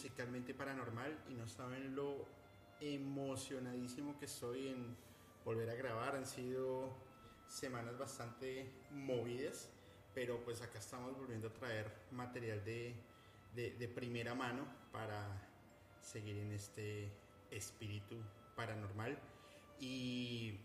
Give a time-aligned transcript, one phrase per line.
[0.00, 2.24] Musicalmente Paranormal y no saben lo
[2.80, 4.96] emocionadísimo que estoy en
[5.44, 6.16] volver a grabar.
[6.16, 6.88] Han sido
[7.46, 9.68] semanas bastante movidas,
[10.14, 12.94] pero pues acá estamos volviendo a traer material de,
[13.54, 15.22] de, de primera mano para
[16.00, 17.12] seguir en este
[17.50, 18.16] espíritu
[18.56, 19.18] paranormal.
[19.80, 20.60] Y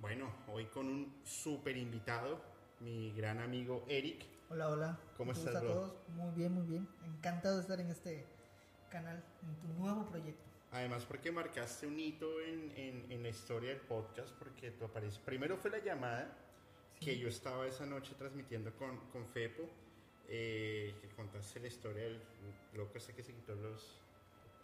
[0.00, 2.40] bueno, hoy con un súper invitado,
[2.78, 4.26] mi gran amigo Eric.
[4.48, 5.00] Hola, hola.
[5.16, 5.72] ¿Cómo estás, a bro?
[5.72, 5.94] todos?
[6.10, 6.88] Muy bien, muy bien.
[7.04, 8.38] Encantado de estar en este
[8.90, 10.42] canal, en tu nuevo proyecto.
[10.72, 15.18] Además porque marcaste un hito en, en, en la historia del podcast porque tú apareces.
[15.18, 16.36] Primero fue la llamada
[16.98, 17.06] Sí.
[17.06, 19.62] que yo estaba esa noche transmitiendo con, con Fepo,
[20.28, 22.20] eh, que contaste la historia del
[22.74, 24.02] loco ese que se quitó los...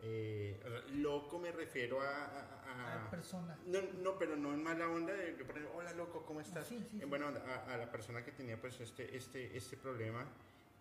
[0.02, 0.60] eh,
[0.96, 2.26] loco me refiero a...
[2.26, 3.56] a- a- A persona.
[3.66, 6.66] No, no, pero no en mala onda de, poner, hola loco, ¿cómo estás?
[6.66, 9.76] Sí, sí, En buena onda, a, a la persona que tenía pues este, este, este
[9.78, 10.26] problema,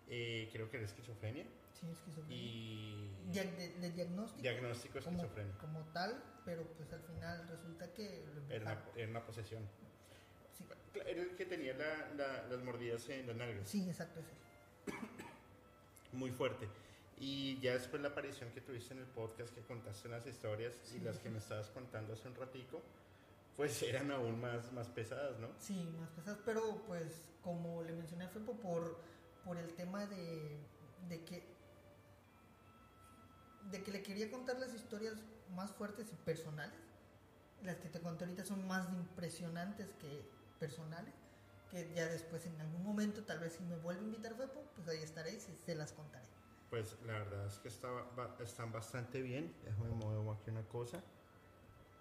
[0.08, 2.36] eh, creo que era esquizofrenia Sí, esquizofrenia.
[2.36, 4.42] y Dia- de, de diagnóstico.
[4.42, 5.58] diagnóstico como, esquizofrenia.
[5.58, 9.62] como tal, pero pues al final resulta que Era una, era una posesión.
[10.56, 10.64] Sí,
[11.06, 14.94] Era el que tenía la- la- las mordidas en las nalgas, sí, exacto, es él.
[16.12, 16.68] muy fuerte.
[17.18, 20.98] Y ya después la aparición que tuviste en el podcast, que contaste unas historias y
[20.98, 21.22] Sí, las sí.
[21.22, 22.82] que me estabas contando hace un ratico,
[23.56, 25.48] pues eran aún más, más pesadas, ¿no?
[25.58, 28.98] Sí, más pesadas, pero pues como le mencioné Fepo, por,
[29.46, 30.58] por el tema de,
[31.08, 31.46] de que
[33.70, 35.14] de que le quería contar las historias
[35.54, 36.78] más fuertes y personales.
[37.62, 40.28] Las que te conté ahorita son más impresionantes que
[40.60, 41.14] personales.
[41.70, 44.86] Que ya después en algún momento, tal vez si me vuelve a invitar Fepo, pues
[44.88, 46.26] ahí estaré y se, las contaré.
[46.70, 49.52] Pues la verdad es que estaba, ba- están bastante bien.
[49.64, 51.02] Déjame mover aquí una cosa.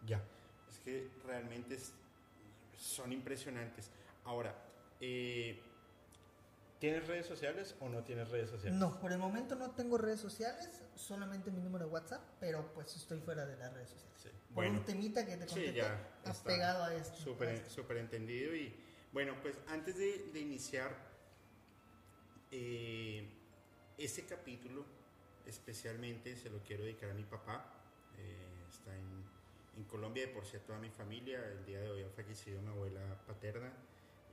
[0.06, 0.22] Ya.
[0.70, 1.94] Es que realmente es-
[2.78, 3.90] son impresionantes.
[4.24, 4.56] Ahora,
[5.00, 5.60] eh,
[6.80, 8.78] ¿tienes redes sociales o no tienes redes sociales?
[8.80, 12.96] No, por el momento no tengo redes sociales, solamente mi número de WhatsApp, pero pues
[12.96, 14.16] estoy fuera de las redes sociales.
[14.22, 14.30] Sí.
[14.30, 17.16] Por Bueno, un temita que te sí, conté, ya has pegado a esto.
[17.18, 18.56] súper súper entendido.
[18.56, 18.74] Y
[19.12, 20.96] bueno, pues antes de, de iniciar
[22.52, 23.28] eh,
[23.98, 24.86] este capítulo,
[25.46, 27.66] especialmente se lo quiero dedicar a mi papá.
[28.18, 29.24] Eh, está en,
[29.78, 31.40] en Colombia, de por sí a toda mi familia.
[31.52, 33.72] El día de hoy ha fallecido mi abuela paterna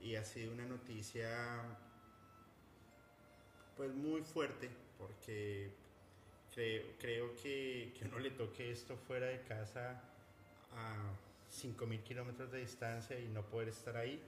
[0.01, 1.77] y ha sido una noticia
[3.77, 5.71] pues muy fuerte porque
[6.53, 10.01] creo, creo que, que uno le toque esto fuera de casa
[10.75, 11.11] a
[11.51, 14.19] 5.000 kilómetros de distancia y no poder estar ahí,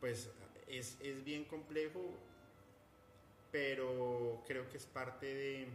[0.00, 0.30] pues
[0.68, 2.14] es, es bien complejo,
[3.52, 5.68] pero creo que es parte de,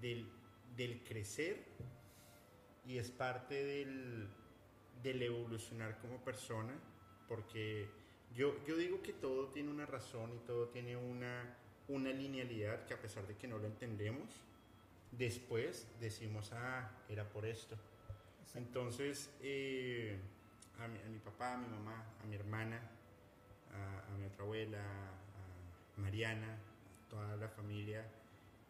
[0.00, 0.26] del,
[0.76, 1.58] del crecer
[2.86, 4.28] y es parte del,
[5.02, 6.74] del evolucionar como persona,
[7.28, 7.86] porque
[8.34, 11.56] yo, yo digo que todo tiene una razón y todo tiene una,
[11.90, 14.28] una linealidad que a pesar de que no lo entendemos,
[15.12, 17.76] después decimos, ah, era por esto.
[18.54, 20.18] Entonces, eh,
[20.78, 22.80] a, mi, a mi papá, a mi mamá, a mi hermana,
[23.72, 28.06] a, a mi otra abuela, a Mariana, a toda la familia,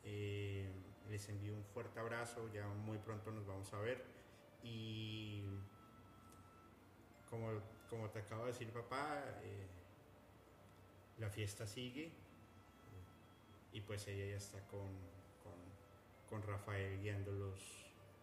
[0.04, 0.68] eh,
[1.10, 4.02] les envío un fuerte abrazo, ya muy pronto nos vamos a ver.
[4.62, 5.44] Y
[7.28, 7.48] como,
[7.88, 9.66] como te acabo de decir papá, eh,
[11.18, 12.10] la fiesta sigue
[13.72, 14.88] y pues ella ya está con,
[16.28, 17.54] con, Rafael guiando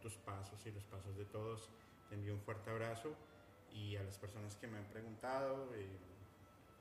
[0.02, 1.70] tus pasos y los pasos de todos.
[2.10, 3.14] Te envío un fuerte abrazo
[3.74, 5.88] y a las personas que me han preguntado, eh,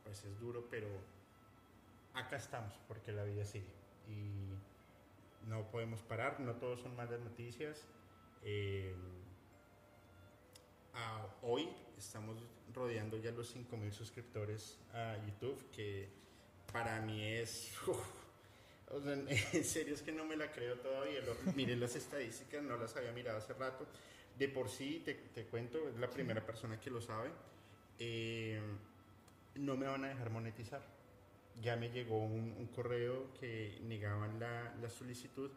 [0.04, 0.88] pues es duro, pero
[2.14, 3.74] acá estamos porque la vida sigue
[4.08, 7.86] y no podemos parar, no todos son malas noticias.
[8.42, 8.94] Eh,
[11.42, 12.36] hoy estamos
[12.74, 16.08] rodeando ya los 5.000 suscriptores a YouTube, que
[16.72, 17.72] para mí es...
[18.90, 19.12] o sea,
[19.52, 21.20] en serio es que no me la creo todavía.
[21.22, 23.86] Lo- miré las estadísticas, no las había mirado hace rato.
[24.38, 27.30] De por sí, te, te cuento, es la primera persona que lo sabe.
[27.98, 28.60] eh,
[29.56, 30.82] no me van a dejar monetizar.
[31.62, 35.50] Ya me llegó un, un correo que negaban la, la solicitud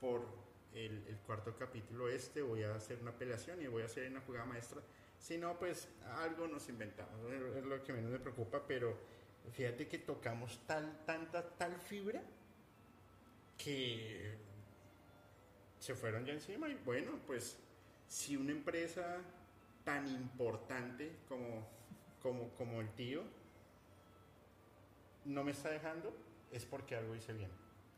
[0.00, 0.26] por
[0.74, 2.40] el, el cuarto capítulo este.
[2.42, 4.80] Voy a hacer una apelación y voy a hacer una jugada maestra.
[5.18, 7.30] Si no, pues algo nos inventamos.
[7.30, 8.96] Es lo que menos me preocupa, pero
[9.52, 12.22] fíjate que tocamos tal, tanta, tal fibra
[13.56, 14.34] que
[15.78, 17.56] se fueron ya encima y bueno, pues
[18.08, 19.18] si una empresa
[19.84, 21.66] tan importante como,
[22.22, 23.22] como, como el tío
[25.24, 26.14] no me está dejando,
[26.52, 27.50] es porque algo hice bien.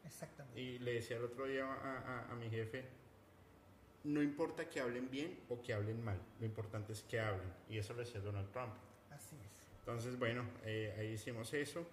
[0.04, 0.60] Exactamente.
[0.60, 2.84] Y le decía el otro día a, a- a mi jefe,
[4.04, 7.52] no importa que hablen bien o que hablen mal, lo importante es que hablen.
[7.68, 8.72] Y eso lo decía Donald Trump.
[9.10, 9.68] Así es.
[9.80, 11.86] Entonces, bueno, eh, ahí hicimos eso.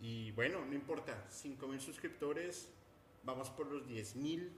[0.00, 2.70] Y bueno, no importa, 5 mil suscriptores
[3.26, 4.48] vamos por los 10.000,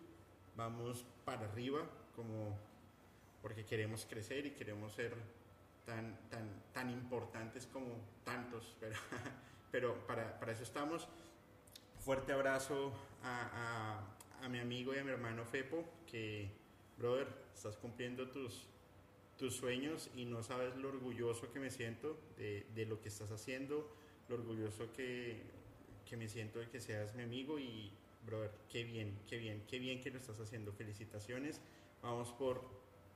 [0.54, 2.56] vamos para arriba, como
[3.40, 5.14] porque queremos crecer y queremos ser
[5.86, 8.96] tan, tan, tan importantes como tantos, pero,
[9.70, 11.08] pero para, para eso estamos.
[11.98, 12.92] Fuerte abrazo
[13.22, 14.00] a,
[14.42, 16.50] a, mi amigo y a mi hermano Fepo, que,
[16.98, 18.66] brother, estás cumpliendo tus,
[19.36, 23.30] tus sueños y no sabes lo orgulloso que me siento de, de lo que estás
[23.30, 23.90] haciendo,
[24.28, 25.42] lo orgulloso que,
[26.08, 27.92] que, me siento de que seas mi amigo y,
[28.24, 30.72] brother, qué bien, qué bien, qué bien que lo estás haciendo.
[30.72, 31.60] Felicitaciones.
[32.02, 32.62] Vamos por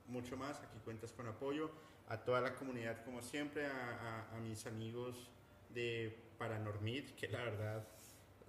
[0.07, 0.59] mucho más.
[0.61, 1.71] Aquí cuentas con apoyo.
[2.07, 5.29] A toda la comunidad, como siempre, a, a, a mis amigos
[5.69, 7.87] de Paranormid, que la verdad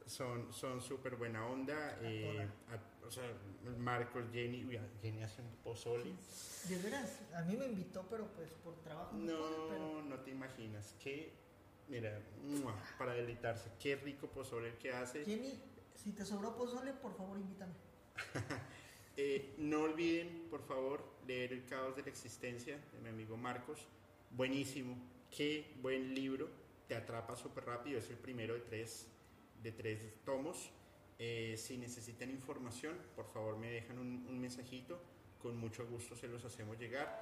[0.07, 1.99] son son súper buena onda.
[2.03, 3.25] Eh, a, o sea,
[3.79, 6.13] Marcos, Jenny, uy, Jenny hace un pozole.
[6.69, 9.17] De veras, a mí me invitó, pero pues por trabajo.
[9.17, 10.03] No, pero...
[10.03, 10.95] no te imaginas.
[10.99, 11.33] Qué,
[11.89, 12.21] mira,
[12.99, 13.71] para deleitarse.
[13.79, 15.25] Qué rico pozole que hace.
[15.25, 15.59] Jenny,
[15.95, 17.73] si te sobró pozole, por favor invítame.
[19.17, 23.87] eh, no olviden, por favor, leer El caos de la existencia de mi amigo Marcos.
[24.31, 24.97] Buenísimo.
[25.31, 26.49] Qué buen libro.
[26.89, 27.99] Te atrapa súper rápido.
[27.99, 29.09] Es el primero de tres
[29.63, 30.71] de tres tomos.
[31.19, 35.01] Eh, si necesitan información, por favor me dejan un, un, mensajito.
[35.41, 37.19] Con mucho gusto se los hacemos llegar.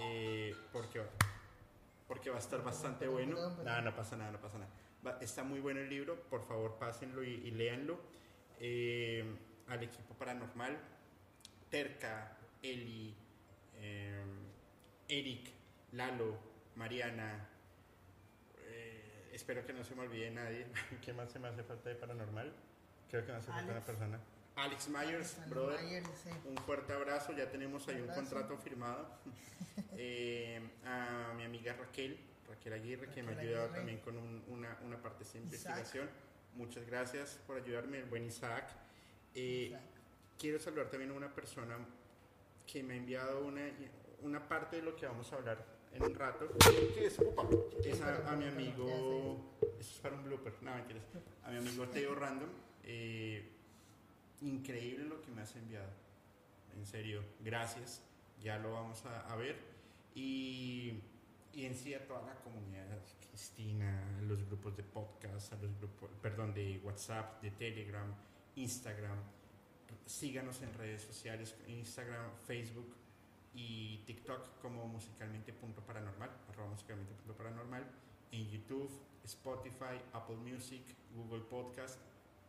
[0.00, 1.02] Eh, porque,
[2.08, 3.36] porque va a estar bastante bueno.
[3.62, 4.70] Nada, no pasa nada, no pasa nada.
[5.20, 6.20] Está muy bueno el libro.
[6.28, 7.98] Por favor, pásenlo y, y léanlo.
[8.60, 9.24] Eh,
[9.68, 10.78] al equipo paranormal,
[11.70, 13.14] Terca, Eli,
[15.08, 15.50] Eric,
[15.92, 16.38] Lalo,
[16.76, 17.48] Mariana,
[19.34, 20.66] espero que no se me olvide nadie.
[21.04, 22.52] ¿Qué más se me hace falta de paranormal?
[23.10, 24.20] Creo que me hace falta una persona.
[24.56, 25.82] Alex Myers, Alex brother.
[25.82, 26.30] Myers, sí.
[26.44, 27.32] Un fuerte abrazo.
[27.32, 29.08] Ya tenemos ahí un, un contrato firmado.
[29.96, 32.18] eh, a mi amiga Raquel,
[32.48, 33.78] Raquel Aguirre, Raquel que me ha ayudado Aguirre.
[33.78, 36.08] también con un, una, una, parte de investigación.
[36.54, 38.68] Muchas gracias por ayudarme, el buen Isaac.
[39.34, 39.80] Eh, Isaac.
[40.38, 41.76] Quiero saludar también a una persona
[42.66, 43.62] que me ha enviado una,
[44.22, 46.48] una parte de lo que vamos a hablar en un rato.
[46.94, 47.18] ¿Qué es?
[47.18, 47.48] Opa,
[47.84, 49.56] es a, a, mi amigo.
[49.78, 51.02] Eso es para un blooper, no mentiras.
[51.44, 52.48] A mi amigo Teo Random.
[52.82, 53.48] Eh,
[54.42, 55.90] increíble lo que me has enviado.
[56.76, 58.02] En serio, gracias.
[58.42, 59.56] Ya lo vamos a, a ver.
[60.14, 61.00] Y,
[61.54, 62.86] y, en sí a toda la comunidad,
[63.28, 68.12] Cristina, los grupos de podcast, a los grupos, perdón, de WhatsApp, de Telegram,
[68.56, 69.18] Instagram.
[70.06, 72.94] Síganos en redes sociales, Instagram, Facebook,
[73.54, 77.84] y TikTok como musicalmente.paranormal, arroba musicalmente.paranormal,
[78.32, 78.90] en YouTube,
[79.24, 80.82] Spotify, Apple Music,
[81.14, 81.98] Google Podcast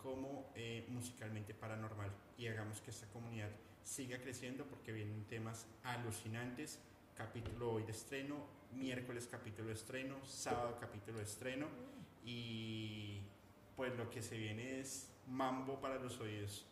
[0.02, 2.12] como eh, musicalmente paranormal.
[2.38, 3.50] Y hagamos que esta comunidad
[3.84, 6.80] siga creciendo porque vienen temas alucinantes,
[7.16, 11.68] capítulo hoy de estreno, miércoles capítulo estreno, sábado capítulo estreno
[12.24, 13.22] y
[13.76, 16.66] pues lo que se viene es mambo para los oídos.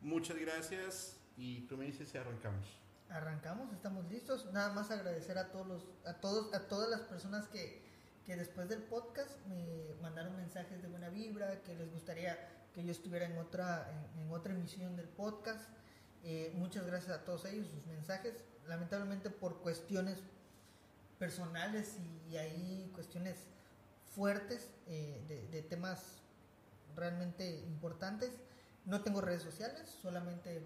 [0.00, 2.66] Muchas gracias y tú me dices si arrancamos.
[3.08, 4.52] Arrancamos, estamos listos.
[4.52, 7.82] Nada más agradecer a todos los, a todos, a todas las personas que,
[8.24, 12.36] que después del podcast me mandaron mensajes de buena vibra, que les gustaría
[12.74, 15.70] que yo estuviera en otra, en, en otra emisión del podcast.
[16.24, 18.44] Eh, muchas gracias a todos ellos, sus mensajes.
[18.66, 20.18] Lamentablemente por cuestiones
[21.18, 23.36] personales y, y ahí cuestiones
[24.14, 26.22] fuertes eh, de, de temas
[26.94, 28.30] realmente importantes.
[28.84, 30.62] No tengo redes sociales, solamente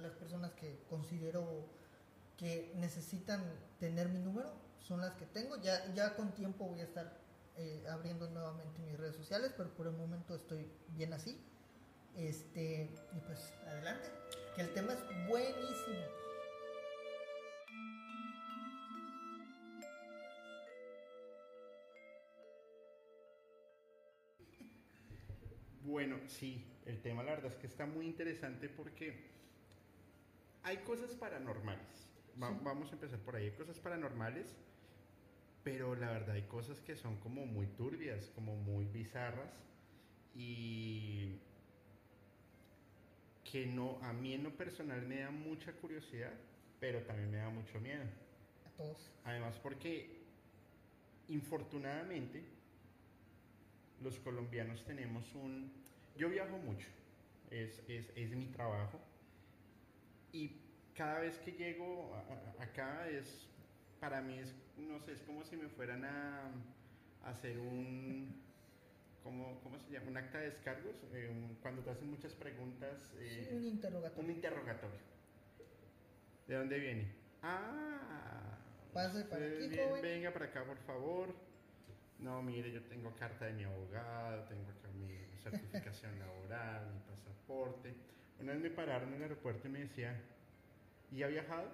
[0.00, 1.66] las personas que considero
[2.36, 3.42] que necesitan
[3.78, 5.56] tener mi número son las que tengo.
[5.60, 7.12] Ya, ya con tiempo voy a estar
[7.56, 11.40] eh, abriendo nuevamente mis redes sociales, pero por el momento estoy bien así.
[12.16, 14.08] Este, y pues adelante,
[14.54, 16.23] que el tema es buenísimo.
[25.94, 29.14] Bueno, sí, el tema la verdad es que está muy interesante porque
[30.64, 32.08] hay cosas paranormales.
[32.42, 32.56] Va, sí.
[32.64, 33.44] Vamos a empezar por ahí.
[33.44, 34.56] Hay cosas paranormales,
[35.62, 39.62] pero la verdad hay cosas que son como muy turbias, como muy bizarras
[40.34, 41.38] y
[43.44, 46.32] que no, a mí en lo personal me da mucha curiosidad,
[46.80, 48.02] pero también me da mucho miedo.
[48.66, 49.12] A todos.
[49.22, 50.24] Además porque,
[51.28, 52.42] infortunadamente,
[54.02, 55.83] los colombianos tenemos un...
[56.16, 56.88] Yo viajo mucho,
[57.50, 59.00] es, es, es mi trabajo,
[60.32, 60.60] y
[60.94, 63.48] cada vez que llego a, a, acá es,
[64.00, 66.50] para mí es, no sé, es como si me fueran a,
[67.24, 68.42] a hacer un,
[69.22, 70.08] ¿cómo, ¿cómo, se llama?
[70.08, 72.98] Un acta de descargos, eh, un, cuando te hacen muchas preguntas.
[73.18, 74.24] Eh, sí, un interrogatorio.
[74.24, 75.00] Un interrogatorio.
[76.46, 77.12] ¿De dónde viene?
[77.42, 78.58] Ah.
[78.92, 80.02] Pase para aquí, bien, joven.
[80.02, 81.34] Venga para acá, por favor.
[82.18, 84.70] No, mire, yo tengo carta de mi abogado, tengo
[85.50, 87.94] certificación laboral, mi pasaporte
[88.40, 90.20] Una vez me pararon en el aeropuerto y me decía,
[91.12, 91.68] ¿y ha viajado?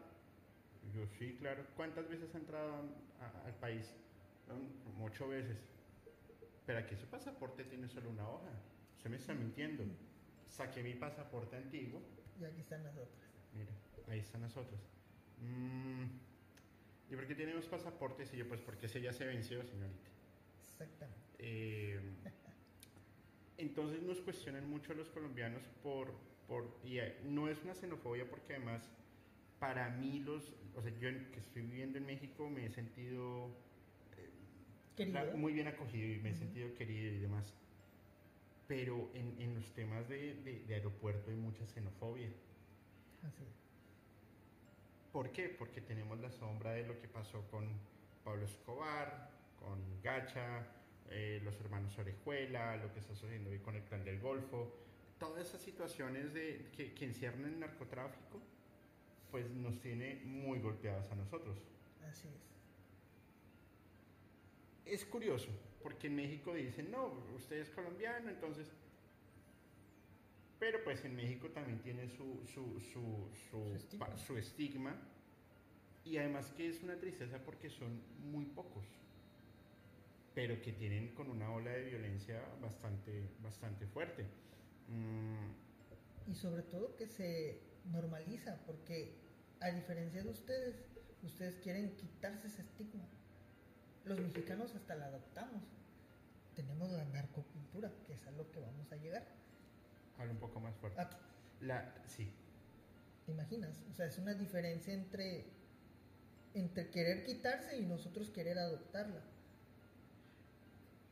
[0.86, 1.64] Y yo, sí, claro.
[1.74, 2.84] ¿Cuántas veces ha entrado
[3.20, 3.90] a- al país?
[4.46, 5.56] "No, Como ocho veces.
[6.66, 8.50] Pero aquí su pasaporte tiene solo una hoja.
[8.96, 9.84] Usted me está mintiendo.
[10.46, 12.02] Saqué mi pasaporte antiguo.
[12.38, 13.30] Y aquí están las otras.
[13.54, 13.72] Mira,
[14.08, 14.80] ahí están las otras.
[15.40, 16.04] Mm,
[17.10, 18.32] ¿Y por qué tenemos pasaportes?
[18.34, 20.10] Y yo, pues porque ese ya se venció, señorita.
[20.60, 21.20] Exactamente.
[21.38, 22.00] Eh,
[23.60, 26.12] entonces nos cuestionan mucho los colombianos por,
[26.48, 28.88] por y eh, no es una xenofobia porque además
[29.58, 33.48] para mí los, o sea, yo que estoy viviendo en México me he sentido
[34.16, 34.30] eh,
[35.12, 37.54] la- muy bien acogido y me he sentido querido y demás.
[38.66, 42.28] Pero en, en los temas de, de- de aeropuerto hay mucha xenofobia.
[43.26, 43.44] Así.
[45.12, 45.48] ¿Por qué?
[45.48, 47.66] Porque tenemos la sombra de lo que pasó con
[48.24, 50.66] Pablo Escobar, con Gacha,
[51.10, 54.74] eh, los hermanos Orejuela, lo que está sucediendo hoy con el Clan del Golfo.
[55.18, 58.40] Todas esas situaciones de, que, que encierran el narcotráfico,
[59.30, 61.58] pues nos tiene muy golpeadas a nosotros.
[62.08, 62.50] Así es.
[64.94, 65.48] Es curioso,
[65.82, 68.72] porque en México dicen, no, usted es colombiano, entonces...
[70.58, 73.30] Pero pues en México también tiene su, su, su,
[74.16, 74.94] Su estigma.
[76.04, 78.84] Y además que es una tristeza porque son muy pocos.
[80.34, 84.24] Pero que tienen con una ola de violencia bastante, bastante fuerte.
[84.88, 89.16] Mm, Y sobre todo que se normaliza, porque
[89.60, 90.76] a diferencia de ustedes,
[91.22, 93.04] ustedes quieren quitarse ese estigma.
[94.04, 95.62] Los mexicanos hasta la adoptamos.
[96.54, 99.26] Tenemos la narcocultura, que es a lo que vamos a llegar.
[100.18, 101.00] habla un poco más fuerte.
[101.00, 101.10] Ah,
[101.60, 102.30] La, sí,
[103.26, 103.84] ¿Te imaginas?
[103.90, 105.46] O sea, es una diferencia entre,
[106.54, 109.22] entre querer quitarse y nosotros querer adoptarla.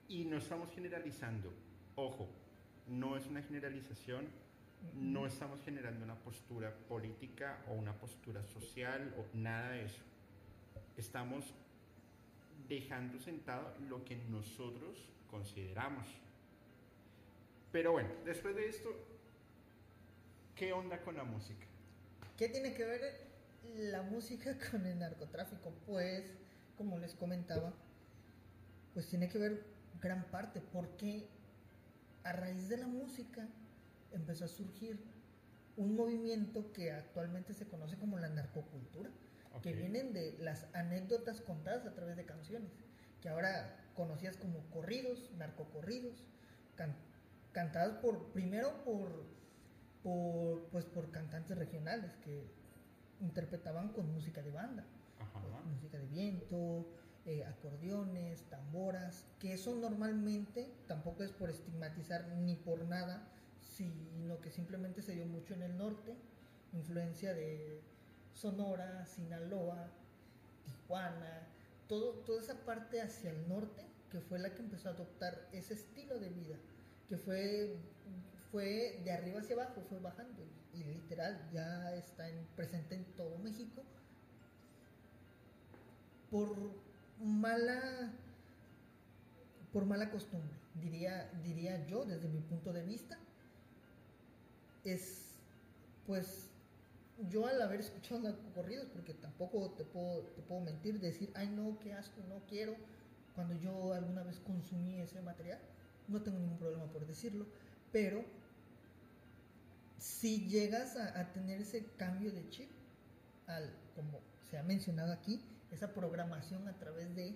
[0.08, 1.52] Y no estamos generalizando.
[1.94, 2.28] Ojo,
[2.86, 4.26] no es una generalización.
[4.94, 10.02] No estamos generando una postura política o una postura social o nada de eso.
[10.96, 11.44] Estamos
[12.68, 16.06] dejando sentado lo que nosotros consideramos.
[17.72, 18.88] Pero bueno, después de esto,
[20.54, 21.66] ¿qué onda con la música?
[22.36, 23.02] ¿Qué tiene que ver
[23.76, 25.72] la música con el narcotráfico?
[25.86, 26.24] Pues,
[26.76, 27.72] como les comentaba,
[28.94, 31.28] pues tiene que ver gran parte porque
[32.24, 33.48] a raíz de la música
[34.12, 34.98] empezó a surgir
[35.76, 39.10] un movimiento que actualmente se conoce como la narcocultura,
[39.62, 42.70] que vienen de las anécdotas contadas a través de canciones,
[43.20, 46.24] que ahora conocidas como corridos, narcocorridos,
[46.76, 46.96] can-
[47.52, 49.26] cantadas por primero por
[50.02, 52.44] por pues por cantantes regionales que
[53.20, 54.84] interpretaban con música de banda,
[55.18, 55.40] Ajá.
[55.64, 56.86] música de viento,
[57.28, 63.28] eh, acordeones, tamboras, que eso normalmente tampoco es por estigmatizar ni por nada,
[63.60, 66.16] sino que simplemente se dio mucho en el norte,
[66.72, 67.82] influencia de
[68.32, 69.90] Sonora, Sinaloa,
[70.64, 71.46] Tijuana,
[71.86, 75.74] todo, toda esa parte hacia el norte que fue la que empezó a adoptar ese
[75.74, 76.56] estilo de vida,
[77.10, 77.76] que fue,
[78.50, 80.42] fue de arriba hacia abajo, fue bajando
[80.72, 83.82] y, literal ya está en- presente en todo México.
[86.30, 86.87] Por
[87.20, 88.12] mala
[89.72, 93.18] por mala costumbre diría diría yo desde mi punto de vista.
[94.84, 95.24] Es
[96.06, 96.48] pues
[97.30, 101.78] yo al haber escuchado corridos porque tampoco te puedo te puedo mentir decir ay no
[101.80, 102.76] qué asco no quiero
[103.34, 105.58] cuando yo alguna vez consumí ese material
[106.06, 107.44] no tengo ningún problema por decirlo
[107.92, 108.24] pero
[109.98, 112.70] si llegas a, a tener ese cambio de chip
[113.48, 117.34] al como se ha mencionado aquí esa programación a través de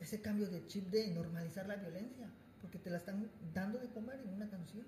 [0.00, 2.28] ese cambio de chip de normalizar la violencia,
[2.60, 4.84] porque te la están dando de comer en una canción.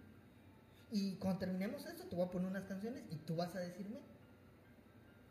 [0.91, 3.99] Y cuando terminemos esto, te voy a poner unas canciones y tú vas a decirme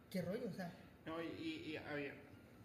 [0.10, 0.72] qué rollo, o sea,
[1.06, 1.80] No, y, y-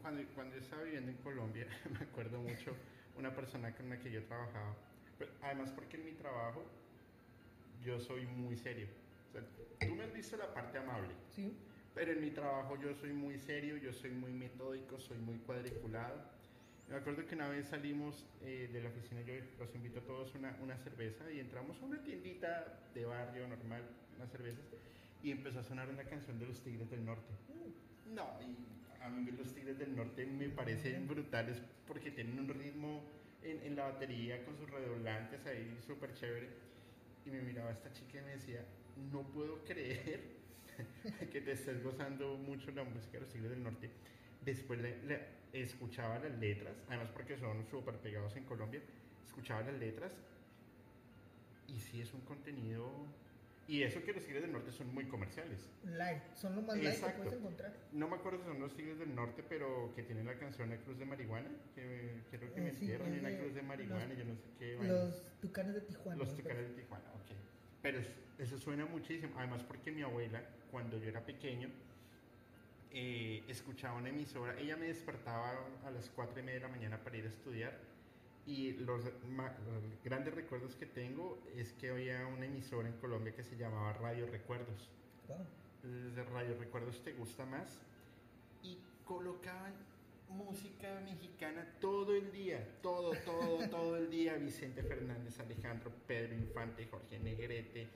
[0.02, 2.74] cuando, cuando yo estaba viviendo en Colombia, me acuerdo mucho
[3.16, 4.74] una persona con la que yo trabajaba.
[5.42, 6.62] Además porque en mi trabajo
[7.84, 8.86] yo soy muy serio.
[9.28, 9.42] O sea,
[9.88, 11.56] tú me has visto la parte amable, sí,
[11.98, 16.14] pero en mi trabajo yo soy muy serio, yo soy muy metódico, soy muy cuadriculado.
[16.88, 20.32] Me acuerdo que una vez salimos eh, de la oficina, yo los invito a todos
[20.36, 23.82] una, una cerveza y entramos a una tiendita de barrio normal,
[24.14, 24.64] unas cervezas,
[25.24, 27.32] y empezó a sonar una canción de los Tigres del Norte.
[28.14, 33.02] No, y a mí los Tigres del Norte me parecen brutales porque tienen un ritmo
[33.42, 36.48] en, en la batería con sus redoblantes ahí súper chévere.
[37.26, 38.64] Y me miraba esta chica y me decía,
[39.10, 40.37] no puedo creer
[41.32, 43.90] que te estés gozando mucho la música de los Tigres del Norte.
[44.44, 48.80] Después le, le- escuchaba las letras, además porque son súper pegados en Colombia,
[49.26, 50.12] escuchaba las letras
[51.66, 52.90] y sí es un contenido
[53.66, 55.68] Y eso que los Tigres del Norte son muy comerciales.
[55.84, 57.22] Light, son lo más light que Exacto.
[57.24, 57.74] puedes encontrar.
[57.92, 60.76] No me acuerdo si son los Tigres del Norte, pero que tienen la canción La
[60.78, 63.62] Cruz de Marihuana, que creo que Eh, me sí, entierran en la de Cruz de
[63.62, 64.76] Marihuana, los- yo no sé qué.
[64.76, 64.92] vaina.
[64.94, 66.18] Los tucanes de Tijuana.
[66.24, 66.34] Los.
[66.36, 67.36] Tucanes de Tijuana, ok.
[67.82, 68.08] Pero es-
[68.38, 69.34] eso suena muchísimo.
[69.36, 71.68] Además, porque mi abuela, cuando yo era pequeño,
[72.90, 74.58] eh, escuchaba una emisora.
[74.58, 75.52] Ella me despertaba
[75.84, 77.78] a las 4 y media de la mañana para ir a estudiar.
[78.46, 83.42] Y los, los grandes recuerdos que tengo es que había una emisora en Colombia que
[83.42, 84.88] se llamaba Radio Recuerdos.
[85.82, 87.78] Desde Radio Recuerdos te gusta más.
[88.62, 89.74] Y colocaban
[90.28, 94.34] música mexicana todo el día, todo, todo, todo el día.
[94.36, 97.88] Vicente Fernández, Alejandro, Pedro Infante, Jorge Negrete,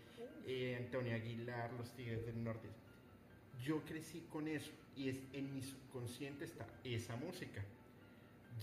[0.47, 2.69] eh, Antonio Aguilar, Los Tigres del Norte.
[3.63, 7.63] Yo crecí con eso y es, en mi subconsciente está esa música.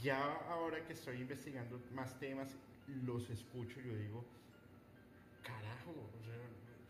[0.03, 2.49] Ya ahora que estoy investigando más temas,
[3.05, 4.25] los escucho y yo digo,
[5.43, 6.35] carajo, o sea,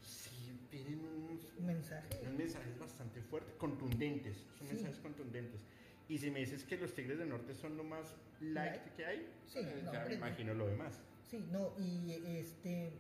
[0.02, 2.08] sí tienen unos Un mensaje.
[2.22, 4.74] unos mensajes bastante fuertes, contundentes, son Sí.
[4.74, 5.62] mensajes contundentes.
[6.10, 9.32] Y si me dices que los Tigres del Norte son lo más light que hay,
[9.46, 11.00] Sí, eh, no, ya me imagino lo demás.
[11.30, 12.92] Sí, no, y este.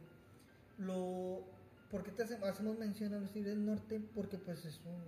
[0.77, 1.43] Lo.
[1.91, 3.99] ¿Por qué te hace- hacemos mención a los Tigres del Norte?
[4.13, 5.01] Porque, pues, es un,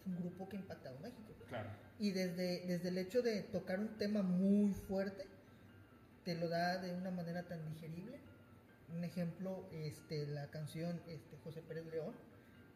[0.00, 1.34] es un grupo que ha impactado México.
[1.48, 1.68] Claro.
[1.98, 5.24] Y desde, desde el hecho de tocar un tema muy fuerte,
[6.24, 8.18] te lo da de una manera tan digerible.
[8.96, 12.14] Un ejemplo, este, la canción este, José Pérez León,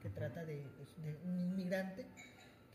[0.03, 2.05] que trata de, pues, de un inmigrante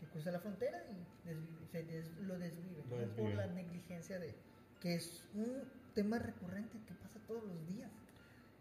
[0.00, 4.34] que cruza la frontera y desvive- se des- lo desvive, Lo por la negligencia de
[4.80, 5.62] que es un
[5.94, 7.90] tema recurrente que pasa todos los días.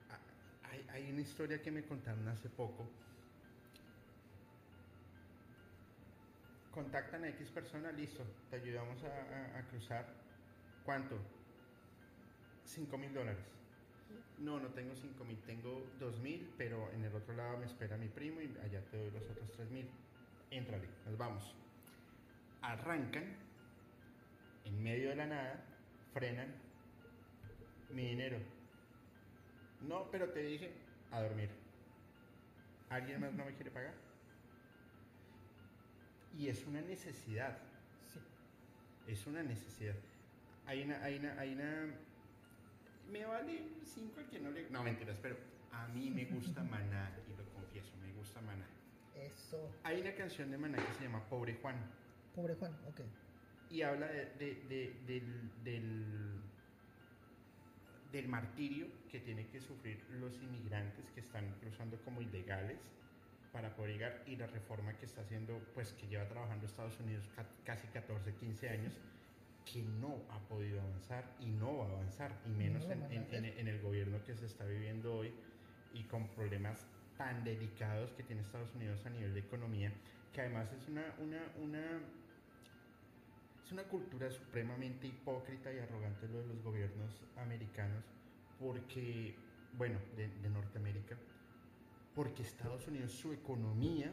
[0.09, 0.19] Ah,
[0.69, 2.89] Hay, hay una historia que me contaron hace poco.
[6.71, 10.05] Contactan a X persona, listo, te ayudamos a, a- a cruzar.
[10.85, 11.17] ¿Cuánto?
[12.65, 13.43] 5 mil dólares.
[14.39, 17.97] No, no tengo 5 mil, tengo 2 mil, pero en el otro lado me espera
[17.97, 19.89] mi primo y allá te doy los otros 3 mil.
[20.51, 21.55] Éntrale, nos vamos.
[22.61, 23.23] Arrancan,
[24.65, 25.63] en medio de la nada,
[26.13, 26.53] frenan.
[27.89, 28.37] Mi dinero.
[29.81, 30.71] No, pero te dije
[31.11, 31.49] a dormir.
[32.89, 33.93] ¿Alguien más no me quiere pagar?
[36.37, 37.57] Y es una necesidad.
[38.13, 38.19] Sí.
[39.11, 39.95] Es una necesidad.
[40.65, 41.87] Hay una, hay una, hay una.
[43.11, 44.69] Me vale 5 el que no le.
[44.69, 45.37] No, mentiras, pero
[45.71, 48.65] a mí me gusta Maná, y lo confieso, me gusta Maná.
[49.17, 49.71] Eso.
[49.83, 51.75] Hay una canción de Maná que se llama Pobre Juan.
[52.35, 53.01] Pobre Juan, ok.
[53.69, 56.41] y habla de, de- de- del, del,
[58.11, 62.77] del martirio que tienen que sufrir los inmigrantes que están cruzando como ilegales
[63.51, 67.27] para poder llegar y la reforma que está haciendo, pues que lleva trabajando Estados Unidos
[67.35, 68.93] ca- casi 14, 15 años,
[69.65, 73.81] que no ha podido avanzar y no va a avanzar, y menos No en el
[73.81, 75.33] gobierno que se está viviendo hoy
[75.93, 79.91] y con problemas tan delicados que tiene Estados Unidos a nivel de economía,
[80.33, 81.99] que además es una, una, una
[83.65, 88.03] es una cultura supremamente hipócrita y arrogante lo de los gobiernos americanos,
[88.59, 89.35] porque,
[89.77, 91.17] bueno, de, de Norteamérica,
[92.15, 94.11] porque Estados Unidos, su economía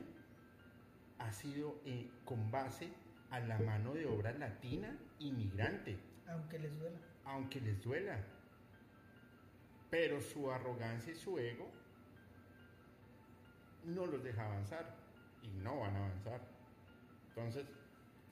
[1.18, 2.88] ha sido eh, con base
[3.30, 6.98] a la mano de obra latina inmigrante, Aunque les duela.
[7.24, 8.18] aunque les duela.
[9.90, 11.70] Pero su arrogancia y su ego
[13.86, 14.94] no los deja avanzar
[15.42, 16.40] y no van a avanzar.
[17.28, 17.66] Entonces,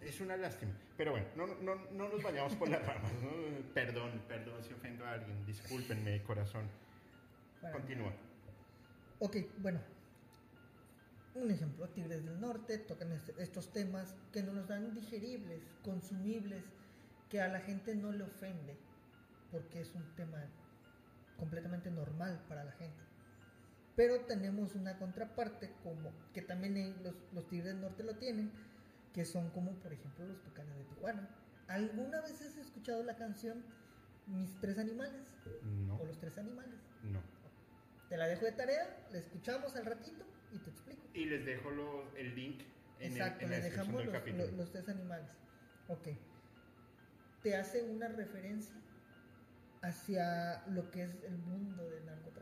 [0.00, 0.72] es una lástima.
[0.96, 3.12] Pero bueno, no, no, no nos vayamos por las ramas.
[3.22, 3.30] ¿no?
[3.74, 5.44] Perdón, perdón si ofendo a alguien.
[5.46, 6.68] Discúlpenme corazón.
[7.72, 8.12] Continúa.
[9.20, 9.80] Ok, bueno.
[11.34, 16.62] Un ejemplo, Tigres del Norte tocan estos temas que no nos dan digeribles, consumibles,
[17.30, 18.76] que a la gente no le ofende,
[19.50, 20.44] porque es un tema
[21.38, 23.02] completamente normal para la gente.
[23.96, 28.50] Pero tenemos una contraparte como que también los, los Tigres del Norte lo tienen,
[29.12, 31.28] que son como por ejemplo los Tucanes de Tijuana.
[31.68, 33.62] ¿Alguna vez has escuchado la canción
[34.26, 35.20] Mis tres animales?
[35.86, 36.78] No, O los tres animales.
[37.02, 37.20] no.
[38.08, 41.02] Te la dejo de tarea, la escuchamos al ratito y te explico.
[41.14, 42.60] Y les dejo los- el link
[42.98, 44.44] en, el- Exacto, en la le descripción dejamos del los, capítulo.
[44.46, 45.30] los- los tres animales.
[45.88, 46.08] Ok.
[47.42, 48.74] Te hace una referencia
[49.82, 52.41] hacia lo que es el mundo del narcotráfico.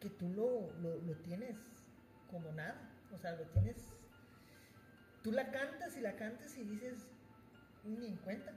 [0.00, 1.56] Que tú lo, lo, lo tienes
[2.30, 2.76] como nada.
[3.12, 3.76] O sea, lo tienes.
[5.22, 7.06] Tú la cantas y la cantas y dices,
[7.84, 8.52] ni en cuenta.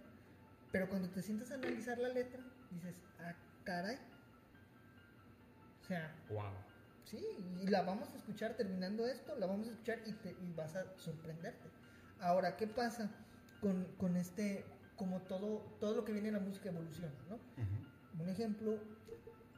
[0.71, 3.97] Pero cuando te sientas a analizar la letra, dices, ah, caray.
[5.81, 6.53] O sea, Wow.
[7.05, 7.25] Sí,
[7.61, 10.77] y la vamos a escuchar terminando esto, la vamos a escuchar y, te, y vas
[10.77, 11.69] a sorprenderte.
[12.21, 13.09] Ahora, ¿qué pasa
[13.59, 14.63] con, con este,
[14.95, 17.35] como todo, todo lo que viene en la música evoluciona, ¿no?
[17.35, 18.23] Ujú.
[18.23, 18.77] Un ejemplo,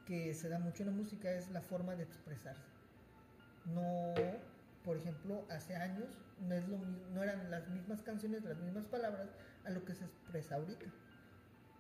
[0.06, 2.63] que se da mucho en la música es la forma de expresarse.
[3.66, 4.13] No,
[4.84, 9.30] por ejemplo, hace años no, es lo, no eran las mismas canciones, las mismas palabras
[9.66, 10.86] a lo que se expresa ahorita.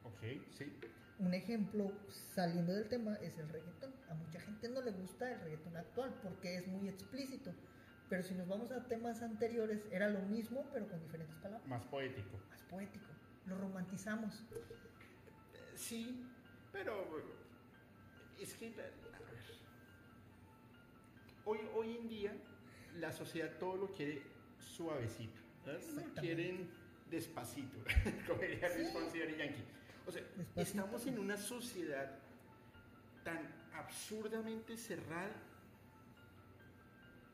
[0.05, 0.21] Ok,
[0.57, 0.71] sí.
[1.19, 1.91] Un ejemplo
[2.33, 3.93] saliendo del tema es el reggaetón.
[4.09, 7.53] A mucha gente no le gusta el reggaetón actual porque es muy explícito.
[8.09, 11.67] Pero si nos vamos a temas anteriores, era lo mismo, pero con diferentes palabras.
[11.67, 12.37] Más poético.
[12.49, 13.05] Más poético.
[13.47, 14.43] Lo romantizamos.
[15.75, 16.25] Sí,
[16.71, 17.07] pero
[18.39, 18.93] es que, a ver,
[21.45, 22.33] hoy, hoy en día
[22.99, 24.21] la sociedad todo lo quiere
[24.59, 25.39] suavecito.
[25.65, 26.21] Lo Exactamente.
[26.21, 26.69] quieren
[27.09, 27.77] despacito,
[28.27, 29.63] como diría Luis Fonsi y Yankee.
[30.05, 30.61] O sea, Despacito.
[30.61, 32.19] estamos en una sociedad
[33.23, 33.39] tan
[33.73, 35.31] absurdamente cerrada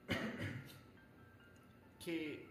[2.05, 2.45] que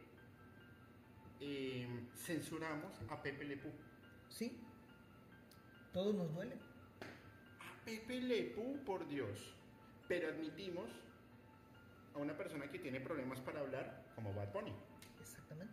[1.40, 3.70] eh, censuramos a Pepe Le Pew.
[4.28, 4.58] Sí.
[5.92, 6.56] Todo nos duele.
[7.88, 9.54] Pepe por Dios.
[10.08, 10.90] Pero admitimos
[12.14, 14.74] a una persona que tiene problemas para hablar como Bad Bunny.
[15.20, 15.72] Exactamente.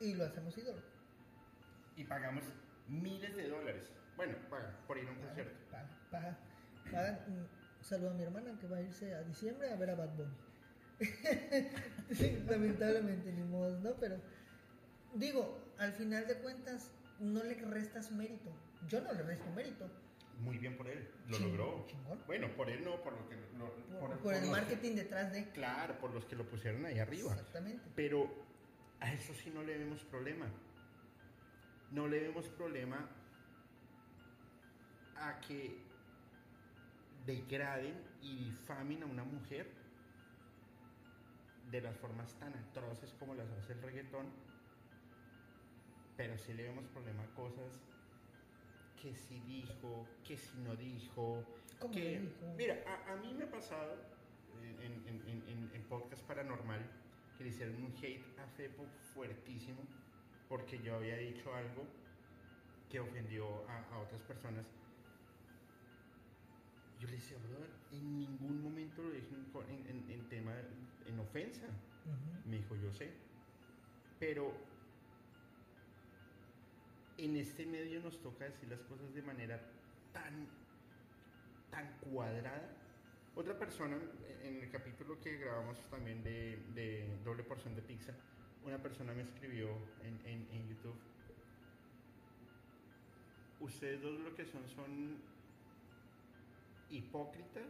[0.00, 0.80] Y lo hacemos ídolo.
[1.96, 2.44] Y pagamos
[2.88, 3.88] miles de dólares.
[4.16, 5.58] Bueno, pagan por ir a un Pagan, concierto.
[6.10, 6.36] pagan,
[6.90, 7.48] pagan.
[7.80, 10.34] Saludo a mi hermana que va a irse a diciembre a ver a Bad Bunny.
[12.12, 13.92] Sí, lamentablemente, ni modo, ¿no?
[13.94, 14.16] Pero
[15.14, 18.50] digo, al final de cuentas, no le restas mérito.
[18.88, 19.88] Yo no le resto mérito.
[20.40, 21.08] Muy bien por él.
[21.28, 21.86] Lo Ching- logró.
[21.86, 22.22] chingón.
[22.26, 23.36] Bueno, por él no, por lo que.
[23.58, 25.50] lo- Por, por- por el que- marketing detrás de.
[25.50, 27.32] claro, por los que lo pusieron ahí arriba.
[27.32, 27.84] Exactamente.
[27.94, 28.30] Pero
[29.00, 30.46] a eso sí no le vemos problema.
[31.90, 33.08] No le vemos problema
[35.16, 35.76] a que
[37.26, 39.70] degraden y difamen a una mujer
[41.70, 44.26] de las formas tan atroces como las hace el reggaetón.
[46.16, 47.78] Pero sí le vemos problema a cosas
[49.00, 51.44] que si dijo, que si no dijo,
[51.78, 52.54] ¿Cómo que, dijo?
[52.56, 53.96] mira, a, a mí me ha pasado
[54.62, 56.80] en, en, en, en- en podcast paranormal
[57.36, 58.84] que le hicieron un hate a Fepo
[59.14, 59.80] fuertísimo
[60.48, 61.84] porque yo había dicho algo
[62.90, 64.66] que ofendió a, a otras personas.
[66.98, 67.38] Yo le decía,
[67.92, 69.28] en ningún momento lo dije
[70.10, 70.52] en, tema,
[71.06, 71.66] en ofensa.
[72.44, 73.10] Me dijo, yo sé.
[74.18, 74.52] Pero
[77.24, 79.60] en este medio nos toca decir las cosas de manera
[80.12, 80.46] tan,
[81.70, 82.76] tan cuadrada.
[83.34, 83.96] Otra persona,
[84.42, 88.12] en el capítulo que grabamos también de, doble porción de pizza,
[88.64, 89.68] una persona me escribió
[90.02, 90.96] en YouTube,
[93.60, 95.18] ustedes dos lo que son son
[96.90, 97.68] hipócritas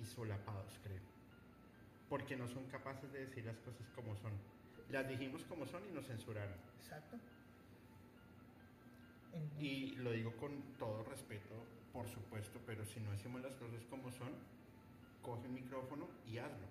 [0.00, 1.16] y solapados, creo
[2.08, 4.32] porque no son capaces de decir las cosas como son.
[4.90, 6.54] Las dijimos como son y nos censuraron.
[6.80, 7.16] Exacto.
[9.58, 11.54] Y lo digo con todo respeto,
[11.92, 14.30] por supuesto, pero si no hacemos las cosas como son,
[15.22, 16.66] coge el micrófono y hazlo.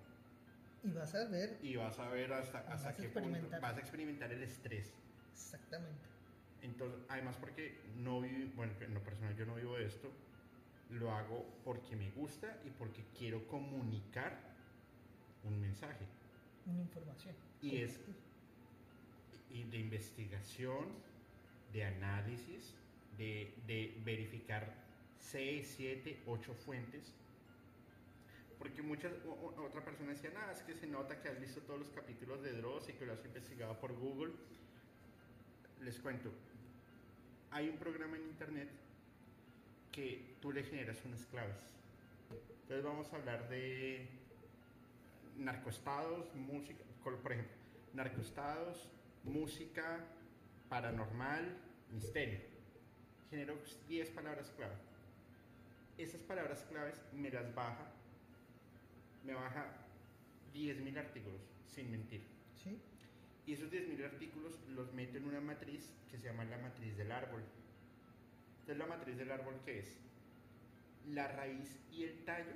[0.82, 4.32] y vas a ver Y vas a ver hasta, hasta qué punto vas a experimentar
[4.32, 4.92] el estrés.
[5.32, 6.08] exactamente.
[6.62, 10.10] Entonces, además porque no vivo, bueno, en lo personal yo no vivo de esto,
[10.90, 14.38] lo hago porque me gusta y porque quiero comunicar
[15.44, 16.06] un mensaje.
[16.66, 17.34] Una información.
[17.62, 18.00] Y es
[19.50, 20.88] y de investigación,
[21.72, 22.74] de análisis,
[23.18, 24.74] de, de verificar
[25.20, 27.12] 6, 7, 8 fuentes.
[28.58, 31.78] Porque muchas, o- otra persona decía, nada, es que se nota que has visto todos
[31.80, 34.32] los capítulos de Dross y que lo has investigado por Google.
[35.82, 36.30] Les cuento,
[37.50, 38.68] hay un programa en internet
[39.92, 41.56] que tú le generas unas claves.
[42.62, 44.08] Entonces vamos a hablar de
[45.36, 47.52] narcoestados, música, por ejemplo,
[47.94, 48.88] narcoestados,
[49.24, 50.04] música,
[50.68, 51.56] paranormal,
[51.92, 52.40] misterio.
[53.30, 53.56] Genero
[53.88, 54.74] 10 palabras clave.
[55.98, 57.86] Esas palabras claves me las baja,
[59.24, 59.66] me baja
[60.54, 62.22] 10.000 artículos, sin mentir.
[62.62, 62.78] ¿Sí?
[63.46, 67.12] Y esos 10.000 artículos los meto en una matriz que se llama la matriz del
[67.12, 67.42] árbol.
[68.60, 69.96] Entonces, la matriz del árbol, ¿qué es?
[71.08, 72.52] La raíz y el tallo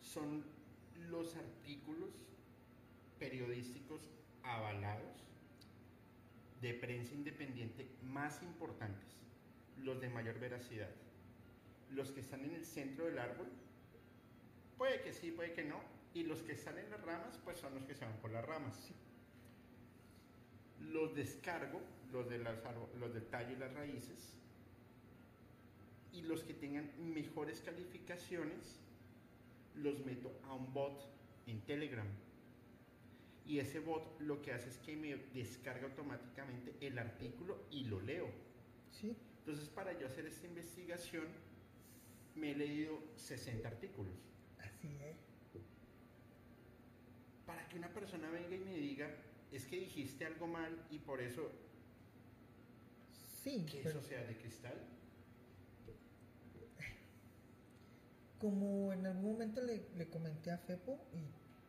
[0.00, 0.44] son
[1.08, 2.10] los artículos
[3.18, 4.00] periodísticos
[4.42, 5.24] avalados
[6.60, 9.08] de prensa independiente más importantes,
[9.82, 10.90] los de mayor veracidad.
[11.90, 13.46] Los que están en el centro del árbol,
[14.78, 15.80] puede que sí, puede que no,
[16.14, 18.44] y los que están en las ramas, pues son los que se van por las
[18.44, 18.90] ramas.
[20.80, 21.80] Los descargo,
[22.12, 22.56] los, de las
[22.98, 24.34] los del tallo y las raíces,
[26.12, 28.78] y los que tengan mejores calificaciones,
[29.74, 31.04] los meto a un bot
[31.46, 32.06] en Telegram.
[33.46, 38.00] Y ese bot lo que hace es que me descarga automáticamente el artículo y lo
[38.00, 38.28] leo.
[38.90, 39.16] ¿Sí?
[39.40, 41.26] Entonces, para yo hacer esta investigación,
[42.34, 44.14] me he leído 60 artículos.
[44.58, 45.16] Así es.
[47.46, 49.14] Para que una persona venga y me diga,
[49.52, 51.50] es que dijiste algo mal y por eso
[53.42, 54.74] Sí, que eso sea de cristal.
[58.38, 61.24] como en algún momento le, le comenté a Fepo y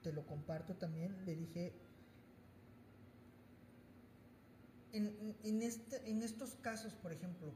[0.05, 1.73] te lo comparto también, le dije,
[4.93, 7.51] en, en- este, en estos casos, por ejemplo,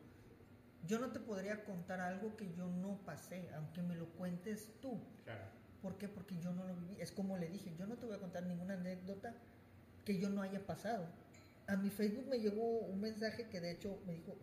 [0.88, 5.00] yo no te podría contar algo que yo no pasé, aunque me lo cuentes tú.
[5.26, 5.44] Claro.
[5.84, 6.10] ¿Por qué?
[6.10, 7.00] Porque yo no lo viví.
[7.00, 9.36] Es como le dije, yo no te voy a contar ninguna anécdota
[10.06, 11.06] que yo no haya pasado.
[11.68, 14.36] A mi Facebook me llegó un mensaje que de hecho me dijo,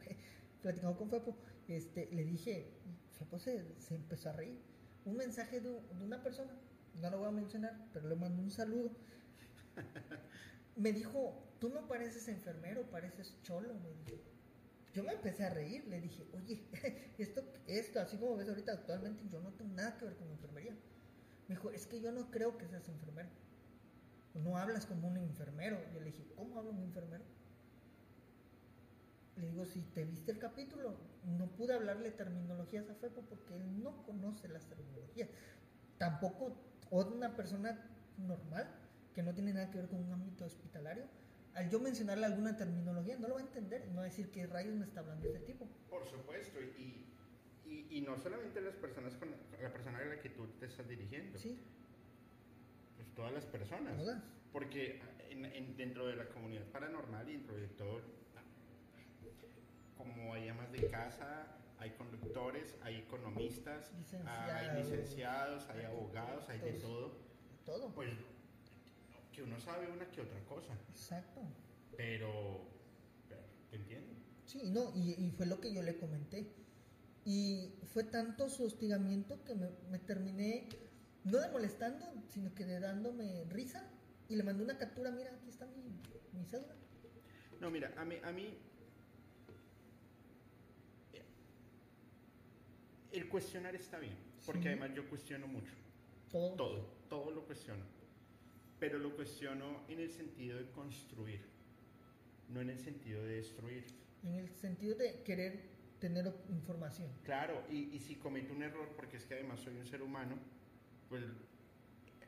[0.63, 2.71] platicando con Fepo, este, le dije,
[3.19, 4.61] Fepo se, se empezó a reír.
[5.05, 6.53] Un mensaje de, de una persona,
[7.01, 8.91] no lo voy a mencionar, pero le mando un saludo.
[10.77, 14.19] Me dijo, tú no pareces enfermero, pareces cholo, me dijo.
[14.93, 16.67] Yo me empecé a reír, le dije, oye,
[17.19, 20.75] esto, esto, así como ves ahorita actualmente, yo no tengo nada que ver con enfermería.
[21.49, 23.29] Me dijo, es que yo no creo que seas enfermero.
[24.35, 25.79] No hablas como un enfermero.
[25.93, 27.25] Yo le dije, ¿cómo habla un enfermero?
[29.37, 33.83] Le digo, si te viste el capítulo, no pude hablarle terminologías a Fepo porque él
[33.83, 35.29] no conoce las terminologías.
[35.99, 36.57] Tampoco
[36.91, 37.79] una persona
[38.19, 38.67] normal
[39.15, 41.05] que no tiene nada que ver con un ámbito hospitalario,
[41.55, 44.47] al yo mencionarle alguna terminología, no lo va a entender, no va a decir qué
[44.47, 45.67] rayos me está hablando este tipo.
[45.89, 47.07] Por supuesto, y,
[47.65, 49.31] y, y no solamente las personas con
[49.63, 51.59] la persona a la que tú te estás dirigiendo, Sí,
[52.97, 53.97] pues todas las personas.
[53.97, 54.23] todas.
[54.53, 58.01] Porque en- en- dentro de la comunidad paranormal y dentro de todo,
[59.97, 61.47] como hay amas de casa,
[61.79, 63.91] hay conductores, hay economistas,
[64.27, 65.69] hay Licenciados.
[65.69, 67.13] hay abogados, hay de todo.
[67.65, 67.91] Todo.
[67.95, 68.11] Pues
[69.33, 71.43] que uno sabe una que otra cosa, Exacto.
[71.97, 72.63] pero,
[73.29, 74.15] pero ¿te entiendo?
[74.47, 76.47] Sí, no, y, y fue lo que yo le comenté.
[77.25, 80.69] Y fue tanto su hostigamiento que me, me terminé,
[81.25, 83.85] no de molestando, sino que de dándome risa.
[84.29, 85.83] Y le mandé una captura, mira, aquí está mi,
[86.33, 86.75] mi cédula.
[87.61, 88.57] No, mira, a mí, a mí
[93.19, 94.69] el cuestionar está bien, porque Sí.
[94.69, 95.73] además yo cuestiono mucho,
[96.31, 96.55] Todo.
[96.57, 97.85] todo, todo lo cuestiono,
[98.79, 101.41] pero lo cuestiono en el sentido de construir,
[102.49, 103.85] no en el sentido de destruir.
[104.23, 105.61] En el sentido de querer
[106.01, 107.09] tener información.
[107.25, 110.37] Claro, y, y si cometo un error, porque es que además soy un ser humano,
[111.09, 111.25] pues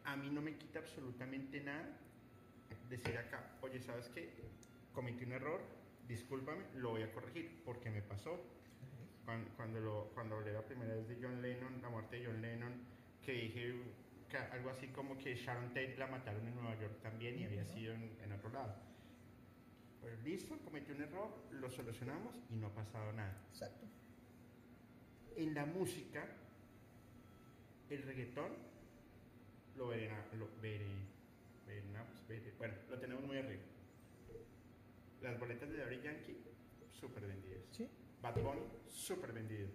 [0.04, 1.86] a mí no me quita absolutamente nada
[2.88, 4.30] decir acá, oye, ¿sabes qué?
[4.94, 5.60] Cometí un error,
[6.06, 8.40] discúlpame, lo voy a corregir, porque me pasó.
[9.28, 12.40] Cuando, cuando, lo, cuando hablé la primera vez de John Lennon, la muerte de John
[12.40, 12.72] Lennon,
[13.22, 13.74] que dije
[14.26, 17.66] que algo así como que Sharon Tate la mataron en Nueva York también y había
[17.66, 18.74] sido en, en otro lado.
[20.00, 23.84] Pues listo, cometí un error, lo solucionamos y no ha pasado nada Exacto.
[25.36, 26.26] en la música,
[27.90, 28.52] el reggaetón
[29.76, 31.04] lo verena, lo vere-
[31.66, 33.60] verenamos, vere- bueno, lo tenemos muy arriba.
[35.20, 36.38] Las boletas de Daddy Yankee,
[36.92, 37.60] súper vendidas.
[37.72, 37.86] Sí.
[38.22, 39.68] Bad Bunny, súper vendido.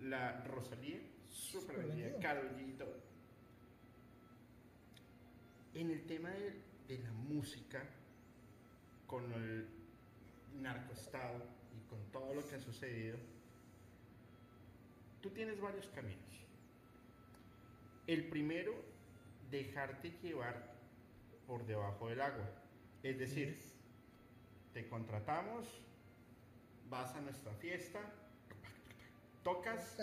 [0.00, 2.06] La Rosalía, súper vendida.
[2.06, 2.20] vendido.
[2.20, 2.96] Karol G y todo.
[5.74, 7.82] En el tema de, de la música,
[9.06, 9.68] con el
[10.60, 11.42] narcoestado
[11.76, 13.16] y con todo lo que ha sucedido,
[15.20, 16.46] tú tienes varios caminos.
[18.06, 18.74] El primero,
[19.50, 20.74] dejarte llevar
[21.46, 22.50] por debajo del agua.
[23.02, 23.58] Es decir,
[24.72, 25.66] te contratamos,
[26.92, 28.00] vas a nuestra fiesta,
[29.42, 29.96] tocas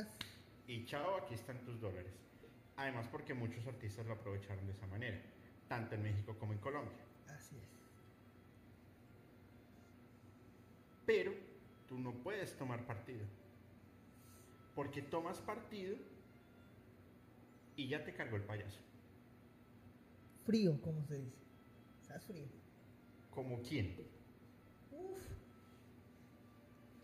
[0.65, 2.11] y chao, aquí están tus dólares.
[2.77, 5.21] Además porque muchos artistas lo aprovecharon de esa manera,
[5.67, 6.97] tanto en México como en Colombia.
[7.27, 7.69] Así es.
[11.05, 11.31] Pero
[11.87, 13.25] tú no puedes tomar partido.
[14.73, 15.95] Porque tomas partido
[17.75, 18.79] y ya te cargó el payaso.
[20.43, 21.37] Frío, como se dice.
[22.01, 22.47] Estás frío.
[23.29, 23.95] ¿Como quién?
[24.91, 25.38] Uf.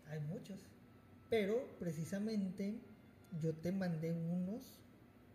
[0.08, 0.58] Hay muchos.
[1.28, 2.80] Pero precisamente
[3.40, 4.78] yo te mandé unos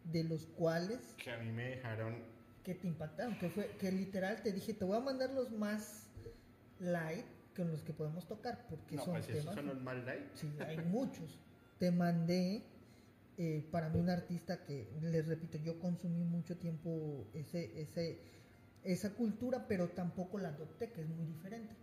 [0.06, 2.16] de los cuales Que a mí me dejaron...
[2.64, 6.08] que te impactaron, que fue que literal te dije, te voy a mandar los más
[6.80, 9.56] light con los que podemos tocar, porque no, son pues esos temas.
[9.56, 10.24] son los mal light.
[10.36, 11.38] Sí, hay muchos.
[11.80, 12.64] Te mandé
[13.38, 18.20] eh, para mí un artista que les repito, yo consumí mucho tiempo ese, ese,
[18.84, 21.76] esa cultura, pero tampoco la adopté, que es muy diferente.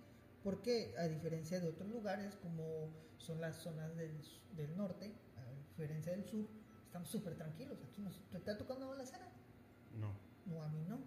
[0.43, 4.13] Porque a diferencia de otros lugares, como son las zonas del,
[4.57, 6.47] del norte, a diferencia del sur,
[6.87, 7.79] estamos súper tranquilos.
[7.91, 9.29] Aquí nos ¿te está tocando la cena.
[9.99, 10.13] No.
[10.47, 10.99] No, a mí no.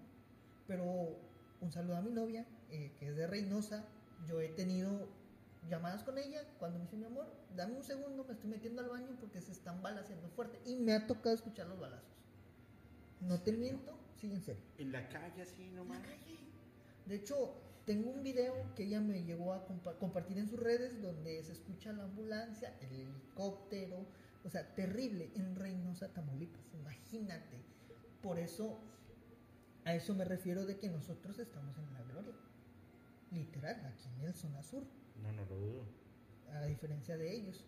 [0.67, 1.17] Pero
[1.61, 3.85] un saludo a mi novia, eh, que es de Reynosa.
[4.27, 5.07] Yo he tenido
[5.69, 8.89] llamadas con ella, cuando me dice mi amor, dame un segundo, me estoy metiendo al
[8.89, 10.59] baño porque se están balaseando fuerte.
[10.65, 12.09] Y me ha tocado escuchar los balazos.
[13.21, 14.63] No te miento, sí, en serio.
[14.77, 16.01] En la calle así nomás.
[17.05, 17.55] De hecho,
[17.91, 21.51] tengo un video que ella me llegó a compa- compartir en sus redes donde se
[21.51, 24.05] escucha la ambulancia, el helicóptero,
[24.45, 27.57] o sea, terrible en Reynosa, Tamaulipas, imagínate.
[28.21, 28.79] Por eso,
[29.83, 32.33] a eso me refiero de que nosotros estamos en la gloria.
[33.31, 34.85] Literal, aquí en el zona sur,
[35.21, 35.85] No, no lo dudo.
[36.53, 37.65] a diferencia de ellos.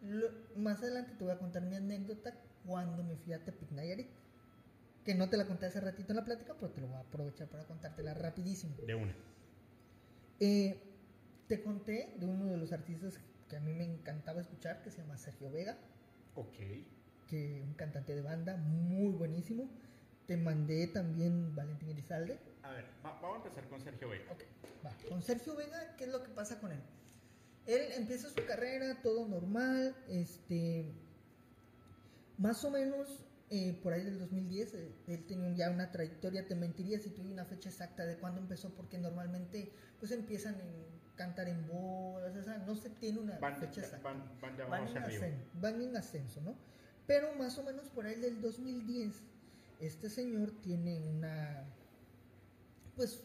[0.00, 2.32] Lo- más adelante te voy a contar mi anécdota
[2.64, 4.08] cuando me fui a Tepic Nayarit.
[5.04, 7.00] Que no te la conté hace ratito en la plática, pero te lo voy a
[7.00, 8.74] aprovechar para contártela rapidísimo.
[8.86, 9.14] De una.
[10.40, 10.80] Eh,
[11.48, 13.18] te conté de uno de los artistas
[13.48, 15.78] que a mí me encantaba escuchar, que se llama Sergio Vega,
[16.34, 16.56] Ok.
[17.28, 19.68] que un cantante de banda muy buenísimo.
[20.26, 22.38] Te mandé también Valentín Elizalde.
[22.64, 24.24] A ver, va- vamos a empezar con Sergio Vega.
[24.32, 24.42] Ok,
[24.84, 24.90] va.
[25.08, 26.80] Con Sergio Vega, ¿qué es lo que pasa con él?
[27.66, 30.92] Él empieza su carrera, todo normal, este,
[32.38, 36.54] más o menos eh, por ahí del 2010, eh, él tenía ya una trayectoria, te
[36.56, 41.48] mentiría si tuviera una fecha exacta de cuándo empezó, porque normalmente pues empiezan en cantar
[41.48, 44.02] en bodas, o sea, no se tiene una Van, fecha exacta.
[44.02, 45.26] van, van en, ascenso,
[45.60, 46.54] van en ascenso, ¿no?
[47.06, 49.12] Pero más o menos por ahí del 2010,
[49.80, 51.64] este señor tiene una,
[52.96, 53.22] pues,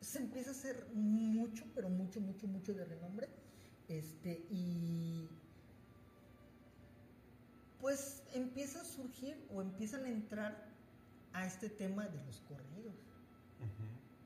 [0.00, 3.28] se empieza a hacer mucho, pero mucho, mucho, mucho de renombre,
[3.88, 5.28] este, y
[7.86, 10.60] pues empieza a surgir o empiezan a entrar
[11.32, 12.96] a este tema de los corridos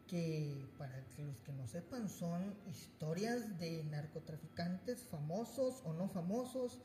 [0.07, 6.81] que para los que no sepan son historias de narcotraficantes famosos o no famosos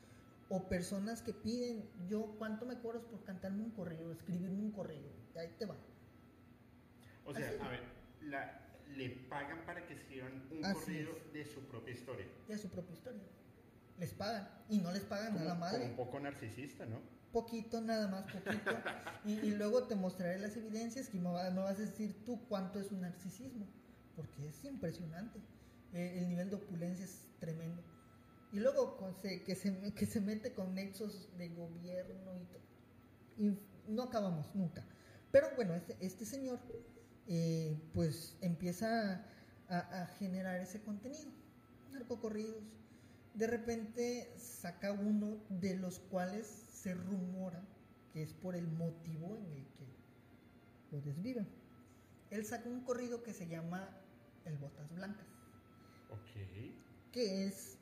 [0.50, 5.08] o personas que piden yo cuánto me cobras por cantarme un corrido, escribirme un corrido,
[5.34, 5.76] y ahí te va.
[7.24, 7.58] O sea, Así.
[7.58, 7.80] a ver,
[8.20, 11.32] la- le pagan para que escriban un Así corrido es.
[11.32, 12.26] de su propia historia.
[12.50, 13.22] Es su propia historia.
[13.98, 15.84] Les pagan y no les pagan Como, madre.
[15.86, 17.00] un poco narcisista, ¿no?
[17.32, 18.70] Poquito, nada más poquito.
[19.24, 22.46] y, y luego te mostraré las evidencias que me, va- me vas a decir tú
[22.48, 23.66] cuánto es un narcisismo.
[24.14, 25.38] Porque es impresionante.
[25.92, 27.82] Eh, el nivel de opulencia es tremendo.
[28.52, 32.60] Y luego con- se- que, se, que se mete con nexos de gobierno y todo.
[33.38, 33.58] Y
[33.92, 34.84] no acabamos nunca.
[35.30, 36.58] Pero bueno, este, este señor
[37.26, 39.24] eh, pues empieza
[39.68, 41.30] a, a generar ese contenido.
[41.92, 42.62] Narcocorridos.
[43.36, 47.62] De repente saca uno de los cuales se rumora
[48.12, 49.86] que es por el motivo en el que
[50.90, 51.46] lo desviven.
[52.30, 53.90] Él saca un corrido que se llama
[54.46, 55.26] El Botas Blancas
[56.08, 56.72] Ok.
[57.12, 57.78] que es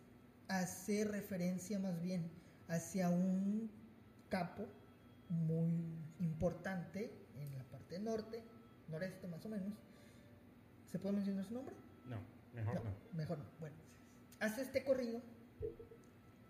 [0.48, 2.28] hacer referencia más bien
[2.66, 3.70] hacia un
[4.28, 4.66] capo
[5.28, 5.70] muy
[6.18, 8.42] importante en la parte norte,
[8.88, 9.72] noreste más o menos.
[10.90, 11.76] ¿Se puede mencionar su nombre?
[12.06, 12.18] No,
[12.54, 12.90] mejor no.
[13.12, 13.44] Mejor no.
[13.60, 13.76] Bueno,
[14.40, 15.20] hace este corrido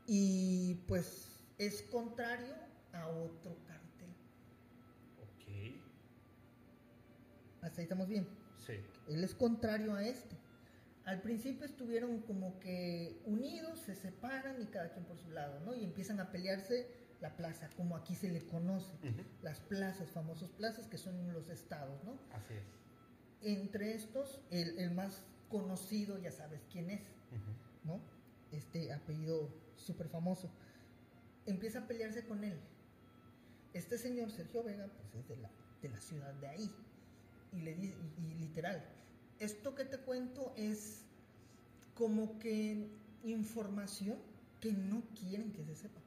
[0.07, 2.55] y pues es contrario
[2.92, 4.11] a otro cartel.
[5.22, 5.74] Ok.
[7.62, 8.27] Hasta ahí estamos bien.
[8.66, 8.74] Sí.
[9.09, 10.37] Él es contrario a este.
[11.05, 15.74] Al principio estuvieron como que unidos, se separan y cada quien por su lado, ¿no?
[15.74, 16.88] Y empiezan a pelearse
[17.20, 18.92] la plaza, como aquí se le conoce.
[19.42, 22.18] Las plazas, famosos plazas que son los estados, ¿no?
[22.33, 22.64] Así es.
[23.42, 27.03] Entre estos, el, el más conocido, ya sabes quién es.
[27.85, 28.00] ¿no?
[28.54, 30.50] Este apellido súper famoso.
[31.46, 32.58] Empieza a pelearse con él.
[33.72, 35.50] Este señor, Sergio Vega, pues es de la,
[35.82, 36.70] de la ciudad de ahí.
[37.52, 38.84] Y le dice, y, literal,
[39.40, 41.02] esto que te cuento es
[41.94, 42.88] como que
[43.24, 44.18] información
[44.60, 46.00] que no quieren que se sepa.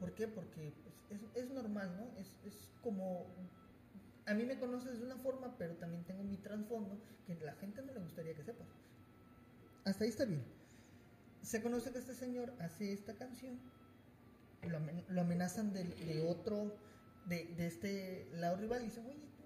[0.00, 0.26] ¿Por qué?
[0.26, 2.20] Porque pues, es, es normal, ¿no?
[2.20, 3.26] Es, es como...
[4.26, 7.82] A mí me conoces de una forma, pero también tengo mi trasfondo que la gente
[7.82, 8.68] no le gustaría que sepas.
[9.84, 10.59] Hasta ahí está bien.
[11.42, 13.58] Se conoce que este señor hace esta canción,
[14.62, 16.72] lo, amen- lo amenazan de, de otro,
[17.26, 19.42] de, de este lado rival, y dicen, oye, tú,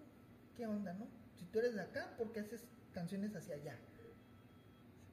[0.56, 1.06] ¿qué onda, no?
[1.38, 3.78] Si tú eres de acá, ¿por qué haces canciones hacia allá?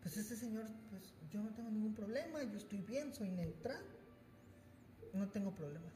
[0.01, 3.83] Pues este señor, pues yo no tengo ningún problema, yo estoy bien, soy neutral,
[5.13, 5.93] no tengo problemas.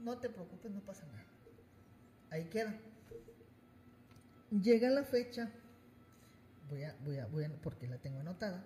[0.00, 1.24] No te preocupes, no pasa nada.
[2.30, 2.74] Ahí queda.
[4.50, 5.50] Llega la fecha,
[6.68, 8.64] voy a, voy a, voy a, porque la tengo anotada.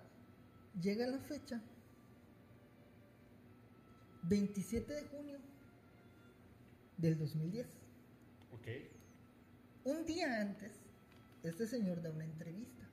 [0.81, 1.59] Llega la fecha,
[4.23, 5.37] 27 de junio
[6.97, 7.65] del 2010.
[8.53, 8.67] Ok.
[9.85, 10.71] Un día antes,
[11.43, 12.83] este señor da una entrevista,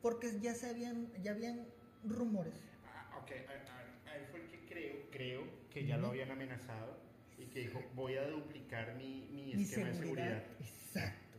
[0.00, 1.66] porque ya se habían, ya habían
[2.04, 2.54] rumores.
[2.86, 3.30] Ah, ok.
[3.48, 6.96] A, a- a él fue el que creo, creo que ya lo habían amenazado
[7.38, 10.42] y que dijo, voy a duplicar mi, mi Mi esquema de seguridad.
[10.60, 11.38] Exacto.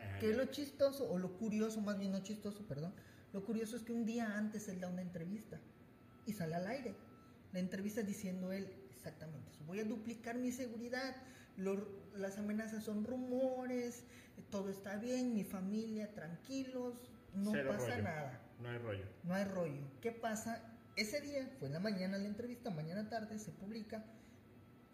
[0.00, 2.92] Ah, Que lo chistoso, o lo curioso, más bien no chistoso, perdón.
[3.36, 5.60] Lo curioso es que un día antes él da una entrevista.
[6.24, 6.94] y sale al aire.
[7.52, 9.62] La entrevista diciendo él exactamente eso.
[9.66, 11.14] Voy a duplicar mi seguridad.
[12.14, 14.04] las amenazas son rumores,
[14.50, 16.94] todo está bien, mi familia tranquilos,
[17.34, 18.40] no pasa nada.
[18.58, 19.04] No hay rollo.
[19.22, 19.82] No hay rollo.
[20.00, 20.62] ¿Qué pasa?
[20.96, 24.02] Ese día, fue en la mañana la entrevista, mañana tarde se publica.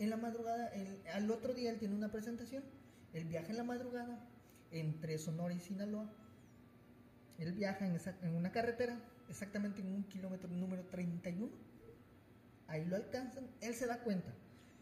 [0.01, 0.73] En la madrugada,
[1.15, 2.65] al otro día él tiene una presentación.
[3.13, 4.19] Él viaja en la madrugada
[4.73, 6.13] entre Sonora y Sinaloa.
[7.39, 11.51] Él viaja en, en una carretera, exactamente en un kilómetro número 31.
[12.69, 13.49] Ahí lo alcanzan.
[13.61, 14.33] Él se da cuenta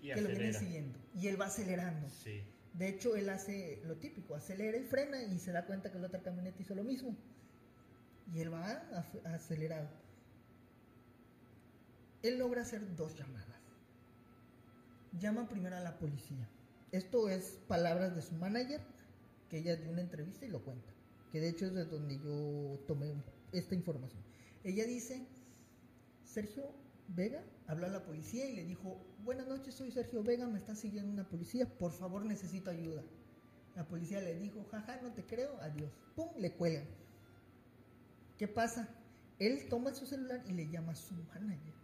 [0.01, 0.99] que lo vienen siguiendo.
[1.15, 2.09] Y él va acelerando.
[2.09, 2.43] Sí.
[2.75, 6.07] De hecho, él hace lo típico, acelera y frena y se da cuenta que la
[6.07, 7.17] otra camioneta hizo lo mismo.
[8.33, 8.85] Y él va
[9.25, 9.89] acelerado.
[12.23, 13.49] Él logra hacer dos llamadas.
[15.19, 16.49] Llama primero a la policía.
[16.93, 18.81] Esto es palabras de su manager,
[19.49, 20.93] que ella dio una entrevista y lo cuenta.
[21.31, 23.15] Que de hecho es de donde yo tomé
[23.53, 24.23] esta información.
[24.65, 25.27] Ella dice,
[26.25, 26.75] Sergio
[27.09, 30.75] Vega habló a la policía y le dijo, buenas noches, soy Sergio Vega, me está
[30.75, 33.03] siguiendo una policía, por favor necesito ayuda.
[33.77, 35.91] La policía le dijo, jaja, no te creo, adiós.
[36.17, 36.29] ¡Pum!
[36.37, 36.87] Le cuelgan.
[38.37, 38.89] ¿Qué pasa?
[39.39, 41.75] Él toma su celular y le llama a su manager.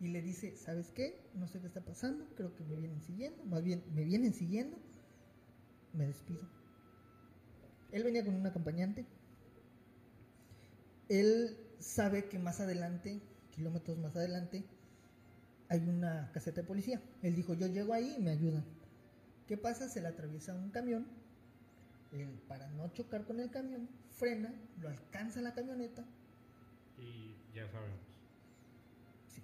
[0.00, 1.20] Y le dice, ¿sabes qué?
[1.34, 4.76] No sé qué está pasando, creo que me vienen siguiendo, más bien me vienen siguiendo,
[5.92, 6.42] me despido.
[7.94, 9.06] Él venía con un acompañante.
[11.08, 13.20] Él sabe que más adelante,
[13.52, 14.64] kilómetros más adelante,
[15.68, 17.00] hay una caseta de policía.
[17.22, 18.64] Él dijo, yo llego ahí y me ayudan.
[19.46, 19.88] ¿Qué pasa?
[19.88, 21.06] Se le atraviesa un camión.
[22.10, 26.04] Él, para no chocar con el camión, frena, lo alcanza la camioneta.
[26.98, 28.00] Y ya sabemos.
[29.28, 29.42] Sí.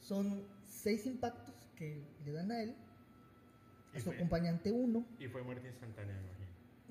[0.00, 2.74] Son seis impactos que le dan a él.
[3.94, 5.06] A su acompañante uno.
[5.18, 6.41] Y fue muerte instantánea, mm,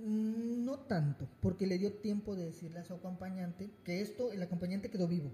[0.03, 4.89] No tanto, porque le dio tiempo de decirle a su acompañante que esto, el acompañante
[4.89, 5.31] quedó vivo.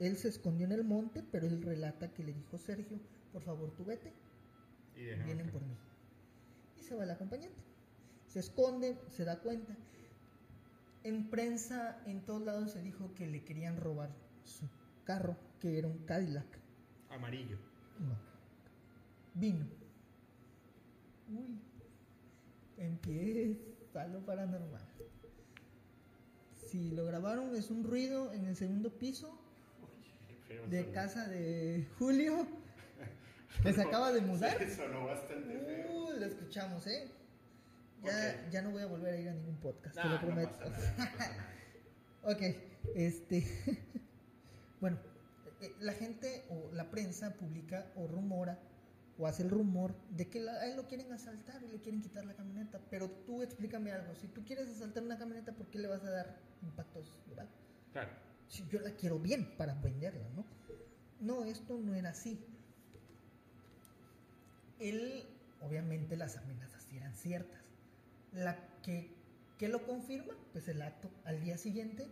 [0.00, 2.98] Él se escondió en el monte, pero él relata que le dijo Sergio,
[3.32, 4.12] por favor tú vete,
[4.96, 5.76] y vienen por mí.
[6.76, 7.56] Y se va el acompañante.
[8.26, 9.76] Se esconde, se da cuenta.
[11.04, 14.10] En prensa, en todos lados se dijo que le querían robar
[14.44, 14.68] su
[15.04, 16.46] carro, que era un Cadillac.
[17.10, 17.58] Amarillo.
[18.00, 18.18] No.
[19.34, 19.66] Vino.
[21.28, 21.67] Uy.
[22.78, 24.86] Empieza lo paranormal.
[26.54, 29.38] Si lo grabaron es un ruido en el segundo piso
[30.70, 32.46] de casa de Julio,
[33.62, 34.56] que se acaba de mudar.
[34.70, 35.92] Sonó bastante feo.
[35.92, 37.10] Uh, lo escuchamos, ¿eh?
[38.04, 40.56] Ya, ya no voy a volver a ir a ningún podcast, te lo prometo.
[42.22, 42.42] ok,
[42.94, 43.44] este.
[44.80, 44.98] bueno,
[45.60, 48.58] eh, la gente o la prensa publica o rumora
[49.18, 52.24] o hace el rumor de que a él lo quieren asaltar y le quieren quitar
[52.24, 52.80] la camioneta.
[52.90, 54.14] Pero tú explícame algo.
[54.14, 57.20] Si tú quieres asaltar una camioneta, ¿por qué le vas a dar impactos?
[57.28, 57.48] ¿verdad?
[57.92, 60.44] Claro si yo la quiero bien para venderla, ¿no?
[61.20, 62.44] No, esto no era así.
[64.78, 65.24] Él,
[65.60, 67.60] obviamente las amenazas eran ciertas.
[68.32, 69.14] La que,
[69.58, 72.08] que lo confirma, pues el acto al día siguiente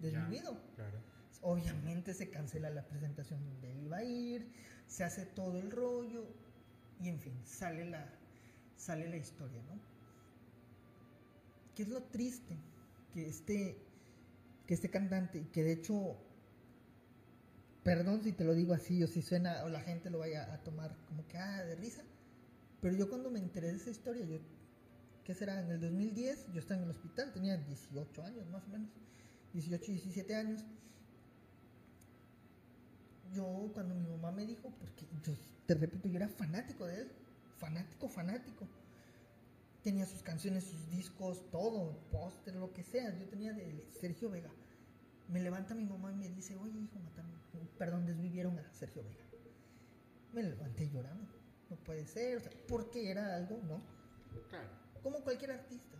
[0.00, 0.58] desvivido.
[0.74, 0.98] Claro.
[1.42, 4.50] Obviamente se cancela la presentación donde él iba a ir,
[4.94, 6.24] se hace todo el rollo
[7.00, 8.06] y en fin, sale la,
[8.76, 9.80] sale la historia, ¿no?
[11.74, 12.56] ¿Qué es lo triste?
[13.12, 13.76] Que este
[14.68, 16.16] que este cantante, que de hecho,
[17.82, 20.62] perdón si te lo digo así o si suena o la gente lo vaya a
[20.62, 22.02] tomar como que, ah, de risa,
[22.80, 24.38] pero yo cuando me enteré de esa historia, yo,
[25.24, 25.60] ¿qué será?
[25.60, 28.90] En el 2010 yo estaba en el hospital, tenía 18 años más o menos,
[29.54, 30.64] 18, 17 años.
[33.34, 35.34] Yo cuando mi mamá me dijo, porque yo
[35.66, 37.12] te repito, yo era fanático de él,
[37.58, 38.66] fanático, fanático
[39.84, 43.16] tenía sus canciones, sus discos, todo, póster, lo que sea.
[43.16, 44.50] Yo tenía de Sergio Vega.
[45.28, 47.30] Me levanta mi mamá y me dice, oye hijo, mataron,
[47.78, 49.24] perdón, desvivieron a Sergio Vega.
[50.32, 51.30] Me levanté llorando.
[51.68, 53.82] No puede ser, o sea, porque era algo, ¿no?
[54.48, 54.70] Claro.
[55.02, 55.98] Como cualquier artista.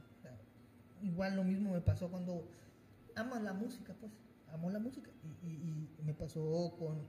[1.03, 2.49] igual lo mismo me pasó cuando
[3.15, 4.13] amas la música, pues.
[4.55, 5.11] Amo la música.
[5.43, 7.07] Y, me pasó con,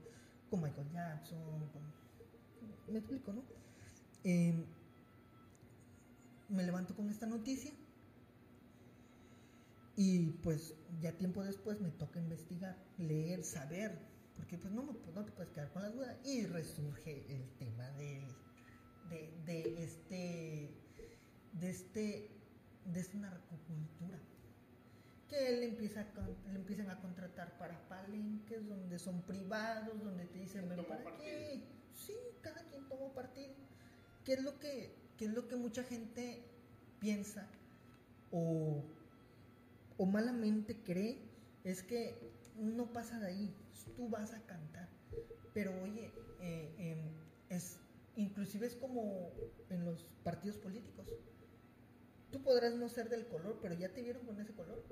[0.49, 1.69] con Michael Jackson,
[2.87, 3.43] me explico, ¿no?
[4.23, 4.65] Eh,
[6.49, 7.71] me levanto con esta noticia
[9.95, 13.99] y pues ya tiempo después me toca investigar, leer, saber,
[14.35, 18.27] porque pues no, no te puedes quedar con la duda y resurge el tema de,
[19.45, 20.71] de, este
[21.53, 22.31] de este
[22.85, 24.19] de esta narcocultura
[25.29, 26.05] que él empieza
[26.47, 31.63] le empiezan a contratar para palenques donde son privados donde te dicen para qué
[31.93, 33.53] sí cada quien toma partido
[34.23, 36.43] qué es lo que ¿Qué es lo que mucha gente
[36.99, 37.47] piensa
[38.31, 38.83] o,
[39.97, 41.17] o malamente cree,
[41.63, 42.15] es que
[42.57, 43.55] no pasa de ahí,
[43.95, 44.89] tú vas a cantar.
[45.53, 46.11] Pero oye,
[46.41, 46.99] eh, em,
[47.49, 47.77] es,
[48.17, 49.31] inclusive es como
[49.69, 51.07] en los partidos políticos.
[52.31, 54.83] Tú podrás no ser del color, pero ya te vieron con ese color.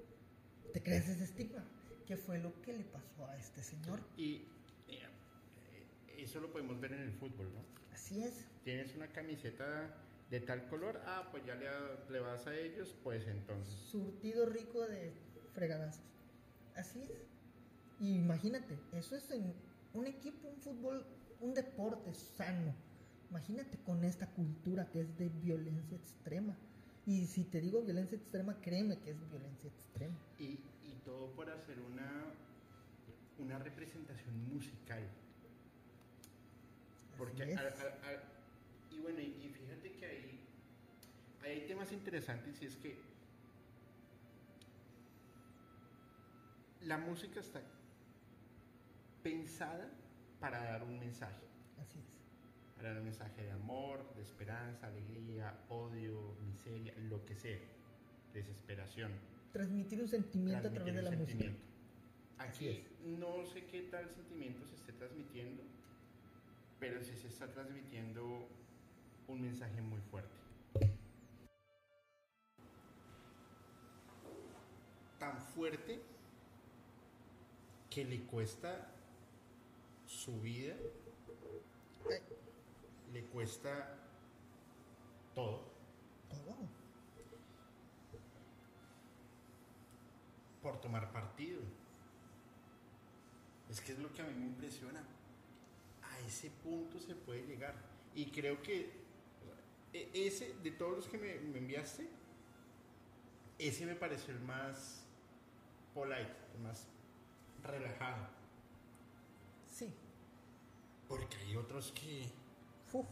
[0.71, 1.63] Te creas ese estigma.
[2.05, 3.99] ¿Qué fue lo que le pasó a este señor?
[4.17, 4.45] Y
[4.87, 5.07] eh,
[6.17, 7.63] eso lo podemos ver en el fútbol, ¿no?
[7.93, 8.45] Así es.
[8.63, 9.95] Tienes una camiseta
[10.29, 11.67] de tal color, ah, pues ya le,
[12.11, 13.73] le vas a ellos, pues entonces.
[13.73, 15.13] Surtido rico de
[15.53, 16.03] fregadazos.
[16.75, 17.11] Así es.
[17.99, 19.53] Y imagínate, eso es en
[19.93, 21.05] un equipo, un fútbol,
[21.39, 22.73] un deporte sano.
[23.29, 26.57] Imagínate con esta cultura que es de violencia extrema.
[27.05, 30.15] Y si te digo violencia extrema, créeme que es violencia extrema.
[30.39, 32.33] Y, y todo por hacer una,
[33.39, 35.03] una representación musical.
[37.17, 37.55] Porque
[38.89, 40.39] y bueno, y, y fíjate que ahí
[41.43, 42.97] hay temas interesantes y es que
[46.81, 47.61] la música está
[49.21, 49.89] pensada
[50.39, 51.45] para dar un mensaje,
[51.81, 52.12] Así es.
[52.91, 57.57] Un mensaje de amor, de esperanza, alegría, odio, miseria, lo que sea,
[58.33, 59.11] desesperación.
[59.53, 61.45] Transmitir un sentimiento a través de la música.
[62.37, 65.63] Así Aquí no sé qué tal sentimiento se esté transmitiendo,
[66.79, 68.47] pero sí se está transmitiendo
[69.27, 70.35] un mensaje muy fuerte.
[75.19, 76.01] Tan fuerte
[77.89, 78.91] que le cuesta
[80.05, 80.75] su vida,
[83.13, 83.95] le cuesta
[85.35, 85.71] todo
[86.29, 86.67] Todo.
[90.61, 91.61] por tomar partido.
[93.69, 95.03] Es que es lo que a mí me impresiona.
[96.01, 97.75] A ese punto se puede llegar.
[98.15, 98.91] Y creo que
[99.91, 102.07] e- ese, de todos los que me, me enviaste,
[103.59, 105.03] ese me pareció el más
[105.93, 106.87] polite, el más
[107.63, 108.27] relajado.
[109.67, 109.93] Sí.
[111.07, 112.42] Porque hay otros que...
[112.93, 113.05] Uf.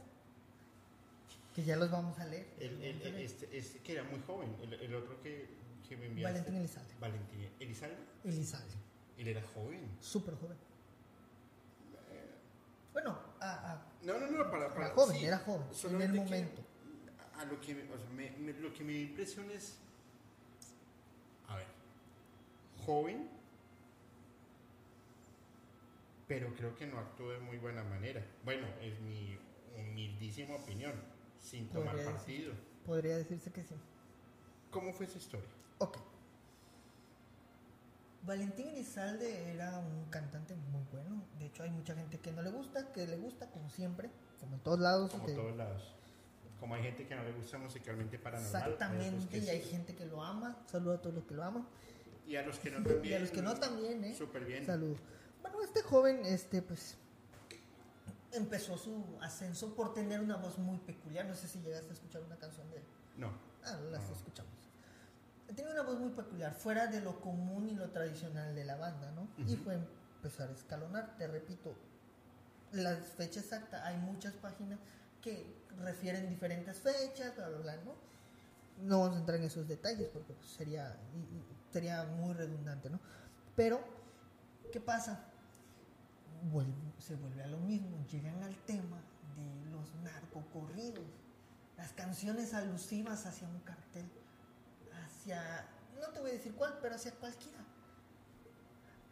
[1.56, 2.48] Que ya los vamos a leer.
[2.60, 5.50] El, el- este, este que era muy joven, el, otro que,
[5.88, 6.40] que me enviaste.
[6.40, 6.94] Valentín Elizalde.
[7.00, 7.98] Valentín Elizalde.
[8.24, 8.74] Elizalde.
[9.18, 9.82] Él era joven.
[10.00, 10.58] Súper joven.
[12.94, 15.68] Bueno, a, a- No, no, no, para, para era joven, sí, era joven.
[15.90, 16.62] En el que momento.
[17.38, 19.76] A lo que, me, o sea, me- me- lo que me impresiona es,
[21.48, 21.66] a ver,
[22.86, 23.28] joven,
[26.28, 28.24] pero creo que no actuó de muy buena manera.
[28.46, 29.38] Bueno, es mi
[29.90, 30.94] humildísima opinión,
[31.40, 32.54] sin tomar Podría partido.
[32.86, 33.76] Podría decirse que sí.
[34.72, 35.50] ¿Cómo fue esa historia?
[35.80, 35.98] Ok.
[38.24, 41.24] Valentín Elizalde era un cantante muy bueno.
[41.40, 44.10] De hecho, hay mucha gente que no le gusta, que le gusta, como siempre,
[44.40, 45.12] como en todos lados.
[45.12, 45.96] Como que- todos lados.
[46.60, 48.62] Como hay gente que no le gusta musicalmente paranormal.
[48.62, 49.70] Exactamente, y hay sí.
[49.70, 50.56] gente que lo ama.
[50.68, 51.68] Saludo a todos los que lo aman.
[52.28, 53.06] Y a los que no también.
[53.06, 54.14] Y a los que no también, ¿eh?
[54.16, 54.64] Súper bien.
[54.64, 55.00] Saludos.
[55.42, 56.98] Bueno, este joven, este, pues,
[58.34, 61.26] empezó su ascenso por tener una voz muy peculiar.
[61.26, 62.84] No sé si llegaste a escuchar una canción de él.
[63.18, 63.32] No.
[63.64, 64.16] Ah, las No.
[64.16, 64.52] escuchamos.
[65.56, 69.12] Tiene una voz muy peculiar, fuera de lo común y lo tradicional de la banda,
[69.12, 69.28] ¿no?
[69.46, 69.74] Y fue
[70.16, 71.18] empezar a escalonar.
[71.18, 71.76] Te repito,
[72.72, 74.80] la fecha exacta, hay muchas páginas
[75.22, 77.94] que refieren diferentes fechas, bla, bla, bla, ¿no?
[78.82, 80.98] No vamos a entrar en esos detalles porque sería,
[81.72, 83.00] sería muy redundante, ¿no?
[83.56, 83.82] Pero,
[84.72, 85.31] ¿qué pasa?
[86.50, 88.98] Vuelve- se vuelve a lo mismo, llegan al tema
[89.36, 91.06] de los narcocorridos,
[91.78, 94.10] las canciones alusivas hacia un cartel,
[95.04, 95.68] hacia,
[96.00, 97.60] no te voy a decir cuál, pero hacia cualquiera.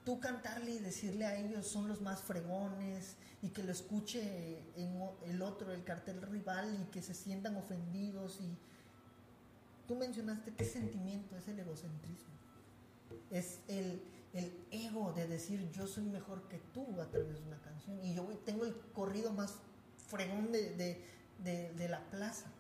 [0.06, 5.00] Tú cantarle y decirle a ellos son los más fregones y que lo escuche en
[5.26, 8.58] el otro, el cartel rival y que se sientan ofendidos y
[9.88, 12.34] tú mencionaste qué sentimiento es el egocentrismo.
[13.30, 14.02] Es el,
[14.34, 18.14] el ego de decir yo soy mejor que tú a través de una canción y
[18.14, 19.56] yo tengo el corrido más
[20.08, 21.06] fregón de, de-
[21.44, 22.52] de- de la plaza,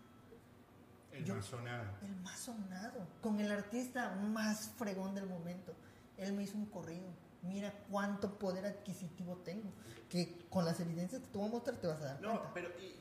[1.11, 1.85] El Yo- más sonado.
[2.03, 5.73] el más sonado, con el artista más fregón del momento.
[6.17, 7.07] Él me hizo un corrido.
[7.41, 9.69] Mira cuánto poder adquisitivo tengo.
[10.09, 12.53] Que con las evidencias que te voy a mostrar te vas a dar No, cuenta.
[12.53, 12.95] pero y,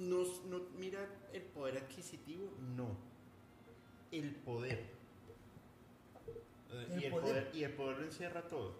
[0.00, 1.00] nos, no, mira
[1.32, 2.88] el poder adquisitivo, no.
[4.12, 4.98] El poder.
[6.72, 7.44] El y, el poder.
[7.44, 7.50] poder.
[7.54, 8.74] y el poder lo encierra todo.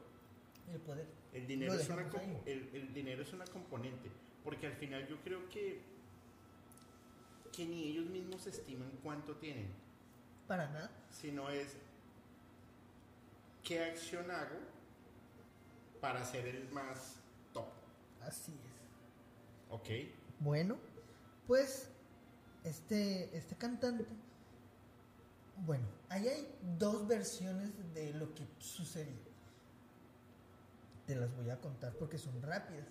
[0.72, 1.06] El poder.
[1.32, 2.10] El dinero, es una,
[2.46, 4.10] el dinero es una componente.
[4.44, 5.80] Porque al final yo creo que,
[7.52, 9.68] que ni ellos mismos estiman cuánto tienen.
[10.46, 10.90] Para nada.
[11.10, 11.76] Sino es
[13.62, 14.58] qué acción hago
[16.00, 17.16] para ser el más
[17.52, 17.68] top.
[18.22, 19.70] Así es.
[19.70, 19.88] ¿Ok?
[20.40, 20.78] Bueno,
[21.46, 21.88] pues
[22.64, 24.04] este, este cantante
[25.58, 29.30] Bueno, ahí hay dos versiones de lo que sucedió.
[31.06, 32.86] Te las voy a contar porque son rápidas.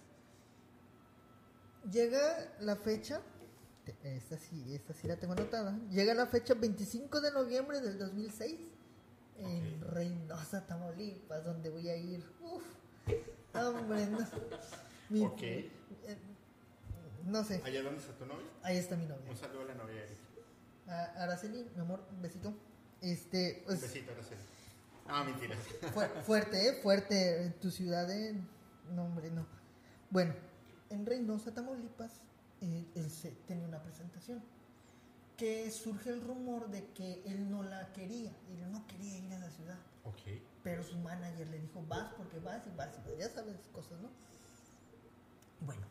[1.91, 3.22] Llega la fecha,
[4.03, 5.78] esta sí, esta sí la tengo anotada.
[5.89, 8.59] Llega la fecha 25 de noviembre del 2006
[9.38, 9.91] en Ok.
[9.93, 12.26] Reynosa, Tamaulipas, donde voy a ir.
[12.41, 12.63] Uf,
[13.53, 14.20] hombre, no.
[15.09, 15.72] Mi- eh,
[17.26, 18.45] no sé, ¿Allá dónde está tu novia?
[18.63, 19.30] ahí está mi novia.
[19.32, 20.03] Un saludo a la novia.
[20.88, 22.53] A- Araceli, mi amor, un besito.
[23.02, 24.41] Este, Un pues, besito, Araceli.
[25.08, 25.58] Ah, mentiras.
[25.93, 26.74] fu- fuerte, ¿eh?
[26.82, 27.43] Fuerte.
[27.43, 28.36] En tu ciudad, ¿eh?
[28.91, 29.45] No, hombre, no.
[30.10, 30.34] Bueno,
[30.89, 32.12] en Reynosa, Tamaulipas,
[32.62, 34.43] eh, él se, tenía una presentación.
[35.38, 38.32] Que surge el rumor de que él no la quería.
[38.52, 39.78] Él no quería ir a esa ciudad.
[40.04, 40.41] Ok.
[40.64, 43.18] Pero su manager le dijo, vas porque vas y vas y.
[43.20, 44.10] Ya sabes cosas, ¿no?
[45.62, 45.88] Bueno,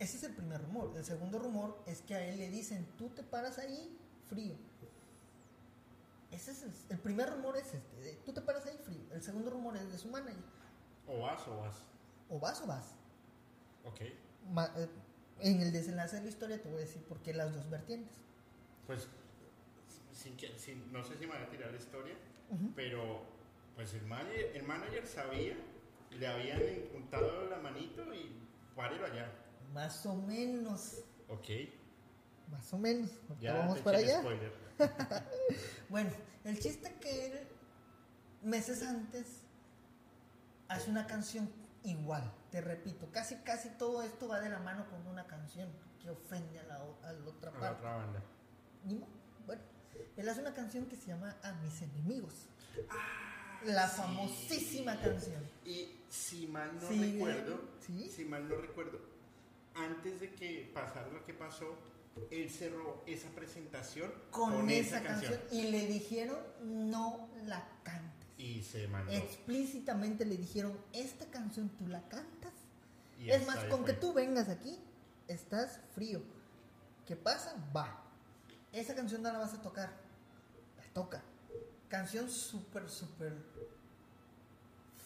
[0.00, 0.92] ese es el primer rumor.
[0.96, 3.96] El segundo rumor es que a él le dicen, tú te paras ahí
[4.28, 4.54] frío.
[6.30, 9.00] Ese es el, el primer rumor es este, tú te paras ahí frío.
[9.12, 10.42] El segundo rumor es de su manager.
[11.06, 11.76] O vas o vas.
[12.28, 12.94] O vas o vas.
[13.84, 14.00] Ok.
[14.50, 14.88] Ma- eh,
[15.40, 18.14] en el desenlace de la historia te voy a decir por qué las dos vertientes.
[18.86, 19.08] Pues,
[20.12, 22.14] sin que, sin- no sé si me van a tirar la historia,
[22.74, 23.22] pero
[23.76, 25.56] pues el manager, el manager sabía,
[26.10, 26.60] le habían
[26.92, 28.32] juntado la manito y
[28.74, 29.30] párelo allá.
[29.72, 31.04] Más o menos.
[31.28, 31.48] Ok.
[32.50, 33.10] Más o menos.
[33.40, 34.20] Ya vamos para allá.
[34.20, 34.67] spoiler.
[35.88, 36.10] Bueno,
[36.44, 37.48] el chiste que él,
[38.42, 39.26] meses antes,
[40.68, 41.50] hace una canción
[41.82, 45.70] igual, te repito, casi casi todo esto va de la mano con una canción
[46.00, 47.76] que ofende a la, a la otra A la parte.
[47.78, 48.22] otra banda.
[48.84, 49.08] Ni modo.
[49.46, 49.62] Bueno,
[50.16, 52.34] él hace una canción que se llama A mis enemigos.
[53.64, 53.96] la sí.
[53.96, 55.42] famosísima canción.
[55.64, 58.10] Y si mal no Sí, recuerdo, ¿sí?
[58.10, 59.00] si mal no recuerdo,
[59.74, 61.76] antes de que pasara lo que pasó,
[62.30, 65.38] él cerró esa presentación Con, esa, canción.
[65.50, 68.28] Y le dijeron, no la cantes.
[68.38, 69.12] Y se mandó.
[69.12, 72.52] Explícitamente le dijeron, esta canción tú la cantas.
[73.18, 73.86] Y es más, con fue.
[73.86, 74.78] que tú vengas aquí,
[75.26, 76.22] estás frío.
[77.06, 77.56] ¿Qué pasa?
[77.74, 78.04] Va.
[78.72, 79.90] Esa canción no la vas a tocar.
[80.76, 81.22] La toca.
[81.88, 83.34] Canción súper, súper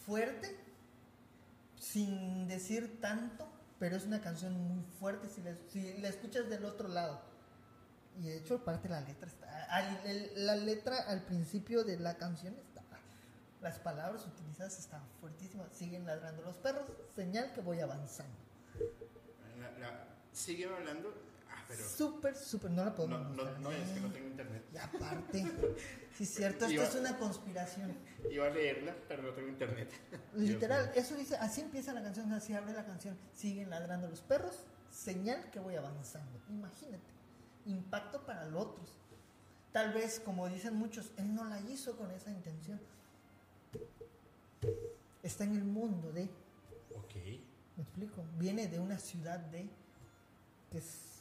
[0.05, 0.55] fuerte,
[1.79, 3.47] sin decir tanto,
[3.83, 7.19] pero es una canción muy fuerte si la, si la escuchas del otro lado.
[8.17, 9.65] Y de hecho, parte de la letra está.
[9.65, 12.81] al- la letra al principio de la canción está.
[13.59, 15.67] Las palabras utilizadas están fuertísimas.
[15.73, 18.31] Siguen ladrando los perros, señal que voy avanzando.
[19.81, 21.13] La- sigue hablando.
[21.77, 21.89] Pero.
[21.89, 22.71] Súper, súper.
[22.71, 23.59] No la No, podemos no, mostrar.
[23.59, 24.63] no, es que no tengo internet.
[24.73, 25.43] Y aparte,
[26.17, 27.95] sí, es cierto, esto Iba- es una conspiración.
[28.31, 29.91] Iba a leerla, pero no tengo internet.
[30.35, 33.17] Literal, eso dice, así empieza la canción, así abre la canción.
[33.33, 36.39] Siguen ladrando los perros, señal que voy avanzando.
[36.49, 37.03] Imagínate,
[37.65, 38.89] impacto para los otros.
[39.71, 42.79] Tal vez, como dicen muchos, él no la hizo con esa intención.
[45.23, 46.23] Está en el mundo de,
[46.95, 47.15] Ok.
[47.77, 49.69] me explico, viene de una ciudad de,
[50.69, 51.12] que es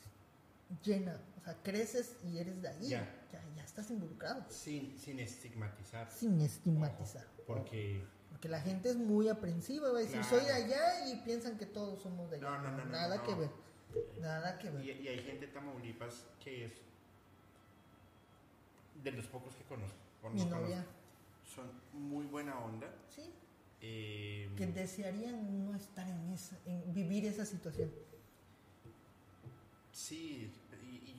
[0.85, 3.09] llena, o sea, creces y eres de ahí, Ya.
[3.33, 6.11] ya, ya estás involucrado, Sin, sin estigmatizar.
[6.11, 7.25] sin estigmatizar.
[7.37, 8.05] Ojo, porque.
[8.31, 10.37] Porque la gente es muy aprensiva, va a decir, Claro.
[10.39, 12.51] soy de allá y piensan que todos somos de allá.
[12.59, 13.51] No, no, no, Nada que ver,
[14.20, 14.85] nada que ver.
[14.85, 16.73] Y, y hay gente de Tamaulipas que es.
[19.05, 19.97] De los pocos que conozco.
[20.33, 20.85] Mi novia,
[21.55, 22.89] Son muy buena onda.
[23.11, 23.33] sí,
[23.81, 27.91] eh, que desearían no estar en esa, en vivir esa situación.
[29.93, 30.51] Sí,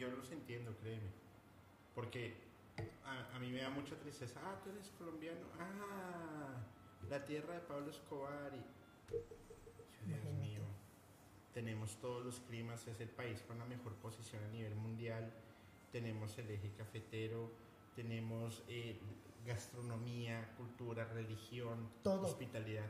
[0.10, 1.10] yo los entiendo, créeme.
[1.95, 2.36] Porque
[3.06, 4.39] a, a mí me da mucha tristeza.
[4.43, 5.45] Ah, tú eres colombiano.
[5.60, 6.64] Ah,
[7.10, 8.51] la tierra de Pablo Escobar.
[8.54, 10.08] Y...
[10.08, 10.62] Dios mío.
[11.54, 12.88] Tenemos todos los climas.
[12.88, 15.32] Es el país con la mejor posición a nivel mundial.
[15.91, 17.51] Tenemos el eje cafetero.
[17.95, 18.99] Tenemos eh,
[19.45, 22.26] gastronomía, cultura, religión, Todo.
[22.28, 22.89] hospitalidad.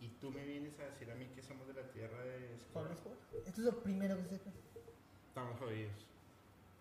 [0.00, 2.92] Y tú me vienes a decir a mí que somos de la tierra de Pablo
[2.92, 3.16] Escobar.
[3.18, 3.46] Escobar.
[3.46, 4.40] Esto es lo primero que se
[5.28, 6.07] Estamos jodidos.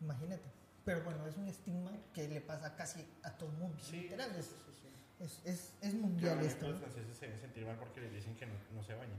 [0.01, 0.43] Imagínate.
[0.85, 3.77] Pero bueno, es un estigma que le pasa casi a todo el mundo.
[3.83, 5.23] Sí, Literal, es, sí, sí.
[5.23, 6.69] es, es, es mundial esto.
[6.69, 9.17] Los franceses se deben sentir mal porque les dicen que no, no se bañan.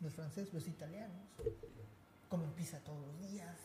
[0.00, 1.22] Los franceses, los italianos,
[2.28, 3.56] comen pizza todos los días.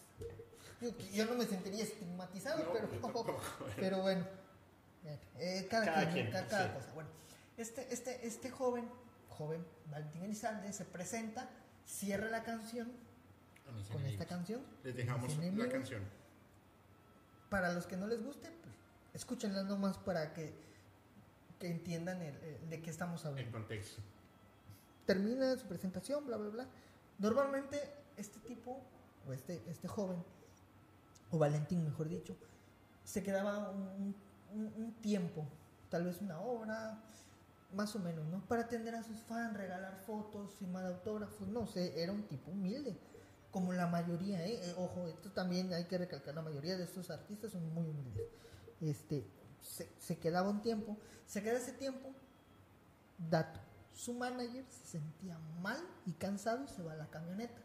[0.80, 3.40] Yo, yo no me sentiría estigmatizado, No, pero, tampoco.
[3.76, 4.26] pero bueno,
[5.40, 6.92] eh, cada, Cada quien, quien, cada, cosa.
[6.94, 7.10] Bueno,
[7.58, 8.88] este, este, este joven,
[9.30, 11.50] joven, Valentín Elizalde, se presenta,
[11.86, 12.92] cierra la canción
[13.92, 14.62] con esta canción.
[14.84, 16.02] Les dejamos la canción.
[17.50, 18.76] Para los que no les guste, pues,
[19.14, 20.54] escúchenla nomás para que,
[21.60, 23.52] que entiendan el- el- de qué estamos El hablando.
[23.52, 24.02] contexto.
[25.06, 26.66] termina su presentación, bla, bla, bla.
[27.20, 28.80] Normalmente este tipo,
[29.28, 30.24] o este, este joven,
[31.32, 32.36] o Valentín mejor dicho,
[33.04, 34.16] se quedaba un,
[34.54, 35.46] un, un tiempo,
[35.90, 36.98] tal vez una hora,
[37.74, 38.40] más o menos, ¿no?
[38.48, 42.96] Para atender a sus fans, regalar fotos, firmar autógrafos, no sé, era un tipo humilde,
[43.52, 44.60] como la mayoría, ¿eh?
[44.64, 48.28] Eh, Ojo, esto también hay que recalcar, la mayoría de estos artistas son muy humildes.
[48.80, 49.26] Este,
[49.62, 52.14] se, se quedaba un tiempo, se queda ese tiempo,
[53.30, 53.60] dato,
[53.94, 57.62] su manager se sentía mal y cansado, se va a la camioneta.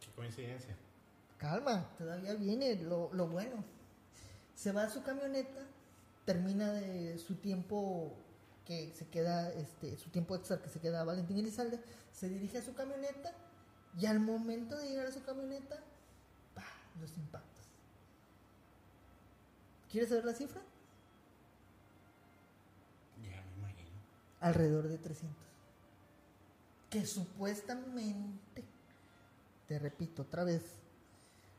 [0.00, 0.76] Qué coincidencia.
[1.38, 3.64] Calma, todavía viene lo, lo bueno.
[4.54, 5.60] Se va a su camioneta,
[6.24, 8.12] termina de su tiempo
[8.64, 11.80] que se queda, este, su tiempo extra que se queda Valentín Elizalde,
[12.12, 13.32] se dirige a su camioneta
[13.96, 15.76] y al momento de llegar a su camioneta,
[16.54, 16.62] ¡pah!
[17.00, 17.64] los impactos.
[19.90, 20.60] ¿Quieres saber la cifra?
[23.22, 23.96] Ya me imagino.
[24.40, 25.36] Alrededor de 300.
[26.90, 28.64] Que supuestamente,
[29.66, 30.62] te repito otra vez,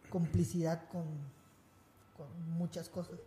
[0.09, 1.05] complicidad con,
[2.15, 3.19] con muchas cosas.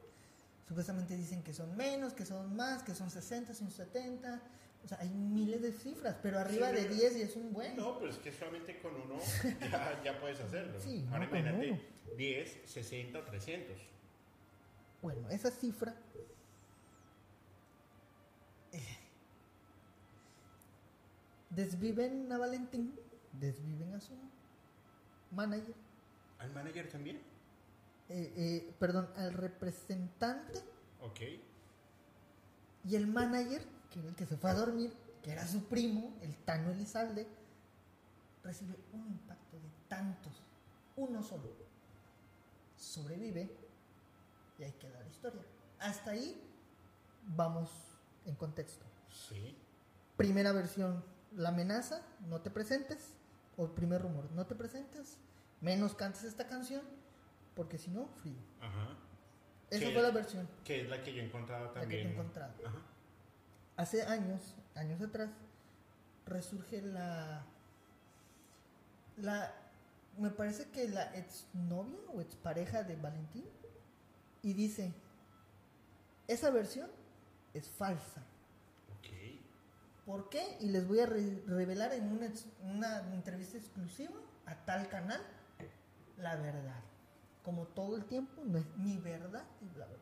[0.69, 4.41] Supuestamente dicen que son menos, que son más, que son 60, son 70.
[4.85, 7.53] O sea, hay miles de cifras, pero arriba Sí, de pero- 10 y es un
[7.53, 7.75] bueno.
[7.77, 9.17] No, pero es que solamente con uno
[9.61, 10.81] ya, ya puedes hacerlo.
[10.81, 11.81] Sí, Ahora no, imagínate uno.
[12.17, 13.77] 10, 60 o 300.
[15.01, 15.95] Bueno, esa cifra
[18.73, 18.99] eh,
[21.51, 22.95] desviven a Valentín,
[23.41, 24.13] desviven a su
[25.31, 25.75] manager,
[26.39, 27.17] ¿Al manager también?
[28.09, 30.59] eh, eh, perdón, al representante
[31.01, 31.21] Ok.
[32.85, 33.63] y el manager,
[33.93, 37.27] que era el que se fue a dormir, que era su primo, el Tano Elizalde,
[38.43, 40.43] recibe un impacto de tantos,
[40.97, 41.53] uno solo.
[42.77, 43.49] Sobrevive
[44.59, 45.43] y ahí queda la historia.
[45.79, 46.41] Hasta ahí
[47.37, 47.71] vamos
[48.25, 48.85] en contexto.
[49.11, 49.57] Sí.
[50.17, 51.05] Primera versión,
[51.37, 53.15] la amenaza, no te presentes.
[53.59, 55.19] O primer rumor, no te presentes,
[55.61, 56.81] menos cantes esta canción,
[57.55, 58.39] porque si no, frío.
[58.63, 58.97] Ajá.
[59.69, 62.03] Esa fue la versión Que es la que yo he encontrado la que también.
[62.03, 62.55] te he encontrado.
[62.67, 62.79] Ajá.
[63.83, 65.29] Hace años, años atrás,
[66.25, 67.45] resurge la.
[69.17, 69.53] La.
[70.19, 73.45] Me parece que la exnovia o expareja de Valentín.
[74.41, 74.93] Y dice:
[76.29, 76.89] Esa versión
[77.55, 78.21] es falsa.
[78.99, 79.09] Ok.
[80.07, 80.59] ¿Por qué?
[80.61, 82.13] Y les voy a re- revelar en
[82.63, 84.15] una, entrevista exclusiva
[84.47, 85.21] a tal canal
[86.19, 86.83] la verdad.
[87.43, 90.02] Como todo el tiempo, no es mi verdad bla, bla, bla.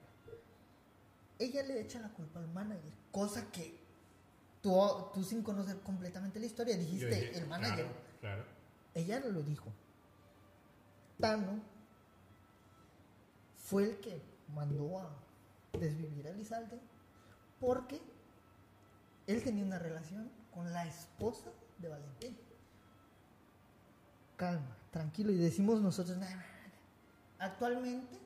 [1.40, 3.80] Ella le echa la culpa al manager, cosa que
[4.60, 4.78] tú,
[5.14, 7.86] tú sin conocer completamente la historia dijiste dije, el manager.
[7.86, 8.44] Claro, claro.
[8.94, 9.72] Ella lo dijo.
[11.18, 11.60] Tano
[13.56, 14.20] fue el que
[14.54, 15.10] mandó a
[15.78, 16.78] desvivir a Lizalde
[17.58, 18.02] porque
[19.26, 22.36] él tenía una relación con la esposa de Valentín.
[24.36, 27.46] Calma, tranquilo, y decimos nosotros, "Nah, nah, nah".
[27.46, 28.18] actualmente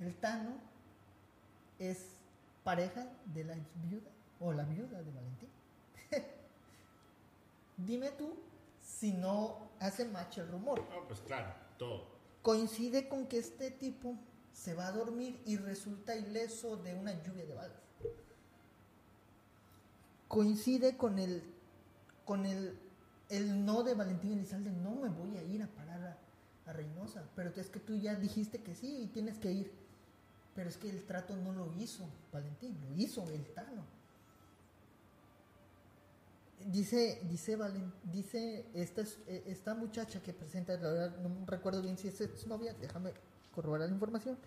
[0.00, 0.73] el Tano
[1.78, 2.06] es
[2.62, 4.10] pareja de la ex viuda
[4.40, 5.48] o la viuda de Valentín.
[7.76, 8.34] Dime tú
[8.80, 10.80] si no hace match el rumor.
[10.90, 12.06] No, pues claro, todo.
[12.42, 14.16] Coincide con que este tipo
[14.52, 17.82] se va a dormir y resulta ileso de una lluvia de balas.
[20.28, 21.54] Coincide con el
[22.24, 22.78] con el,
[23.28, 26.02] el no de Valentín Elizalde, no me voy a ir a parar
[26.66, 29.83] a, a Reynosa, pero es que tú ya dijiste que sí y tienes que ir.
[30.54, 33.84] Pero es que el trato no lo hizo Valentín, lo hizo el Tano.
[36.66, 41.82] Dice, dice, Valen, dice esta, es- eh, esta muchacha que presenta, la verdad no recuerdo
[41.82, 43.12] bien si es su novia, déjame
[43.54, 44.38] corroborar la información.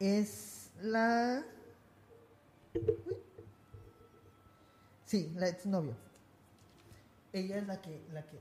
[0.00, 1.44] Es la...
[2.74, 3.16] Uy.
[5.04, 5.94] Sí, la exnovia.
[7.32, 8.40] Ella es la que, la que,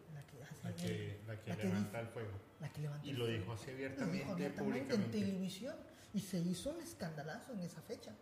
[0.70, 2.32] la que La que, la que levanta dice- el fuego.
[2.59, 3.39] la que levanta Y el lo fuego.
[3.39, 5.76] dijo así abiertamente, dijo abiertamente en televisión
[6.13, 8.13] y se hizo un escandalazo en esa fecha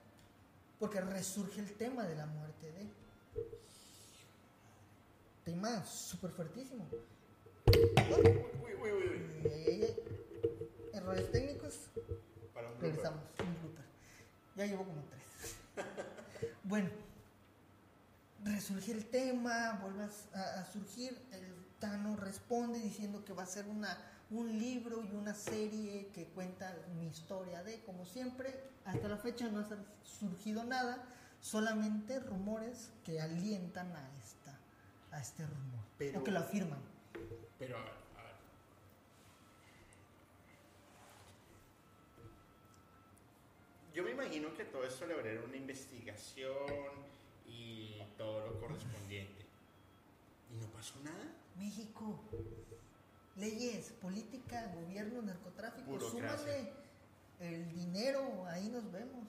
[0.80, 2.88] porque resurge el tema de la muerte de
[5.44, 6.88] tema súper fuertísimo
[7.68, 9.42] Uy, uy, uy, uy.
[9.46, 9.96] Ay, ay, ay.
[10.94, 11.90] errores técnicos
[12.54, 12.82] Para un grupo.
[12.88, 13.86] regresamos un blooper.
[14.56, 15.56] ya llevo como tres
[16.64, 16.90] bueno
[18.44, 23.46] resurge el tema vuelve a, a- a surgir el Tano responde diciendo que va a
[23.46, 23.98] ser una
[24.30, 29.50] un libro y una serie que cuenta mi historia de como siempre hasta la fecha
[29.50, 31.04] no ha sur- surgido nada
[31.42, 34.58] solamente rumores que alientan a esta
[35.12, 36.80] a este rumor Pero- o que lo afirman
[37.60, 38.36] Pero, a ver, a ver.
[43.94, 46.56] Yo me imagino que todo esto le habría una investigación
[47.46, 49.44] y todo lo correspondiente.
[50.52, 51.26] ¿Y no pasó nada?
[51.58, 52.20] México.
[53.38, 56.00] Leyes, política, gobierno, narcotráfico.
[56.00, 56.72] Súmale
[57.40, 59.28] el dinero, ahí nos vemos.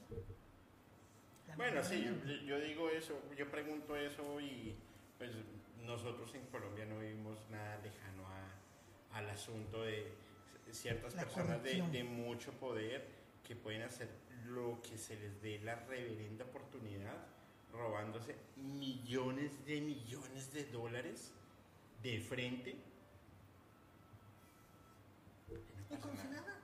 [1.56, 2.12] Bueno, sí, yo,
[2.46, 4.74] yo digo eso, yo pregunto eso y
[5.18, 5.30] pues
[5.84, 10.12] nosotros en Colombia no vivimos nada lejano a- al asunto de
[10.72, 13.06] ciertas La personas de mucho poder
[13.46, 14.08] que pueden hacer
[14.46, 17.16] lo que se les dé la reverenda oportunidad,
[17.72, 21.30] robándose millones de millones de dólares
[22.04, 22.76] de frente.
[25.90, 26.54] Y como si nada.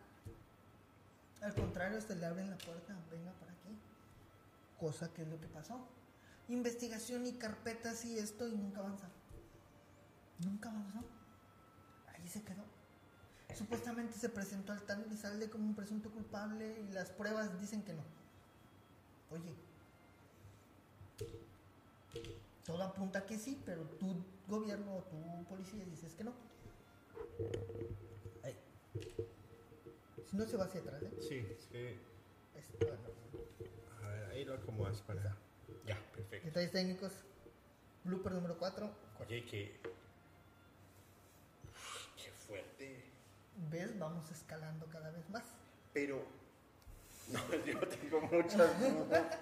[1.40, 3.74] Al contrario, se le abren la puerta, venga para aquí.
[4.78, 5.88] Cosa que es lo que pasó.
[6.48, 9.08] Investigación y carpetas y esto y nunca avanza.
[10.44, 11.00] Nunca avanzó.
[12.08, 12.64] Ahí se quedó.
[13.56, 17.94] Supuestamente se presentó al tal Elizalde como un presunto culpable y las pruebas dicen que
[17.94, 18.02] no.
[19.30, 19.54] Oye,
[22.64, 26.32] todo apunta que sí, pero tu gobierno o tu policía dices que no.
[28.44, 28.56] Ahí.
[30.28, 31.10] Si no se va hacia atrás, ¿eh?
[31.20, 31.92] Sí, es que.
[32.56, 32.96] Es- bueno,
[34.02, 35.36] A ver, ahí lo acomodas para.
[35.86, 36.46] Ya, perfecto.
[36.46, 37.12] Detalles técnicos.
[38.04, 38.90] Blooper número 4.
[39.20, 39.80] Oye, que.
[42.16, 43.04] Qué fuerte.
[43.70, 43.98] ¿Ves?
[43.98, 45.44] Vamos escalando cada vez más.
[45.94, 46.22] Pero.
[47.30, 49.38] No, yo tengo muchas dudas.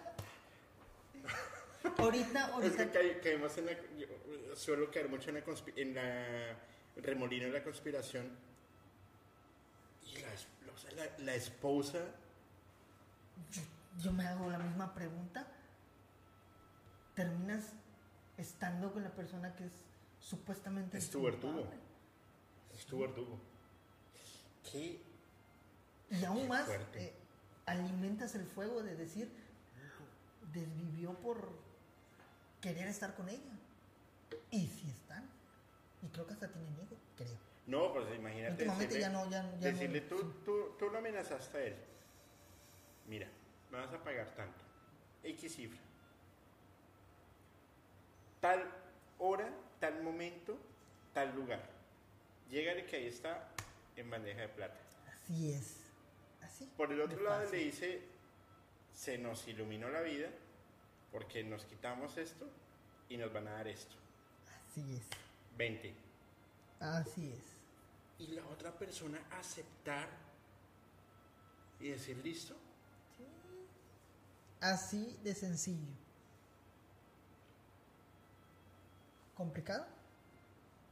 [1.97, 2.91] Ahorita, Es ahorita.
[2.93, 3.73] que caí- caímos en la.
[3.99, 5.45] yo suelo caer mucho en la,
[5.77, 6.57] en la
[6.97, 8.31] remolino de la conspiración.
[10.07, 11.99] Y la, es- o sea, la, la esposa.
[13.53, 13.63] Yo,
[14.03, 15.47] yo me hago la misma pregunta.
[17.15, 17.73] Terminas
[18.37, 19.73] estando con la persona que es
[20.21, 20.99] supuestamente.
[20.99, 21.69] Es tu verdugo.
[22.75, 23.39] Es tu verdugo.
[24.71, 25.01] ¿Qué?
[26.11, 27.13] Y aún Qué más, eh,
[27.67, 29.31] alimentas el fuego de decir,
[30.53, 31.51] desvivió por
[32.61, 33.53] querer estar con ella.
[34.51, 35.29] Y si están.
[36.03, 37.37] Y creo que hasta tienen hijo, creo.
[37.67, 38.53] No, pues imagínate.
[38.53, 41.77] Últimamente decirle- ya no, ya, ya no- decirle, tú, tú, tú lo amenazaste a él.
[43.07, 43.29] Mira,
[43.71, 44.61] me vas a pagar tanto.
[45.23, 45.79] X cifra.
[48.41, 48.65] Tal
[49.19, 49.51] hora,
[49.81, 50.57] tal momento,
[51.13, 51.63] tal lugar.
[52.51, 53.49] Llégale que ahí está
[53.97, 54.79] en bandeja de plata.
[55.13, 55.77] Así es.
[56.43, 56.71] Así.
[56.77, 57.59] Por el otro lado fácil.
[57.59, 58.03] le dice,
[58.95, 60.29] se nos iluminó la vida
[61.13, 62.47] porque nos quitamos esto
[63.09, 63.95] y nos van a dar esto.
[64.71, 65.03] Así es.
[65.57, 65.95] 20.
[66.81, 68.29] Así es.
[68.29, 70.09] Y la otra persona aceptar
[71.81, 72.55] y decir, listo.
[74.61, 75.95] Así de sencillo.
[79.37, 79.87] ¿Complicado?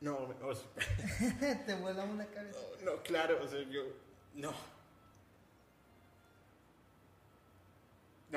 [0.00, 2.58] No, o sea, Te una cabeza.
[2.84, 3.82] no, claro, o sea, yo,
[4.34, 4.52] no.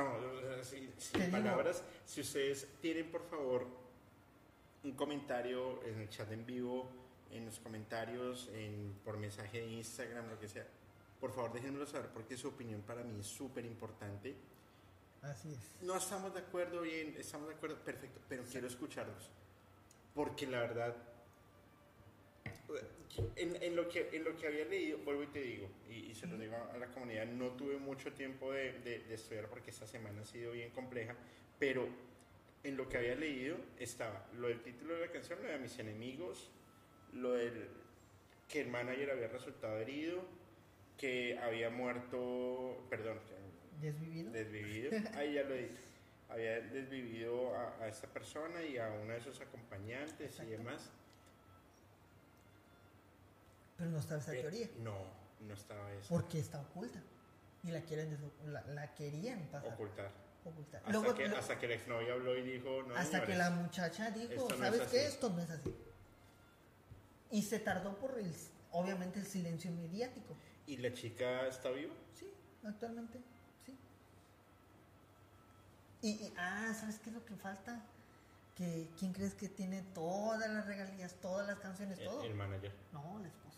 [0.04, 3.66] No, sin, sin Te digo- palabras, si ustedes tienen por favor
[4.84, 6.90] un comentario en el chat en vivo,
[7.32, 10.66] en los comentarios, en, por mensaje de Instagram, lo que sea,
[11.20, 14.36] por favor déjenmelo saber porque su opinión para mí es súper importante.
[15.22, 15.84] Así es.
[15.86, 19.30] No estamos de acuerdo, bien, estamos de acuerdo, perfecto, pero quiero escucharlos.
[20.16, 20.96] Porque la verdad,
[23.36, 26.16] en, en lo que, en lo que había leído, vuelvo y te digo, y, y
[26.16, 29.72] se lo digo a la comunidad, no tuve mucho tiempo de, de- de estudiar porque
[29.72, 31.16] esta semana ha sido bien compleja,
[31.58, 31.88] pero
[32.64, 35.78] en lo que había leído estaba lo del título de la canción, lo de mis
[35.80, 36.52] enemigos,
[37.14, 37.68] lo del
[38.48, 40.24] que el manager había resultado herido,
[40.98, 43.20] que había muerto, perdón,
[43.82, 44.32] ¿Desvivido?
[44.32, 45.80] desvivido, ahí ya lo he dicho,
[46.30, 50.52] había desvivido a, a esta persona y a uno de sus acompañantes Exacto.
[50.54, 50.92] y demás.
[53.80, 54.70] Pero no está esa Pero teoría.
[54.84, 54.96] No,
[55.48, 56.08] no estaba eso.
[56.10, 57.02] Porque está oculta.
[57.64, 58.16] Y la quieren
[58.46, 59.74] la, la querían pasar.
[59.74, 60.12] Ocultar.
[60.46, 60.82] ocultar.
[60.86, 63.50] Hasta, Luego- que, lo- hasta que la exnovia habló y dijo, no, hasta que la
[63.50, 65.00] muchacha dijo, no ¿sabes qué?
[65.00, 65.08] así".
[65.08, 65.76] Esto no es así.
[67.32, 68.34] Y se tardó por el,
[68.72, 70.36] obviamente el silencio mediático.
[70.68, 71.94] ¿Y la chica está viva?
[72.20, 72.32] Sí,
[72.66, 73.20] actualmente,
[73.66, 73.78] sí.
[76.02, 77.82] Y, y- ah, ¿sabes qué es lo que falta?
[78.56, 82.24] Que, ¿Quién crees que tiene todas las regalías, todas las canciones, El, todo?
[82.24, 82.74] el manager.
[82.92, 83.49] No, la esposa.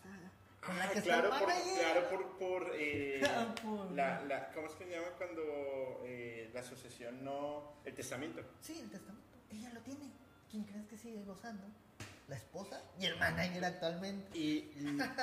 [0.60, 3.20] Con Ah, la que claro, por, claro, por, por, eh,
[3.62, 8.42] Por- la, la, ¿cómo es que se llama cuando eh, la asociación no, el testamento?
[8.60, 9.22] Sí, el testamento.
[9.50, 10.08] Ella lo tiene.
[10.50, 11.64] ¿Quién crees que sigue gozando?
[12.28, 14.38] La esposa y el manager actualmente.
[14.38, 14.72] Y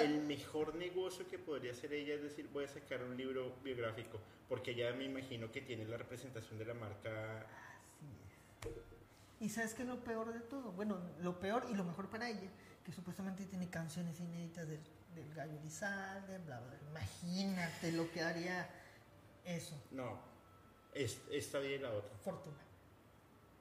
[0.01, 4.19] el mejor negocio que podría hacer ella es decir, voy a sacar un libro biográfico,
[4.49, 7.39] porque ya me imagino que tiene la representación de la marca.
[7.39, 8.05] Así
[8.67, 8.73] es.
[9.39, 10.73] ¿Y sabes qué es lo peor de todo?
[10.73, 12.49] Bueno, lo peor y lo mejor para ella,
[12.89, 14.79] que supuestamente tiene canciones inéditas del,
[15.13, 16.75] del Gallo Elizalde, bla, bla.
[16.89, 18.67] Imagínate lo que haría
[19.45, 19.79] eso.
[19.91, 20.19] No,
[20.95, 22.17] es, esta y la otra.
[22.17, 22.57] Fortuna.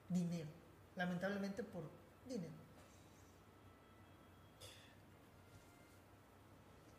[0.09, 0.49] Dinero.
[0.95, 1.83] Lamentablemente por
[2.25, 2.55] dinero.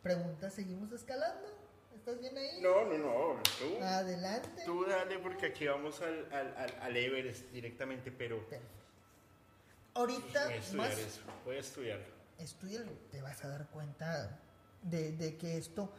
[0.00, 1.48] Pregunta, ¿seguimos escalando?
[1.96, 2.60] ¿Estás bien ahí?
[2.62, 3.42] No, no, no.
[3.58, 4.62] Tú, Adelante.
[4.64, 8.80] tú dale porque aquí vamos al, al, al, al Everest directamente, pero Perfecto.
[9.94, 11.20] Ahorita voy a estudiar más eso.
[11.44, 12.19] Voy a estudiar.
[12.40, 14.38] Estudialo, te vas a dar cuenta
[14.82, 15.92] de, de que esto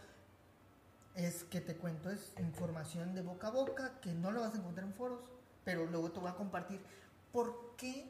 [1.15, 4.57] es que te cuento, es información de boca a boca que no lo vas a
[4.57, 5.19] encontrar en foros,
[5.63, 6.81] pero luego te voy a compartir
[7.31, 8.09] por qué.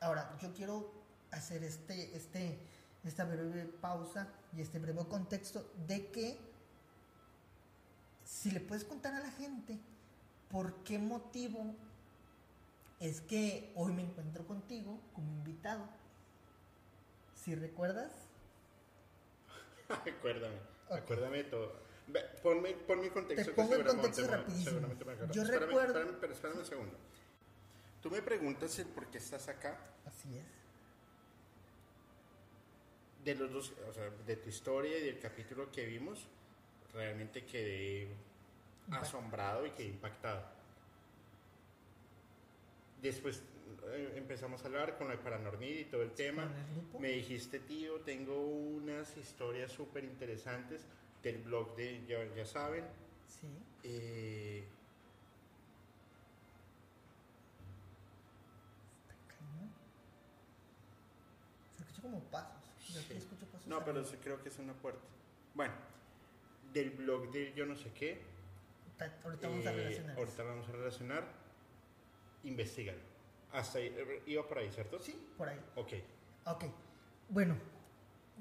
[0.00, 0.92] Ahora, yo quiero
[1.30, 2.58] hacer este, este,
[3.04, 6.38] esta breve pausa y este breve contexto de que
[8.24, 9.78] si le puedes contar a la gente
[10.50, 11.74] por qué motivo
[13.00, 15.86] es que hoy me encuentro contigo como invitado.
[17.46, 18.10] Si recuerdas,
[19.88, 20.56] Acuérdame.
[20.88, 20.96] Ok.
[20.98, 21.72] Acuérdame de todo.
[22.08, 23.50] Ve, Ponme, ponme en contexto.
[23.50, 24.80] Te pongo en seguramente contexto me- rapidísimo.
[24.80, 25.32] me.
[25.32, 26.96] Yo Espérame, recuerdo- Espérame, pero espérame un segundo.
[28.02, 29.78] Tú me preguntas el por qué estás acá.
[30.04, 30.44] así es.
[33.24, 36.26] De los dos, o sea, de tu historia y del capítulo que vimos,
[36.92, 38.08] realmente quedé
[38.90, 40.44] asombrado y quedé impactado.
[43.02, 43.40] Después
[44.14, 46.50] empezamos a hablar con de Paranormal y todo el tema.
[46.98, 50.86] Me dijiste, tío, tengo unas historias súper interesantes
[51.22, 52.84] del blog de Ya, ya saben.
[53.28, 53.48] Sí.
[53.84, 54.64] Eh.
[61.76, 62.52] Se escucha como pasos.
[62.92, 63.18] Yo aquí Sí.
[63.18, 63.66] escucho pasos.
[63.66, 65.00] no, pero sí creo que es una puerta.
[65.54, 65.74] Bueno,
[66.72, 68.20] del blog de yo no sé qué.
[68.96, 70.16] Ta- Ahorita vamos a eh, relacionar.
[70.18, 71.24] ahorita vamos a relacionar.
[72.44, 73.15] Investígalo.
[73.52, 73.94] Hasta ahí,
[74.26, 74.98] iba por ahí, ¿cierto?
[74.98, 75.58] Sí, por ahí.
[75.76, 75.92] Ok.
[76.46, 76.64] Ok.
[77.28, 77.56] Bueno,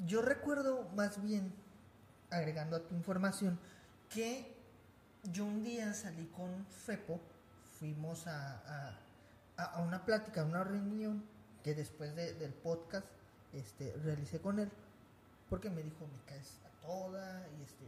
[0.05, 1.53] yo recuerdo más bien,
[2.31, 3.57] agregando a tu información,
[4.09, 4.53] que
[5.31, 7.19] yo un día salí con Fepo,
[7.79, 8.99] fuimos a, a-
[9.57, 11.23] a- a una plática, a una reunión
[11.63, 13.05] que después de- del podcast
[13.53, 14.69] este, realicé con él,
[15.49, 17.85] porque me dijo, me caes a toda, y este,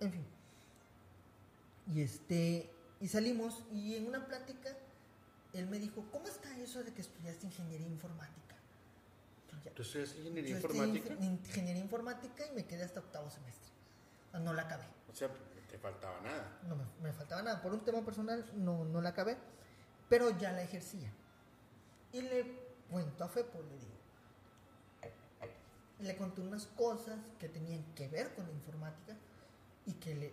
[0.00, 0.24] en fin.
[1.94, 4.70] Y este, y salimos, y en una plática,
[5.52, 8.56] él me dijo, ¿cómo está eso de que estudiaste ingeniería informática?
[9.64, 11.14] Ya- ¿Tú estudias ingeniería yo estudié informática?
[11.14, 13.70] inge- ingeniería informática y me quedé hasta octavo semestre.
[14.32, 14.84] Ah, No la acabé.
[15.10, 15.28] O sea,
[15.70, 16.58] te faltaba nada.
[16.68, 17.60] No me, me faltaba nada.
[17.62, 19.36] Por un tema personal no, no la acabé.
[20.08, 21.10] Pero ya la ejercía.
[22.12, 22.58] Y le
[22.90, 23.92] cuento a Fepo, le digo.
[26.00, 29.14] Le conté unas cosas que tenían que ver con la informática
[29.86, 30.32] y que, le,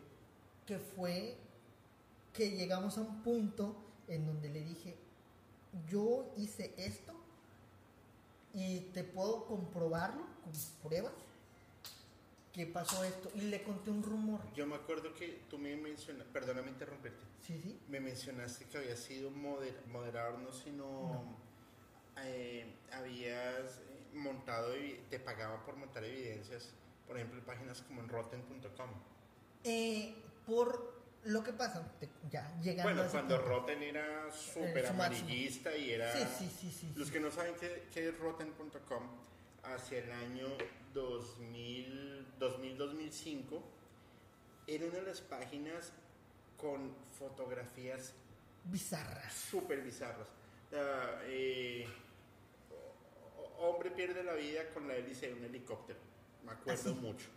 [0.65, 1.37] que fue
[2.33, 3.75] que llegamos a un punto
[4.07, 4.97] en donde le dije,
[5.89, 7.13] yo hice esto
[8.53, 10.53] y te puedo comprobarlo con
[10.89, 11.13] pruebas
[12.53, 13.29] que pasó esto.
[13.35, 14.39] Y le conté un rumor.
[14.55, 17.79] Yo me acuerdo que tú me mencionaste, perdóname interrumpirte, Sí, sí.
[17.87, 21.23] me mencionaste que habías sido moder- moderador, no, sino No.
[22.23, 24.73] eh, habías eh, montado,
[25.09, 26.71] te pagaban por montar evidencias,
[27.07, 28.89] por ejemplo, en páginas como en rotten.com.
[29.63, 30.15] Eh,
[30.45, 33.49] por lo que pasa, te- ya llegando a Bueno, cuando punto.
[33.49, 35.03] Rotten era súper su máximo.
[35.27, 36.13] amarillista y era...
[36.13, 36.93] Sí, sí, sí, sí.
[36.95, 37.13] Los sí.
[37.13, 39.03] que no saben qué, qué es rotten.com,
[39.63, 40.47] hacia el año
[40.93, 43.61] 2000, 2000-2005,
[44.67, 45.91] era una de las páginas
[46.57, 48.13] con fotografías
[48.65, 49.33] Bizarras.
[49.33, 50.27] súper bizarras.
[51.25, 51.87] Eh,
[53.57, 55.99] hombre pierde la vida con la hélice de un helicóptero,
[56.45, 56.99] me acuerdo Así.
[56.99, 57.27] mucho.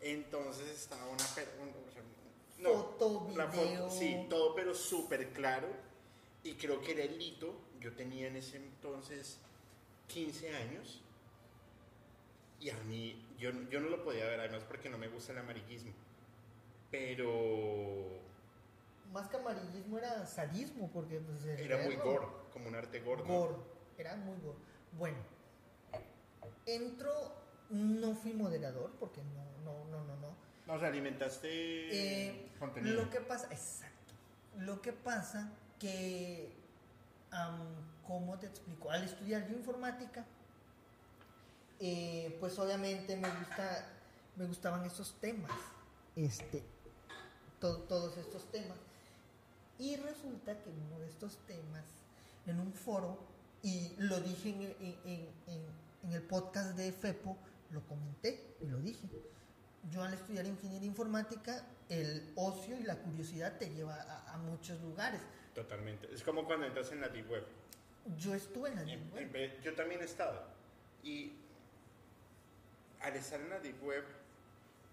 [0.00, 1.24] Entonces estaba una...
[2.58, 3.90] no, Foto, la foto, video.
[3.90, 5.68] sí, todo pero súper claro.
[6.42, 7.54] Y creo que era el hito.
[7.80, 9.38] Yo tenía en ese entonces
[10.08, 11.02] 15 años.
[12.60, 15.38] Y a mí, yo, yo no lo podía ver, además porque no me gusta el
[15.38, 15.92] amarillismo.
[16.90, 18.20] Pero
[19.12, 23.22] Más que amarillismo era sadismo, porque pues, era muy gore, como un arte gore.
[23.24, 23.28] ¿no?
[23.28, 23.54] Gore.
[23.98, 24.58] Era muy gore.
[24.92, 25.18] Bueno,
[26.64, 27.12] entro,
[27.70, 30.36] no fui moderador, porque no, no, no, no, no.
[30.66, 31.48] No, o sea, alimentaste
[32.28, 33.02] Eh, contenido.
[33.04, 34.14] Lo que pasa, exacto.
[34.58, 36.52] Lo que pasa que,
[37.30, 37.60] am,
[38.06, 38.90] ¿cómo te explico?
[38.90, 40.24] Al estudiar yo informática,
[41.78, 43.86] eh, pues obviamente me gusta,
[44.36, 45.52] me gustaban estos temas,
[46.16, 46.62] este,
[47.60, 48.78] to- todos estos temas.
[49.78, 51.84] Y resulta que uno de estos temas,
[52.46, 53.18] en un foro,
[53.62, 54.62] y lo dije en-
[55.04, 55.66] en- en-
[56.04, 57.36] en el podcast de FEPO,
[57.70, 59.06] lo comenté y lo dije.
[59.90, 64.80] Yo al estudiar ingeniería informática, el ocio y la curiosidad te lleva a, a muchos
[64.80, 65.20] lugares.
[65.54, 66.08] Totalmente.
[66.12, 67.44] Es como cuando entras en la Deep Web.
[68.18, 69.36] Yo estuve en la En- Deep Web.
[69.36, 70.42] en yo también he estado.
[71.02, 71.32] Y
[73.00, 74.04] al estar en la Deep Web,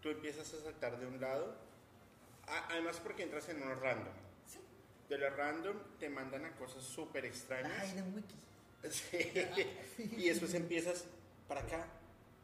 [0.02, 1.56] tú empiezas a saltar de un lado.
[2.46, 4.14] a- además porque entras en uno random.
[4.46, 4.60] Sí.
[5.10, 7.72] De lo random te mandan a cosas súper extrañas.
[7.72, 8.36] La Hayden Wiki.
[8.92, 10.12] Sí.
[10.18, 11.06] Y después empiezas
[11.48, 11.88] para acá,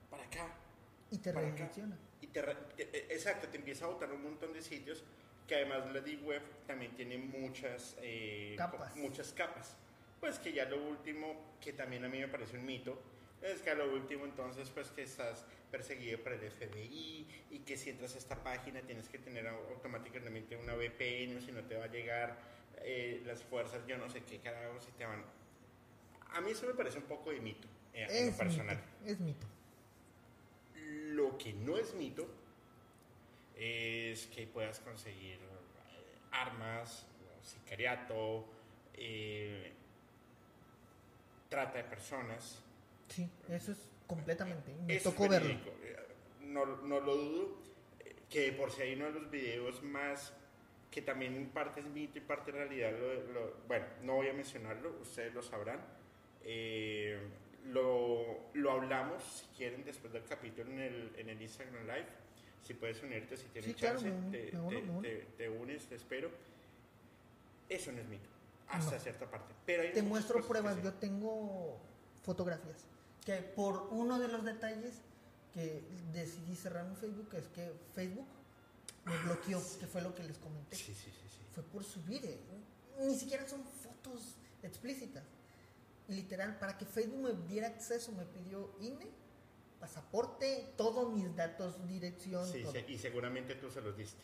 [0.10, 0.48] para acá.
[1.12, 1.98] Y te redirecciona.
[2.22, 5.04] Y te, te- eh, exacto, te empieza a botar un montón de sitios
[5.48, 8.96] que además la Deep Web también tiene muchas, eh, Capas.
[8.96, 9.76] muchas capas.
[10.20, 13.02] Pues que ya lo último, que también a mí me parece un mito,
[13.42, 17.78] es que a lo último entonces pues que estás perseguido por el FBI y que
[17.78, 21.64] si entras a esta página tienes que tener au- automáticamente una VPN o si no
[21.64, 22.38] te va a llegar
[22.82, 25.24] eh, las fuerzas, yo no sé qué carajo, si te van...
[26.32, 28.76] A mí eso me parece un poco de mito, eh, en lo Es personal.
[29.00, 29.48] mito, es mito.
[30.90, 32.28] Lo que no es mito
[33.56, 37.06] es que puedas conseguir eh, armas,
[37.44, 38.46] sicariato,
[38.96, 39.72] eh,
[41.50, 42.62] trata de personas.
[43.10, 44.74] Sí, eso es completamente.
[44.86, 45.96] Me es tocó verídico, eh,
[46.42, 47.60] No, no lo dudo.
[48.30, 50.34] Que por si hay uno de los videos más
[50.92, 52.92] que también en parte es mito y parte realidad.
[52.92, 55.80] lo- lo- bueno, no voy a mencionarlo, ustedes lo sabrán.
[56.44, 57.20] Eh,
[57.66, 62.08] lo, lo hablamos si quieren después del capítulo en el, en el Instagram Live.
[62.64, 64.90] Si puedes unirte, si tienes Sí, claro, chance, me uno, te, me uno, te- me
[64.92, 65.02] uno.
[65.02, 66.30] te- te unes, te espero.
[67.70, 68.30] Eso no es mito,
[68.68, 69.00] hasta No.
[69.02, 69.54] cierta parte.
[69.66, 71.78] Pero hay Te muestro pruebas, yo tengo
[72.24, 72.86] fotografías.
[73.26, 74.96] Que por uno de los detalles
[75.54, 75.82] que
[76.14, 78.28] decidí cerrar mi Facebook es que Facebook
[79.06, 80.76] me bloqueó, que fue lo que les comenté.
[80.76, 81.42] Sí, sí, sí, sí.
[81.54, 82.38] Fue por subir, eh,
[83.02, 85.24] ni siquiera son fotos explícitas.
[86.10, 89.08] Literal, para que Facebook me diera acceso, me pidió INE,
[89.80, 92.74] pasaporte, todos mis datos, dirección, Sí, todo.
[92.88, 94.22] y seguramente tú se los diste.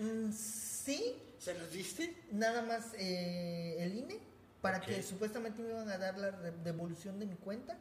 [0.00, 2.16] Mm, sí, ¿Se los diste?
[2.32, 4.18] nada más eh, el INE
[4.60, 4.84] para Ok.
[4.86, 7.78] que supuestamente me iban a dar la devolución de mi cuenta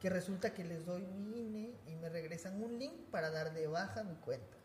[0.00, 3.66] que resulta que les doy mi INE y me regresan un link para dar de
[3.66, 4.56] baja mi cuenta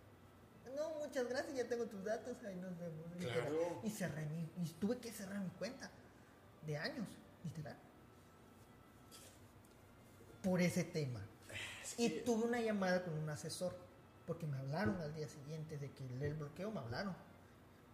[0.76, 3.05] no muchas gracias ya tengo tus datos ahí nos vemos.
[3.20, 3.82] Claro.
[3.84, 5.89] y cerré mi y tuve que cerrar mi cuenta
[6.70, 7.07] de años
[7.43, 7.76] literal
[10.43, 11.20] por ese tema
[11.84, 13.76] Es y tuve una llamada con un asesor,
[14.26, 17.13] porque me hablaron al día siguiente de que el bloqueo, me hablaron.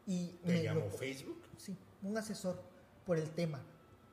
[0.05, 1.41] Y ¿Te me llamó lo- Facebook?
[1.57, 2.61] Sí, un asesor
[3.05, 3.59] por el tema.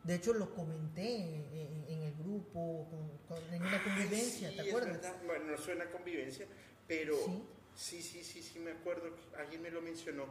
[0.04, 4.56] De hecho, lo comenté en, en- en el grupo, con- con- en una convivencia, Sí,
[4.56, 5.12] ¿te acuerdas?
[5.26, 6.46] Bueno, no suena convivencia,
[6.88, 7.42] pero Sí.
[7.74, 9.10] sí, sí, sí, sí, me acuerdo.
[9.38, 10.24] Alguien me lo mencionó.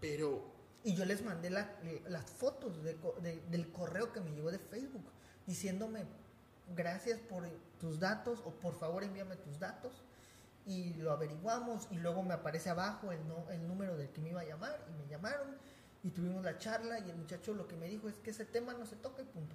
[0.00, 0.44] Pero
[0.84, 1.70] Y yo les mandé la-
[2.08, 5.04] las fotos de de- del correo que me llegó de Facebook,
[5.46, 6.04] diciéndome
[6.74, 10.02] gracias por tus datos o por favor envíame tus datos.
[10.64, 14.30] Y lo averiguamos y luego me aparece abajo el, no- el número del que me
[14.30, 15.56] iba a llamar y me llamaron
[16.04, 18.72] y tuvimos la charla y el muchacho lo que me dijo es que ese tema
[18.74, 19.54] no se toca y punto.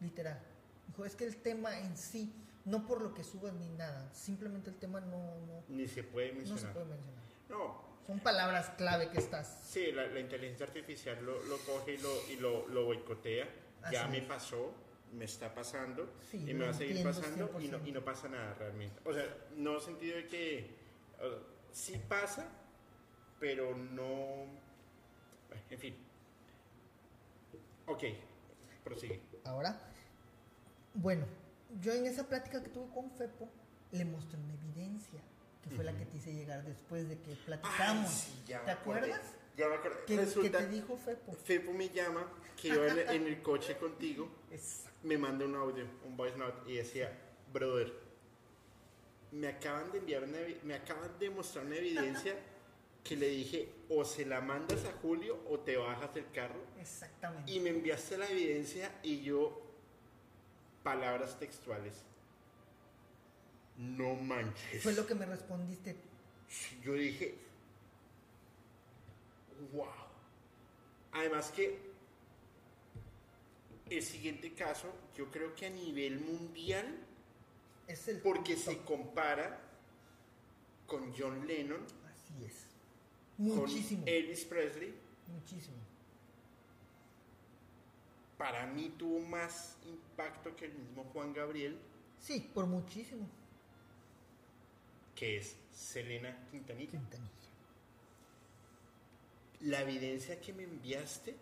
[0.00, 0.38] Literal.
[0.86, 2.32] Dijo, es que el tema en sí,
[2.64, 6.32] no por lo que subas ni nada, simplemente el tema no, no, ni se puede
[6.34, 6.72] no se mencionar.
[6.74, 7.24] puede mencionar.
[7.48, 9.58] No, Son palabras clave que estás...
[9.68, 13.46] sí, la, la inteligencia artificial lo, lo coge y lo, y lo, lo boicotea.
[13.92, 14.72] ya me pasó,
[15.12, 17.86] me está pasando Sí, y me va a seguir pasando y no, 100%.
[17.88, 18.98] y no pasa nada realmente.
[19.04, 19.26] O sea,
[19.58, 20.70] no sentido de que
[21.70, 22.48] sí pasa,
[23.38, 24.46] pero no...
[25.68, 25.94] En fin.
[27.84, 28.04] Ok,
[28.84, 29.20] prosigue.
[29.44, 29.78] Ahora,
[30.94, 31.26] bueno,
[31.82, 33.50] yo en esa plática que tuve con Fepo
[33.92, 35.20] le mostré una evidencia,
[35.68, 38.10] que fue la que te hice llegar después de que platicamos.
[38.10, 39.20] Ay, sí, ya ¿Te acuerdas?
[39.56, 39.96] Ya me acordé.
[40.06, 41.32] ¿Qué, qué Resulta, te dijo Fepo?
[41.32, 42.30] Fepo me llama,
[42.60, 44.98] que iba en, en el coche contigo, Exacto.
[45.02, 47.12] me manda un audio, un voice note, y decía,
[47.52, 47.92] brother,
[49.32, 52.34] me acaban de enviar una, me acaban de mostrar una evidencia
[53.04, 57.50] que le dije, o se la mandas a Julio o te bajas del carro, Exactamente.
[57.50, 59.62] y me enviaste la evidencia y yo,
[60.82, 62.04] palabras textuales,
[63.78, 64.82] no manches.
[64.82, 65.96] Fue lo que me respondiste.
[66.82, 67.34] Yo dije,
[69.72, 69.86] wow.
[71.12, 71.78] Además que
[73.90, 76.86] el siguiente caso, yo creo que a nivel mundial,
[77.86, 78.70] Es el porque punto.
[78.70, 79.60] se compara
[80.86, 81.80] con John Lennon,
[82.12, 82.54] Así es.
[83.38, 84.00] Muchísimo.
[84.00, 84.94] con Elvis Presley,
[85.28, 85.76] Muchísimo.
[88.36, 91.78] para mí tuvo más impacto que el mismo Juan Gabriel,
[92.20, 93.28] Sí, por muchísimo.
[95.18, 96.90] Que es Selena Quintanilla.
[96.92, 97.28] Quintanilla.
[99.62, 101.34] La evidencia que me enviaste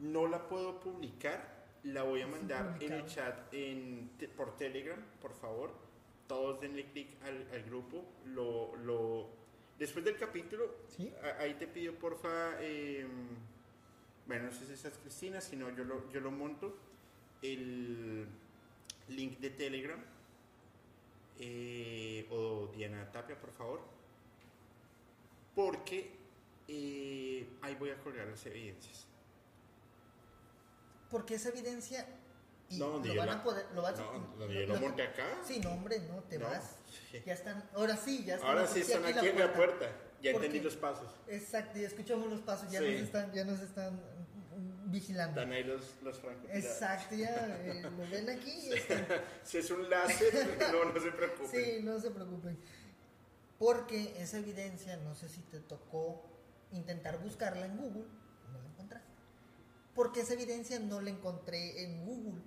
[0.00, 5.00] no la puedo publicar, la voy a mandar en el chat en, te- por Telegram,
[5.20, 5.72] por favor.
[6.26, 8.04] Todos denle clic al, al grupo.
[8.26, 9.28] Lo, lo,
[9.78, 11.12] después del capítulo, ¿Sí?
[11.22, 13.06] a- ahí te pido porfa, eh,
[14.26, 16.76] bueno, no sé si estás Cristina, si no yo lo, yo lo monto,
[17.42, 18.26] el
[19.08, 20.00] link de Telegram
[21.38, 23.80] eh, o Diana Tapia, por favor,
[25.54, 26.16] porque
[26.68, 29.06] eh, ahí voy a colgar las evidencias.
[31.10, 32.06] Porque esa evidencia
[32.70, 35.24] Y No, lo van la- a poder, lo vas No, donde yo lo- monté acá.
[35.42, 36.76] Sí, no, hombre, no, te No, vas.
[37.10, 37.22] sí.
[37.24, 38.50] Ya están, ahora sí, ya están.
[38.50, 39.86] Ahora sí están aquí en la puerta.
[40.20, 41.08] Ya ¿Por entendí los pasos.
[41.28, 42.84] Exacto, y escuchamos los pasos, ya Sí.
[42.92, 43.98] nos están, ya nos están
[44.90, 45.40] vigilando.
[45.40, 46.20] Están ahí los, los.
[46.50, 48.50] Exacto, ya eh, lo ven aquí.
[48.50, 48.72] y
[49.44, 51.64] Si es un láser, no, no se preocupen.
[51.64, 52.58] Sí, no se preocupen.
[53.58, 56.22] Porque esa evidencia, no sé si te tocó
[56.72, 58.06] intentar buscarla en Google,
[58.52, 59.08] no la encontraste.
[59.94, 62.40] Porque esa evidencia no la encontré en Google,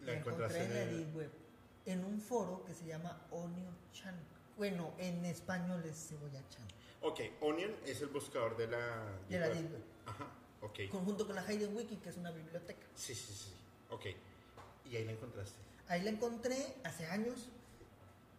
[0.00, 1.30] La la encontré en la Deep Web,
[1.86, 4.16] en un foro que se llama Onio Chan.
[4.56, 6.66] Bueno, en español es Cebolla Chan.
[7.02, 9.06] Ok, Onion es el buscador de la...
[9.28, 9.56] De la web.
[9.56, 9.82] Deep Web.
[10.06, 10.26] Ajá,
[10.62, 10.78] ok.
[10.90, 12.86] Conjunto con la Hayden Wiki, que es una biblioteca.
[12.94, 13.52] Sí, sí, sí.
[13.90, 14.06] Ok.
[14.84, 15.56] Y ahí la encontraste.
[15.88, 17.48] Ahí la encontré hace años,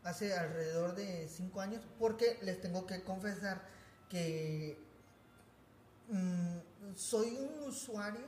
[0.03, 3.61] hace alrededor de 5 años, porque les tengo que confesar
[4.09, 4.77] que
[6.09, 6.57] mm,
[6.95, 8.25] soy un usuario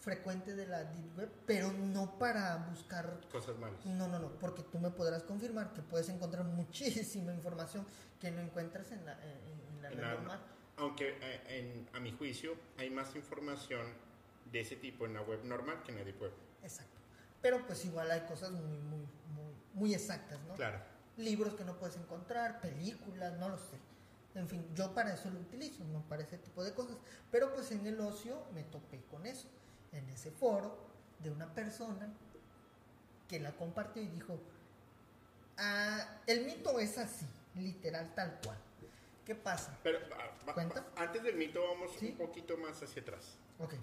[0.00, 3.20] frecuente de la Deep Web, pero no para buscar...
[3.32, 3.84] Cosas malas.
[3.86, 7.86] No, no, no, porque tú me podrás confirmar que puedes encontrar muchísima información
[8.20, 9.30] que no encuentras en la, en,
[9.76, 10.40] en la En red la- normal.
[10.76, 13.86] Aunque eh, en- a mi juicio hay más información
[14.50, 16.32] de ese tipo en la web normal que en la deep web.
[16.62, 16.98] Exacto.
[17.42, 20.54] Pero pues igual hay cosas muy, muy, muy, muy exactas, ¿no?
[20.54, 20.78] Claro.
[21.16, 23.78] libros que no puedes encontrar, películas, no lo sé.
[24.34, 26.96] En fin, yo para eso lo utilizo, no para ese tipo de cosas.
[27.30, 29.46] Pero pues en el ocio me topé con eso,
[29.92, 30.76] en ese foro
[31.20, 32.12] de una persona
[33.28, 34.40] que la compartió y dijo,
[35.56, 38.58] "Ah, el mito es así, literal tal cual.
[39.24, 39.78] ¿Qué pasa?
[39.82, 42.08] Pero ah, antes del mito vamos Sí.
[42.08, 43.38] un poquito más hacia atrás.
[43.58, 43.74] Ok,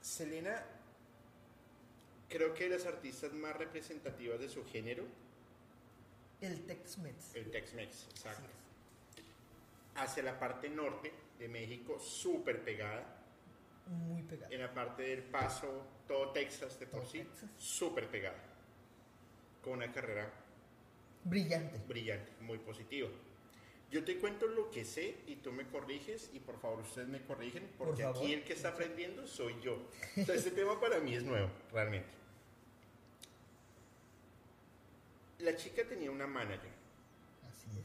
[0.00, 0.62] Selena,
[2.28, 5.04] creo que de las artistas más representativas de su género,
[6.40, 7.34] el Tex-Mex.
[7.36, 8.48] el Tex-Mex, exacto.
[9.94, 13.18] Hacia la parte norte de México, súper pegada.
[13.86, 14.52] Muy pegado.
[14.52, 18.38] En la parte del Paso, todo Texas de por Todo sí, súper pegada.
[19.62, 20.30] Con una carrera
[21.24, 21.78] Brillante.
[21.88, 23.08] brillante, muy positiva.
[23.90, 27.20] Yo te cuento lo que sé y tú me corriges y por favor ustedes me
[27.22, 29.76] corrigen porque aquí el que está aprendiendo soy yo.
[30.20, 32.08] O sea, este tema para mí es nuevo, realmente.
[35.38, 36.70] La chica tenía una manager
[37.50, 37.84] Así es.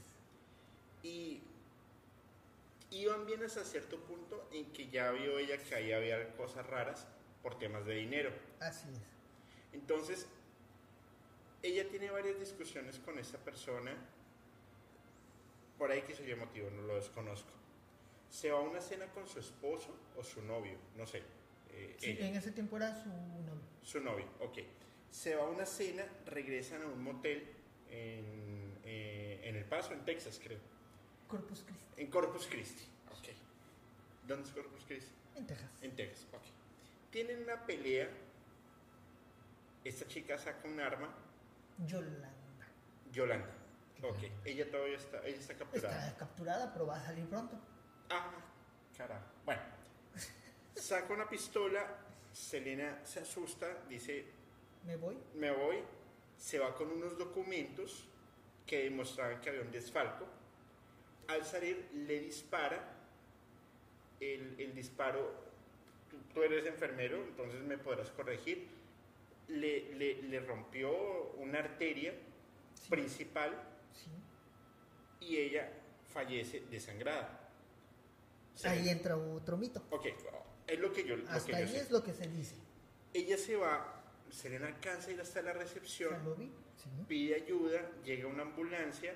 [1.03, 1.41] y
[2.91, 7.05] iban bien hasta cierto punto en que ya vio ella que ahí había cosas raras
[7.41, 8.31] por temas de dinero.
[8.59, 9.01] Así es.
[9.73, 10.27] Entonces,
[11.63, 13.91] ella tiene varias discusiones con esta persona,
[15.77, 17.49] por ahí que se yo motivo, no lo desconozco.
[18.29, 21.23] Se va a una cena con su esposo o su novio, no sé.
[21.71, 23.53] eh, Sí, ella, en ese tiempo era su novio.
[23.83, 24.57] su novio, ok.
[25.11, 27.47] Se va a una cena, regresan a un motel
[27.89, 30.59] en, eh, en El Paso, en Texas, creo.
[31.27, 33.27] Corpus Christi, En Corpus Christi, ok.
[34.27, 35.11] ¿Dónde es Corpus Christi?
[35.35, 35.69] en Texas.
[35.81, 36.41] En Texas, ok.
[37.11, 38.09] Tienen una pelea.
[39.83, 41.13] Esta chica saca un arma
[41.85, 42.29] Yolanda.
[43.11, 43.49] Yolanda.
[44.03, 46.07] Ok, ella todavía está, ella está capturada.
[46.07, 47.59] Está capturada, pero va a salir pronto.
[48.09, 48.31] Ah,
[48.95, 49.25] carajo.
[49.45, 49.61] Bueno,
[50.75, 51.85] saca una pistola,
[52.31, 54.25] Selena se asusta, dice,
[54.85, 55.17] Me voy.
[55.35, 55.77] me voy,
[56.37, 58.05] se va con unos documentos
[58.67, 60.25] que demostraban que había un desfalco.
[61.27, 62.79] Al salir le dispara,
[64.19, 65.33] el, el disparo,
[66.09, 68.67] tú, tú eres enfermero, entonces me podrás corregir,
[69.49, 70.91] le, le- le rompió
[71.37, 72.13] una arteria
[72.73, 72.89] Sí.
[72.89, 73.51] principal
[73.93, 74.09] Sí.
[75.25, 75.71] y ella
[76.13, 77.49] fallece desangrada.
[78.55, 79.83] Se- Ahí entra otro mito.
[79.91, 80.05] Ok,
[80.67, 82.55] es lo que yo, lo que Hasta yo ahí es lo que se dice.
[83.13, 83.93] Ella se va,
[84.29, 86.51] Selena alcanza a ir hasta la recepción,
[87.07, 89.15] pide ayuda, llega una ambulancia,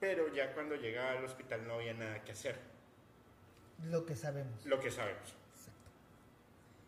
[0.00, 2.58] pero ya cuando llega al hospital no había nada que hacer,
[3.90, 4.64] Lo que sabemos.
[4.66, 5.34] lo que sabemos.
[5.54, 5.90] Exacto.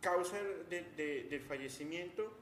[0.01, 0.39] Causa
[0.71, 2.33] de- de- del fallecimiento,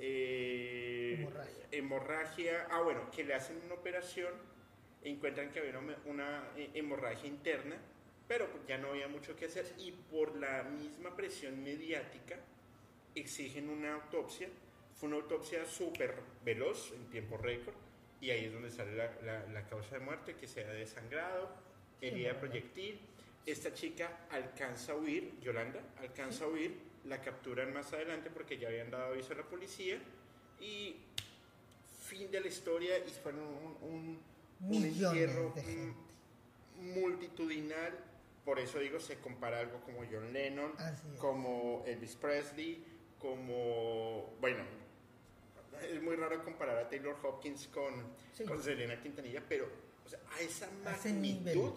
[0.00, 1.66] eh, Hemorragia.
[1.72, 4.32] hemorragia, ah bueno, que le hacen una operación,
[5.04, 7.76] encuentran que había una, una, eh, hemorragia interna,
[8.26, 12.38] pero pues ya no había mucho que hacer y por la misma presión mediática
[13.14, 14.48] exigen una autopsia.
[14.94, 16.14] Fue una autopsia súper
[16.44, 17.74] veloz, en tiempo récord,
[18.20, 21.48] y ahí es donde sale la, la- la causa de muerte, que sea desangrado,
[22.00, 22.38] Sí, herida no.
[22.40, 23.00] proyectil.
[23.46, 26.74] Esta chica alcanza a huir, Yolanda, alcanza a huir,
[27.04, 29.98] la capturan más adelante porque ya habían dado aviso a la policía
[30.60, 30.96] y
[32.06, 34.20] fin de la historia y fueron un, un,
[34.68, 35.54] un entierro
[36.76, 37.92] multitudinal,
[38.44, 40.72] por eso digo, se compara algo como John Lennon,
[41.18, 42.82] como Elvis Presley,
[43.18, 44.64] como, bueno,
[45.90, 47.94] es muy raro comparar a Taylor Hopkins con,
[48.34, 48.44] Sí.
[48.44, 49.68] con Selena Quintanilla, pero
[50.04, 51.72] o sea, a esa magnitud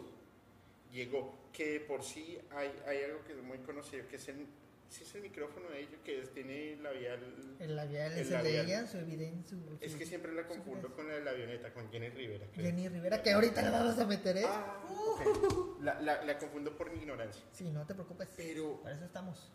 [0.91, 1.38] llegó.
[1.52, 4.45] que de por sí hay, hay algo que es muy conocido, que es el,
[4.94, 7.56] sí es el micrófono de ellos, que es- tiene labial...
[7.60, 9.57] El labial El es el de ella, su evidencia.
[9.57, 12.45] su- Es que siempre la confundo con la de la avioneta, con Jenny Rivera.
[12.53, 12.65] creo.
[12.65, 14.44] Jenny Rivera, que ahorita la vamos a meter, ¿eh?
[14.45, 15.82] Ah, ok.
[15.82, 17.44] la, la, la confundo por mi ignorancia.
[17.52, 18.30] Sí, no te preocupes.
[18.38, 19.52] Pero Para eso estamos.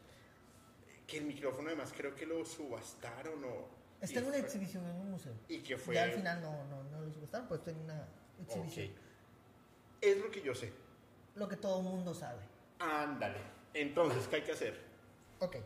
[1.06, 3.68] que el micrófono además creo que lo subastaron o...
[4.00, 5.32] Está en una fue- exhibición en un museo.
[5.48, 5.94] Y que fue...
[5.94, 8.06] Ya al final no, no, no lo subestaron, pues está en una
[8.42, 8.88] exhibición.
[8.90, 8.94] Ok.
[10.00, 10.72] Es lo que yo sé.
[11.34, 12.40] Lo que todo el mundo sabe.
[12.78, 13.38] Ándale.
[13.74, 14.87] Entonces, ¿qué hay que hacer?
[15.40, 15.56] Ok.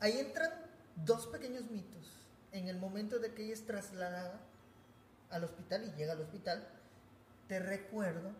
[0.00, 0.50] Ahí entran
[0.96, 2.12] dos pequeños mitos.
[2.52, 4.40] En el momento de que ella es trasladada
[5.30, 6.66] al hospital y llega al hospital,
[7.46, 8.32] te recuerdo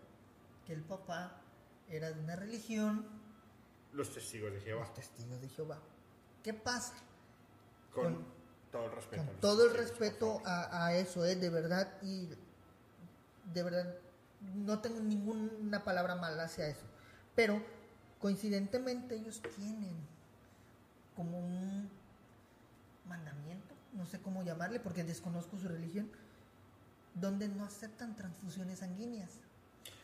[0.66, 1.40] que el papá
[1.89, 3.07] era de una religión,
[3.93, 4.81] Los testigos de Jehová.
[4.86, 5.78] los testigos de Jehová.
[6.43, 6.95] ¿Qué pasa?
[7.93, 8.27] Con, Con-
[8.70, 9.24] todo el respeto.
[9.27, 11.36] Con todo el respeto a, a eso, ¿eh?
[11.36, 12.28] de verdad, y
[13.53, 13.95] de verdad,
[14.55, 16.85] no tengo ninguna palabra mala hacia eso.
[17.35, 17.62] Pero
[18.20, 19.97] coincidentemente ellos tienen
[21.19, 21.90] como un
[23.09, 26.09] mandamiento, no sé cómo llamarle porque desconozco su religión,
[27.15, 29.40] donde no aceptan transfusiones sanguíneas.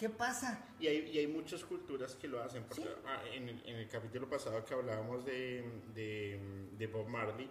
[0.00, 0.58] ¿Qué pasa?
[0.80, 2.64] Y hay, y hay muchas culturas que lo hacen.
[2.64, 2.88] Porque, Sí.
[3.06, 5.62] ah, en, el, en el capítulo pasado que hablábamos de,
[5.94, 7.48] de, de Bob Marley,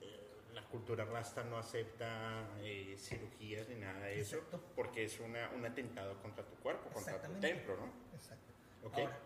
[0.00, 0.20] eh,
[0.54, 4.62] la cultura rasta no acepta eh, cirugías ni nada de eso, Exacto.
[4.76, 7.86] porque es una, un atentado contra tu cuerpo, contra tu templo, ¿no?
[8.14, 8.52] Exacto.
[8.92, 9.18] Ahora,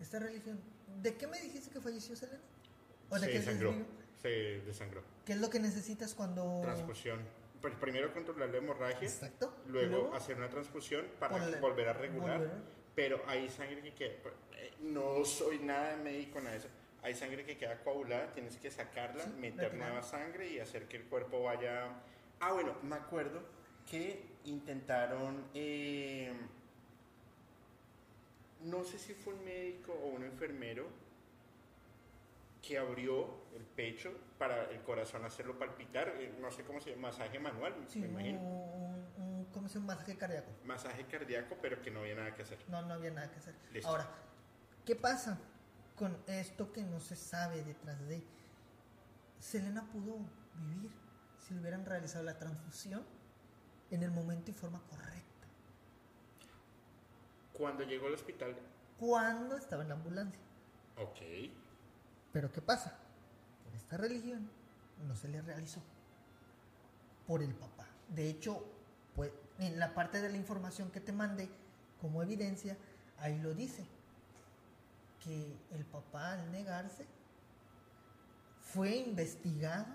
[0.00, 0.58] esta religión,
[1.00, 2.40] ¿de qué me dijiste que falleció Selena?
[3.12, 3.74] ¿O de se desangró.
[4.20, 4.28] Se
[4.62, 5.02] desangró.
[5.24, 6.60] ¿Qué es lo que necesitas cuando...
[6.62, 7.20] Transfusión.
[7.60, 9.54] Pues primero controlar la hemorragia, Exacto.
[9.68, 12.38] luego, hacer una transfusión para Volver- volver a regular.
[12.38, 12.52] volver.
[12.96, 14.14] Pero hay sangre que queda.
[14.56, 16.68] eh, No soy nada médico, nada de eso.
[17.02, 20.96] Hay sangre que queda coagulada, tienes que sacarla, Sí, meter nueva sangre y hacer que
[20.98, 21.88] el cuerpo vaya.
[22.40, 23.40] Ah, bueno, me acuerdo
[23.90, 25.44] que intentaron.
[25.54, 26.32] eh,
[28.64, 30.86] no sé si fue un médico o un enfermero
[32.62, 36.08] que abrió el pecho para el corazón hacerlo palpitar.
[36.16, 38.38] eh, No sé cómo se llama, masaje manual, Sí, me imagino.
[38.40, 39.94] un, un- ¿cómo se llama?
[39.94, 40.50] Masaje cardíaco.
[40.64, 42.58] Masaje cardíaco, pero que no había nada que hacer.
[42.68, 43.54] No, no había nada que hacer.
[43.72, 43.88] Listo.
[43.88, 44.08] Ahora,
[44.86, 45.38] ¿qué pasa
[45.96, 48.22] con esto que no se sabe detrás de?
[49.40, 50.18] Selena pudo
[50.54, 50.92] vivir
[51.40, 53.04] si le hubieran realizado la transfusión
[53.90, 55.20] en el momento y forma correcta.
[57.52, 58.56] Cuando llegó al hospital,
[58.98, 60.40] Cuando estaba en la ambulancia.
[60.96, 61.20] ok.
[62.32, 62.96] Pero ¿qué pasa?
[63.64, 64.48] Por esta religión
[65.06, 65.82] no se le realizó.
[67.26, 67.86] Por el papá.
[68.08, 68.64] De hecho,
[69.14, 71.48] pues, en la parte de la información que te mandé
[72.00, 72.76] como evidencia,
[73.18, 73.86] ahí lo dice.
[75.22, 77.06] Que el papá al negarse
[78.60, 79.86] fue investigado.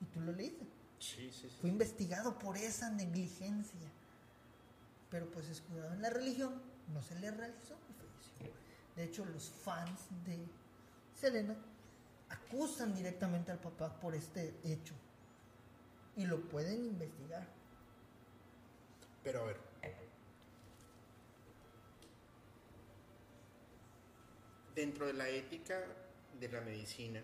[0.00, 0.66] Y tú lo leíste.
[0.98, 1.56] Sí, sí, sí.
[1.60, 3.90] Fue investigado por esa negligencia.
[5.10, 6.60] Pero pues escudado en la religión,
[6.92, 7.76] no se le realizó.
[8.96, 10.48] De hecho, los fans de
[11.16, 11.56] Selena
[12.28, 14.94] acusan directamente al papá por este hecho.
[16.16, 17.46] Y lo pueden investigar.
[19.24, 19.56] Pero a ver.
[24.74, 25.82] Dentro de la ética
[26.38, 27.22] de la medicina,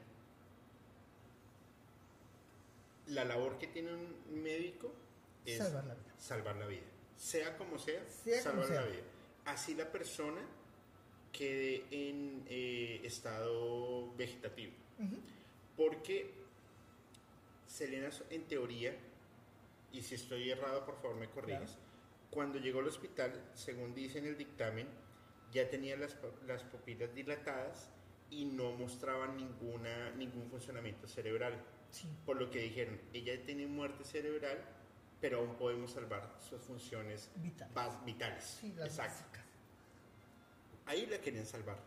[3.08, 4.90] la labor que tiene un médico
[5.44, 6.14] es Salvar la vida.
[6.18, 6.86] salvar la vida.
[7.16, 9.02] Sea como sea, Sea como salvar la vida.
[9.44, 10.40] Así la persona
[11.32, 14.72] quede en eh, estado vegetativo.
[15.76, 16.30] Porque
[17.66, 18.94] Selena, en teoría,
[19.92, 21.82] y si estoy errado, por favor me corriges, Claro.
[22.30, 24.86] cuando llegó al hospital, según dice en el dictamen,
[25.52, 27.88] ya tenía las, las pupilas dilatadas
[28.30, 31.54] y no mostraban ninguna, ningún funcionamiento cerebral.
[31.90, 32.08] Sí.
[32.24, 34.58] Por lo que dijeron, ella tiene muerte cerebral,
[35.20, 37.70] pero aún podemos salvar sus funciones Vital.
[37.74, 38.44] bas- vitales.
[38.60, 39.12] Sí, las Exacto.
[39.24, 39.41] básicas.
[40.86, 41.78] Ahí la querían salvar,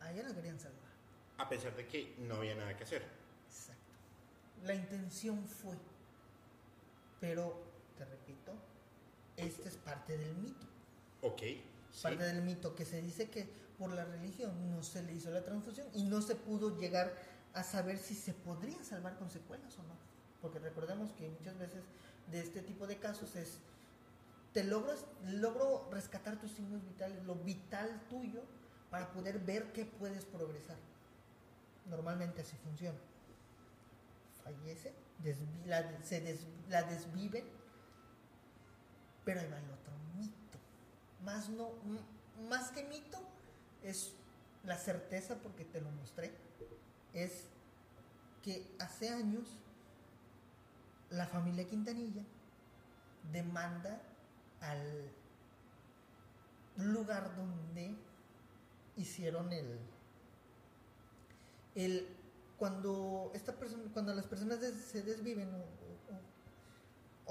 [0.00, 0.90] A ella la querían salvar.
[1.38, 3.02] a pesar de que no había nada que hacer.
[3.48, 3.82] Exacto.
[4.64, 5.76] La intención fue.
[7.20, 7.62] Pero,
[7.96, 8.52] te repito,
[9.36, 10.66] este es parte del mito.
[11.22, 12.02] Ok, sí.
[12.02, 13.48] Parte del mito que se dice que
[13.78, 17.12] por la religión no se le hizo la transfusión y no se pudo llegar
[17.54, 19.94] a saber si se podría salvar con secuelas o no.
[20.40, 21.82] Porque recordemos que muchas veces
[22.30, 23.58] de este tipo de casos es,
[24.52, 28.42] te logras, logro rescatar tus signos vitales, lo vital tuyo,
[28.90, 30.76] para poder ver que puedes progresar.
[31.88, 32.98] Normalmente así funciona.
[34.44, 34.92] Fallece,
[35.64, 36.38] la, se
[36.68, 37.44] la desviven,
[39.24, 40.58] pero ahí va el otro mito.
[41.24, 41.70] Más, no,
[42.48, 43.18] más que mito,
[43.82, 44.12] es
[44.64, 46.32] la certeza, porque te lo mostré,
[47.14, 47.46] es
[48.42, 49.48] que hace años
[51.10, 52.24] la familia Quintanilla
[53.32, 54.00] demanda
[54.62, 55.10] al
[56.76, 57.94] lugar donde
[58.96, 59.78] hicieron el,
[61.74, 62.08] el
[62.58, 65.58] cuando esta persona, cuando las personas des- se desviven o,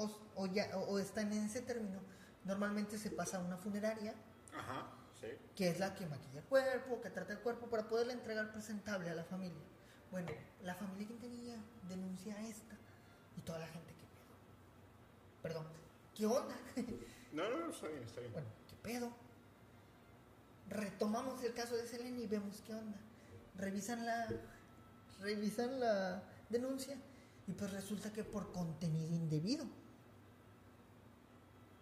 [0.02, 2.00] o- o- o ya o, están en ese término,
[2.44, 4.14] normalmente se pasa a una funeraria
[4.54, 4.88] Ajá,
[5.20, 5.28] sí.
[5.56, 9.10] que es la que maquilla el cuerpo, que trata el cuerpo para poderle entregar presentable
[9.10, 9.62] a la familia.
[10.12, 10.30] Bueno,
[10.64, 11.56] la familia Quintanilla
[11.88, 12.76] denuncia a esta
[13.38, 14.02] y toda la gente que.
[15.42, 15.66] Perdón,
[16.14, 16.56] ¿qué onda?
[17.34, 18.34] No, no, no, está bien, está bien.
[18.34, 19.12] bueno, ¿qué pedo?
[20.70, 22.98] Retomamos el caso de Selena y vemos qué onda.
[23.58, 24.28] Revisan la
[25.20, 26.96] revisan la denuncia
[27.48, 29.66] y pues resulta que por contenido indebido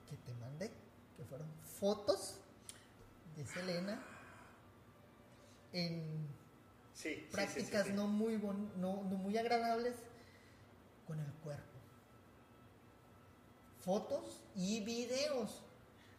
[0.09, 0.71] que te mandé,
[1.15, 1.47] que fueron
[1.79, 2.35] fotos
[3.37, 4.01] de Selena
[5.71, 6.27] en
[6.93, 7.95] Sí, prácticas sí, sí.
[7.95, 9.95] no muy bon- no, no muy agradables
[11.07, 11.68] con el cuerpo.
[13.79, 15.63] Fotos y videos.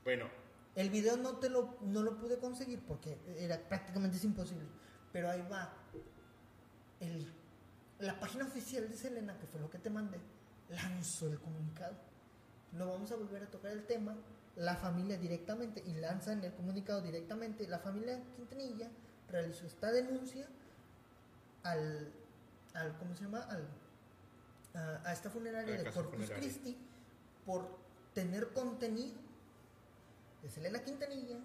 [0.05, 0.27] Bueno,
[0.75, 4.67] El video no te lo, no lo pude conseguir porque era prácticamente es imposible.
[5.13, 5.75] Pero ahí va.
[7.01, 7.33] El,
[7.99, 10.19] la página oficial de Selena, que fue lo que te mandé,
[10.69, 11.97] lanzó el comunicado.
[12.73, 14.17] No vamos a volver a tocar el tema.
[14.57, 17.67] La familia directamente, y lanzan el comunicado directamente.
[17.69, 18.91] La familia Quintanilla
[19.29, 20.47] realizó esta denuncia
[21.63, 22.13] al,
[22.75, 23.41] al ¿cómo se llama?
[23.43, 23.69] Al,
[24.75, 26.37] a, a esta funeraria de Corpus funeraria.
[26.37, 26.77] Christi
[27.47, 27.79] por
[28.15, 29.19] tener contenido
[30.43, 31.39] de Selena Quintanilla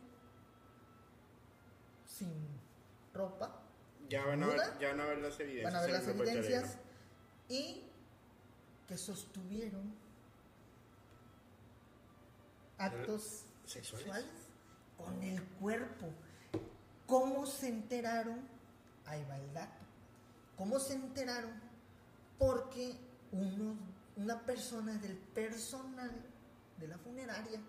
[2.06, 2.32] sin
[3.14, 3.62] ropa,
[4.10, 5.74] ya van, a ver, ya van a ver las evidencias.
[5.74, 6.78] van a ver las evidencias
[7.50, 7.84] y
[8.88, 9.94] que sostuvieron
[12.78, 14.00] actos ¿Sexuales?
[14.06, 14.26] sexuales
[14.98, 16.08] con el cuerpo.
[17.08, 18.40] ¿Cómo se enteraron?
[19.06, 19.84] Ahí va el dato.
[20.58, 21.54] ¿Cómo se enteraron?
[22.38, 22.96] Porque
[23.32, 23.76] uno,
[24.18, 26.12] una persona del personal
[26.80, 27.60] de la funeraria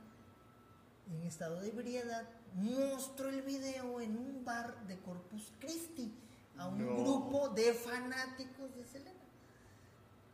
[1.10, 6.12] en estado de ebriedad mostró el video en un bar de Corpus Christi
[6.56, 6.96] a un No.
[7.02, 9.12] grupo de fanáticos de Selena.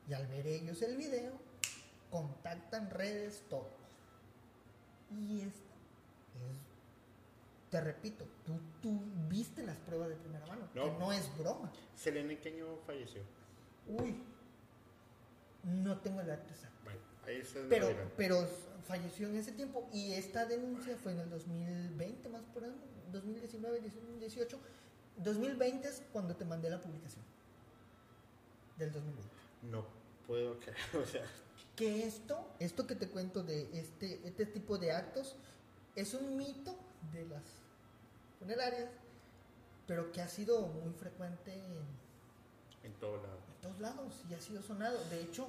[0.08, 1.32] Y al ver ellos el video,
[2.10, 3.70] contactan redes, todo.
[5.10, 6.56] Y esta es,
[7.70, 10.84] te repito, tú, tú viste las pruebas de primera mano, No.
[10.84, 11.70] que no es broma.
[11.96, 13.22] ¿Selena en qué año falleció?
[13.88, 14.22] Uy,
[15.64, 16.78] no tengo el dato exacto.
[16.84, 18.48] Bueno, ahí está Pero, pero
[18.86, 22.74] falleció en ese tiempo y esta denuncia fue en el 2020 más por ahí,
[23.12, 24.58] 2019, 2018.
[25.18, 27.24] 2020 es cuando te mandé la publicación
[28.78, 29.30] del 2020.
[29.70, 29.86] No
[30.26, 31.24] puedo creer, o sea,
[31.76, 35.36] Que esto, esto que te cuento de este, este tipo de actos,
[35.94, 36.76] es un mito
[37.12, 37.42] de las
[38.38, 38.90] funerarias,
[39.86, 41.82] pero que ha sido muy frecuente en,
[42.84, 43.51] en todo lado.
[43.62, 44.98] Todos lados y ha sido sonado.
[45.08, 45.46] De hecho,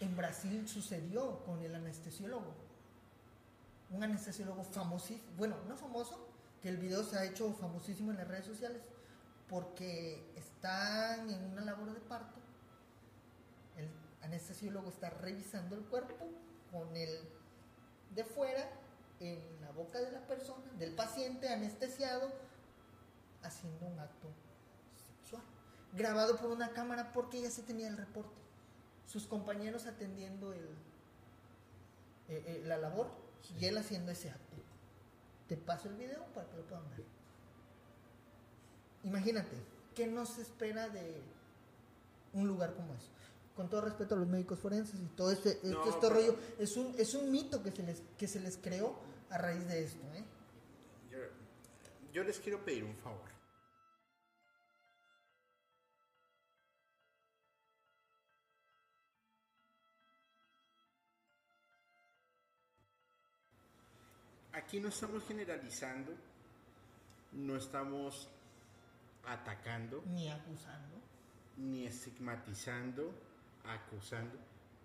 [0.00, 2.52] en Brasil sucedió con el anestesiólogo.
[3.90, 6.28] Un anestesiólogo famosísimo, bueno, no famoso,
[6.60, 8.82] que el video se ha hecho famosísimo en las redes sociales
[9.48, 12.38] porque están en una labor de parto.
[13.78, 13.88] El
[14.22, 16.26] anestesiólogo está revisando el cuerpo
[16.70, 17.10] con el
[18.14, 18.68] de fuera
[19.20, 22.30] en la boca de la persona, del paciente anestesiado,
[23.42, 24.28] haciendo un acto.
[25.92, 28.36] Grabado por una cámara porque ya se tenía el reporte.
[29.06, 30.64] Sus compañeros atendiendo el,
[32.28, 33.08] eh, eh, la labor
[33.58, 34.56] y él haciendo ese acto.
[35.48, 37.04] Te paso el video para que lo puedan ver.
[39.04, 39.56] Imagínate,
[39.94, 41.22] ¿qué nos espera de
[42.34, 43.08] un lugar como eso?
[43.56, 46.36] Con todo respeto a los médicos forenses y todo este, este, No, este pero- rollo,
[46.58, 48.94] es un, es un mito que se, les, que se les creó
[49.30, 50.04] a raíz de esto.
[50.14, 50.24] ¿eh?
[51.10, 51.18] Yo,
[52.12, 53.37] yo les quiero pedir un favor.
[64.58, 66.12] Aquí no estamos generalizando,
[67.32, 68.28] no estamos
[69.24, 70.96] atacando, Ni acusando.
[71.56, 73.12] ni estigmatizando,
[73.64, 74.36] acusando,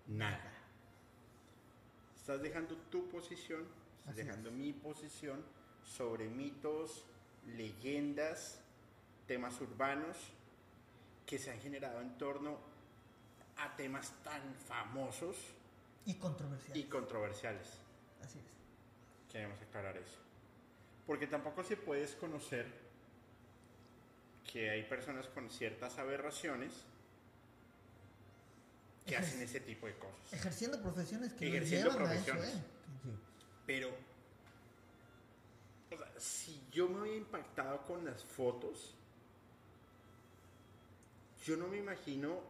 [0.06, 0.52] nada.
[2.16, 3.62] Estás dejando tu posición,
[3.98, 4.54] estás Así dejando es.
[4.54, 5.42] mi posición
[5.84, 7.04] sobre mitos,
[7.56, 8.60] leyendas,
[9.26, 10.16] temas urbanos
[11.26, 12.58] que se han generado en torno
[13.56, 15.36] a temas tan famosos
[16.06, 16.76] Y controversial.
[16.76, 17.66] y controversiales.
[18.22, 18.53] Así es.
[19.34, 20.20] Queremos aclarar eso.
[21.08, 22.66] Porque tampoco se puede desconocer
[24.52, 26.72] que hay personas con ciertas aberraciones
[29.04, 30.32] que hacen ese tipo de cosas.
[30.32, 32.54] Ejerciendo profesiones que Ejerciendo a eso, profesiones.
[32.54, 32.62] ¿eh?
[33.66, 33.88] Pero,
[35.90, 38.94] o sea, si yo me había impactado con las fotos,
[41.44, 42.40] yo no me imagino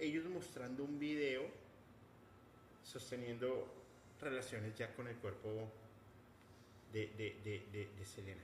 [0.00, 1.44] ellos mostrando un video
[2.82, 3.73] sosteniendo
[4.24, 5.70] relaciones ya con el cuerpo
[6.92, 8.42] de, de, de, de- Selena.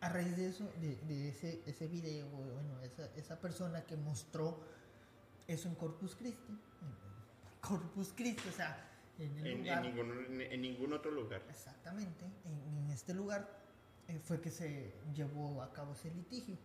[0.00, 4.60] A raíz de eso, de, ese, ese video, bueno, esa, esa persona que mostró
[5.48, 6.56] eso en Corpus Christi,
[7.60, 8.88] Corpus Christi, o sea,
[9.18, 9.84] en el En, lugar.
[9.84, 11.42] en ningún, en, ningún otro lugar.
[11.50, 13.48] Exactamente, en, en este lugar
[14.06, 16.56] eh, fue que se llevó a cabo ese litigio.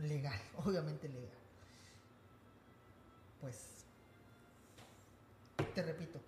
[0.00, 1.28] Legal, obviamente legal.
[3.40, 3.84] Pues,
[5.74, 6.18] te repito,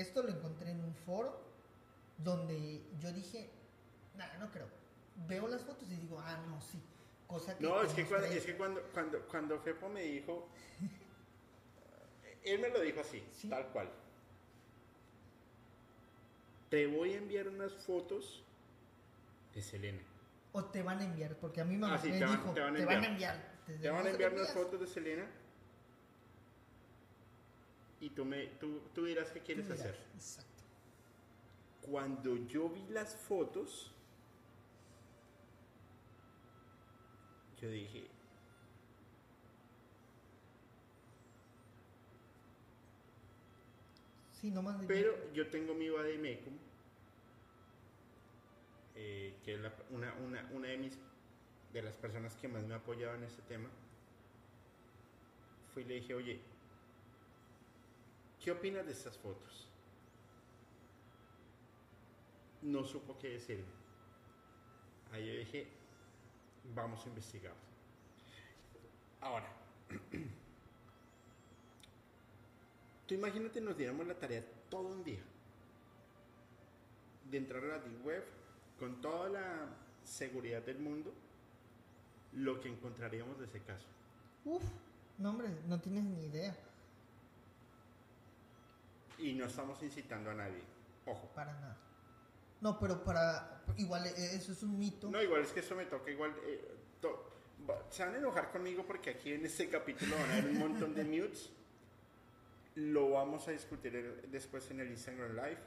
[0.00, 1.40] esto lo encontré en un foro
[2.18, 3.50] donde yo dije,
[4.16, 4.68] nada, no creo.
[5.28, 6.80] Veo las fotos y digo, ah, no, sí.
[7.26, 10.48] Cosa que No, es que, cuando, es que cuando, cuando, cuando Fepo me dijo,
[12.44, 13.48] él me lo dijo así, Sí.
[13.48, 13.88] tal cual.
[16.70, 18.42] Te voy a enviar unas fotos
[19.54, 20.00] de Selena.
[20.52, 22.52] O te van a enviar, porque a mí me, Ah, sí, me te van- dijo,
[22.52, 23.34] te van a te van a enviar.
[23.66, 23.80] enviar.
[23.80, 25.26] Te van a ¿No enviar unas fotos de Selena
[28.00, 29.98] y tú, me, tú, tú dirás qué quieres dirás, hacer.
[30.14, 30.50] Exacto.
[31.82, 33.90] Cuando yo vi las fotos,
[37.60, 38.06] yo dije,
[44.40, 46.54] Sí, no más de- Pero yo tengo mi Bademecum,
[48.96, 50.98] eh, que es la- una, una, una de mis
[51.72, 53.68] de las personas que más me ha apoyado en este tema.
[55.72, 56.40] Fui y le dije, oye,
[58.40, 59.68] ¿qué opinas de estas fotos?
[62.62, 63.64] No supo qué decirme.
[65.12, 65.68] Ahí yo dije,
[66.74, 67.54] vamos a investigar.
[69.20, 69.52] Ahora,
[73.10, 75.18] Tú imagínate nos diéramos la tarea todo un día
[77.28, 78.22] de entrar a la Deep Web
[78.78, 79.68] con toda la
[80.04, 81.12] seguridad del mundo,
[82.34, 83.88] lo que encontraríamos de ese caso.
[84.44, 84.62] Uf,
[85.18, 86.56] no hombre, no tienes ni idea.
[89.20, 90.62] Y no estamos incitando a nadie.
[91.06, 91.28] Ojo.
[91.34, 91.76] Para nada.
[92.60, 93.62] No, pero para.
[93.78, 95.10] Igual eh, eso es un mito.
[95.10, 96.34] No, igual es que eso me toca igual.
[96.44, 97.28] eh, to-
[97.90, 100.94] se van a enojar conmigo porque aquí en este capítulo van a haber un montón
[100.94, 101.50] de mutes.
[102.76, 103.92] Lo vamos a discutir
[104.30, 105.58] después en el Instagram Live.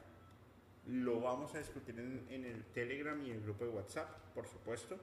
[0.88, 4.46] Lo vamos a discutir en, en el Telegram y en el grupo de WhatsApp, por
[4.46, 4.98] supuesto.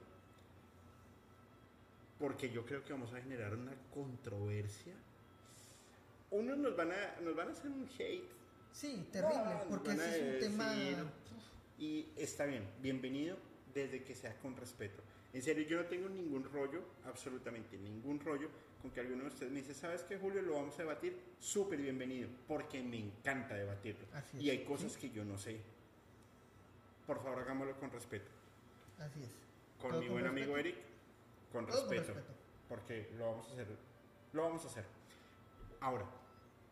[2.18, 4.94] Porque yo creo que vamos a generar una controversia.
[6.30, 8.30] Unos nos van a, nos van a hacer un hate
[8.72, 10.70] Sí, terrible, No, porque ese es un tema.
[10.74, 10.96] decir,
[11.78, 13.36] Y está bien, bienvenido
[13.74, 15.02] desde que sea con respeto.
[15.32, 18.48] En serio, yo no tengo ningún rollo, absolutamente ningún rollo,
[18.82, 20.42] con que alguno de ustedes me dice, ¿sabes qué, Julio?
[20.42, 21.16] Lo vamos a debatir.
[21.40, 24.06] Súper bienvenido, porque me encanta debatirlo.
[24.12, 25.00] Así Y es, hay cosas sí.
[25.00, 25.58] que yo no sé.
[27.06, 28.30] Por favor, hagámoslo con respeto.
[28.98, 29.30] Así es.
[29.80, 30.68] Con Todo mi con buen amigo respeto.
[30.78, 30.84] Eric,
[31.52, 32.14] con Todo con respeto.
[32.14, 32.38] respeto.
[32.68, 33.66] Porque lo vamos a hacer.
[34.32, 34.84] Lo vamos a hacer.
[35.80, 36.04] Ahora,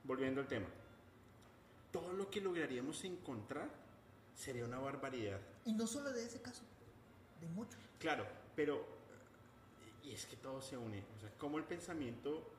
[0.04, 0.66] volviendo al tema.
[1.92, 3.68] Todo lo que lograríamos encontrar
[4.34, 5.40] sería una barbaridad.
[5.64, 6.62] Y no solo de ese caso,
[7.40, 7.80] de muchos.
[7.98, 9.00] Claro, pero.
[10.02, 11.04] Y es que todo se une.
[11.16, 12.50] O sea, como el pensamiento,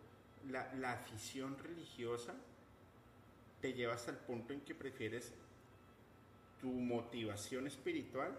[0.49, 2.33] la, la afición religiosa
[3.61, 5.33] te lleva hasta el punto en que prefieres
[6.59, 8.37] tu motivación espiritual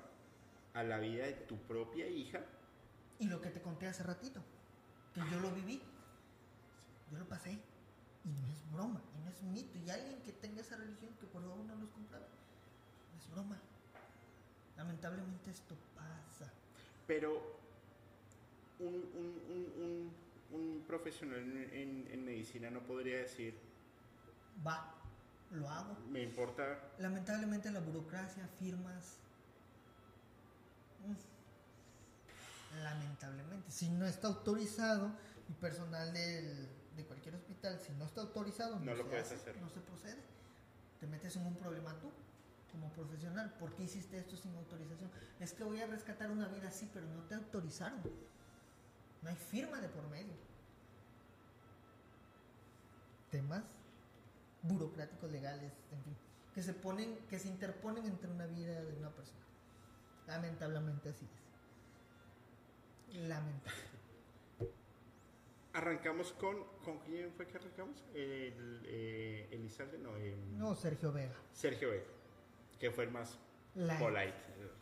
[0.75, 2.41] a la vida de tu propia hija.
[3.19, 4.41] Y lo que te conté hace ratito,
[5.15, 5.81] que yo lo viví,
[7.11, 7.59] yo lo pasé.
[8.25, 9.79] Y no es broma, y no es mito.
[9.79, 13.59] Y alguien que tenga esa religión, que por favor no los comprara, no es broma.
[14.77, 16.51] Lamentablemente esto pasa.
[17.07, 17.61] Pero
[18.79, 23.59] un, un- un- un- un profesional en, medicina no podría decir,
[24.67, 24.95] Va,
[25.51, 25.97] lo hago.
[26.11, 29.17] me importa, Lamentablemente la burocracia, firmas.
[31.07, 35.11] mm, Lamentablemente, si no está autorizado
[35.49, 39.35] y personal del- de cualquier hospital, si no está autorizado, No lo se puedes hace,
[39.37, 39.57] hacer.
[39.61, 40.21] No se procede.
[40.99, 42.11] Te metes en un problema tú,
[42.73, 43.53] como profesional.
[43.59, 45.11] ¿Por qué hiciste esto sin autorización?
[45.39, 48.01] Es que voy a rescatar una vida así, pero no te autorizaron.
[49.23, 50.35] No hay firma de por medio.
[53.31, 53.63] Temas
[54.63, 56.17] burocráticos legales, en fin,
[56.55, 59.41] que se ponen, que se interponen entre una vida de una persona.
[60.27, 63.19] Lamentablemente así es.
[63.29, 63.92] Lamentable.
[65.75, 68.03] Arrancamos con, ¿con quién fue que arrancamos?
[68.15, 71.35] El, eh, Elizalde, no, eh, No, Sergio Vega.
[71.53, 72.05] Sergio Vega,
[72.79, 73.39] que fue el más
[73.75, 74.01] Light.
[74.01, 74.35] polite,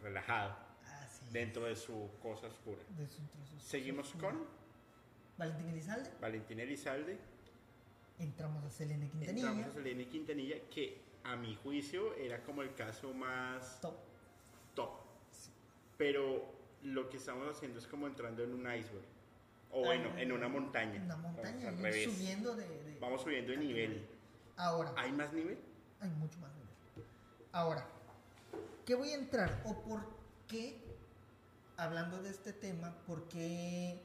[0.03, 1.33] relajado, Así es.
[1.33, 2.81] dentro de su cosa oscura.
[2.97, 4.45] De su- sus- Seguimos con
[5.39, 6.11] Valentín Elizalde.
[6.21, 7.19] Valentina Elizalde,
[8.19, 9.49] Entramos a Selene Quintanilla.
[9.49, 13.95] entramos a Selene Quintanilla, que a mi juicio era como el caso más Top.
[14.75, 14.91] top.
[15.97, 16.45] Pero
[16.83, 19.05] lo que estamos haciendo es como entrando en un iceberg.
[19.73, 21.01] O bueno, en una montaña.
[21.05, 21.69] Una Vamos montaña.
[21.69, 22.13] al revés.
[22.13, 24.07] subiendo de, de- Vamos subiendo de nivel.
[24.57, 24.93] Ahora.
[24.97, 25.59] ¿Hay más nivel?
[26.01, 27.07] Hay mucho más nivel.
[27.53, 27.87] Ahora,
[28.85, 29.63] ¿qué voy a entrar?
[29.65, 30.03] ¿O por
[30.49, 30.83] qué
[31.77, 34.01] hablando de este tema, ¿por qué,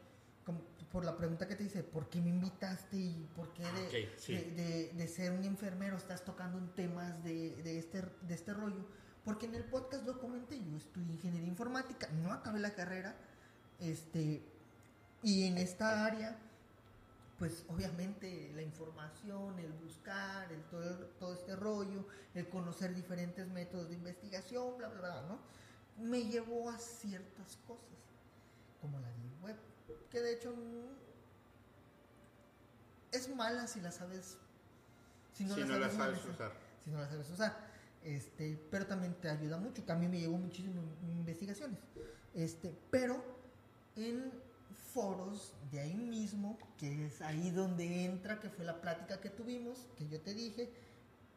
[0.46, 0.62] como-
[0.92, 3.70] por la pregunta que te hice, ¿por qué me invitaste y por qué de,
[4.08, 4.34] Ah, sí.
[4.34, 8.86] de, de- ser un enfermero estás tocando en temas de, de este, de este rollo?
[9.26, 13.16] Porque en el podcast lo comenté, yo estudié ingeniería informática, no acabé la carrera,
[13.80, 14.42] este,
[15.26, 16.38] y en esta área,
[17.40, 23.90] pues obviamente la información, el buscar, el todo, todo este rollo, el conocer diferentes métodos
[23.90, 25.40] de investigación, bla, bla, bla, ¿no?
[25.98, 27.98] Me llevó a ciertas cosas,
[28.80, 29.56] como la Deep Web,
[30.12, 30.94] que de hecho mm,
[33.12, 34.38] es mala si la sabes,
[35.34, 36.52] si no, si la, no la sabes sabes manejar usar.
[36.84, 37.76] si no la sabes usar.
[38.04, 41.80] Este, pero también te ayuda mucho, que a mí me llegó muchísimo en investigaciones.
[42.36, 43.24] Este, pero
[43.96, 44.45] en
[44.76, 49.88] foros de ahí mismo, que es ahí donde entra, que fue la plática que tuvimos,
[49.98, 50.72] que yo te dije,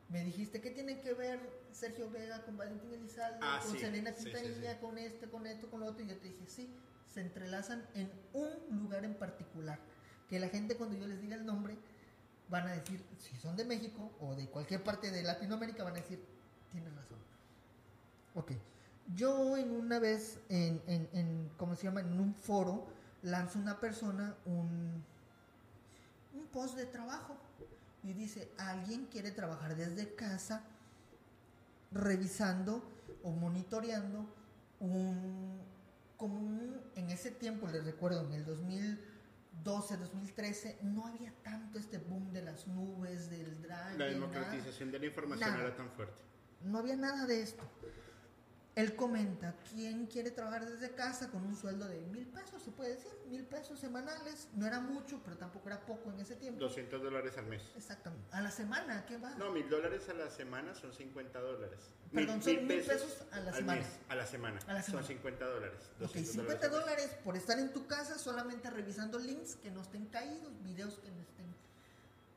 [0.08, 1.38] me dijiste que tiene que ver
[1.72, 4.78] Sergio Vega con Valentín Elizalde, Ah, con sí, Selena sí, Quintanilla, sí.
[4.80, 6.70] con este, con esto, con lo otro, y yo te dije, sí,
[7.12, 9.78] se entrelazan en un lugar en particular,
[10.28, 11.76] que la gente cuando yo les diga el nombre,
[12.48, 15.96] van a decir, si son de México o de cualquier parte de Latinoamérica, van a
[15.96, 16.22] decir,
[16.70, 17.18] tienes razón.
[18.34, 18.52] Ok.
[19.14, 22.00] Yo en una vez, en, en, en, ¿cómo se llama?
[22.00, 22.86] En un foro,
[23.22, 25.02] lanza una persona un,
[26.34, 27.36] un post de trabajo
[28.02, 30.62] y dice, alguien quiere trabajar desde casa
[31.92, 32.82] revisando
[33.22, 34.26] o monitoreando
[34.80, 35.60] un,
[36.16, 41.98] como un, en ese tiempo, les recuerdo, en el 2012, 2013, no había tanto este
[41.98, 43.98] boom de las nubes, del drive.
[43.98, 45.64] La de democratización de la información Nada.
[45.64, 46.22] era tan fuerte.
[46.62, 47.62] No había nada de esto.
[48.78, 52.62] Él comenta, ¿quién quiere trabajar desde casa con un sueldo de mil pesos?
[52.62, 54.46] Se puede decir, mil pesos semanales.
[54.54, 56.60] No era mucho, pero tampoco era poco en ese tiempo.
[56.60, 57.60] 200 dólares al mes.
[57.76, 58.28] Exactamente.
[58.30, 59.34] A la semana, ¿qué va?
[59.34, 61.80] No, mil dólares a la semana son 50 dólares.
[62.12, 63.80] Perdón, son mil pesos a la al semana.
[63.80, 64.60] mes, a la semana.
[64.68, 65.02] A la semana.
[65.02, 65.80] Son 50 dólares.
[65.94, 66.80] Ok, 200 50 al mes.
[66.80, 71.10] dólares por estar en tu casa solamente revisando links que no estén caídos, videos que
[71.10, 71.52] no estén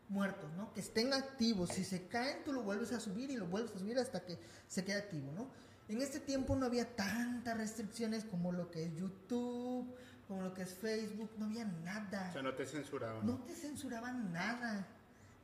[0.09, 0.73] muertos, ¿no?
[0.73, 1.69] Que estén activos.
[1.69, 4.39] Si se caen, tú lo vuelves a subir y lo vuelves a subir hasta que
[4.67, 5.70] se quede activo, ¿no?
[5.91, 9.93] En este tiempo no había tantas restricciones como lo que es YouTube,
[10.27, 12.29] como lo que es Facebook, no había nada.
[12.29, 13.25] O sea, no te censuraban.
[13.25, 14.87] No te censuraban nada,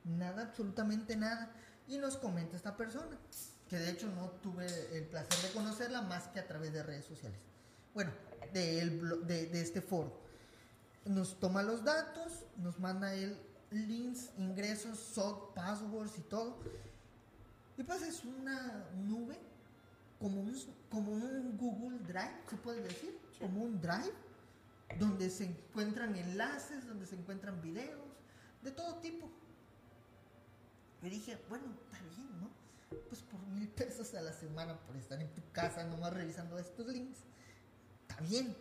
[0.06, 1.52] nada, absolutamente nada.
[1.88, 3.18] Y nos comenta esta persona,
[3.70, 4.66] que de hecho no tuve
[4.98, 7.40] el placer de conocerla más que a través de redes sociales.
[7.94, 8.12] Bueno,
[8.54, 10.18] de, el blo- de, de este foro.
[11.06, 13.38] Nos toma los datos, nos manda él
[13.72, 16.60] links, ingresos, SOC, passwords y todo.
[17.78, 19.38] Y pues es una nube,
[20.20, 20.56] como un,
[20.90, 24.14] como un Google Drive, se puede decir, como un Drive,
[25.00, 28.08] donde se encuentran enlaces, donde se encuentran videos,
[28.62, 29.30] de todo tipo.
[31.04, 32.50] Y dije, bueno, está bien, ¿no?
[33.10, 36.88] Pues por mil pesos a la semana por estar en tu casa nomás revisando estos
[36.88, 37.20] links,
[38.02, 38.56] está bien.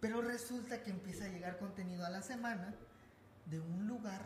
[0.00, 2.74] Pero resulta que empieza a llegar contenido a la semana
[3.46, 4.24] de un lugar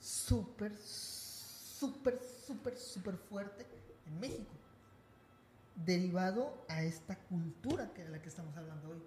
[0.00, 3.75] súper, súper, súper, súper fuerte
[4.06, 4.52] en México.
[5.84, 9.02] Derivado a esta cultura que de la que estamos hablando hoy.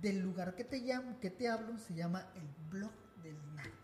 [0.00, 2.92] Del lugar que te llamo, que te hablo, se llama el blog
[3.22, 3.74] del narco.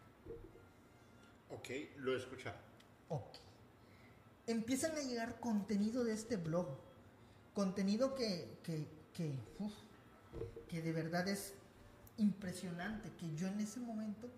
[1.51, 1.69] Ok,
[1.99, 2.57] lo he escuchado.
[3.09, 3.37] Ok.
[4.47, 6.69] Empiezan a llegar contenido de este blog.
[7.55, 9.73] Contenido que, que, que, uf,
[10.69, 11.55] que de verdad es
[12.17, 13.11] impresionante.
[13.19, 14.29] Que yo en ese momento.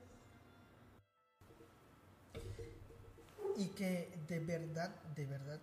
[3.56, 5.60] Y que de verdad, de verdad.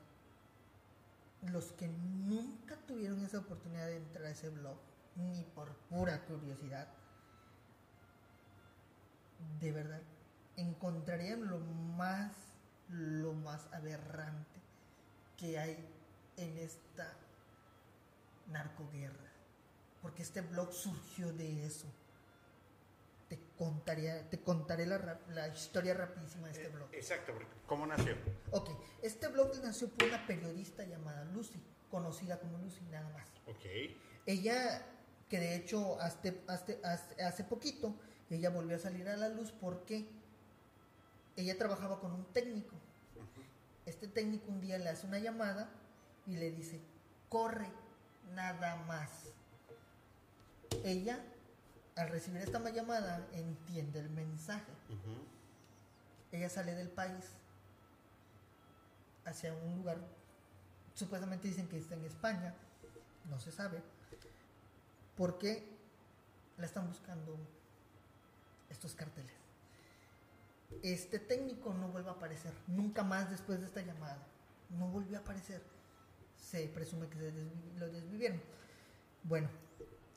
[1.43, 4.77] Los que nunca tuvieron esa oportunidad de entrar a ese blog,
[5.15, 6.87] ni por pura curiosidad,
[9.59, 10.01] de verdad
[10.57, 12.31] encontrarían lo más
[12.89, 14.59] lo más aberrante
[15.37, 15.77] que hay
[16.37, 17.13] en esta
[18.47, 19.29] narcoguerra
[20.01, 21.85] porque este blog surgió de eso
[23.60, 27.34] contaría te contaré la, historia rapidísima de este Eh, blog Exacto,
[27.68, 28.15] ¿cómo nació?
[28.52, 28.69] ok
[29.03, 31.61] este blog nació por una periodista llamada Lucy
[31.91, 33.65] conocida como Lucy nada más Ok,
[34.26, 34.86] ella,
[35.30, 37.95] que de hecho hasta, hasta- hasta- hace poquito,
[38.30, 40.07] ella volvió a salir a la luz porque
[41.36, 42.76] ella trabajaba con un técnico.
[43.88, 45.68] Este técnico un día le hace una llamada
[46.27, 46.80] y le dice,
[47.27, 47.72] corre,
[48.36, 49.10] nada más.
[50.84, 51.19] Ella,
[51.95, 54.71] al recibir esta llamada, entiende el mensaje.
[56.31, 57.25] Ella sale del país
[59.25, 59.97] hacia un lugar,
[60.95, 62.53] supuestamente dicen que está en España,
[63.29, 63.81] no se sabe,
[65.17, 65.67] porque
[66.57, 67.37] la están buscando
[68.69, 69.33] estos carteles.
[70.83, 74.19] Este técnico no vuelve a aparecer, nunca más después de esta llamada,
[74.77, 75.61] no volvió a aparecer.
[76.39, 78.41] Se presume que se desvi- lo desvivieron.
[79.23, 79.49] Bueno,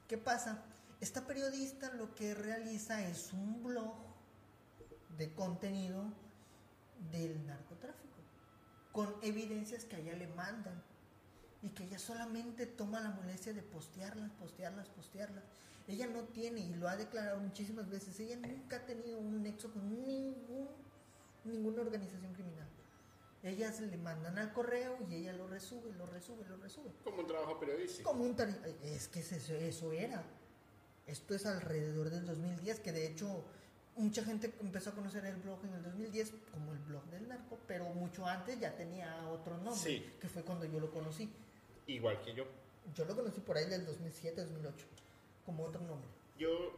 [0.08, 0.62] ¿qué pasa?
[1.02, 3.92] Esta periodista lo que realiza es un blog
[5.18, 6.04] de contenido
[7.10, 8.18] del narcotráfico,
[8.92, 10.80] con evidencias que a ella le mandan
[11.60, 15.42] y que ella solamente toma la molestia de postearlas, postearlas, postearlas.
[15.88, 19.72] Ella no tiene, y lo ha declarado muchísimas veces, ella nunca ha tenido un nexo
[19.72, 20.68] con ningún,
[21.42, 22.68] ninguna organización criminal.
[23.42, 26.92] Ellas le mandan al correo y ella lo resube, lo resube, lo resube.
[27.02, 28.08] Como un trabajo periodístico.
[28.08, 28.36] Como un
[28.84, 30.24] es que eso, eso era.
[31.06, 33.44] Esto es alrededor del 2010, que de hecho
[33.96, 37.58] mucha gente empezó a conocer el blog en el 2010 como el blog del narco,
[37.66, 40.10] pero mucho antes ya tenía otro nombre, Sí.
[40.20, 41.30] que fue cuando yo lo conocí.
[41.86, 42.44] Igual que yo.
[42.94, 44.86] Yo lo conocí por ahí del 2007, 2008,
[45.44, 46.08] como otro nombre.
[46.38, 46.72] Yo,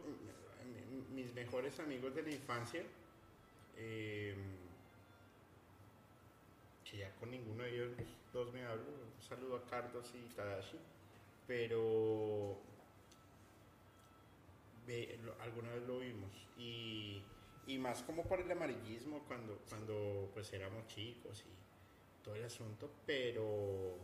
[1.13, 2.83] mis mejores amigos de la infancia,
[3.77, 4.35] eh,
[6.83, 7.91] que ya con ninguno de ellos
[8.33, 10.77] dos me hablo, un saludo a Carlos y Tadashi,
[11.47, 12.57] pero
[14.85, 17.23] ve- lo- alguna vez lo vimos y,
[17.67, 22.91] y más como por el amarillismo cuando, cuando pues éramos chicos y todo el asunto,
[23.05, 23.97] pero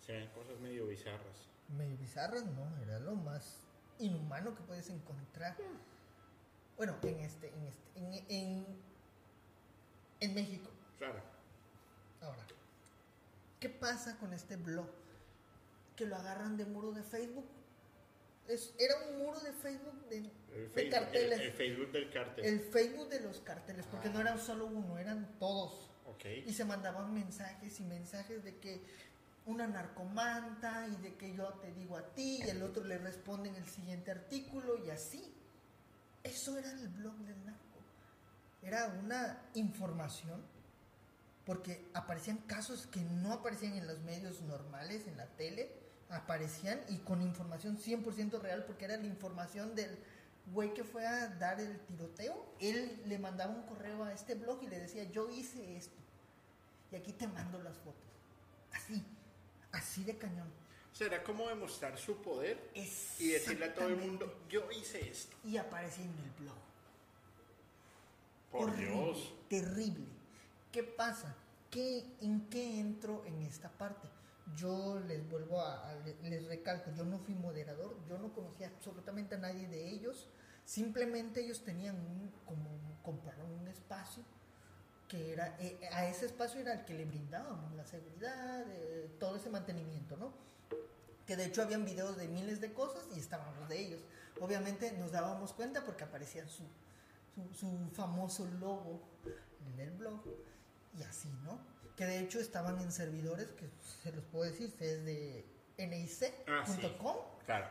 [0.00, 1.48] se ven cosas medio bizarras.
[1.76, 3.60] Medio bizarras, no, era lo más
[3.98, 5.56] inhumano que puedes encontrar.
[6.76, 8.66] Bueno, en este, en este, en, en,
[10.20, 10.68] en México.
[10.98, 11.20] Claro.
[12.20, 12.44] Ahora,
[13.60, 14.88] ¿qué pasa con este blog?
[15.96, 17.46] Que lo agarran de muro de Facebook.
[18.48, 20.30] Es, era un muro de Facebook de,
[20.90, 21.40] carteles.
[21.40, 22.44] el- el Facebook del cartel.
[22.44, 24.12] El Facebook de los carteles, porque Ah.
[24.12, 25.90] no eran solo uno, eran todos.
[26.46, 28.82] Y se mandaban mensajes y mensajes de que
[29.46, 33.50] una narcomanta y de que yo te digo a ti y el otro le responde
[33.50, 35.34] en el siguiente artículo y así.
[36.22, 37.60] Eso era el blog del narco.
[38.62, 40.42] Era una información
[41.44, 45.70] porque aparecían casos que no aparecían en los medios normales, en la tele,
[46.14, 49.98] aparecían y con información 100% real porque era la información del
[50.52, 52.46] güey que fue a dar el tiroteo.
[52.60, 55.96] Él le mandaba un correo a este blog y le decía, yo hice esto.
[56.92, 58.02] Y aquí te mando las fotos.
[58.72, 59.02] Así,
[59.72, 60.48] así de cañón.
[61.00, 65.36] Era como demostrar su poder y decirle a todo el mundo, yo hice esto.
[65.44, 66.56] Y aparecía en el blog.
[68.52, 69.34] Por Horrible, Dios.
[69.48, 70.06] Terrible.
[70.70, 71.34] ¿Qué pasa?
[71.68, 74.08] ¿Qué, ¿En qué entro en esta parte?
[74.56, 79.38] Yo les vuelvo a, les recalco, yo no fui moderador, yo no conocía absolutamente a
[79.38, 80.28] nadie de ellos,
[80.64, 82.68] simplemente ellos tenían un, como
[83.02, 84.22] compraron un espacio
[85.08, 89.36] que era, eh, a ese espacio era el que le brindábamos la seguridad, eh, todo
[89.36, 90.32] ese mantenimiento, ¿no?
[91.26, 94.00] Que de hecho habían videos de miles de cosas y estábamos de ellos.
[94.40, 96.64] Obviamente nos dábamos cuenta porque aparecía su,
[97.54, 99.00] su famoso logo
[99.72, 100.20] en el blog
[100.98, 101.73] y así, ¿no?
[101.96, 103.66] Que de hecho estaban en servidores que
[104.02, 105.44] se los puedo decir, es de
[106.46, 106.72] Ah, sí.
[106.82, 107.16] nic.com,
[107.46, 107.66] Claro.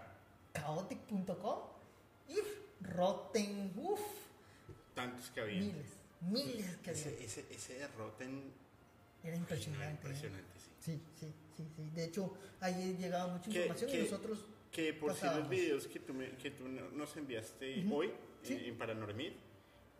[0.53, 1.59] chaotic.com
[2.29, 2.35] y
[2.81, 3.99] Rotten, uff,
[4.93, 5.59] Tantos que había.
[5.61, 5.85] miles,
[6.21, 7.01] miles que había.
[7.01, 8.51] Ese, ese, Rotten.
[9.23, 9.85] Era impresionante.
[9.85, 9.91] ¿eh?
[10.09, 10.69] Impresionante, sí.
[10.79, 11.89] Sí, sí, sí, sí.
[11.93, 15.99] De hecho, ahí llegaba mucha ¿Qué- información y nosotros Que por si los videos que
[15.99, 18.53] tú, me- que tú no- nos enviaste hoy Sí.
[18.55, 18.77] en, en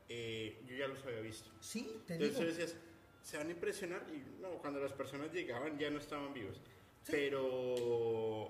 [0.09, 1.49] eh, yo ya los había visto.
[1.61, 2.53] Sí, te Entonces tú digo.
[2.57, 2.75] decías,
[3.23, 6.57] se van a impresionar y no, cuando las personas llegaban ya no estaban vivos.
[7.03, 7.11] Sí.
[7.11, 8.49] Pero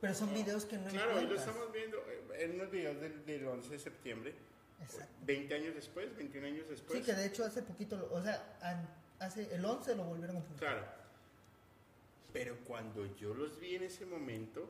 [0.00, 3.24] Pero son videos que no Claro, hoy lo estamos viendo eh, en unos videos del,
[3.24, 4.34] del 11 de septiembre,
[4.82, 5.14] Exacto.
[5.22, 6.98] 20 años después, 21 años después.
[6.98, 8.58] Sí, que de hecho hace poquito, o sea,
[9.18, 10.74] hace el 11 lo volvieron a publicar.
[10.76, 10.86] Claro.
[12.32, 14.68] Pero cuando yo los vi en ese momento,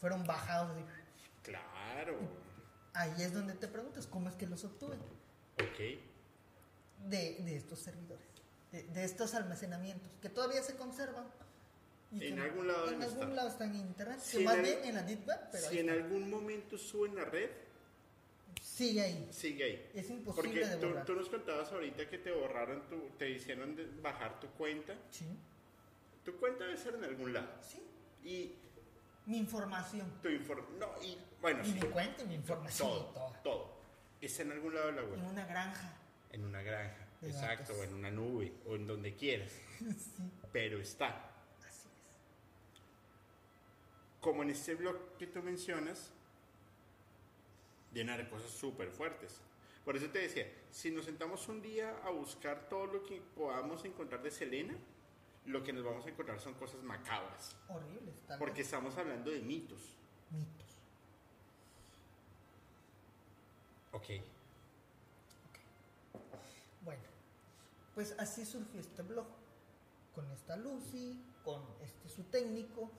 [0.00, 0.76] Fueron bajados.
[0.76, 0.84] de-
[1.42, 2.18] claro,
[2.94, 4.96] Ahí es donde te preguntas cómo es que los obtuve
[5.60, 6.00] ok.
[7.06, 8.26] De, de estos servidores,
[8.72, 11.26] de, de estos almacenamientos que todavía se conservan.
[12.12, 14.60] y En que algún lado En algún lado están en internet, Si que más en
[14.60, 16.02] al- bien en la deep web, pero Si en está.
[16.04, 17.50] algún momento suben la red,
[18.62, 19.28] sigue ahí.
[19.32, 19.90] sigue ahí.
[19.94, 21.04] Es Porque imposible de tú, borrar.
[21.04, 24.94] tú nos contabas ahorita que te borraron, tu, te hicieron de- bajar tu cuenta.
[25.10, 25.26] Sí,
[26.24, 27.48] Tu cuenta debe ser en algún lado.
[27.62, 27.82] sí.
[28.24, 28.54] Y
[29.26, 30.10] Mi información.
[30.22, 33.32] tu información, no, y bueno, Y sí, mi cuenta y mi información todo, todo.
[33.44, 33.78] todo.
[34.20, 35.14] Está en algún lado de la web.
[35.14, 35.92] En una granja.
[36.30, 39.52] En una granja, De exacto, o en una nube, o en donde quieras.
[39.78, 41.08] sí, Pero está.
[41.66, 42.16] así es.
[44.20, 46.12] Como en este blog que tú mencionas,
[47.92, 49.40] llena de cosas súper fuertes.
[49.84, 53.84] Por eso te decía, si nos sentamos un día a buscar todo lo que podamos
[53.86, 54.76] encontrar de Selena,
[55.46, 57.56] lo que nos vamos a encontrar son cosas macabras.
[57.68, 59.96] Horribles, tal Porque estamos hablando de mitos.
[60.30, 60.78] Mitos.
[63.92, 64.22] Ok.
[66.88, 67.02] Bueno,
[67.94, 69.26] pues así surgió este blog,
[70.14, 72.90] con esta Lucy, con este su técnico,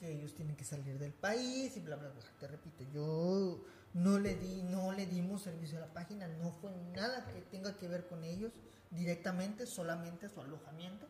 [0.00, 2.22] que ellos tienen que salir del país y bla bla bla.
[2.40, 3.62] Te repito, yo
[3.92, 7.76] no le di, no le dimos servicio a la página, no fue nada que tenga
[7.76, 8.50] que ver con ellos
[8.92, 11.06] directamente, solamente su alojamiento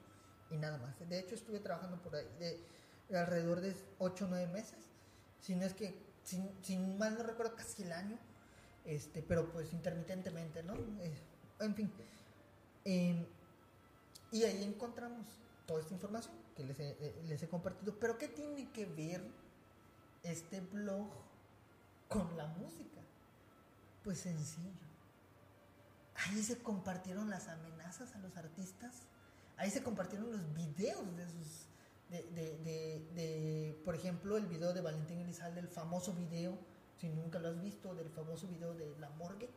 [0.51, 1.09] y nada más.
[1.09, 4.81] De hecho, estuve trabajando por ahí de, alrededor de 8 o 9 meses,
[5.41, 5.95] si no es que,
[6.25, 8.19] sin, sin mal no recuerdo, casi el año,
[8.85, 10.75] este, pero pues intermitentemente, ¿no?
[10.75, 11.15] Eh,
[11.61, 11.93] en fin.
[12.85, 15.27] Y ahí encontramos
[15.67, 17.95] toda esta información que les he, eh, les he compartido.
[17.99, 19.25] Pero ¿qué tiene que ver
[20.23, 21.09] este blog
[22.09, 23.01] con la música?
[24.03, 24.71] Pues sencillo.
[26.15, 29.03] Ahí se compartieron las amenazas a los artistas.
[29.57, 31.67] Ahí se compartieron los videos de sus...
[32.11, 36.57] De, de, de, por ejemplo, el video de Valentín Elizalde, el famoso video,
[37.01, 39.49] si nunca lo has visto, del famoso video de La Morgue,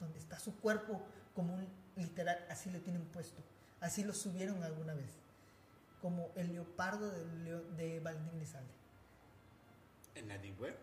[0.00, 1.02] donde está su cuerpo
[1.34, 1.66] como un
[1.96, 3.42] literal, así lo tienen puesto.
[3.80, 5.10] Así lo subieron alguna vez
[6.00, 8.70] como el leopardo de, de Valentín Elizalde.
[10.14, 10.76] ¿En la Web?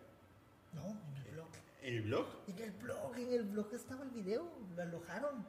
[0.74, 1.48] No, en el blog.
[1.82, 2.28] ¿En el blog?
[2.48, 5.46] En el blog, en el blog estaba el video, lo alojaron.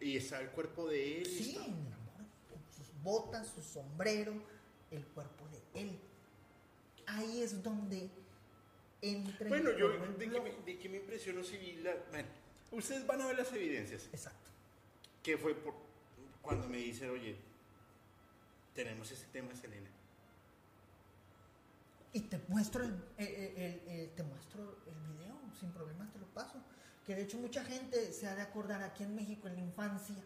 [0.00, 1.26] ¿Y está el cuerpo de él?
[1.26, 2.26] Sí, mi amor,
[2.70, 4.34] sus botas, su sombrero,
[4.90, 5.98] el cuerpo de él.
[7.06, 8.10] Ahí es donde
[9.00, 9.48] entra.
[9.48, 11.94] Bueno, yo, de que, me, de que, me, impresionó si la.
[12.10, 12.28] Bueno,
[12.72, 14.08] ustedes van a ver las evidencias.
[14.12, 14.50] Exacto.
[15.22, 15.74] Que fue por,
[16.40, 17.36] cuando me dicen, oye,
[18.74, 19.88] tenemos ese tema, Selena.
[22.12, 26.62] Y te muestro el, te muestro el video, sin problemas te lo paso.
[27.06, 30.16] Que de hecho mucha gente se ha de acordar aquí en México en la infancia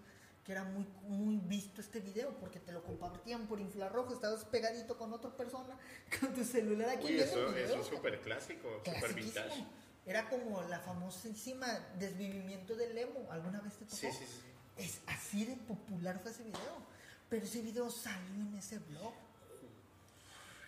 [0.47, 4.97] que era muy, muy visto este video porque te lo compartían por infrarrojo, estabas pegadito
[4.97, 5.77] con otra persona
[6.20, 7.06] con tu celular aquí.
[7.06, 9.66] Uy, eso, eso es súper clásico, súper vintage.
[10.06, 11.66] Era como la famosísima
[11.98, 13.96] desvivimiento del emo, ¿alguna vez te tocó?
[13.96, 14.42] Sí, sí, sí.
[14.76, 16.86] Es así de popular fue ese video.
[17.28, 19.12] Pero ese video salió en ese blog.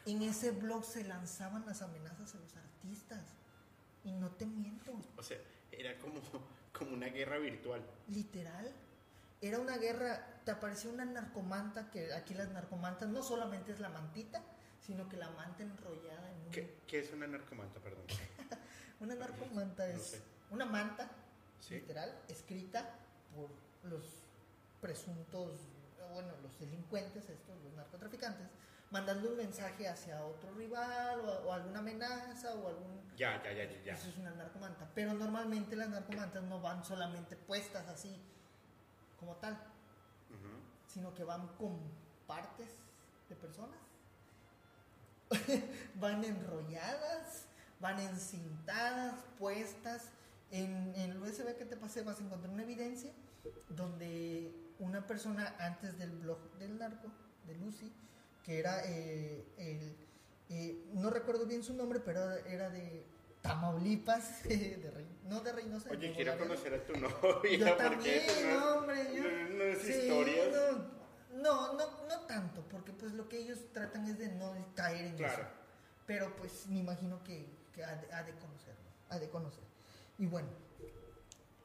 [0.06, 3.20] En ese blog se lanzaban las amenazas a los artistas.
[4.04, 4.92] Y no te miento.
[5.16, 5.38] O sea,
[5.70, 6.20] era como,
[6.72, 7.80] como una guerra virtual.
[8.08, 8.72] Literal.
[9.40, 13.88] Era una guerra, te apareció una narcomanta, que aquí las narcomantas no solamente es la
[13.88, 14.42] mantita,
[14.80, 16.50] sino que la manta enrollada en un...
[16.50, 18.02] ¿Qué, es una narcomanta, perdón?
[19.00, 21.10] Una narcomanta es una manta,
[21.70, 22.84] literal, escrita
[23.34, 23.50] por
[23.90, 24.04] los
[24.80, 25.52] presuntos
[26.12, 28.46] bueno, los delincuentes, estos, los narcotraficantes,
[28.90, 33.02] mandando un mensaje hacia otro rival o, alguna amenaza o algún...
[33.16, 33.94] Ya, ya, ya, ya.
[33.94, 34.88] Eso es una narcomanta.
[34.94, 38.20] Pero normalmente las narcomantas no van solamente puestas así
[39.18, 39.58] como tal,
[40.86, 41.78] sino que van con
[42.26, 42.70] partes
[43.28, 43.78] de personas.
[45.96, 47.47] van enrolladas,
[47.80, 50.10] van encintadas, puestas.
[50.50, 53.12] En, en el USB que te pasé vas a encontrar una evidencia
[53.68, 57.08] donde una persona antes del blog del narco,
[57.46, 57.92] de Lucy,
[58.44, 59.96] que era eh, el,
[60.50, 63.04] eh, no recuerdo bien su nombre, pero era de
[63.42, 65.90] Tamaulipas, de no de Reynosa.
[65.90, 67.58] Oye, quiero conocer a tu novia.
[67.58, 70.44] Yo también, no, hombre, yo, no, es historia.
[71.32, 75.16] No, no, no, tanto, porque pues lo que ellos tratan es de no caer en
[75.16, 75.42] claro.
[75.42, 75.50] eso.
[76.06, 77.46] Pero pues me imagino que,
[77.78, 79.62] que ha, de, ha de conocerlo, ha de conocer.
[80.18, 80.48] Y bueno,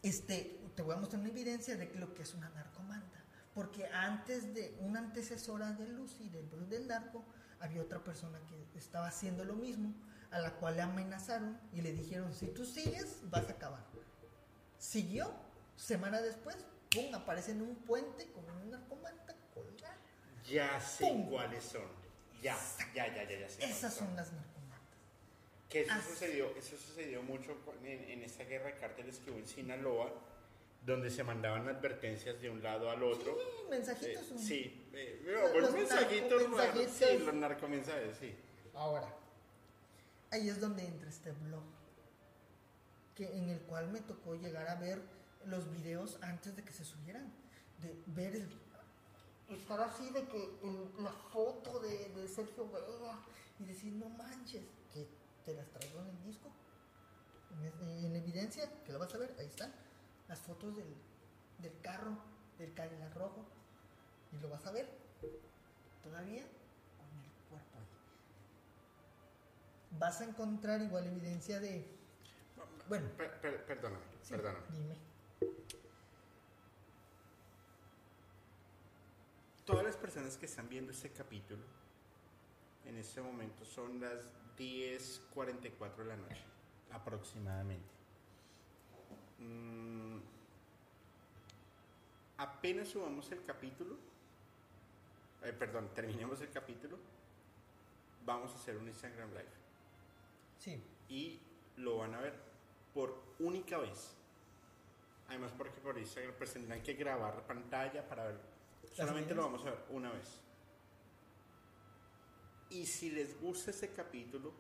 [0.04, 3.20] este, te voy a mostrar una evidencia de lo que es una narcomanta.
[3.56, 7.24] Porque antes de una antecesora de Lucy, del Bruce del narco,
[7.60, 9.94] había otra persona que estaba haciendo lo mismo,
[10.30, 13.84] a la cual le amenazaron y le dijeron, si tú sigues, vas a acabar.
[14.78, 15.34] Siguió,
[15.76, 16.58] semana después,
[16.92, 19.98] ¡pum!, aparece en un puente con una narcomanta colgada.
[20.48, 21.88] Ya sé cuáles son.
[22.42, 22.58] Ya,
[22.94, 24.53] ya, ya, ya, ya sé Esas son las narcomantas.
[25.74, 29.48] Que eso sucedió, eso sucedió mucho en, en esta guerra de cárteles que hubo en
[29.48, 30.14] Sinaloa
[30.86, 33.36] donde se mandaban advertencias de un lado al otro.
[33.36, 34.32] Sí, mensajitos.
[34.32, 38.36] Eh, sí, eh, los, mensajitos, narco sí, los narcomensajes, sí.
[38.76, 39.08] Ahora,
[40.30, 41.64] ahí es donde entra este blog,
[43.16, 45.02] que, en el cual me tocó llegar a ver
[45.46, 47.34] los videos antes de que se subieran,
[47.82, 48.48] de ver el,
[49.50, 50.50] estar así de que
[51.02, 53.20] la foto de, de Sergio Vega
[53.60, 54.64] y decir, no manches,
[55.46, 56.50] te las traigo en el disco,
[57.82, 59.74] en, en evidencia, que lo vas a ver, ahí están
[60.28, 60.94] las fotos del,
[61.60, 62.18] del carro,
[62.58, 63.46] del Cadillac rojo,
[64.32, 64.90] y lo vas a ver
[66.04, 66.44] todavía
[66.98, 67.86] con el cuerpo ahí.
[70.00, 71.88] Vas a encontrar igual evidencia de.
[72.90, 74.66] Bueno, perdóname, perdóname.
[74.72, 74.96] Dime.
[79.66, 81.64] Todas las personas que están viendo este capítulo
[82.86, 84.26] en este momento son las
[84.58, 86.44] 10:44 de la noche,
[86.92, 87.88] aproximadamente.
[89.40, 90.18] Mm,
[92.38, 93.96] apenas subamos el capítulo,
[95.44, 96.98] eh, perdón, terminemos el capítulo,
[98.26, 99.64] vamos a hacer un Instagram Live.
[100.60, 100.82] Sí.
[101.10, 101.40] Y
[101.78, 102.34] lo van a ver
[102.94, 104.16] por única vez.
[105.28, 108.40] Además porque por Instagram pues tendrán que grabar la pantalla para ver.
[108.94, 110.40] Solamente lo vamos a ver una vez.
[112.74, 114.52] Y si les gusta este capítulo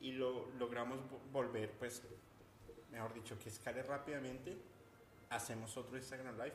[0.00, 2.02] y lo logramos vo- volver, pues,
[2.92, 4.54] mejor dicho, que escale rápidamente,
[5.30, 6.54] hacemos otro Instagram Live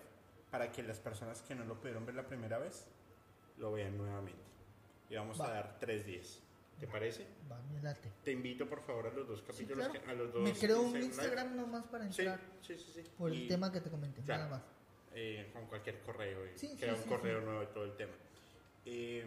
[0.51, 2.85] para que las personas que no lo pudieron ver la primera vez
[3.57, 4.41] lo vean nuevamente.
[5.09, 5.47] Y vamos Va.
[5.47, 6.39] a dar tres días.
[6.79, 7.27] ¿Te parece?
[7.51, 8.11] Va, me late.
[8.23, 10.05] Te invito por favor a los dos Sí, capítulos, claro.
[10.05, 10.43] que- a los dos.
[10.43, 11.05] Me creo un Live.
[11.05, 13.03] Instagram nomás para Sí, entrar sí, sí, sí.
[13.17, 14.43] por el Y, tema que te comenté, claro.
[14.45, 14.65] nada más.
[15.13, 17.45] eh, con cualquier correo y Sí, sí, sí, un correo sí.
[17.45, 18.13] nuevo de todo el tema.
[18.85, 19.25] Eh,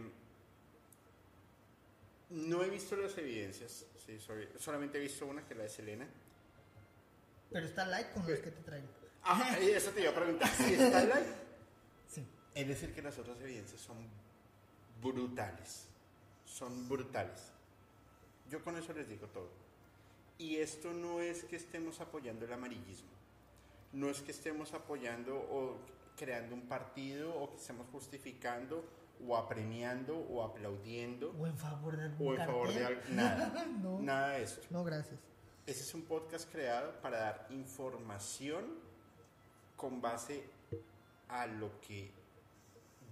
[2.30, 5.70] no he visto las evidencias, sí, soy- solamente he visto una que es la de
[5.70, 6.06] Selena.
[7.50, 8.88] Pero está like con los que te traigo.
[9.22, 10.48] Ah, eso te iba a preguntar.
[10.50, 11.44] Si está live.
[12.08, 12.24] Sí.
[12.54, 13.96] Es decir, que las otras evidencias son
[15.02, 15.86] brutales.
[16.46, 17.40] Son brutales.
[18.50, 19.48] Yo con eso les digo todo.
[20.38, 23.08] Y esto no es que estemos apoyando el amarillismo.
[23.92, 25.76] No es que estemos apoyando o
[26.16, 28.84] creando un partido o que estemos justificando
[29.26, 33.00] o apremiando o aplaudiendo O en favor de algún o en favor de algo.
[33.10, 33.66] Nada.
[33.82, 34.66] no, Nada de esto.
[34.70, 35.18] no, gracias.
[35.66, 38.66] Ese es un podcast creado para dar información
[39.76, 40.44] con base
[41.28, 42.10] a lo que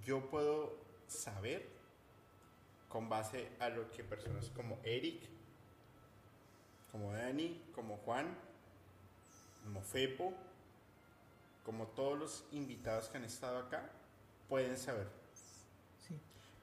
[0.05, 0.77] yo puedo
[1.07, 1.67] saber,
[2.89, 5.23] con base a lo que personas como Eric,
[6.91, 8.37] como Dani, como Juan,
[9.65, 10.35] como Fepo,
[11.65, 13.89] como todos los invitados que han estado acá,
[14.49, 15.22] pueden saber.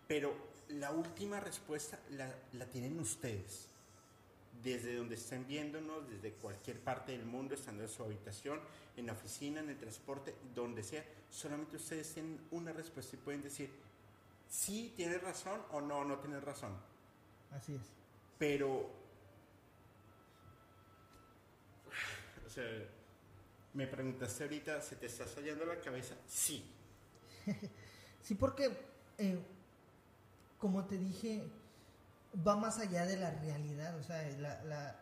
[0.10, 0.34] Pero
[0.69, 3.68] la última respuesta la, la tienen ustedes.
[4.64, 8.60] Desde donde estén viéndonos, desde cualquier parte del mundo, estando en su habitación,
[8.98, 13.44] en la oficina, en el transporte, donde sea, solamente ustedes tienen una respuesta y pueden
[13.44, 13.69] decir,
[14.49, 16.76] sí, tienes razón o no, no tienes razón.
[17.52, 17.81] Así es.
[18.40, 18.90] Pero,
[22.48, 22.65] o sea,
[23.76, 26.15] me preguntaste ahorita, ¿se te está saliendo la cabeza?
[26.27, 26.65] Sí.
[28.22, 28.69] Sí, porque,
[29.18, 29.40] eh,
[30.60, 31.49] como te dije,
[32.48, 33.98] va más allá de la realidad.
[33.98, 34.99] O sea, la, la,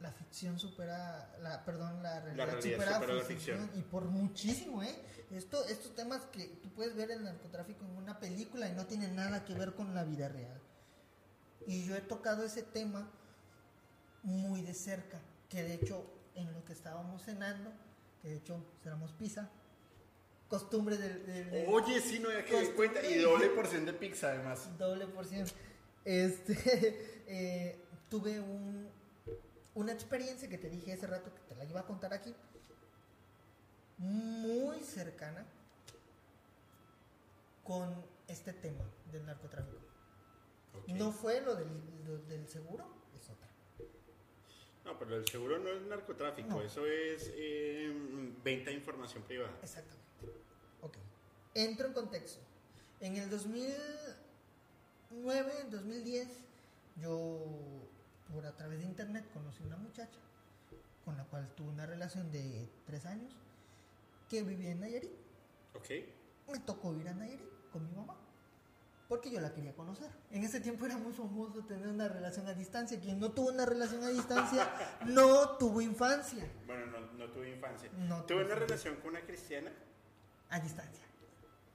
[0.00, 3.58] la ficción supera, la, perdón, la realidad, realidad supera, supera la la ficción.
[3.60, 3.80] ficción.
[3.80, 4.94] Y por muchísimo, ¿eh?
[5.30, 9.16] Esto, estos temas que tú puedes ver el narcotráfico en una película y no tienen
[9.16, 10.60] nada que ver con la vida real.
[11.66, 13.10] Y yo he tocado ese tema
[14.22, 17.72] muy de cerca, que de hecho en lo que estábamos cenando,
[18.20, 19.50] que de hecho cenamos pizza,
[20.48, 21.26] costumbre del...
[21.26, 23.04] del- del- Oye, sí, no había que cuenta.
[23.06, 24.68] Y doble porción de pizza, además.
[24.78, 25.46] doble porción.
[26.04, 26.54] Este,
[27.26, 27.78] eh,
[28.10, 28.88] tuve un,
[29.74, 32.34] una experiencia que te dije hace rato que te la iba a contar aquí,
[33.98, 35.46] muy cercana
[37.62, 39.78] con este tema del narcotráfico.
[40.88, 41.68] No fue lo del,
[42.06, 42.84] lo del seguro,
[43.18, 43.48] es otra.
[44.84, 46.62] No, pero el seguro no es narcotráfico, No.
[46.62, 47.90] eso es eh,
[48.42, 49.56] venta de información privada.
[49.62, 50.04] Exactamente.
[50.84, 50.96] Ok.
[51.54, 52.40] Entro en contexto.
[53.00, 56.28] En el 2009, 2010,
[57.00, 57.40] yo
[58.32, 60.18] por a través de internet conocí una muchacha
[61.04, 63.34] con la cual tuve una relación de tres años
[64.28, 65.10] que vivía en Nayarit.
[65.74, 65.90] ¿Ok?
[66.50, 68.16] Me tocó ir a Nayarit con mi mamá
[69.08, 70.10] porque yo la quería conocer.
[70.30, 72.98] En ese tiempo era muy famoso tener una relación a distancia.
[72.98, 74.70] Quien no tuvo una relación a distancia
[75.06, 76.46] no tuvo infancia.
[76.66, 77.90] Bueno, no, no tuve infancia.
[77.96, 78.66] No tuve una infancia.
[78.66, 79.70] relación con una cristiana.
[80.54, 81.04] A distancia.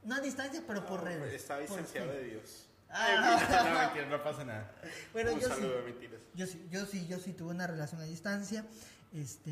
[0.05, 1.33] No a distancia, pero por redes.
[1.33, 2.07] Distanciado Skype.
[2.07, 2.65] de Dios.
[2.89, 3.91] Ah.
[3.95, 4.73] no, no pasa nada.
[5.13, 5.69] Bueno, Un yo sí.
[5.85, 6.21] mentiras.
[6.33, 8.65] Yo sí, yo sí, yo sí tuve una relación a distancia.
[9.13, 9.51] Este,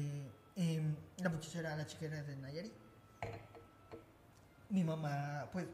[0.55, 2.71] em, la muchacha era la chica era de Nayarit.
[4.69, 5.65] Mi mamá, pues,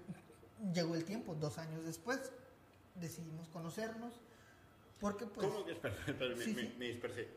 [0.73, 2.31] llegó el tiempo, dos años después,
[2.95, 4.19] decidimos conocernos.
[4.99, 5.73] Porque, pues, ¿Cómo que?
[5.73, 6.75] Espera, espera, me, Sí, me- sí.
[6.79, 7.27] me dispersé.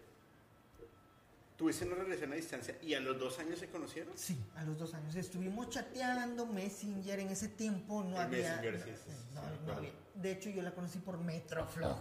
[1.57, 4.13] ¿Tuviste una relación a distancia y a los dos años se conocieron?
[4.17, 8.79] sí, a los dos años estuvimos chateando, Messenger en ese tiempo no El había, Messenger,
[8.85, 9.35] sí, sí, sí,
[9.67, 9.91] no, había.
[10.15, 11.97] De hecho, yo la conocí por Metroflow.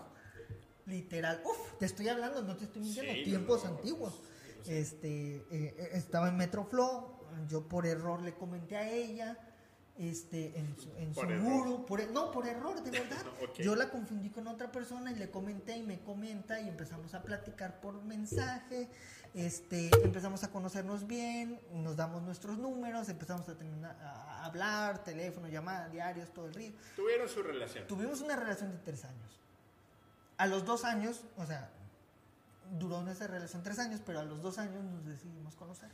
[0.86, 1.42] Literal.
[1.46, 3.24] Uf, te estoy hablando, no te estoy mintiendo.
[3.24, 4.22] Tiempos antiguos.
[4.68, 7.16] Este, eh, eh, estaba en Metroflow.
[7.48, 9.38] Yo por error le comenté a ella.
[9.98, 11.86] Este, en su, en Por su muro.
[11.86, 13.26] Por, e- no, por error, de verdad.
[13.58, 17.24] Yo la confundí con otra persona y le comenté y me comenta y empezamos a
[17.24, 18.90] platicar por mensaje.
[19.36, 25.04] Este, empezamos a conocernos bien, nos damos nuestros números, empezamos a, tener una- a hablar,
[25.04, 26.72] teléfono, llamadas, diarios, todo el río.
[26.96, 27.86] Tuvieron su relación.
[27.86, 29.40] Tuvimos una relación de tres años.
[30.38, 31.70] A los dos años, o sea,
[32.80, 35.90] duró nuestra relación tres años, pero a los dos años nos decidimos conocer.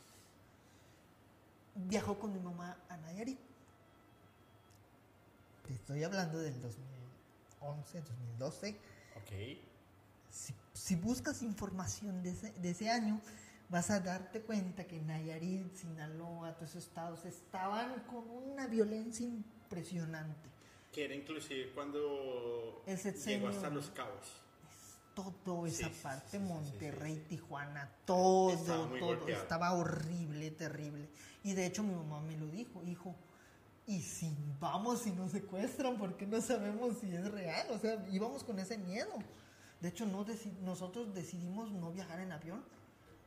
[1.73, 3.39] Viajó con mi mamá a Nayarit.
[5.65, 8.77] te estoy hablando del 2011, 2012.
[9.15, 9.31] Ok.
[10.29, 13.21] Si, si buscas información de ese, de ese año,
[13.69, 20.49] vas a darte cuenta que Nayarit, Sinaloa, todos esos estados estaban con una violencia impresionante.
[20.91, 22.83] Que era inclusive cuando
[23.25, 24.25] llegó hasta Los Cabos.
[24.67, 24.97] Es
[25.45, 27.21] todo esa Sí, parte, sí, Monterrey, sí.
[27.29, 29.41] Tijuana, todo, Estaba todo, golpeado.
[29.43, 31.07] estaba horrible, terrible.
[31.43, 33.15] Y de hecho mi mamá me lo dijo, hijo,
[33.85, 38.43] y si vamos y nos secuestran, porque no sabemos si es real, o sea, íbamos
[38.43, 39.11] con ese miedo.
[39.81, 42.63] De hecho, no deci- nosotros decidimos no viajar en avión,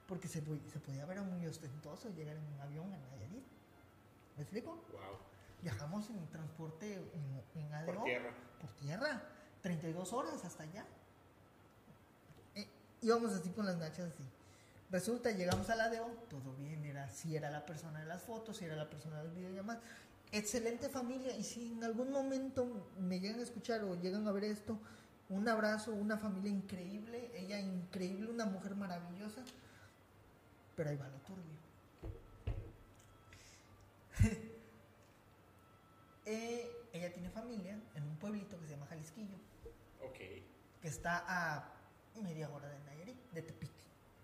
[0.07, 3.45] porque se, se podía ver muy ostentoso llegar en un avión a Nayarit.
[4.37, 4.71] ¿Me explico?
[4.93, 5.19] Wow.
[5.63, 7.87] Viajamos en transporte en, en ADO.
[7.95, 8.31] Por tierra.
[8.61, 9.23] Por tierra.
[9.63, 10.85] 32 horas hasta allá.
[12.55, 12.69] Eh,
[13.03, 14.25] íbamos así con las nachas así.
[14.91, 18.65] Resulta, llegamos al ADO, todo bien, era, si era la persona de las fotos, si
[18.67, 19.83] era la persona de las videollamadas.
[20.31, 24.45] Excelente familia, y si en algún momento me llegan a escuchar o llegan a ver
[24.45, 24.79] esto,
[25.35, 29.43] un abrazo, una familia increíble, ella increíble, una mujer maravillosa,
[30.77, 31.59] pero ahí va lo turbio.
[36.27, 39.37] Eh, ella tiene familia en un pueblito que se llama Jalisquillo,
[40.01, 40.17] Ok.
[40.81, 41.71] que está a
[42.23, 43.71] media hora de Nayarit, de Tepic.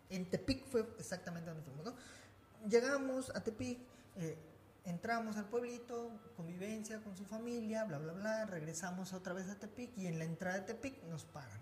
[0.08, 1.94] En Tepic fue exactamente donde fuimos, ¿no?
[2.66, 3.80] Llegamos a Tepic,
[4.16, 4.38] eh,
[4.84, 9.96] entramos al pueblito, convivencia con su familia, bla, bla, bla, regresamos otra vez a Tepic
[9.96, 11.60] y en la entrada de Tepic nos paran.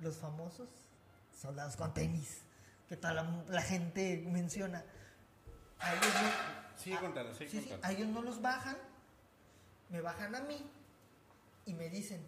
[0.00, 0.68] Los famosos
[1.40, 2.38] soldados con tenis,
[2.88, 4.84] que toda la, la gente menciona.
[5.78, 7.86] A ellos no- Sigue contando, sigue Sí, sí, contando.
[7.86, 8.76] a ellos no los bajan,
[9.90, 10.58] me bajan a mí
[11.66, 12.20] y me dicen,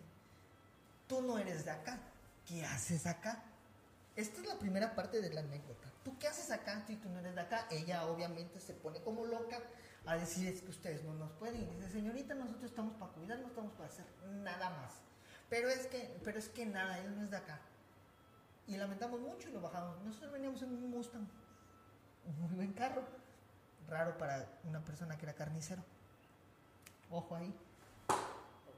[1.09, 1.99] tú no eres de acá,
[2.47, 3.43] ¿qué haces acá?
[4.15, 5.89] Esta es la primera parte de la anécdota.
[6.07, 7.67] ¿Tú qué haces acá si tú no eres de acá?
[7.69, 9.61] Ella obviamente se pone como loca
[10.07, 11.61] a decir es que ustedes no nos pueden.
[11.61, 14.93] Y dice, señorita, nosotros estamos para cuidar, no estamos para hacer nada más.
[15.51, 17.59] Pero es que, pero es que nada, él no es de acá.
[18.69, 20.01] Y lamentamos mucho y lo bajamos.
[20.05, 21.27] Nosotros veníamos en un Mustang,
[22.25, 23.03] un muy buen carro
[23.89, 25.83] raro para una persona que era carnicero.
[27.11, 27.53] Ojo ahí,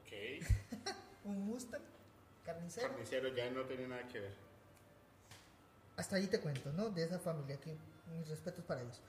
[0.01, 0.47] Ok.
[1.25, 1.83] un Mustang,
[2.47, 2.89] carnicero.
[2.89, 4.48] Carnicero ya no tiene nada que ver.
[5.99, 6.91] Hasta ahí te cuento, ¿no?
[6.91, 7.77] De esa familia, que
[8.13, 9.01] mis respetos para ellos.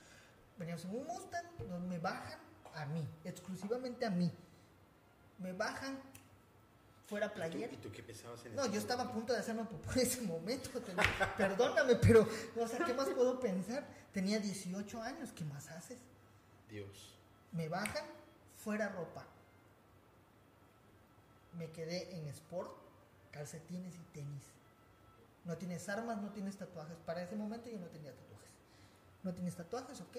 [0.57, 2.40] Veníamos en un Mustang, donde me bajan
[2.74, 4.32] a mí, exclusivamente a mí.
[5.38, 5.99] Me bajan
[7.06, 7.74] fuera ¿Y tú, playera.
[7.74, 10.22] y tú qué pensabas en No, ese yo estaba a punto de hacerme en ese
[10.22, 10.72] momento.
[11.38, 12.28] Perdóname, pero,
[12.60, 13.86] o sea, ¿qué más puedo pensar?
[14.11, 15.99] Tenía 18 años, ¿qué más haces?
[16.68, 17.14] Dios.
[17.52, 18.03] Me bajan,
[18.57, 19.28] fuera ropa.
[21.53, 22.72] Me quedé en sport,
[23.32, 24.44] calcetines y tenis.
[25.50, 26.96] No tienes armas, no tienes tatuajes.
[27.08, 28.52] Para ese momento yo no tenía tatuajes.
[29.24, 30.18] No tienes tatuajes, ¿ok?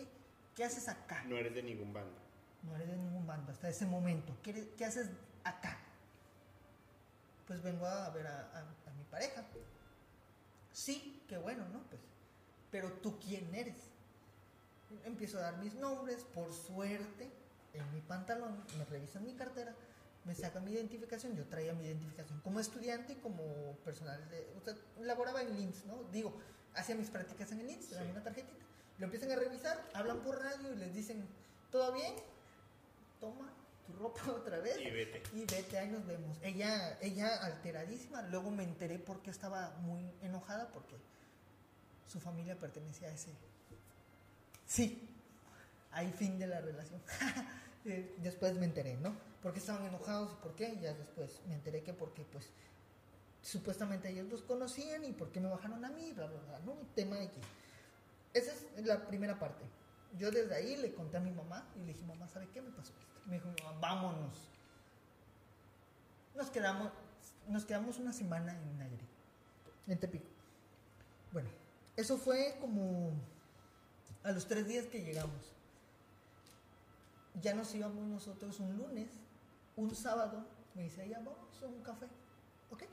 [0.56, 1.22] ¿Qué haces acá?
[1.22, 2.18] No eres de ningún bando.
[2.64, 4.36] No eres de ningún bando hasta ese momento.
[4.42, 5.08] ¿Qué, eres- qué haces
[5.44, 5.78] acá?
[7.46, 9.44] Pues vengo a ver a, a- a mi pareja.
[10.72, 11.78] Sí, qué bueno, ¿no?
[11.84, 12.00] Pues,
[12.72, 13.76] pero tú quién eres.
[15.04, 17.30] Empiezo a dar mis nombres, por suerte,
[17.72, 19.76] en mi pantalón, me revisan mi cartera,
[20.24, 24.60] me sacan mi identificación, yo traía mi identificación como estudiante y como personal de, o
[24.60, 26.04] sea, laboraba en LIMS, ¿no?
[26.12, 26.38] Digo,
[26.74, 28.64] hacía mis prácticas en el LIMS, dan una tarjetita.
[28.98, 31.26] Lo empiezan a revisar, hablan por radio y les dicen,
[31.70, 32.14] ¿todo bien?
[33.18, 33.50] Toma
[33.86, 34.78] tu ropa otra vez.
[34.78, 35.22] Y vete.
[35.32, 36.36] Y vete, ahí nos vemos.
[36.42, 38.22] Ella, ella alteradísima.
[38.22, 40.96] Luego me enteré porque estaba muy enojada porque
[42.06, 43.30] su familia pertenecía a ese.
[44.66, 45.08] Sí,
[45.92, 47.00] ahí fin de la relación.
[47.86, 49.14] Eh, después me enteré, ¿no?
[49.42, 50.78] ¿Por qué estaban enojados y por qué?
[50.80, 52.50] Ya después me enteré que porque, pues,
[53.42, 56.74] supuestamente ellos los conocían y por qué me bajaron a mí, bla, bla, bla, ¿no?
[56.94, 57.42] Tema X.
[58.34, 59.64] Esa es la primera parte.
[60.18, 62.70] Yo desde ahí le conté a mi mamá y le dije, mamá, ¿sabe qué me
[62.70, 62.92] pasó?
[63.26, 64.48] Me dijo, mamá, vámonos.
[66.34, 66.92] Nos quedamos,
[67.48, 69.08] nos quedamos una semana en Nayarit,
[69.86, 70.22] en Tepic.
[71.32, 71.48] Bueno,
[71.96, 73.12] eso fue como
[74.22, 75.52] a los tres días que llegamos.
[77.40, 79.08] Ya nos íbamos nosotros un lunes,
[79.76, 80.44] un sábado,
[80.74, 82.06] me dice ella, vamos a un café.
[82.70, 82.84] ¿Ok?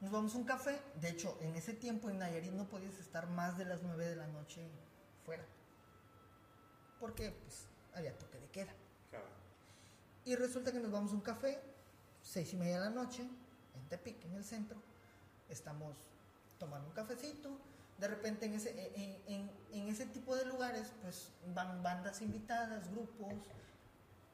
[0.00, 0.80] Nos vamos a un café.
[1.00, 4.16] De hecho, en ese tiempo en Nayarit no podías estar más de las 9 de
[4.16, 4.68] la noche
[5.24, 5.44] fuera.
[7.00, 8.72] Porque pues había toque de queda.
[9.10, 9.26] Claro.
[10.24, 11.60] Y resulta que nos vamos a un café,
[12.22, 14.78] seis y media de la noche, en Tepic, en el centro.
[15.48, 15.96] Estamos
[16.58, 17.50] tomando un cafecito.
[17.98, 22.90] De repente en ese, en, en- en ese tipo de lugares, pues van bandas invitadas,
[22.90, 23.32] grupos,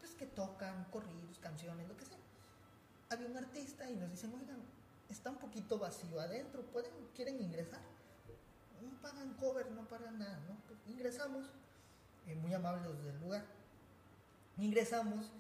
[0.03, 2.19] pues que tocan corridos, canciones, lo que sea.
[3.09, 4.59] Había un artista y nos dicen, oigan,
[5.09, 7.81] está un poquito vacío adentro, ¿pueden, quieren ingresar?
[8.83, 10.57] No pagan cover, no pagan nada, ¿no?
[10.67, 11.47] Pues ingresamos,
[12.27, 13.45] eh, muy amables del lugar.
[14.59, 15.31] Ingresamos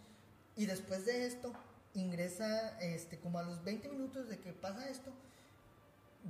[0.55, 1.53] Y después de esto,
[1.95, 5.11] ingresa, este, como a los 20 minutos de que pasa esto,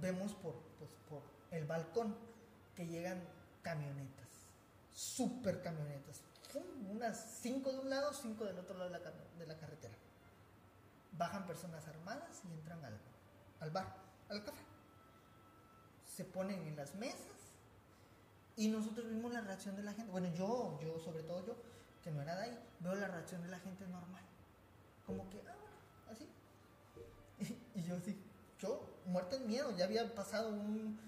[0.01, 2.17] vemos por, pues, por el balcón
[2.75, 3.21] que llegan
[3.63, 4.29] camionetas,
[4.95, 6.23] super camionetas,
[6.91, 9.95] Unas 5 de un lado, 5 del otro lado de la, carretera.
[11.13, 12.99] Bajan personas armadas y entran al,
[13.61, 13.97] al bar,
[14.29, 14.63] al café.
[16.05, 17.33] Se ponen en las mesas
[18.57, 20.11] y nosotros vimos la reacción de la gente.
[20.13, 21.57] Bueno, yo, yo, sobre todo yo,
[22.03, 24.23] que no era de ahí, veo la reacción de la gente normal.
[25.07, 25.77] Como que, ah, bueno,
[26.11, 26.29] así.
[27.75, 28.17] Y, y yo así,
[28.59, 30.99] yo, muerto en miedo, ya había pasado un.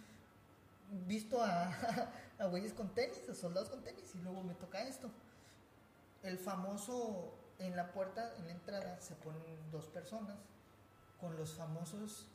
[1.07, 1.69] visto a,
[2.39, 5.11] a güeyes con tenis, a soldados con tenis, y luego me toca esto.
[6.25, 10.37] El famoso, en la puerta, en la entrada, se ponen dos personas
[11.21, 12.27] con los famosos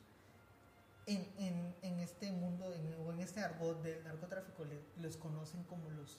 [1.06, 4.64] en, en, en este mundo, en, o en este argot del narcotráfico,
[4.96, 6.18] les conocen como los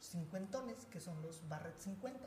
[0.00, 2.20] cincuentones, que son los Barrett 50.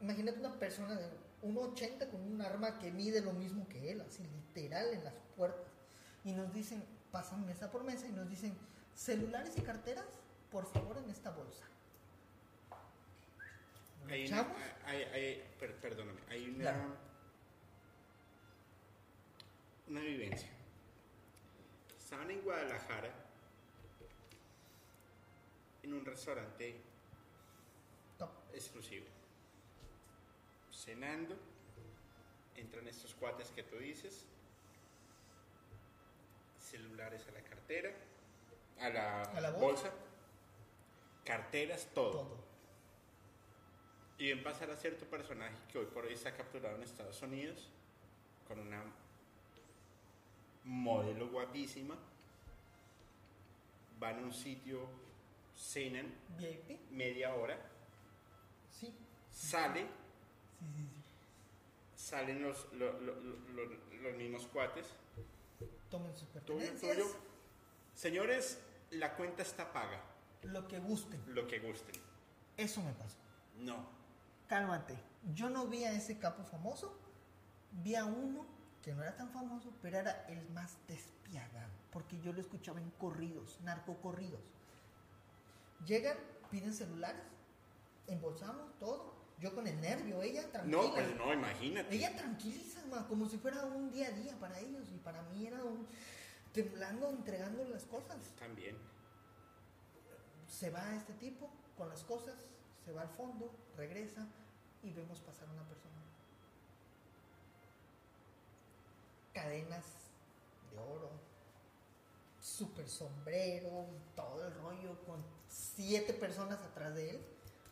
[0.00, 1.10] Imagínate una persona de
[1.42, 5.66] 1,80 con un arma que mide lo mismo que él, así literal en las puertas.
[6.24, 8.56] Y nos dicen, pasan mesa por mesa y nos dicen,
[8.94, 10.06] celulares y carteras,
[10.50, 11.64] por favor, en esta bolsa.
[14.10, 14.46] Hay una,
[14.86, 16.96] hay- hay- per- perdóname, hay una, Claro.
[19.88, 20.48] una vivencia.
[21.96, 23.10] Estaban en Guadalajara
[25.82, 26.76] en un restaurante
[28.52, 29.06] exclusivo.
[30.72, 31.36] Cenando,
[32.56, 34.24] entran estos cuates que tú dices,
[36.58, 37.92] celulares a la cartera,
[38.80, 39.90] a la, A la bolsa.
[39.90, 39.92] bolsa.
[41.24, 42.10] carteras, todo.
[42.10, 42.49] todo.
[44.20, 47.68] Y ven pasar a cierto personaje que hoy por hoy está capturado en Estados Unidos
[48.46, 48.82] con una
[50.64, 51.96] modelo guapísima.
[53.98, 54.86] Van a un sitio,
[55.56, 56.06] cenan
[56.38, 57.58] VIP, media hora,
[58.78, 58.92] sí.
[59.32, 59.80] sale,
[60.60, 60.88] Sí, sí, sí.
[62.10, 64.86] salen los, lo- lo- lo- lo- los mismos cuates.
[65.90, 67.16] Tomen sus Tuyo, pertenencias, tuyo.
[67.94, 68.60] Señores,
[68.92, 70.00] la cuenta está paga,
[70.42, 71.22] lo que gusten.
[71.34, 71.94] lo que gusten.
[72.58, 73.16] Eso me pasó.
[73.58, 73.86] No,
[74.50, 74.98] Cálmate.
[75.32, 76.98] Yo no vi a ese capo famoso.
[77.70, 78.44] Vi a uno
[78.82, 81.70] que no era tan famoso, pero era el más despiadado.
[81.92, 84.40] Porque yo lo escuchaba en corridos, narcocorridos.
[85.86, 86.16] Llegan,
[86.50, 87.22] piden celulares,
[88.08, 89.14] embolsamos todo.
[89.38, 90.82] Yo con el nervio, ella tranquila.
[90.82, 91.94] no, pues no, imagínate.
[91.94, 94.88] Ella tranquiliza, ma, como si fuera un día a día para ellos.
[94.92, 95.86] Y para mí era un
[96.52, 98.18] temblando, entregando las cosas.
[98.36, 98.76] También.
[100.48, 101.48] Se va este tipo
[101.78, 102.34] con las cosas,
[102.84, 104.26] se va al fondo, regresa
[104.82, 105.94] y vemos pasar una persona.
[109.32, 109.84] Cadenas
[110.70, 111.10] de oro,
[112.40, 117.20] super sombrero, y todo el rollo con siete personas atrás de él,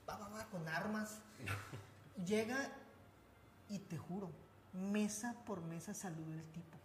[0.09, 1.20] va, va, va, con armas.
[2.26, 2.72] Llega
[3.68, 4.30] y te juro,
[4.72, 6.78] mesa por mesa saluda el tipo.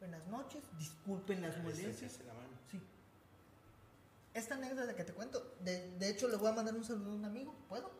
[0.00, 2.18] Buenas noches, disculpen las molestias.
[2.70, 2.80] Sí.
[4.32, 7.14] Esta anécdota que te cuento, de, de hecho le voy a mandar un saludo a
[7.14, 7.90] un amigo, ¿puedo?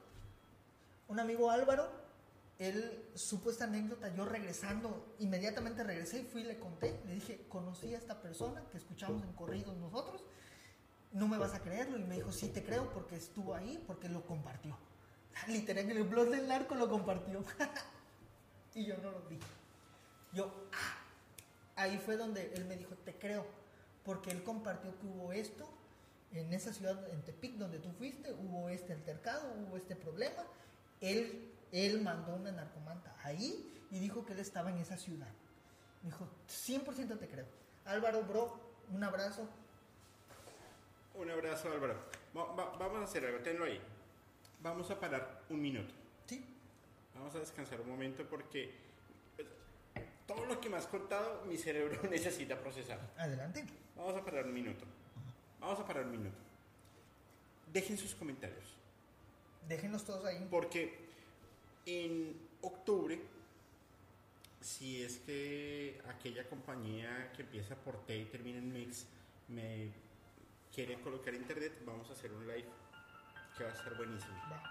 [1.08, 1.90] Un amigo Álvaro,
[2.58, 7.46] él supo esta anécdota, yo regresando, inmediatamente regresé y fui y le conté, le dije,
[7.48, 10.22] conocí a esta persona que escuchamos en corridos nosotros,
[11.12, 14.08] no me vas a creerlo, y me dijo, sí te creo porque estuvo ahí, porque
[14.08, 14.76] lo compartió.
[15.48, 17.44] Literal, en el blog del narco lo compartió.
[18.74, 19.38] y yo no lo vi.
[20.32, 23.46] Yo, ah, ahí fue donde él me dijo, te creo,
[24.04, 25.68] porque él compartió que hubo esto
[26.32, 30.44] en esa ciudad, en Tepic, donde tú fuiste, hubo este altercado, hubo este problema.
[31.00, 35.28] Él, él mandó una narcomanta ahí y dijo que él estaba en esa ciudad.
[36.02, 37.46] Me dijo, 100% te creo.
[37.84, 38.60] Álvaro, bro,
[38.90, 39.48] un abrazo.
[41.14, 41.94] Un abrazo, Álvaro.
[42.36, 43.80] Va- va- vamos a hacer algo, tenlo ahí.
[44.62, 45.92] Vamos a parar un minuto.
[46.26, 46.44] Sí,
[47.14, 48.72] Vamos a descansar un momento porque
[49.34, 49.48] pues,
[50.26, 53.00] todo lo que me has contado, mi cerebro necesita procesar.
[53.16, 53.64] adelante.
[53.96, 54.84] Vamos a parar un minuto.
[55.60, 56.36] Vamos a parar un minuto.
[57.72, 58.76] Dejen sus comentarios.
[59.66, 60.46] Déjenos todos ahí.
[60.50, 61.08] Porque
[61.86, 63.20] en octubre,
[64.60, 69.06] si es que aquella compañía que empieza por T y termina en Mix
[69.48, 69.90] me
[70.74, 72.68] quiere colocar internet, vamos a hacer un live
[73.56, 74.34] que va a estar buenísimo.
[74.50, 74.62] Va.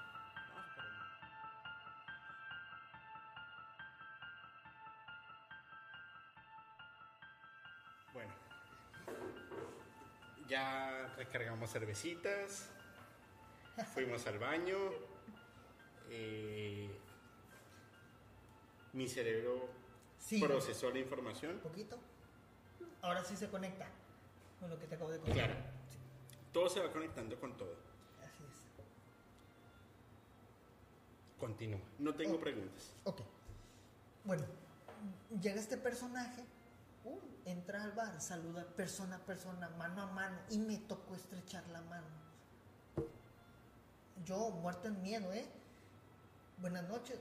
[8.14, 8.34] Bueno,
[10.48, 12.70] ya recargamos cervecitas,
[13.86, 14.76] fuimos al baño,
[16.10, 16.90] eh,
[18.94, 19.70] mi cerebro
[20.18, 21.54] Sí, procesó la información.
[21.56, 21.98] un poquito.
[23.02, 23.88] Ahora sí se conecta
[24.60, 25.36] con lo que te acabo de contar.
[25.36, 25.56] Claro.
[26.52, 27.76] Todo se va conectando con todo.
[28.22, 28.62] Así es.
[31.40, 31.80] Continúa.
[32.00, 32.40] No tengo Oh.
[32.40, 32.92] preguntas.
[33.04, 33.22] Ok.
[34.24, 34.44] Bueno,
[35.42, 36.44] llega este personaje,
[37.06, 41.66] uh, entra al bar, saluda persona a persona, mano a mano, y me tocó estrechar
[41.70, 42.08] la mano.
[44.26, 45.46] Yo, muerto en miedo, ¿eh?
[46.58, 47.18] Buenas noches,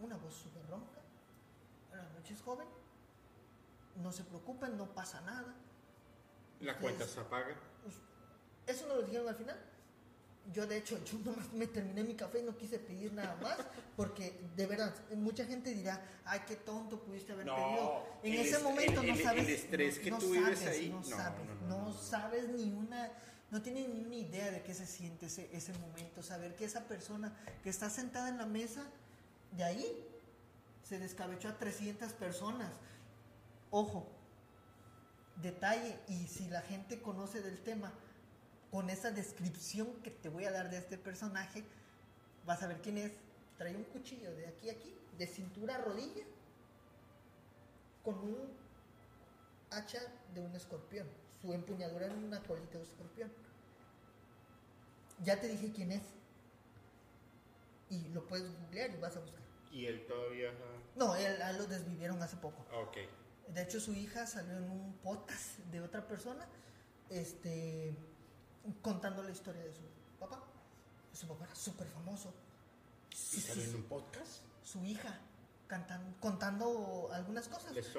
[0.00, 1.00] una voz súper ronca.
[1.88, 2.66] Buenas noches, joven.
[4.02, 5.54] No se preocupen, no pasa nada.
[6.60, 7.54] La Ustedes- cuenta se apaga.
[8.66, 9.56] Eso no lo dijeron al final.
[10.52, 13.56] Yo, de hecho, yo nomás me terminé mi café y no quise pedir nada más.
[13.96, 18.06] Porque, de verdad, mucha gente dirá, ay, qué tonto pudiste haber No, pedido.
[18.22, 19.44] En ese momento el- no el- sabes.
[19.46, 21.92] el estrés no- que no tú vives sabes, ahí, No sabes, no.
[21.92, 23.10] sabes ni una.
[23.50, 26.22] No tienes ni una idea de qué se siente ese, ese momento.
[26.22, 28.84] Saber que esa persona que está sentada en la mesa,
[29.52, 30.06] de ahí,
[30.88, 32.70] se descabechó a 300 personas.
[33.70, 34.06] Ojo,
[35.36, 37.92] detalle, y si la gente conoce del tema,
[38.70, 41.64] con esa descripción que te voy a dar de este personaje,
[42.46, 43.12] vas a ver quién es.
[43.58, 46.24] Trae un cuchillo de aquí a aquí, de cintura a rodilla,
[48.02, 48.38] con un
[49.70, 50.00] hacha
[50.34, 51.06] de un escorpión.
[51.40, 53.30] Su empuñadura en una colita de escorpión.
[55.22, 56.02] Ya te dije quién es.
[57.88, 59.40] Y lo puedes googlear y vas a buscar.
[59.72, 60.52] Y él todavía.
[60.96, 62.64] No, él, a él lo desvivieron hace poco.
[62.72, 62.96] ah, Ok.
[63.54, 66.46] De hecho, su hija salió en un podcast de otra persona,
[67.08, 67.96] este,
[68.80, 69.80] contando la historia de su
[70.20, 70.40] papá.
[71.12, 72.32] Su papá era súper famoso.
[73.10, 74.42] ¿Y salió en un podcast?
[74.62, 75.18] Su hija
[75.70, 77.70] cantan, contando algunas cosas.
[77.76, 77.94] X,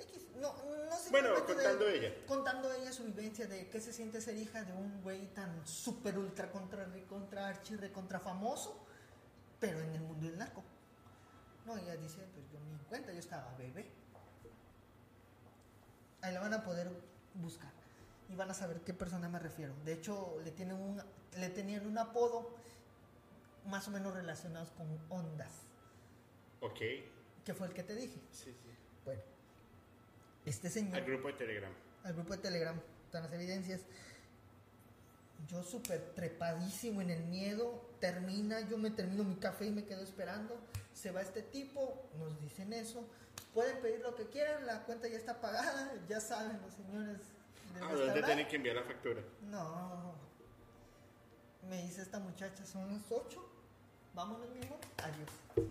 [0.00, 0.26] X.
[0.36, 0.54] No,
[0.88, 1.10] no sé.
[1.10, 2.14] Bueno, de- contando ella.
[2.26, 6.16] Contando ella su vivencia de qué se siente ser hija de un güey tan súper
[6.16, 8.86] ultra contra, contra archi, contra famoso,
[9.58, 10.62] pero en el mundo del narco.
[11.64, 13.90] No, ella dice, pues yo ni en cuenta, yo estaba bebé.
[16.22, 16.88] Ahí la van a poder
[17.34, 17.72] buscar
[18.28, 19.74] y van a saber qué persona me refiero.
[19.84, 21.02] De hecho, le, tienen un,
[21.38, 22.54] le tenían un apodo
[23.66, 25.50] más o menos relacionados con ondas,
[26.60, 26.80] Ok.
[27.46, 28.18] Que fue el que te dije.
[28.32, 28.70] Sí, sí.
[29.04, 29.22] Bueno,
[30.44, 31.72] este señor Al grupo de Telegram.
[32.04, 33.80] al grupo de Telegram, están las evidencias.
[35.48, 40.02] Yo súper trepadísimo en el miedo, termina, yo me termino mi café y me quedo
[40.02, 40.58] esperando.
[40.92, 43.08] Se va este tipo, nos dicen eso.
[43.54, 47.20] Pueden pedir lo que quieran, la cuenta ya está pagada, ya saben los señores.
[47.76, 48.26] ¿A dónde restaurante.
[48.26, 49.22] tiene que enviar la factura?
[49.42, 50.14] No,
[51.68, 53.38] me dice esta muchacha, son las 8,
[54.14, 55.30] vámonos mi amor, adiós.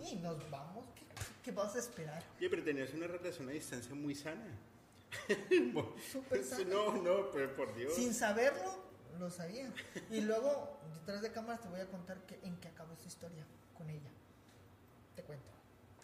[0.10, 1.05] Y nos vamos, ¿qué,
[1.44, 2.24] qué vas a esperar?
[2.38, 4.46] Oye, pero tenías una relación a distancia muy sana.
[6.12, 6.66] Súper sana.
[6.66, 7.94] No, no, pero por Dios.
[7.94, 8.84] Sin saberlo,
[9.20, 9.72] lo sabía.
[10.12, 13.46] Y luego, detrás de cámaras, te voy a contar que, en qué acabó esta historia
[13.78, 14.10] con ella.
[15.16, 15.52] Te cuento.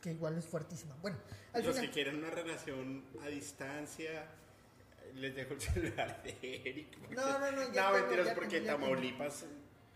[0.02, 0.96] Que igual es fuertísima.
[1.02, 1.18] Bueno,
[1.54, 1.90] al Los final.
[1.90, 4.26] que quieren una relación a distancia,
[5.16, 6.98] les dejo el celular de Eric.
[7.10, 8.96] No, no, no, ya No, tengo, mentiras, ya porque ya tengo.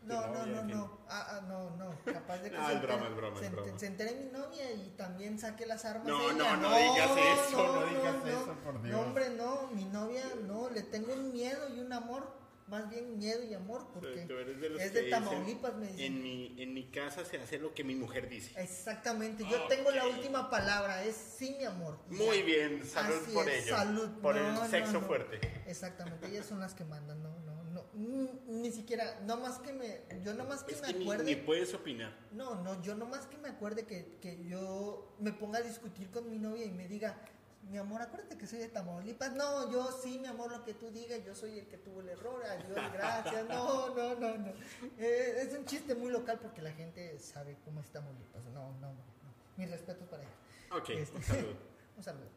[0.06, 1.00] No, no, no, no.
[1.10, 1.96] Ah, ah, no, no.
[2.06, 3.80] Capaz de que No, se, es broma, entere- es broma, se, es broma.
[3.80, 6.08] se entere mi novia y también saque las armas.
[6.08, 6.56] No, ella.
[6.56, 7.12] no, no digas
[7.48, 8.96] eso, no digas eso, por Dios.
[8.96, 9.68] No, hombre, no.
[9.74, 10.70] Mi novia, no.
[10.70, 12.46] Le tengo un miedo y un amor.
[12.68, 15.86] Más bien miedo y amor porque Tú eres de los es que de Tamaulipas, me
[15.86, 16.04] dicen.
[16.16, 18.60] En mi, en mi casa se hace lo que mi mujer dice.
[18.60, 22.00] Exactamente, yo tengo la última palabra, es sí, mi amor.
[22.10, 23.76] Muy bien, salud Así por es, ello.
[23.78, 24.10] salud.
[24.20, 25.02] Por No, el no, sexo no.
[25.02, 25.40] fuerte.
[25.68, 27.45] Exactamente, ellas son las que mandan, no, no, no,
[28.48, 31.36] ni siquiera, no más que me, yo no más que Es me que acuerde, ni
[31.36, 32.14] puedes opinar.
[32.32, 36.10] no, no, yo no más que me acuerde que, que yo me ponga a discutir
[36.12, 37.18] con mi novia y me diga,
[37.70, 40.92] mi amor, acuérdate que soy de Tamaulipas, no, yo sí, mi amor, lo que tú
[40.92, 44.54] digas, yo soy el que tuvo el error, adiós, gracias, no, no, no, no,
[45.00, 48.80] Eh, es un chiste muy local porque la gente sabe cómo es Tamaulipas, no, no,
[48.82, 49.34] no, no.
[49.58, 50.32] mis respetos para ella.
[50.78, 51.56] Ok, Este, un saludo.
[51.98, 52.28] un saludo.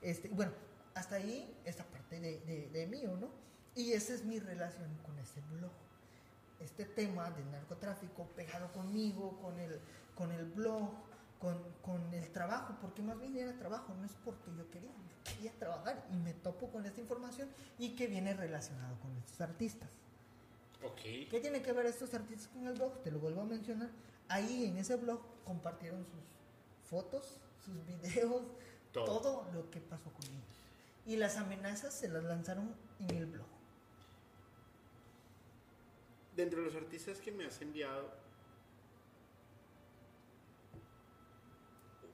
[0.00, 0.52] Este, bueno,
[0.94, 3.28] hasta ahí esta parte de, de, de mío, ¿no?
[3.76, 5.70] Y esa es mi relación con este blog.
[6.60, 9.80] Este tema del narcotráfico pegado conmigo, con el,
[10.14, 10.90] con el blog,
[11.40, 15.32] con, con el trabajo, porque más bien era trabajo, no es porque yo quería, yo
[15.32, 17.48] quería trabajar y me topo con esta información
[17.78, 19.90] y que viene relacionado con estos artistas.
[21.30, 23.02] ¿Qué tiene que ver estos artistas con el blog?
[23.02, 23.90] Te lo vuelvo a mencionar.
[24.28, 28.42] Ahí en ese blog compartieron sus fotos, sus videos,
[28.92, 29.20] Todo.
[29.20, 30.44] todo, lo que pasó con ellos.
[31.06, 33.46] Y las amenazas se las lanzaron en el blog.
[36.36, 38.10] Dentro de los artistas que me has enviado,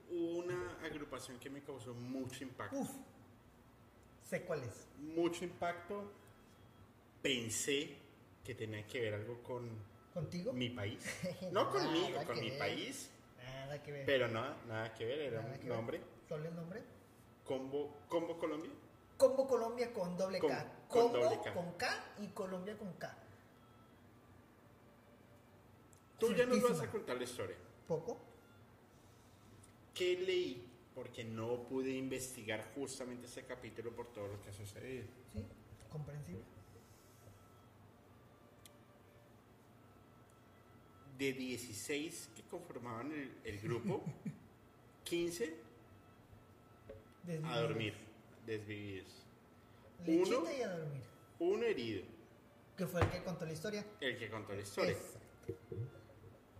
[0.09, 2.77] hubo una agrupación que me causó mucho impacto.
[2.77, 2.91] Uf,
[4.23, 4.87] sé cuál es.
[4.99, 6.11] Mucho impacto.
[7.21, 7.97] Pensé
[8.43, 9.69] que tenía que ver algo con
[10.13, 10.53] ¿Contigo?
[10.53, 11.03] mi país.
[11.51, 12.59] No conmigo, con mi ver.
[12.59, 13.09] país.
[13.43, 14.05] Nada que ver.
[14.05, 15.67] Pero nada, nada que ver, era Nada un ver.
[15.67, 16.01] nombre.
[16.27, 16.83] ¿Solo el nombre?
[17.45, 18.71] Combo, Combo Colombia.
[19.17, 20.71] Combo Colombia con doble Con- K.
[20.87, 21.53] con Combo doble K.
[21.53, 23.17] con K y Colombia con K.
[26.21, 27.55] Tú ya nos vas a contar la historia.
[27.87, 28.17] Poco.
[29.93, 30.63] ¿Qué leí?
[30.95, 35.05] Porque no pude investigar justamente ese capítulo por todo lo que ha sucedido.
[35.33, 35.43] ¿Sí?
[35.91, 36.43] Comprensible.
[41.17, 44.03] De 16 que conformaban el, el grupo,
[45.03, 45.55] 15
[47.45, 47.93] a dormir,
[48.45, 49.23] desvividos.
[50.05, 50.51] Lechita Uno.
[50.51, 51.03] y a dormir.
[51.39, 52.03] Uno herido,
[52.77, 53.85] Que fue el que contó la historia.
[53.99, 54.91] el que contó la historia.
[54.93, 55.19] Exacto.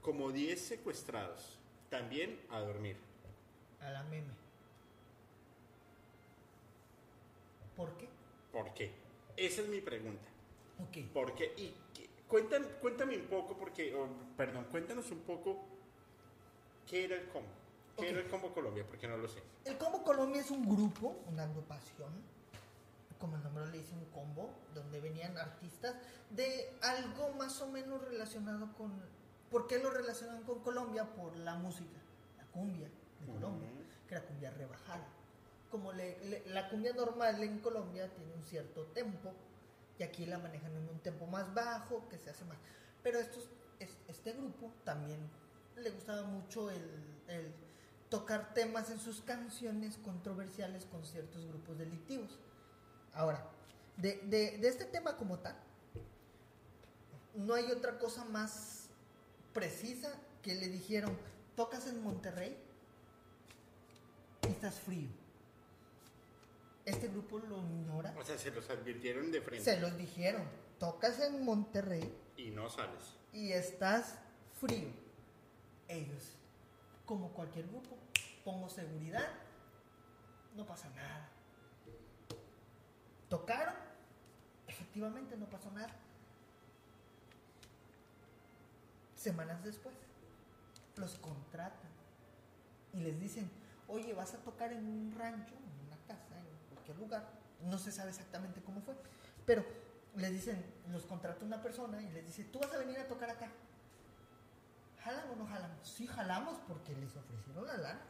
[0.01, 1.57] Como 10 secuestrados,
[1.89, 2.97] también a dormir.
[3.79, 4.33] A la meme.
[7.75, 8.09] ¿Por qué?
[8.51, 8.91] ¿Por qué?
[9.37, 10.27] Esa es mi pregunta.
[10.79, 11.05] Ok.
[11.13, 11.53] ¿Por qué?
[11.57, 11.73] Y
[12.27, 14.07] cuentan, cuéntame un poco, porque, oh,
[14.37, 15.65] perdón, cuéntanos un poco
[16.87, 17.49] qué era el combo.
[17.97, 18.85] ¿Qué era el combo Colombia?
[18.87, 19.43] Porque no lo sé.
[19.65, 22.09] El Combo Colombia es un grupo, una agrupación,
[23.19, 25.95] como el nombre le dice, un combo, donde venían artistas
[26.31, 28.91] de algo más o menos relacionado con...
[29.51, 31.05] ¿Por qué lo relacionan con Colombia?
[31.13, 31.99] Por la música,
[32.37, 32.87] la cumbia
[33.19, 33.69] de Colombia,
[34.07, 35.05] que era cumbia rebajada.
[35.69, 39.33] Como le- le- la cumbia normal en Colombia tiene un cierto tempo,
[39.99, 42.57] y aquí la manejan en un tempo más bajo, que se hace más.
[43.03, 43.49] Pero estos,
[43.79, 45.19] es- este grupo también
[45.75, 46.83] le gustaba mucho el,
[47.27, 47.53] el
[48.09, 52.39] tocar temas en sus canciones controversiales con ciertos grupos delictivos.
[53.13, 53.45] Ahora,
[53.97, 55.55] de, de- de este tema como tal,
[57.35, 58.80] no hay otra cosa más
[59.53, 60.11] precisa
[60.41, 61.17] que le dijeron,
[61.55, 62.57] tocas en Monterrey
[64.43, 65.09] y estás frío.
[66.85, 68.13] Este grupo lo ignora.
[68.17, 70.43] O sea, se los advirtieron de frente Se los dijeron,
[70.79, 73.15] tocas en Monterrey y no sales.
[73.33, 74.17] y estás
[74.59, 74.89] frío.
[75.87, 76.35] Ellos,
[77.05, 77.97] como cualquier grupo,
[78.43, 79.27] pongo seguridad,
[80.55, 81.29] no pasa nada.
[83.29, 83.75] Tocaron,
[84.67, 85.93] efectivamente no pasó nada.
[89.21, 89.93] Semanas después,
[90.95, 91.91] los contratan
[92.91, 93.51] y les dicen,
[93.87, 97.29] oye, vas a tocar en un rancho, en una casa, en cualquier lugar.
[97.61, 98.95] No se sabe exactamente cómo fue,
[99.45, 99.63] pero
[100.15, 103.29] les dicen, los contrata una persona y les dice, tú vas a venir a tocar
[103.29, 103.51] acá.
[105.03, 105.71] ¿Jalan o no jalan?
[105.83, 108.01] Sí, jalamos porque les ofrecieron la lana.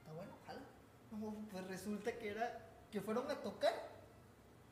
[0.00, 0.64] Está bueno, jalan.
[1.52, 3.74] Pues resulta que era que fueron a tocar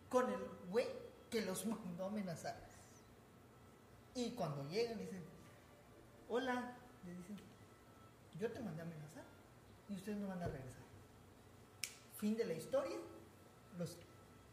[0.09, 0.89] con el güey
[1.31, 2.57] que los mandó a amenazar.
[4.17, 5.30] Y cuando llegan dicen,
[6.31, 6.73] hola,
[7.05, 7.37] le dicen,
[8.39, 9.25] yo te mandé a amenazar
[9.89, 10.81] y ustedes no van a regresar.
[12.17, 12.97] Fin de la historia.
[13.79, 13.97] Los,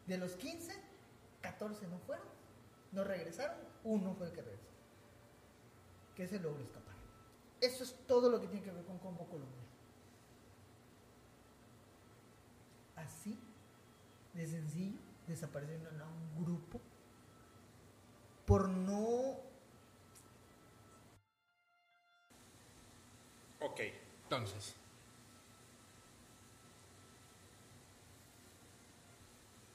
[0.06, 0.74] de los 15,
[1.42, 2.26] 14 no fueron,
[2.92, 4.72] no regresaron, uno fue el que regresó.
[6.16, 6.96] Que se logró escapar.
[7.62, 9.64] Eso es todo lo que tiene que ver con Combo Colombia.
[12.96, 13.38] Así,
[14.34, 16.80] de sencillo, desaparecieron a un grupo
[18.46, 19.47] por no
[23.72, 23.82] Ok,
[24.24, 24.76] entonces.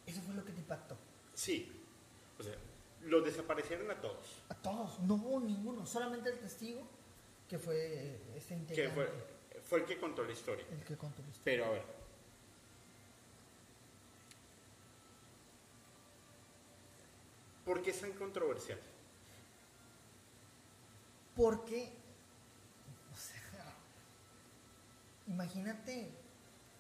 [0.06, 0.97] Eso fue lo que te impactó.
[1.35, 1.70] Sí.
[2.39, 2.55] O sea,
[3.02, 4.43] los desaparecieron a todos.
[4.48, 6.82] A todos, no, ninguno, solamente el testigo
[7.48, 10.64] que fue este Que integrante, fue, fue el que contó la historia.
[10.70, 11.43] el que contó la historia.
[11.44, 12.02] Pero a ver.
[17.64, 18.78] ¿Por qué es tan controversial?
[21.36, 21.93] Porque,
[23.12, 23.73] o sea,
[25.26, 26.10] imagínate,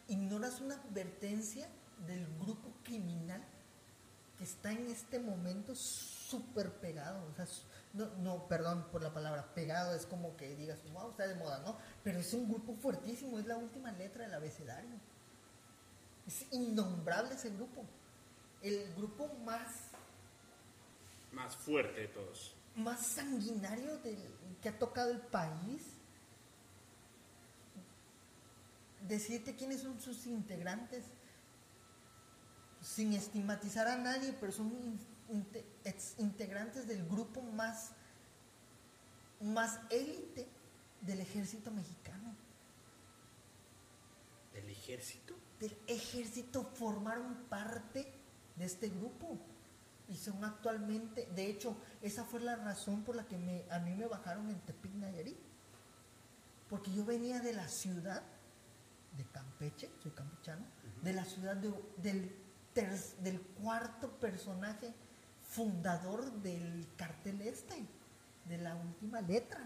[0.08, 1.68] ignoras una advertencia
[2.06, 3.42] del grupo criminal
[4.36, 7.24] que está en este momento súper pegado.
[7.30, 7.46] O sea,
[7.92, 11.60] no, no, perdón por la palabra, pegado es como que digas, wow, está de moda,
[11.60, 11.76] ¿no?
[12.02, 14.96] Pero es un grupo fuertísimo, es la última letra del abecedario.
[16.26, 17.84] Es innombrable ese grupo.
[18.62, 19.90] El grupo más
[21.32, 22.54] Más fuerte de todos.
[22.76, 24.18] más sanguinario del,
[24.62, 25.82] que ha tocado el país.
[29.08, 31.04] Decirte quiénes son sus integrantes,
[32.80, 34.98] sin estigmatizar a nadie, pero son
[35.84, 37.90] ex- integrantes del grupo más,
[39.40, 40.48] más élite
[41.00, 42.34] del ejército mexicano.
[44.52, 45.34] ¿Del ejército?
[45.60, 48.12] Del ejército formaron parte
[48.56, 49.38] de este grupo
[50.08, 53.94] y son actualmente, de hecho, esa fue la razón por la que me, a mí
[53.94, 55.38] me bajaron en Tepic Nayarit.
[56.68, 58.22] Porque yo venía de la ciudad
[59.16, 60.64] de Campeche, soy campechano,
[61.02, 62.34] de la ciudad de- del,
[62.72, 64.94] ter- del cuarto personaje
[65.44, 67.74] fundador del cartel este,
[68.46, 69.60] de la última letra.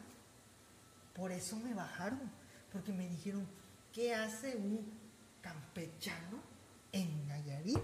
[1.15, 2.21] Por eso me bajaron,
[2.73, 3.47] porque me dijeron,
[3.93, 4.85] ¿qué hace un
[5.41, 6.41] campechano
[6.93, 7.79] en Nayarit?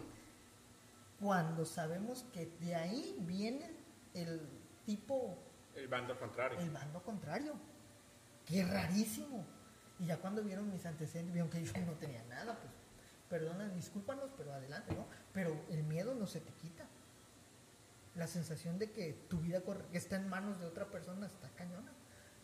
[1.21, 3.71] Cuando sabemos que de ahí viene
[4.15, 4.41] el
[4.85, 5.39] tipo
[5.77, 6.59] El bando contrario.
[6.59, 7.55] el bando contrario.
[8.45, 9.45] Qué rarísimo.
[10.03, 12.73] Y ya cuando vieron mis antecedentes, vieron que yo no tenía nada, pues,
[13.31, 15.07] perdona, discúlpanos, pero adelante, ¿no?
[15.33, 16.85] Pero el miedo no se te quita.
[18.17, 19.63] La sensación de que tu vida
[19.93, 21.93] está en manos de otra persona está cañona.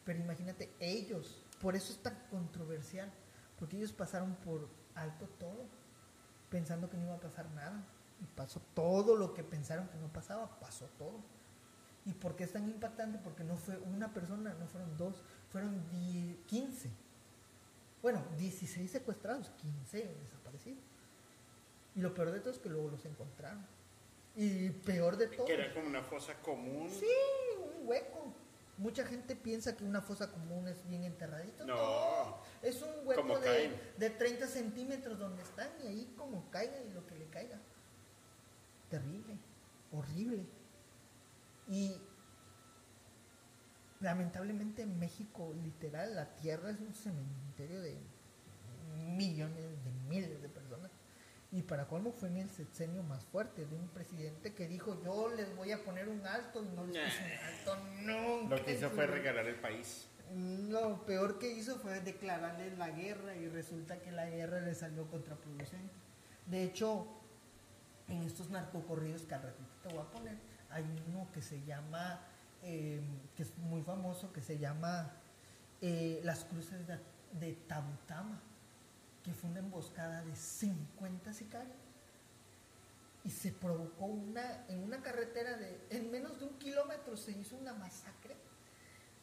[0.05, 3.11] Pero imagínate, ellos, por eso es tan controversial,
[3.59, 5.67] porque ellos pasaron por alto todo,
[6.51, 7.85] pensando que no iba a pasar nada.
[8.21, 11.25] Y pasó todo lo que pensaron que no pasaba, pasó todo.
[12.05, 13.19] ¿Y por qué es tan impactante?
[13.19, 17.08] Porque no fue una persona, no fueron dos, fueron 10, 15.
[18.03, 20.85] Bueno, 16 secuestrados, 15 desaparecidos.
[21.95, 23.67] Y lo peor de todo es que luego los encontraron.
[24.37, 25.47] Y peor de todo.
[25.47, 26.89] Que era como una fosa común.
[26.91, 27.07] Sí,
[27.57, 28.33] un hueco.
[28.77, 31.67] Mucha gente piensa que una fosa común es bien enterradito.
[31.67, 32.39] No.
[32.63, 37.05] Es un hueco de, de 30 centímetros donde están y ahí como caiga y lo
[37.05, 37.59] que le caiga.
[38.89, 39.37] Terrible,
[39.91, 40.47] horrible.
[41.69, 41.97] Y
[44.01, 47.97] lamentablemente en México, literal, la tierra es un cementerio de
[49.17, 50.91] millones, de miles de personas.
[51.51, 55.31] Y para colmo fue en el sexenio más fuerte de un presidente que dijo yo
[55.35, 58.57] les voy a poner un alto y no les puso un alto nunca.
[58.57, 60.09] Lo que hizo fue regalar el país.
[60.35, 65.07] Lo peor que hizo fue declararle la guerra y resulta que la guerra le salió
[65.11, 65.91] contraproducente.
[66.45, 67.07] De hecho,
[68.09, 70.37] en estos narcocorridos que al ratito te voy a poner,
[70.71, 72.21] hay uno que se llama,
[72.63, 73.01] eh,
[73.37, 75.13] que es muy famoso, que se llama
[75.81, 76.99] eh, Las Cruces de,
[77.39, 78.41] de Tabutama,
[79.23, 81.77] que fue una emboscada de 50 sicarios.
[83.25, 87.57] Y se provocó una, en una carretera de, en menos de un kilómetro se hizo
[87.57, 88.37] una masacre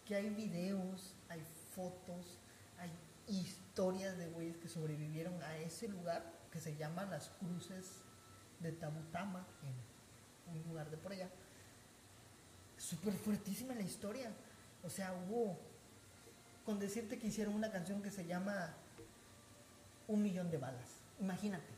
[0.06, 1.42] que hay videos, hay
[1.74, 2.40] fotos,
[2.78, 2.92] hay
[3.28, 8.04] historias de güeyes que sobrevivieron a ese lugar que se llama las cruces
[8.60, 9.46] de Tabutama,
[10.48, 11.30] en un lugar de por allá.
[12.88, 14.32] Súper fuertísima la historia.
[14.84, 15.58] O sea, hubo,
[16.66, 18.76] con decirte que hicieron una canción que se llama
[20.08, 20.88] Un millón de balas.
[21.20, 21.74] Imagínate,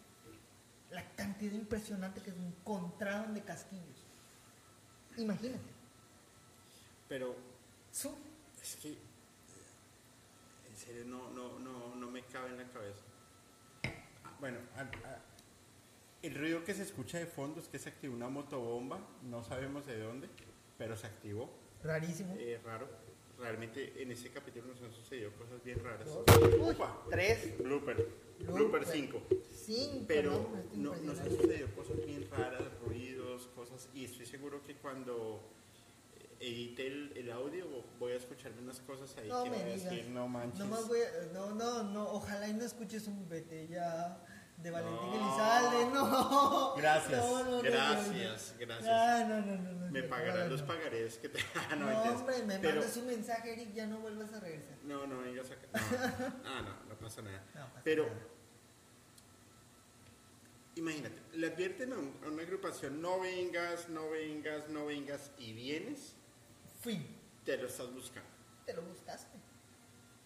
[0.91, 4.03] la cantidad impresionante que encontraron de casquillos.
[5.17, 5.63] Imagínate.
[7.07, 7.35] Pero
[7.91, 8.13] Su-
[8.61, 8.89] es que.
[10.69, 12.99] En serio, no, no, no, no me cabe en la cabeza.
[14.41, 15.21] Bueno, a- a-
[16.21, 18.99] el ruido que se escucha de fondo es que se activó una motobomba.
[19.23, 20.29] No sabemos de dónde,
[20.77, 21.49] pero se activó.
[21.83, 22.35] Rarísimo.
[22.37, 22.87] Eh, raro.
[23.39, 26.07] Realmente en ese capítulo nos han sucedido cosas bien raras.
[26.59, 26.75] Uy,
[27.09, 27.57] tres.
[27.59, 27.95] Blooper.
[28.39, 28.51] Blooper.
[28.51, 29.21] Blooper 5.
[29.65, 33.89] Cinco, Pero no, no, nos han sucedido cosas bien raras, ruidos, cosas.
[33.93, 35.39] Y estoy seguro que cuando
[36.39, 37.65] edite el, el audio
[37.99, 40.59] voy a escucharme unas cosas ahí No que me voy a decir, no manches.
[40.59, 44.23] Nomás voy a- no, no, no, ojalá y no escuches un vete ya
[44.57, 45.15] de Valentín No.
[45.15, 46.75] Elizalde, no.
[46.75, 48.89] Gracias, No, no, no, gracias, gracias.
[48.91, 51.39] Ah, no, no, no, no, Me pagarán los pagarés que te.
[51.55, 54.75] Ah, no, hombre, me Pero- mandas un mensaje, Eric, ya no vuelvas a regresar.
[54.84, 55.67] No, no vengas acá.
[55.71, 55.79] No,
[56.45, 57.43] ah, no, no pasa nada.
[57.53, 58.17] No, pasa Pero nada.
[60.75, 65.53] imagínate, le advierten a, un- a una agrupación: no vengas, no vengas, no vengas, y
[65.53, 66.15] vienes,
[66.81, 66.99] Fui,
[67.45, 68.29] te lo estás buscando.
[68.65, 69.36] te lo buscaste.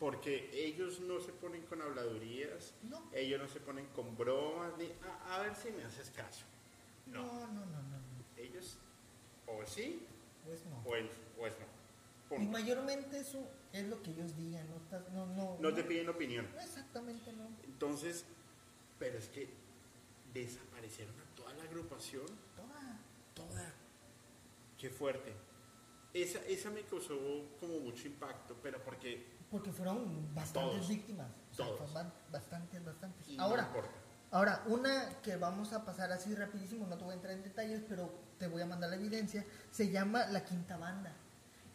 [0.02, 3.08] Porque ellos no se ponen con habladurías, No.
[3.14, 6.44] ellos no se ponen con bromas, ni a, a ver si me haces caso.
[7.06, 8.02] No, No, no, no,
[8.36, 8.80] ellos
[9.46, 10.04] o sí
[10.44, 10.82] Pues no.
[10.90, 11.08] o, el,
[11.40, 12.42] o es no.
[12.42, 14.66] Y mayormente eso es lo que ellos digan,
[15.14, 16.50] no, no, no, No te piden opinión.
[16.56, 17.48] No, exactamente no.
[17.64, 18.26] Entonces,
[18.98, 19.50] pero es que
[20.34, 22.26] desaparecieron a toda la agrupación,
[22.56, 23.00] Toda.
[23.36, 23.72] toda.
[24.80, 25.32] Qué fuerte.
[26.12, 27.20] Esa, esa me causó
[27.60, 30.88] como mucho impacto, pero porque Porque fueron bastantes Todos.
[30.88, 31.28] víctimas.
[31.52, 31.94] O sea, Todos.
[32.32, 33.28] bastantes, bastantes.
[33.28, 33.90] y no Ahora, importa.
[34.32, 37.82] ahora, una que vamos a pasar así rapidísimo, no te voy a entrar en detalles,
[37.88, 41.14] pero te voy a mandar la evidencia, se llama La Quinta Banda.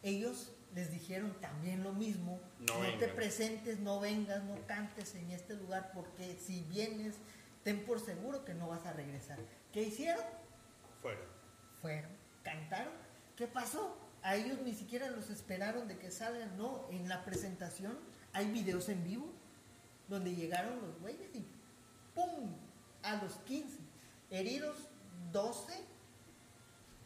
[0.01, 5.31] Ellos les dijeron también lo mismo, No no, te presentes, no vengas, no cantes en
[5.31, 7.15] este lugar, porque si vienes,
[7.63, 9.37] ten por seguro que no vas a regresar.
[9.71, 10.23] ¿Qué hicieron?
[11.01, 11.23] Fueron.
[11.81, 12.11] fueron,
[12.43, 12.93] cantaron.
[13.35, 13.95] ¿Qué pasó?
[14.27, 16.85] A ellos ni siquiera los esperaron de que salgan, no.
[16.91, 17.97] En la presentación
[18.33, 19.31] hay videos en vivo
[20.09, 21.45] donde llegaron los güeyes y
[22.13, 22.53] ¡pum!
[23.03, 23.79] A los 15.
[24.29, 24.75] Heridos
[25.31, 25.73] 12,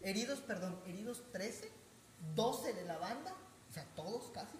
[0.02, 1.72] heridos, perdón, heridos 13,
[2.34, 3.36] 12 de la banda,
[3.70, 4.58] o sea, todos casi.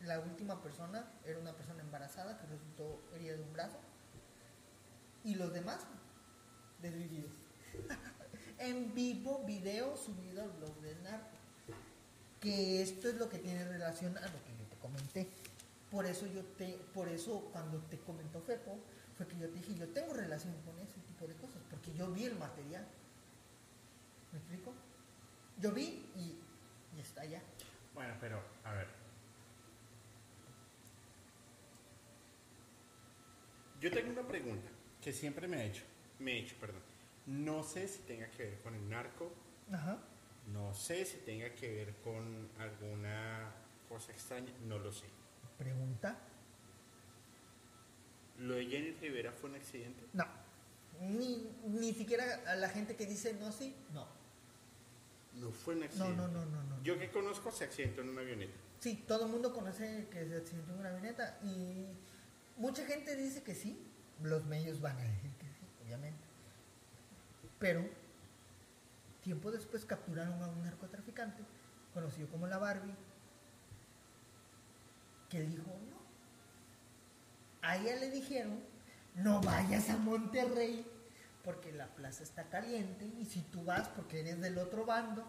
[0.00, 3.78] La última persona era una persona embarazada que resultó herida de un brazo.
[5.24, 5.80] Y los demás,
[6.80, 7.34] desvividos
[8.60, 11.35] en vivo video subido al blog del narco.
[12.46, 15.26] Que esto es lo que tiene relación a lo que yo te comenté.
[15.90, 18.78] Por eso yo te, por eso cuando te comentó Fepo,
[19.16, 22.08] fue que yo te dije, yo tengo relación con ese tipo de cosas, porque yo
[22.12, 22.86] vi el material.
[24.30, 24.72] ¿Me explico?
[25.58, 26.38] Yo vi y,
[26.96, 27.42] y está allá.
[27.94, 28.86] Bueno, pero, a ver.
[33.80, 34.70] Yo tengo una pregunta
[35.02, 35.82] que siempre me he hecho,
[36.20, 36.82] me he hecho, perdón.
[37.26, 39.32] No sé si tenga que ver con el narco,
[39.72, 39.98] Ajá.
[40.46, 43.52] No sé si tenga que ver con alguna
[43.88, 45.06] cosa extraña, no lo sé.
[45.58, 46.16] Pregunta.
[48.38, 50.04] ¿Lo de Jenny Rivera fue un accidente?
[50.12, 50.26] No.
[51.00, 54.06] Ni, ni siquiera a la gente que dice no, sí, no.
[55.34, 56.16] No fue un No, accidente.
[56.16, 56.82] no, no, no, no.
[56.82, 58.54] Yo que conozco se accidentó en una avioneta.
[58.80, 61.86] Sí, todo el mundo conoce que se accidentó en una avioneta y
[62.56, 63.78] mucha gente dice que sí,
[64.22, 66.24] los medios van a decir que sí, obviamente.
[67.58, 67.86] Pero
[69.26, 71.42] tiempo después capturaron a un narcotraficante
[71.92, 72.94] conocido como la Barbie
[75.28, 75.96] que dijo no.
[77.68, 78.60] A ella le dijeron
[79.16, 80.86] no vayas a Monterrey
[81.42, 85.24] porque la plaza está caliente y si tú vas porque eres del otro bando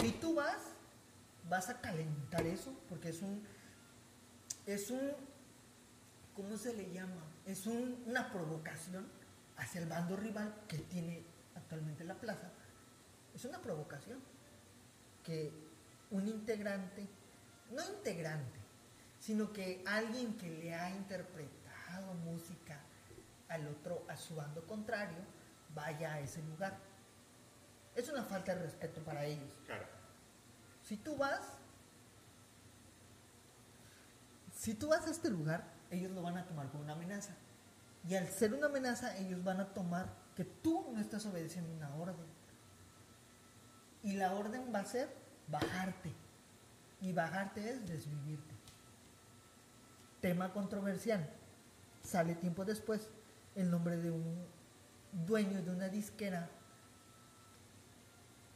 [0.00, 0.56] si tú vas,
[1.50, 3.42] vas a calentar eso, porque es un,
[4.66, 5.12] es un,
[6.34, 7.22] ¿cómo se le llama?
[7.44, 9.06] Es un- una provocación
[9.58, 11.24] hacia el bando rival que tiene
[11.54, 12.50] actualmente la plaza.
[13.36, 14.18] Es una provocación
[15.22, 15.52] que
[16.10, 17.06] un integrante,
[17.70, 18.58] no integrante,
[19.20, 22.80] sino que alguien que le ha interpretado música
[23.50, 25.18] al otro, a su bando contrario,
[25.74, 26.78] vaya a ese lugar.
[27.94, 29.52] Es una falta de respeto para ellos.
[29.66, 29.84] Claro.
[30.82, 31.42] Si tú vas,
[34.54, 37.34] si tú vas a este lugar, ellos lo van a tomar como una amenaza.
[38.08, 41.94] Y al ser una amenaza, ellos van a tomar que tú no estás obedeciendo una
[41.96, 42.35] orden.
[44.06, 45.12] Y la orden va a ser
[45.48, 46.12] bajarte.
[47.00, 48.54] Y bajarte es desvivirte.
[50.20, 51.28] Tema controversial.
[52.04, 53.10] Sale tiempo después
[53.56, 54.46] el nombre de un
[55.26, 56.48] dueño de una disquera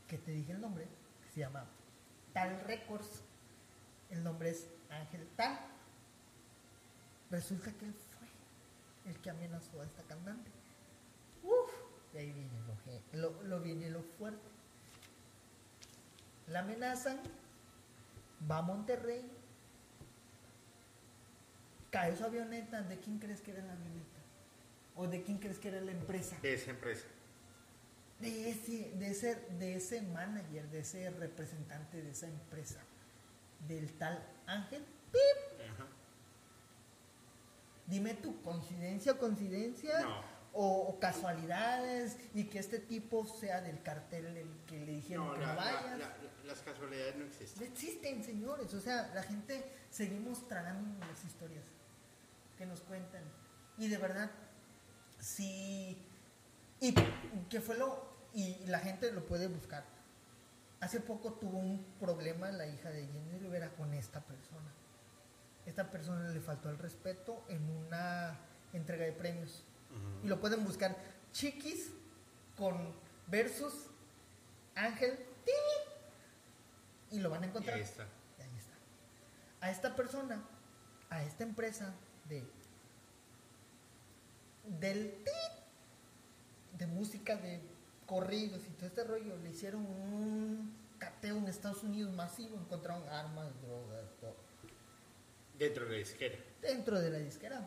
[0.06, 0.86] que te dije el nombre,
[1.24, 1.64] que se llama
[2.32, 3.24] Tal Records.
[4.08, 5.58] El nombre es Ángel Tal.
[7.28, 10.52] Resulta que él fue el que amenazó a esta cantante.
[11.42, 11.72] Uf,
[12.14, 12.50] y ahí viene
[13.14, 14.59] lo, viene lo fuerte.
[16.50, 17.18] La amenazan,
[18.50, 19.24] va a Monterrey,
[21.90, 22.82] cae su avioneta.
[22.82, 24.18] ¿De quién crees que era la avioneta?
[24.96, 26.36] ¿O de quién crees que era la empresa?
[26.42, 27.06] De esa empresa.
[28.18, 32.80] de ese, de ese, de ese manager, de ese representante de esa empresa,
[33.66, 34.84] del tal Ángel.
[35.10, 35.60] ¡pip!
[35.72, 35.86] Ajá.
[37.86, 40.20] Dime tú, coincidencia o coincidencia, No.
[40.52, 45.32] o, o casualidades, y que este tipo sea del cartel el que le dijeron No,
[45.34, 45.98] que la- no la- vayas.
[45.98, 46.16] la-
[46.50, 47.62] las casualidades no No existen.
[47.62, 48.74] existen, señores.
[48.74, 51.64] O sea, la gente seguimos tragando las historias
[52.58, 53.22] que nos cuentan.
[53.78, 54.30] Y de verdad,
[55.18, 55.96] sí.
[56.80, 56.94] Y
[57.48, 58.10] que fue lo.
[58.34, 59.84] Y la gente lo puede buscar.
[60.80, 64.72] Hace poco tuvo un problema la hija de Jenny Rivera con esta persona.
[65.66, 68.38] Esta persona le faltó el respeto en una
[68.72, 69.64] entrega de premios.
[70.22, 70.96] Y lo pueden buscar.
[71.32, 71.90] Chiquis
[72.56, 72.92] con
[73.26, 73.86] versus
[74.74, 75.18] Ángel.
[77.10, 77.76] Y lo van a Y encontrar.
[77.76, 78.04] ahí está.
[78.38, 78.74] Y ahí está.
[79.66, 80.42] A esta persona,
[81.10, 81.92] a esta empresa
[82.28, 82.44] de
[84.78, 87.60] del tit, de música de
[88.06, 93.48] corridos y todo este rollo, le hicieron un cateo en Estados Unidos masivo, encontraron armas,
[93.62, 94.36] drogas, todo,
[95.58, 96.38] Dentro de la disquera.
[96.62, 97.66] dentro de la disquera.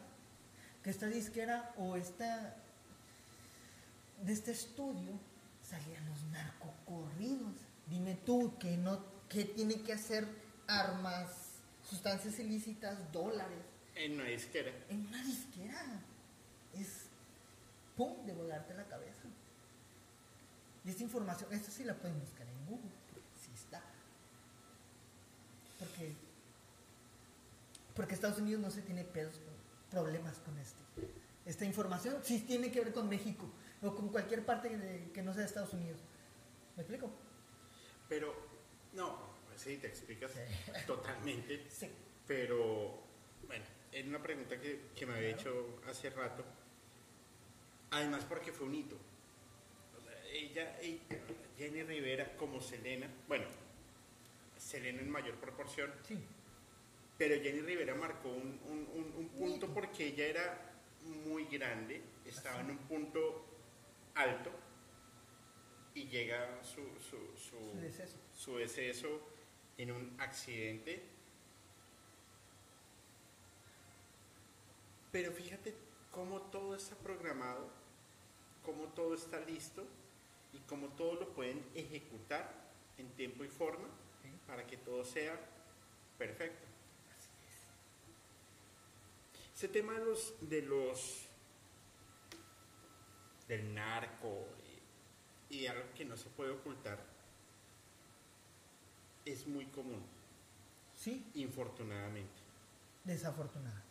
[0.83, 2.55] Que esta disquera o esta
[4.21, 5.11] de este estudio
[5.61, 7.55] salían los narcocorridos.
[7.87, 10.27] Dime tú que no que tiene que hacer
[10.67, 11.29] armas,
[11.89, 13.57] sustancias ilícitas, dólares
[13.95, 14.71] En una disquera.
[14.89, 15.81] en una disquera.
[16.73, 16.87] Es
[17.97, 19.23] pum de volarte la cabeza.
[20.85, 22.91] Y esta información, esta sí la pueden buscar en Google,
[23.43, 23.81] sí está.
[25.79, 26.13] Porque
[27.95, 29.35] porque Estados Unidos no se tiene pedos,
[29.91, 30.81] problemas con esto.
[31.45, 33.45] Esta información sí tiene que ver con México
[33.83, 35.99] o con cualquier parte de- que no sea de Estados Unidos.
[36.75, 37.11] ¿Me explico?
[38.09, 38.33] Pero,
[38.93, 39.19] no,
[39.55, 40.31] sí, te explicas
[40.87, 41.65] totalmente.
[41.69, 41.89] Sí.
[42.27, 42.99] Pero,
[43.47, 45.41] bueno, es una pregunta que, que me había Claro.
[45.79, 46.43] hecho hace rato.
[47.91, 48.95] Además, porque fue un hito.
[49.97, 51.01] O sea, ella, ella-
[51.57, 53.45] Jenny Rivera, como Selena, bueno,
[54.57, 56.17] Selena en mayor proporción, Sí.
[57.17, 60.71] pero Jenny Rivera marcó un, un- un- un punto porque ella era
[61.25, 63.45] muy grande, estaba en un punto
[64.15, 64.49] alto
[65.93, 68.17] y llega su, su, su, Su deceso.
[68.35, 69.19] Su deceso
[69.77, 71.03] en un accidente.
[75.11, 75.75] Pero fíjate
[76.11, 77.69] cómo todo está programado,
[78.65, 79.85] cómo todo está listo
[80.53, 82.51] y cómo todo lo pueden ejecutar
[82.97, 83.87] en tiempo y forma
[84.21, 84.29] Sí.
[84.47, 85.37] para que todo sea
[86.17, 86.65] perfecto.
[89.53, 91.25] Ese tema de los, de los
[93.47, 94.47] del narco
[95.49, 97.12] y, y algo que no se puede ocultar
[99.25, 100.01] es muy común,
[100.95, 102.31] Sí, infortunadamente.
[103.03, 103.81] desafortunada.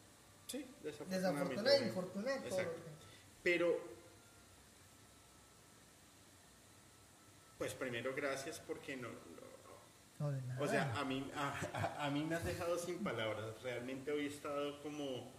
[0.47, 2.37] Sí, Desafortunada e infortunada.
[2.43, 2.81] todo Exacto.
[3.43, 3.79] Pero,
[7.59, 9.43] pues primero gracias porque no, no-
[10.19, 10.61] No, de nada.
[10.61, 13.61] o sea, a mí, a, a- a mí me has dejado sin palabras.
[13.63, 15.33] Realmente hoy he estado como,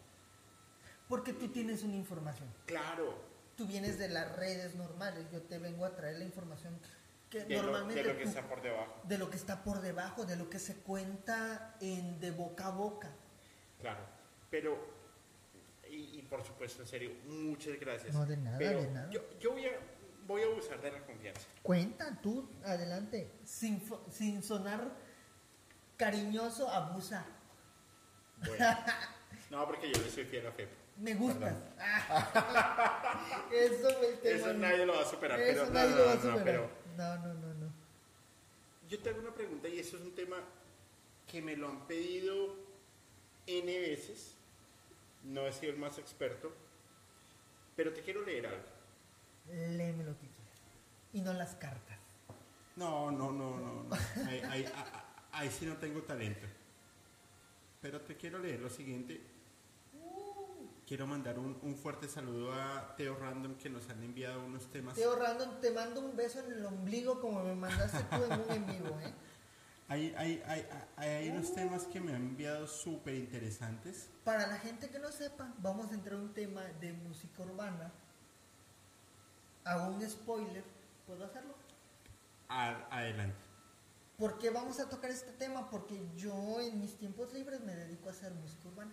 [1.07, 2.49] Porque tú tienes una información.
[2.65, 5.27] claro, Tú vienes de las redes normales.
[5.31, 6.75] Yo te vengo a traer la información
[7.33, 9.01] que de lo, normalmente de lo que está por debajo.
[9.03, 12.69] de lo que está por debajo, de lo que se cuenta en de boca a
[12.69, 13.09] boca.
[13.81, 14.01] Claro,
[14.51, 14.77] pero,
[15.89, 18.13] y, y por supuesto, en serio, muchas gracias.
[18.13, 19.09] No, de nada, Pero de nada.
[19.09, 19.71] Yo, yo voy, a,
[20.27, 21.41] voy a abusar de la confianza.
[21.63, 23.31] Cuenta tú, adelante.
[23.45, 23.81] Sin,
[24.11, 24.91] sin sonar
[25.97, 27.25] cariñoso, abusa.
[28.45, 28.65] Bueno,
[29.49, 30.75] no, porque yo le soy fiel a Fepo.
[30.97, 31.55] Me gustas.
[31.79, 34.35] Ah, Eso fue el tema.
[34.37, 36.21] Eso nadie lo va a superar, Eso pero no, nadie no, lo va a no,
[36.23, 36.43] no, superar.
[36.45, 37.71] pero No, no, no, no.
[38.89, 40.37] yo te hago una pregunta y eso es un tema
[41.27, 42.55] que me lo han pedido
[43.47, 44.35] N veces.
[45.23, 46.53] No he sido el más experto,
[47.75, 48.63] pero te quiero leer algo.
[49.49, 50.61] Léeme lo que quieras.
[51.13, 51.97] Y no las cartas.
[52.75, 53.83] No, no, no, no.
[53.83, 53.95] no.
[54.27, 54.65] Ahí,
[55.31, 56.45] ahí- sí no tengo talento.
[57.81, 59.21] Pero te quiero leer lo siguiente.
[60.93, 64.93] Quiero mandar un, un fuerte saludo a Teo Random que nos han enviado unos temas.
[64.93, 68.51] Teo Random, te mando un beso en el ombligo como me mandaste tú en un
[68.51, 69.11] en vivo, ¿eh?
[69.87, 74.07] Hay, hay, hay, hay, hay unos temas que me han enviado súper interesantes.
[74.23, 77.91] Para la gente que no sepa, vamos a entrar a un tema de música urbana.
[79.63, 80.63] Hago un spoiler.
[81.07, 81.55] ¿Puedo hacerlo?
[82.49, 83.35] Adelante.
[84.19, 85.71] ¿Por qué vamos a tocar este tema?
[85.71, 88.91] Porque yo en mis tiempos libres me dedico a hacer música urbana.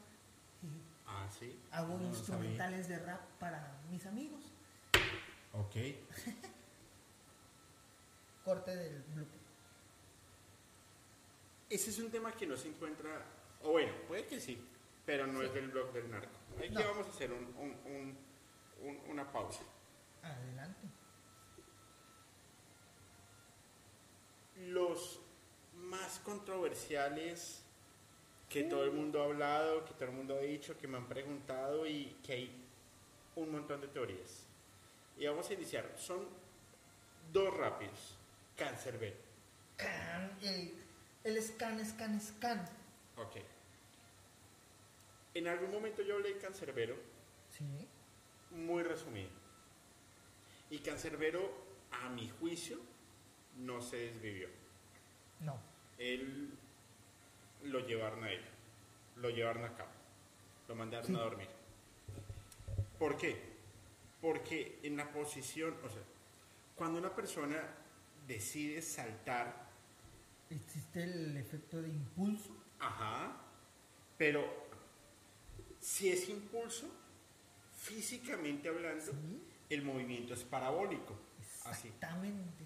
[1.13, 1.59] Ah, sí.
[1.73, 4.53] Hago No lo instrumentales de rap para mis amigos.
[5.53, 5.75] Ok.
[8.45, 9.41] Corte del blooper.
[11.69, 13.25] Ese es un tema que no se encuentra,
[13.63, 14.65] o bueno, puede que sí,
[15.07, 16.33] pero no es del blog del narco.
[16.59, 16.81] Aquí No.
[16.83, 18.19] vamos a hacer un- un- un-
[18.89, 19.63] un- una pausa.
[20.23, 20.89] Adelante.
[24.57, 25.21] Los
[25.75, 27.63] más controversiales
[28.51, 31.07] que todo el mundo ha hablado, que todo el mundo ha dicho, que me han
[31.07, 32.65] preguntado y que hay
[33.37, 34.43] un montón de teorías.
[35.17, 35.91] Y vamos a iniciar.
[35.97, 36.27] Son
[37.33, 38.17] dos rápidos.
[38.57, 39.17] Cancerbero.
[39.77, 40.75] Can, el,
[41.25, 42.69] el scan, scan, scan.
[43.17, 43.37] Ok.
[45.35, 46.97] En algún momento yo hablé de Cancerbero,
[47.57, 47.65] Sí.
[48.51, 49.31] muy resumido.
[50.71, 51.51] Y Cancerbero,
[51.93, 52.79] a mi juicio,
[53.59, 54.49] no se desvivió.
[55.41, 55.57] No.
[55.99, 56.51] Él
[57.65, 58.41] lo llevaron a él,
[59.17, 59.91] lo llevaron a cabo,
[60.69, 61.49] lo mandaron a dormir.
[62.99, 63.37] ¿Por qué?
[64.21, 66.03] Porque en la posición, o sea,
[66.77, 67.63] cuando una persona
[68.27, 69.69] decide saltar,
[70.51, 72.51] Existe el efecto de impulso.
[72.81, 73.37] ajá,
[74.19, 74.45] pero
[75.81, 76.91] si es impulso,
[77.79, 79.43] físicamente hablando, Sí.
[79.71, 81.15] el movimiento es parabólico,
[81.65, 82.65] así, Exactamente.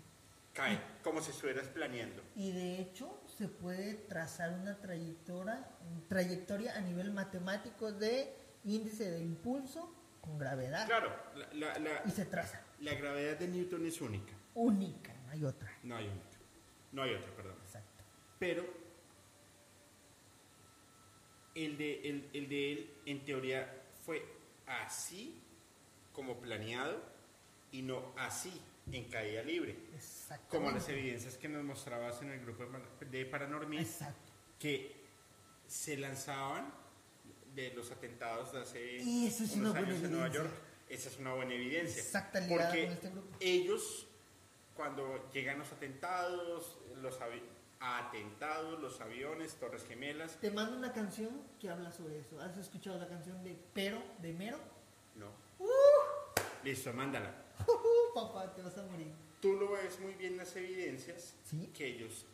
[0.55, 2.23] cae, como si estuvieras planeando.
[2.35, 5.67] Y de hecho se puede trazar una trayectoria,
[6.09, 8.33] trayectoria a nivel matemático de
[8.65, 10.87] índice de impulso con gravedad.
[10.87, 12.61] Claro, la, la- la- Y se traza.
[12.81, 14.33] la gravedad de Newton es única.
[14.55, 15.73] Única, no hay otra.
[15.83, 16.39] No hay única.
[16.93, 17.57] No hay otra, perdón.
[17.65, 18.05] Exacto.
[18.39, 18.65] Pero
[21.55, 24.25] el de, el, el de él, en teoría, fue
[24.67, 25.41] así
[26.13, 27.01] como planeado
[27.73, 28.61] y no así
[28.93, 29.77] en caída libre.
[30.49, 34.33] Como las evidencias que nos mostrabas en el grupo de Par- de Paranormal, Exacto.
[34.59, 34.95] que
[35.67, 36.73] se lanzaban
[37.55, 40.29] de los atentados de hace Y eso es unos una años en Nueva.
[40.29, 40.51] York.
[40.89, 42.03] Esa es una buena evidencia.
[42.49, 44.07] Porque este ellos,
[44.77, 47.19] cuando llegan los atentados, los
[47.81, 52.41] atentados, los aviones, Torres Gemelas, Te mando una canción que habla sobre eso.
[52.41, 54.59] ¿Has escuchado la canción de Pero, de Mero?
[55.17, 55.29] no.
[55.59, 55.69] ¡Uh!
[56.65, 57.44] Listo, mándala.
[58.15, 59.09] Papá, te vas a morir.
[59.41, 61.71] Tú lo ves muy bien en las evidencias Sí.
[61.77, 62.25] que ellos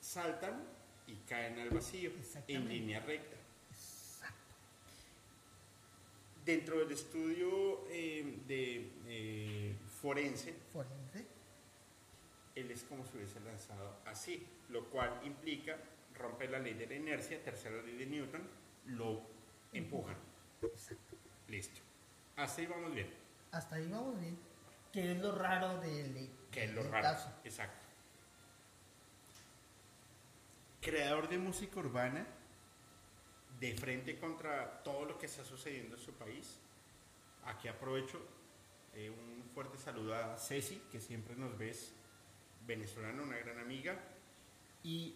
[0.00, 0.62] saltan
[1.06, 2.10] y caen al vacío
[2.46, 3.36] en línea recta.
[3.70, 4.34] Exacto.
[6.44, 11.26] Dentro del estudio eh, de eh, forense, Forense.
[12.54, 15.78] él es como si hubiese lanzado así, lo cual implica
[16.14, 18.42] romper la ley de la inercia, tercera ley de Newton,
[18.86, 19.22] lo
[19.72, 20.16] empujan.
[20.62, 21.16] Exacto.
[21.48, 21.80] Listo.
[22.36, 23.08] Ahí vamos bien.
[23.52, 24.38] Hasta ahí vamos bien.
[24.92, 27.02] Que es lo raro del, Que es lo raro.
[27.02, 27.30] caso.
[27.44, 27.76] Exacto.
[30.80, 32.26] Creador de música urbana,
[33.58, 36.58] de frente contra todo lo que está sucediendo en su país.
[37.44, 38.20] Aquí aprovecho
[38.94, 41.92] Eh, un fuerte saludo a Ceci, que siempre nos ves,
[42.66, 43.96] venezolana, una gran amiga.
[44.82, 45.14] Y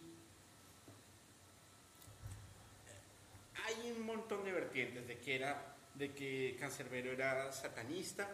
[3.64, 8.28] hay un montón de vertientes de que era, de que Cancerbero era satanista,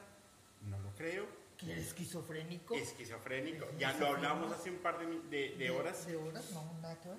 [0.68, 1.26] no lo creo.
[1.56, 2.74] Que era esquizofrénico.
[2.74, 3.66] Esquizofrénico.
[3.78, 6.06] Ya lo hablamos hace un par de, de- de horas.
[6.06, 7.18] De horas, no, nada que ver.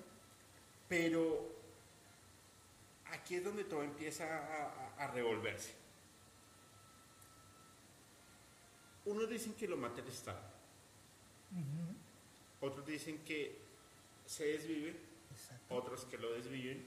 [0.88, 1.56] Pero
[3.08, 5.74] aquí es donde todo empieza a, a- a revolverse.
[9.06, 10.40] Unos dicen que lo mata el Estado,
[12.62, 13.58] otros dicen que
[14.26, 14.96] se desvive,
[15.32, 15.76] Exacto.
[15.76, 16.86] otros que lo desviven.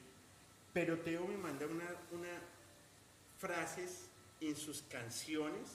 [0.73, 2.29] Pero Teo me manda una, una
[3.43, 4.09] frases
[4.41, 5.69] en sus canciones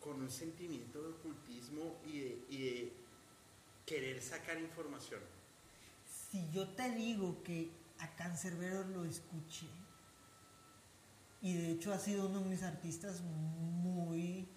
[0.00, 2.92] con un sentimiento de ocultismo y de, y de
[3.84, 5.20] querer sacar información.
[6.30, 9.66] Si yo te digo que a Cancerbero lo escuché,
[11.42, 14.48] y de hecho ha sido uno de mis artistas muy,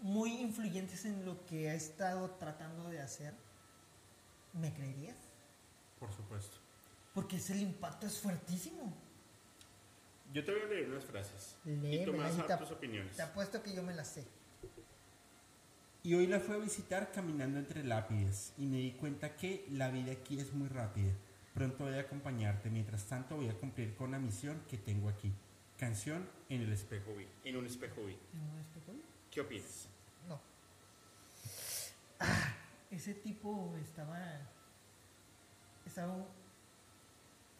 [0.00, 3.32] muy influyentes en lo que ha estado tratando de hacer,
[4.52, 5.16] ¿me creerías?
[5.98, 6.67] Por supuesto.
[7.18, 8.96] Porque ese el impacto es fuertísimo.
[10.32, 11.70] Yo te voy a leer unas frases y
[12.04, 13.16] tú me Léemela vas a y te, tus opiniones.
[13.16, 14.24] te apuesto que yo me la sé.
[16.04, 19.90] Y hoy la fue a visitar caminando entre lápides y me di cuenta que la
[19.90, 21.10] vida aquí es muy rápida.
[21.54, 25.32] Pronto voy a acompañarte, mientras tanto voy a cumplir con la misión que tengo aquí.
[25.76, 27.16] Canción en el espejo.
[27.16, 28.16] Vi, en un espejo vi.
[29.28, 29.88] ¿Qué opinas?
[30.28, 30.40] No.
[32.20, 32.54] Ah,
[32.92, 34.20] ese tipo estaba.
[35.84, 36.14] Estaba.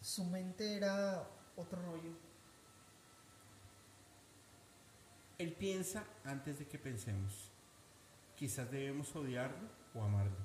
[0.01, 2.11] Su mente era otro rollo.
[5.37, 7.51] Él piensa antes de que pensemos.
[8.35, 10.37] Quizás debemos odiarlo o amarlo,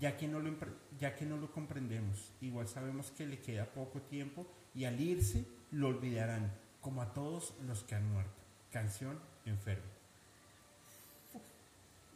[0.00, 0.52] ya que, no lo,
[0.98, 2.32] ya que no lo comprendemos.
[2.40, 7.54] Igual sabemos que le queda poco tiempo y al irse lo olvidarán, como a todos
[7.66, 8.42] los que han muerto.
[8.72, 9.84] Canción enfermo.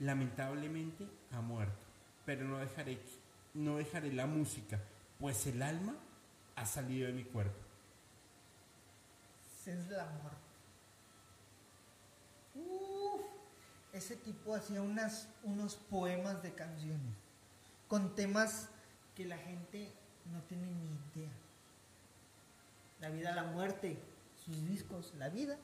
[0.01, 1.87] Lamentablemente ha muerto,
[2.25, 3.01] pero no dejaré,
[3.55, 4.81] no dejaré la música,
[5.19, 5.97] pues el alma
[6.59, 7.59] ha salido de mi cuerpo.
[9.61, 10.33] Es el amor.
[12.55, 13.21] Uf,
[13.93, 17.15] ese tipo hacía unas, unos poemas de canciones
[17.87, 18.69] con temas
[19.15, 19.93] que la gente
[20.33, 21.31] no tiene ni idea.
[23.01, 23.99] La vida, la muerte,
[24.45, 25.57] sus discos, la vida,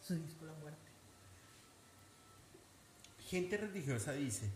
[0.00, 0.90] su disco, la muerte.
[3.28, 4.50] Gente religiosa dice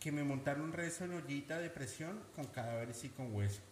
[0.00, 3.62] que me montaron un rezo en ollita de presión con cadáveres y con hueso.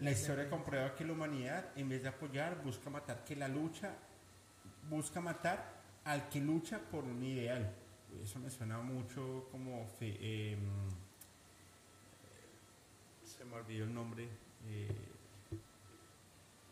[0.00, 3.94] La historia comprueba que la humanidad, en vez de apoyar, busca matar que la lucha,
[4.90, 7.72] busca matar al que lucha por un ideal.
[8.22, 10.58] Eso me suena mucho como fe- em,
[13.24, 14.28] se me olvidó el nombre.
[14.66, 14.88] eh,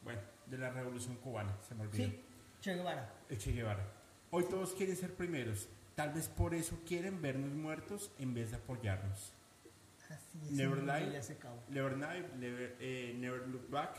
[0.02, 2.05] bueno, de la revolución cubana, se me olvidó.
[2.05, 2.25] Sí,
[2.60, 3.12] Che Guevara.
[3.28, 3.86] El Che Guevara.
[4.31, 5.68] Hoy todos quieren ser primeros.
[5.94, 9.33] Tal vez por eso quieren vernos muertos en vez de apoyarnos.
[10.12, 10.50] Así es.
[10.52, 11.12] Never lie.
[11.12, 11.62] ya se acabó.
[11.68, 13.97] Never, Night, never, eh, never look back.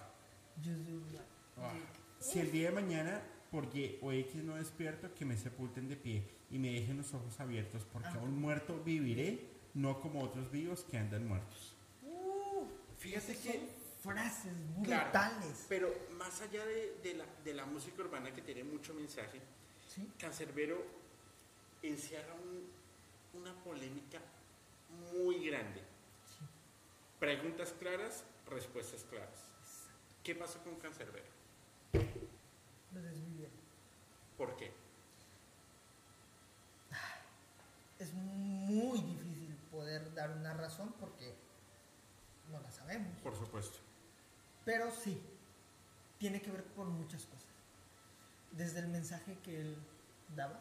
[0.64, 1.25] Just do that.
[1.58, 1.74] Ah.
[2.19, 5.95] Si el día de mañana por Y o X no despierto, que me sepulten de
[5.95, 8.17] pie y me dejen los ojos abiertos, porque Ah.
[8.19, 9.40] aún muerto viviré,
[9.74, 11.75] no como otros vivos que andan muertos.
[12.03, 12.66] Uh,
[13.00, 13.61] Fíjate que son
[14.01, 14.51] frases
[14.83, 15.66] Claro, brutales.
[15.69, 19.40] Pero más allá de, de la, de la música urbana que tiene mucho mensaje,
[19.88, 20.08] Sí.
[20.19, 20.83] Cancerbero
[21.83, 24.19] encierra un- una polémica
[25.11, 25.82] muy grande.
[27.24, 29.48] Preguntas claras, respuestas claras.
[30.26, 31.24] ¿Qué pasó con Cancerbero?
[32.93, 33.56] Lo desvivieron.
[34.38, 34.74] ¿Por qué?
[37.98, 41.34] Es muy difícil poder dar una razón porque
[42.52, 43.18] no la sabemos.
[43.22, 43.77] Por supuesto.
[44.66, 45.18] Pero sí,
[46.19, 47.48] tiene que ver con muchas cosas.
[48.52, 49.77] Desde el mensaje que él
[50.35, 50.60] daba,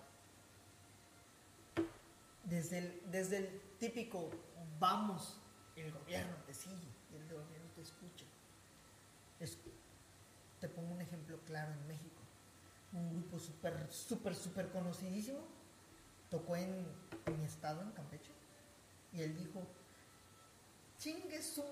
[2.45, 4.31] desde el, desde el típico
[4.79, 5.42] vamos,
[5.81, 8.25] el gobierno te sigue y el gobierno te escucha.
[9.41, 9.59] Es-
[10.60, 12.20] te pongo un ejemplo claro en México.
[12.92, 15.41] Un grupo súper, súper, súper conocidísimo
[16.31, 16.86] tocó en
[17.39, 18.31] mi estado, en Campeche,
[19.12, 19.62] y él dijo,
[20.99, 21.65] chingue su,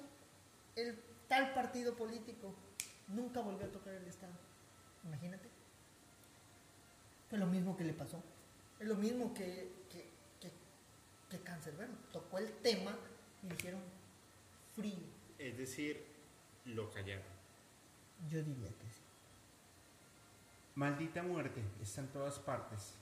[0.76, 0.98] el
[1.28, 2.54] tal partido político
[3.08, 4.32] nunca volvió a tocar el estado.
[5.04, 5.48] Imagínate.
[7.28, 8.22] Fue lo mismo que le pasó.
[8.78, 10.50] Es lo mismo que, que, que,
[11.30, 11.92] que Cancerbero.
[12.12, 12.96] Tocó el tema
[13.42, 13.80] y dijeron
[14.74, 14.98] frío.
[15.38, 16.04] Es decir,
[16.66, 17.24] lo callaron.
[18.28, 19.00] Yo diría que sí.
[20.74, 22.94] Maldita muerte está en todas partes.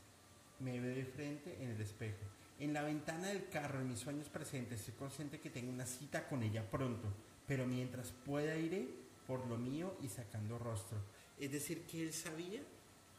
[0.61, 2.25] Me ve de frente en el espejo.
[2.59, 6.27] En la ventana del carro, en mis sueños presentes, estoy consciente que tengo una cita
[6.27, 7.09] con ella pronto,
[7.47, 8.89] pero mientras pueda iré
[9.27, 10.99] por lo mío y sacando rostro.
[11.39, 12.63] Es decir, que él sabía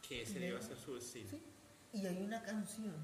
[0.06, 1.30] Que ese iba a ser su estilo.
[1.30, 1.42] Sí.
[1.92, 2.94] Y hay una canción,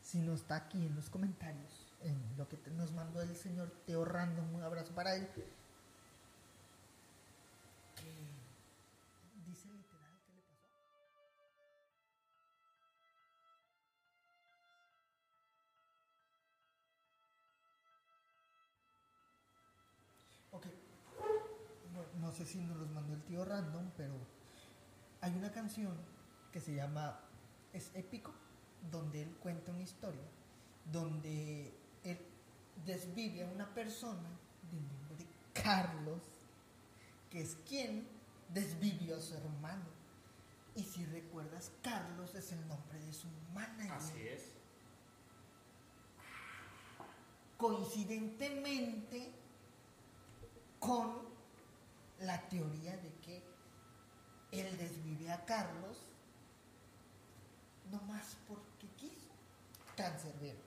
[0.00, 4.04] si no está aquí en los comentarios, en lo que nos mandó el señor Teo
[4.04, 5.44] Random, un abrazo para él, que
[9.46, 10.68] dice literal qué le pasó.
[20.52, 20.66] Ok,
[22.20, 24.14] no sé si nos los mandó el tío Random, pero
[25.22, 25.96] hay una canción
[26.52, 27.18] que se llama
[27.72, 28.32] Es épico,
[28.90, 30.28] donde él cuenta una historia,
[30.92, 31.72] donde
[32.84, 34.28] desvive a una persona
[34.70, 36.22] de nombre Carlos,
[37.30, 38.06] que es quien
[38.48, 39.84] desvivió a su hermano.
[40.74, 43.92] Y si recuerdas, Carlos es el nombre de su manager.
[43.92, 44.54] Así es.
[47.56, 49.32] coincidentemente
[50.78, 51.22] con
[52.20, 53.42] la teoría de que
[54.52, 55.98] él desvive a Carlos
[57.90, 59.32] nomás porque quiso.
[59.96, 60.58] Cancerbero,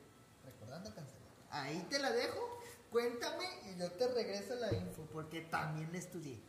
[0.44, 1.17] recordando Cancerbero.
[1.51, 2.59] Ahí te la dejo,
[2.92, 6.40] cuéntame y yo te regreso la info porque también la estudié.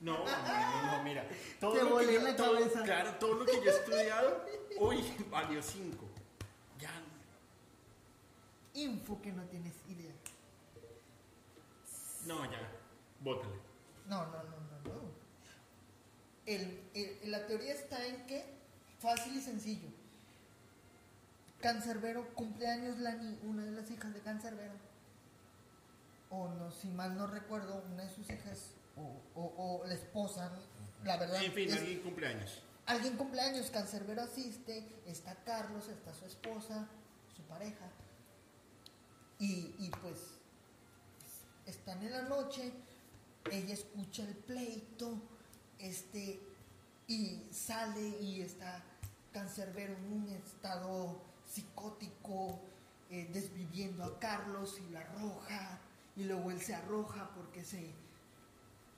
[0.00, 1.26] No, no, no, mira.
[1.60, 2.82] Todo Te lo que volé yo- la todo- cabeza.
[2.82, 4.44] Claro, todo lo que yo he estudiado,
[4.80, 6.06] uy, valió cinco.
[6.78, 6.90] Ya.
[8.74, 10.12] Info que no tienes idea.
[12.26, 12.68] No, ya.
[13.20, 13.54] Bótale.
[14.08, 15.12] No, no, no, no, no.
[16.46, 18.44] El- el- la teoría está en que,
[18.98, 19.88] fácil y sencillo,
[21.62, 24.74] Cancerbero, cumpleaños Lani, una de las hijas de Cancerbero,
[26.30, 30.50] o no, si mal no recuerdo, una de sus hijas, o, o- o la esposa,
[31.04, 31.42] la verdad.
[31.42, 32.62] En fin, es- alguien cumpleaños.
[32.86, 36.86] alguien cumpleaños, Cancerbero asiste, está Carlos, está su esposa,
[37.34, 37.86] su pareja,
[39.38, 40.18] y, y pues
[41.66, 42.72] están en la noche,
[43.50, 45.20] ella escucha el pleito,
[45.78, 46.40] este,
[47.06, 48.82] y sale y está
[49.32, 51.20] Cancerbero en un estado
[51.52, 52.58] psicótico,
[53.10, 55.78] eh, desviviendo a Carlos y lo arroja,
[56.16, 57.92] y luego él se arroja porque se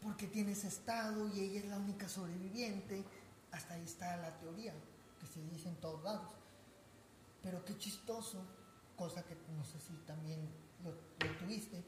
[0.03, 3.03] porque tiene ese estado y ella es la única sobreviviente.
[3.53, 4.75] Hasta ahí está la teoría
[5.19, 6.29] que se dice en todos lados.
[7.43, 8.45] Pero qué chistoso,
[8.97, 10.41] cosa que no sé si también
[10.85, 10.93] lo,
[11.39, 11.83] tuviste.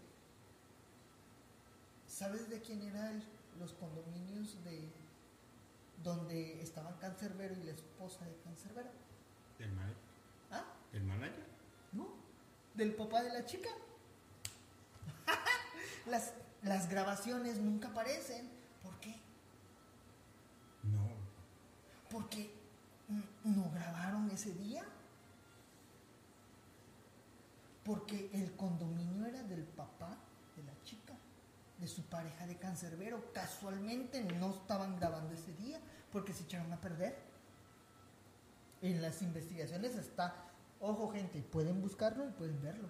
[2.08, 3.22] ¿Sabes de quién eran
[3.60, 4.88] los condominios de
[6.02, 8.90] donde estaban Cancerbero y la esposa de Cancerbero?
[10.96, 11.44] ¿Del manager?
[11.92, 12.08] ¿No?
[12.72, 13.68] ¿Del papá de la chica?
[16.06, 18.48] las, las grabaciones nunca aparecen.
[18.82, 19.14] ¿Por qué?
[20.84, 21.06] No.
[22.10, 22.50] Porque
[23.44, 24.86] no grabaron ese día.
[27.84, 30.16] Porque el condominio era del papá
[30.56, 31.12] de la chica,
[31.78, 33.34] de su pareja de cancerbero.
[33.34, 35.78] Casualmente no estaban grabando ese día
[36.10, 37.18] porque se echaron a perder.
[38.80, 40.45] En las investigaciones está,
[40.86, 42.88] ojo gente, pueden buscarlo y pueden verlo.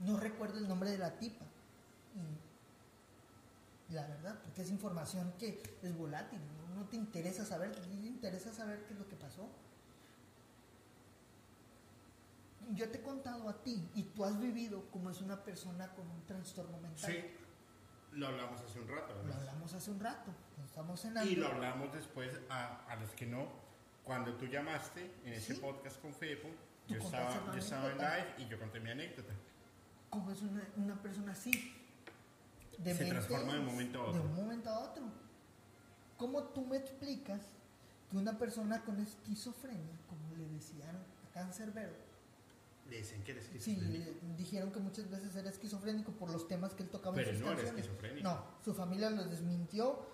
[0.00, 1.44] No recuerdo el nombre de la tipa.
[3.88, 7.80] Y la verdad, porque es información que es volátil, no, no te interesa saber, ti
[7.80, 9.48] te interesa saber qué es lo que pasó.
[12.74, 16.08] Yo te he contado a ti y tú has vivido como es una persona con
[16.08, 17.12] un trastorno mental.
[17.12, 17.18] Sí.
[18.12, 19.14] Lo hablamos hace un rato.
[19.14, 19.36] Lo además.
[19.38, 20.30] hablamos hace un rato,
[20.64, 21.30] estamos cenando.
[21.30, 23.48] Y lo hablamos después a, a los que no.
[24.04, 26.48] Cuando tú llamaste en ese podcast con Fepo,
[26.88, 29.32] yo estaba, yo estaba en live y yo conté mi anécdota.
[30.10, 31.74] ¿Cómo es una, una persona así?
[32.78, 34.22] De Se transforma de un momento a De otro.
[34.22, 35.04] un momento a otro.
[36.16, 37.40] ¿Cómo tú me explicas
[38.10, 41.92] que una persona con esquizofrenia, como le decían a Cancerbero,
[42.90, 44.26] Le dicen que sí, esquizofrénico.
[44.28, 47.36] le dijeron que muchas veces era esquizofrénico por los temas que él tocaba Pero en
[47.36, 47.84] sus no era canciones.
[47.86, 48.28] esquizofrénico.
[48.28, 50.06] No, su familia lo desmintió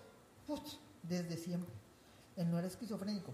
[0.47, 0.65] put,
[1.03, 1.73] desde siempre.
[2.37, 3.33] Él no era esquizofrénico.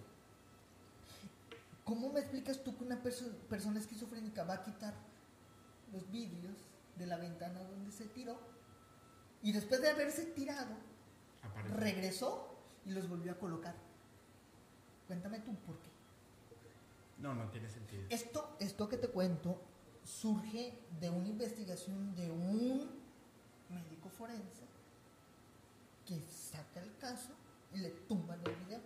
[1.85, 4.93] ¿Cómo me explicas tú que una perso- persona esquizofrénica va a quitar
[5.93, 6.57] los vídeos
[6.97, 8.37] de la ventana donde se tiró
[9.43, 10.75] y después de haberse tirado
[11.43, 11.75] Aparece.
[11.75, 13.75] regresó y los volvió a colocar?
[15.07, 15.89] Cuéntame tú por qué.
[17.19, 18.03] No, no tiene sentido.
[18.09, 19.61] Esto, esto que te cuento
[20.03, 22.89] surge de una investigación de un
[23.69, 24.63] médico forense
[26.05, 27.29] que saca el caso
[27.73, 28.79] y le tumban el video.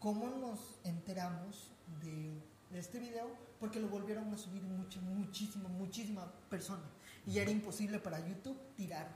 [0.00, 3.28] ¿Cómo nos enteramos de, de este video?
[3.58, 6.84] Porque lo volvieron a subir mucha, muchísima, muchísima persona.
[7.26, 9.08] Y ya era imposible para YouTube tirar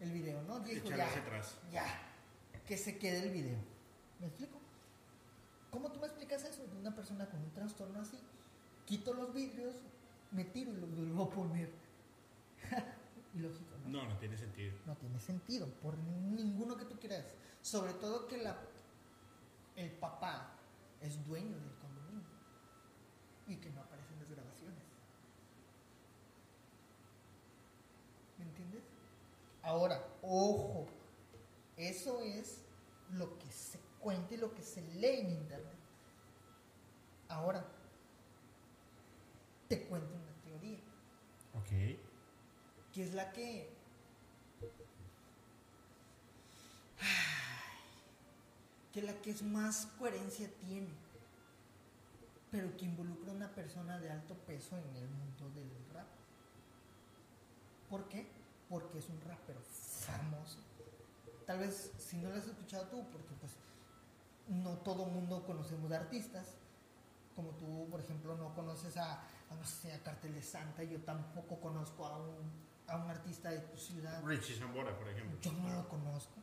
[0.00, 0.60] el video, ¿no?
[0.60, 1.56] Dijo, ya, atrás.
[1.72, 1.84] ya,
[2.66, 3.58] que se quede el video.
[4.20, 4.60] ¿Me explico?
[5.70, 8.18] ¿Cómo tú me explicas eso de una persona con un trastorno así?
[8.86, 9.74] Quito los vidrios,
[10.30, 11.70] me tiro y los vuelvo a poner.
[13.34, 13.88] ilógico, ¿no?
[13.88, 14.72] No, no tiene sentido.
[14.86, 17.24] No tiene sentido, por ninguno que tú quieras.
[17.60, 18.56] Sobre todo que la,
[19.76, 20.50] el papá
[21.00, 22.28] es dueño del condominio
[23.46, 24.82] y que no aparecen las grabaciones.
[28.38, 28.82] ¿Me entiendes?
[29.62, 30.86] Ahora, ojo,
[31.76, 32.62] eso es
[33.10, 35.74] lo que se cuenta y lo que se lee en internet.
[37.28, 37.64] Ahora,
[39.68, 40.78] te cuento una teoría,
[41.54, 41.98] Ok.
[42.92, 43.72] que es la que
[48.94, 50.94] que la que es más coherencia tiene,
[52.52, 56.06] pero que involucra a una persona de alto peso en el mundo del rap.
[57.90, 58.30] ¿Por qué?
[58.68, 60.58] Porque es un rapero famoso.
[61.44, 63.52] Tal vez si no lo has escuchado tú, porque pues
[64.46, 66.46] no todo mundo conocemos de artistas,
[67.34, 71.00] como tú, por ejemplo, no conoces a, a, no sé, a Cartel de Santa, yo
[71.00, 72.52] tampoco conozco a un,
[72.86, 74.22] a un artista de tu ciudad.
[74.24, 75.36] Richie Zambora, por ejemplo.
[75.40, 76.34] Yo no lo conozco.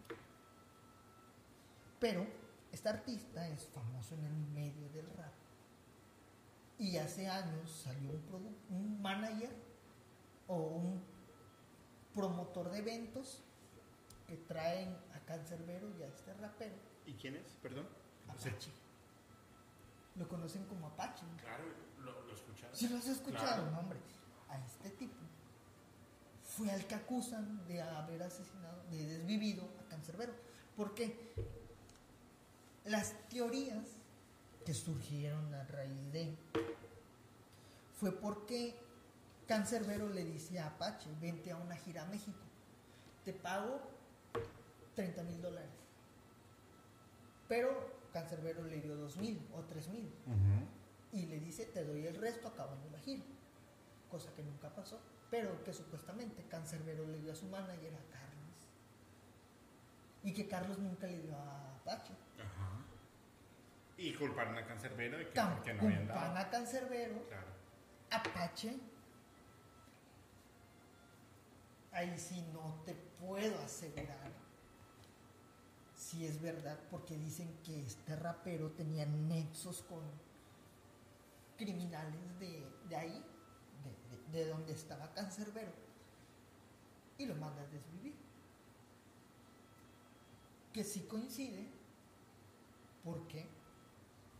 [2.01, 2.25] Pero
[2.71, 5.31] este artista es famoso en el medio del rap.
[6.79, 8.09] Y hace años salió
[8.71, 9.55] un, manager
[10.47, 11.03] o un
[12.15, 13.43] promotor de eventos
[14.27, 17.51] que traen a Cancerbero y a este rapero, ¿Y quién es?
[17.61, 17.87] Perdón.
[18.27, 18.71] Apache.
[20.15, 21.23] Lo conocen como Apache.
[21.23, 21.37] ¿no?
[21.37, 21.65] Claro,
[21.99, 22.75] lo, lo escucharon.
[22.75, 23.79] Si lo has escuchado, Claro.
[23.79, 23.99] hombre.
[24.49, 25.21] A este tipo
[26.43, 30.33] fue al que acusan de haber asesinado, de desvivido a Cancerbero.
[30.75, 31.33] ¿Por qué?
[32.85, 33.85] Las teorías
[34.65, 36.35] que surgieron a raíz de
[37.99, 38.75] fue porque
[39.47, 42.39] Cancerbero le dice a Apache, vente a una gira a México,
[43.23, 43.79] te pago
[44.95, 45.69] 30 mil dólares.
[47.47, 50.09] Pero Cancerbero le dio 2 mil o 3 mil
[51.11, 53.23] y le dice te doy el resto acabando la gira
[54.09, 58.30] cosa que nunca pasó pero que supuestamente Cancerbero le dio a su manager a Carlos
[60.23, 62.69] y que Carlos nunca le dio a Apache Ajá.
[63.97, 66.37] Y culparon a Cancerbero de que, porque no habían dado.
[66.37, 67.47] a Cancerbero Claro.
[68.11, 68.79] Apache
[71.91, 74.31] ahí sí no te puedo asegurar
[75.95, 79.99] si es verdad porque dicen que este rapero tenía nexos con
[81.57, 83.23] criminales de, de ahí
[83.83, 85.71] de, de- de donde estaba Cancerbero
[87.17, 88.15] y lo manda a desvivir
[90.73, 91.65] que sí coincide
[93.03, 93.45] ¿por qué?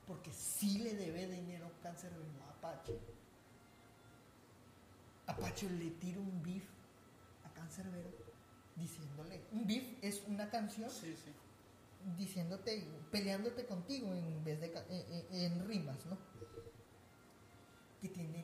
[0.08, 2.98] porque sí le debe dinero Cancerbero a Apache
[5.27, 6.64] Apache le tira un beef
[7.45, 8.10] a Cancerbero
[8.76, 11.32] diciéndole un beef es una canción Sí, sí.
[12.18, 16.18] diciéndote, peleándote contigo en vez de en, en- en rimas, ¿no?
[18.01, 18.43] Que tiene,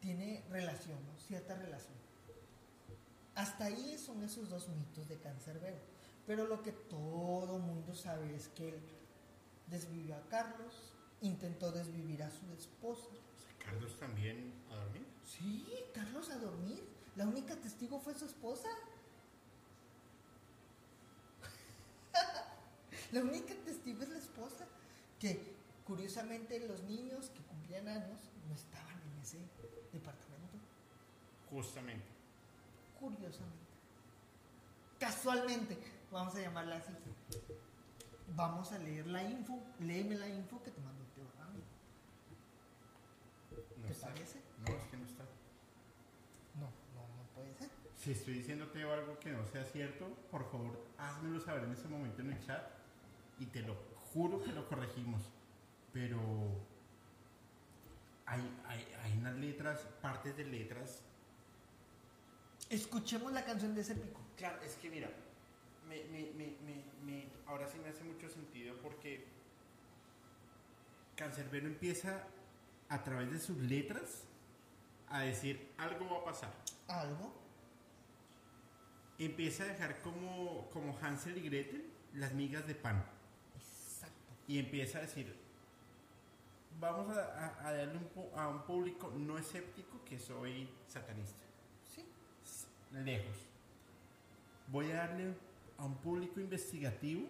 [0.00, 1.18] tiene relación, ¿no?
[1.20, 1.94] Cierta relación.
[3.34, 5.78] Hasta ahí son esos dos mitos de Cancerbero.
[6.28, 8.78] Pero lo que todo mundo sabe es que él
[9.66, 10.92] desvivió a Carlos,
[11.22, 13.08] intentó desvivir a su esposa.
[13.64, 15.06] Carlos también a dormir.
[15.24, 16.84] Sí, Carlos a dormir.
[17.16, 18.68] La única testigo fue su esposa.
[23.12, 24.66] la única testigo es la esposa.
[25.18, 25.54] Que
[25.86, 29.38] curiosamente los niños que cumplían años no estaban en ese
[29.94, 30.58] departamento.
[31.50, 32.04] Justamente.
[33.00, 33.66] Curiosamente.
[34.98, 35.78] Casualmente,
[36.10, 36.92] vamos a llamarla así.
[38.34, 39.62] Vamos a leer la info.
[39.80, 41.24] Léeme la info que te mandó Teo.
[43.76, 44.08] No ¿Te está.
[44.08, 44.42] parece?
[44.58, 45.24] No, es que no está.
[46.54, 47.70] No, no, no puede ser.
[47.96, 52.22] Si estoy diciéndote algo que no sea cierto, por favor, házmelo saber en ese momento
[52.22, 52.62] en el chat
[53.38, 53.74] y te lo
[54.12, 55.22] juro que lo corregimos.
[55.92, 56.20] Pero
[58.26, 61.02] hay, hay, hay unas letras, partes de letras.
[62.68, 64.20] Escuchemos la canción de ese pico.
[64.36, 65.10] Claro, es que mira,
[65.88, 66.32] me,
[66.64, 69.26] me, me, ahora sí me hace mucho sentido porque
[71.16, 72.24] Cancerbero empieza
[72.88, 74.24] a través de sus letras
[75.08, 76.52] a decir algo va a pasar.
[76.88, 77.32] Algo.
[79.18, 83.04] empieza a dejar como, como Hansel y Gretel las migas de pan.
[83.56, 84.14] Exacto.
[84.46, 85.34] y empieza a decir,
[86.80, 91.42] vamos a, a- a darle un a un público no escéptico que soy satanista.
[91.94, 92.04] Sí.
[92.92, 93.36] Lejos.
[94.68, 95.34] Voy a darle
[95.78, 97.28] a un público investigativo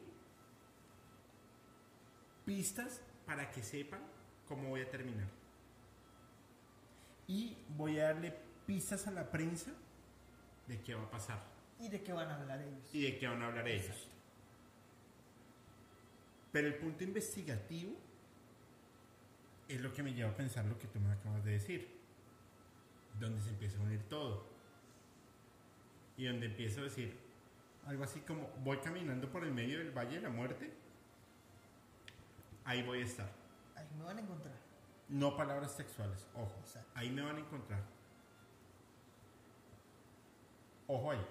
[2.45, 4.01] pistas para que sepan
[4.47, 5.29] cómo voy a terminar.
[7.27, 8.35] Y voy a darle
[8.67, 9.71] pistas a la prensa
[10.67, 11.43] de qué va a pasar
[11.79, 12.89] ¿Y de qué van a hablar ellos?
[12.95, 14.09] y de qué van a hablar ellos.
[16.53, 17.93] Pero el punto investigativo
[19.69, 21.87] es lo que me lleva a pensar lo que tú me acabas de decir,
[23.21, 24.47] donde se empieza a unir todo.
[26.17, 27.17] y donde empiezo a decir
[27.87, 30.73] algo así como voy caminando por el medio del Valle de la Muerte,
[32.65, 33.31] ahí voy a estar.
[33.77, 34.55] Ahí me van a encontrar.
[35.09, 36.55] No palabras textuales, ojo.
[36.61, 36.91] Exacto.
[36.95, 37.83] Ahí me van a encontrar.
[40.87, 41.27] Ojo ahí.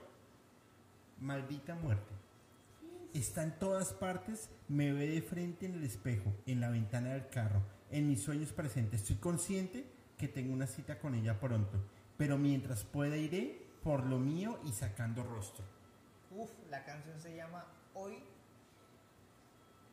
[1.19, 2.13] Maldita muerte.
[3.13, 7.29] Está en todas partes, me ve de frente en el espejo, en la ventana del
[7.29, 9.01] carro, en mis sueños presentes.
[9.01, 9.85] Estoy consciente
[10.17, 11.79] que tengo una cita con ella pronto,
[12.17, 15.76] pero mientras pueda iré por lo mío y sacando rostro.
[16.31, 18.23] Uf, la canción se llama Hoy.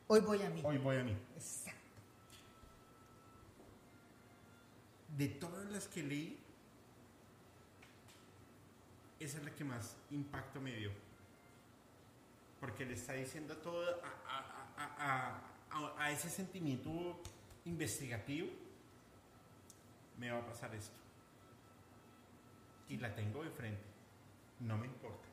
[0.08, 0.60] Hoy voy a mí.
[0.64, 1.16] Hoy voy a mí.
[1.34, 1.80] Exacto.
[5.16, 6.38] De todas las que leí,
[9.20, 10.90] esa es la que más impacto me dio.
[12.60, 14.08] Porque le está diciendo todo a,
[14.88, 15.40] a-
[15.98, 17.20] a- ese sentimiento
[17.64, 18.48] investigativo,
[20.18, 20.94] me va a pasar esto.
[22.88, 23.82] Y la tengo de frente.
[24.60, 25.26] No me importa.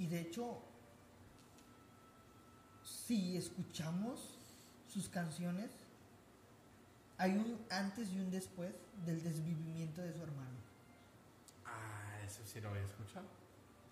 [0.00, 0.58] Y de hecho,
[2.82, 4.38] si escuchamos
[4.88, 5.70] sus canciones,
[7.18, 8.72] hay un antes y un después
[9.04, 10.56] del desvivimiento de su hermano.
[11.66, 13.26] Ah, eso sí lo había escuchado.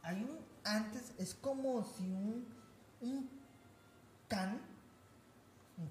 [0.03, 2.47] Hay un antes, es como si un,
[3.03, 3.28] un
[4.28, 4.62] can,
[5.77, 5.91] un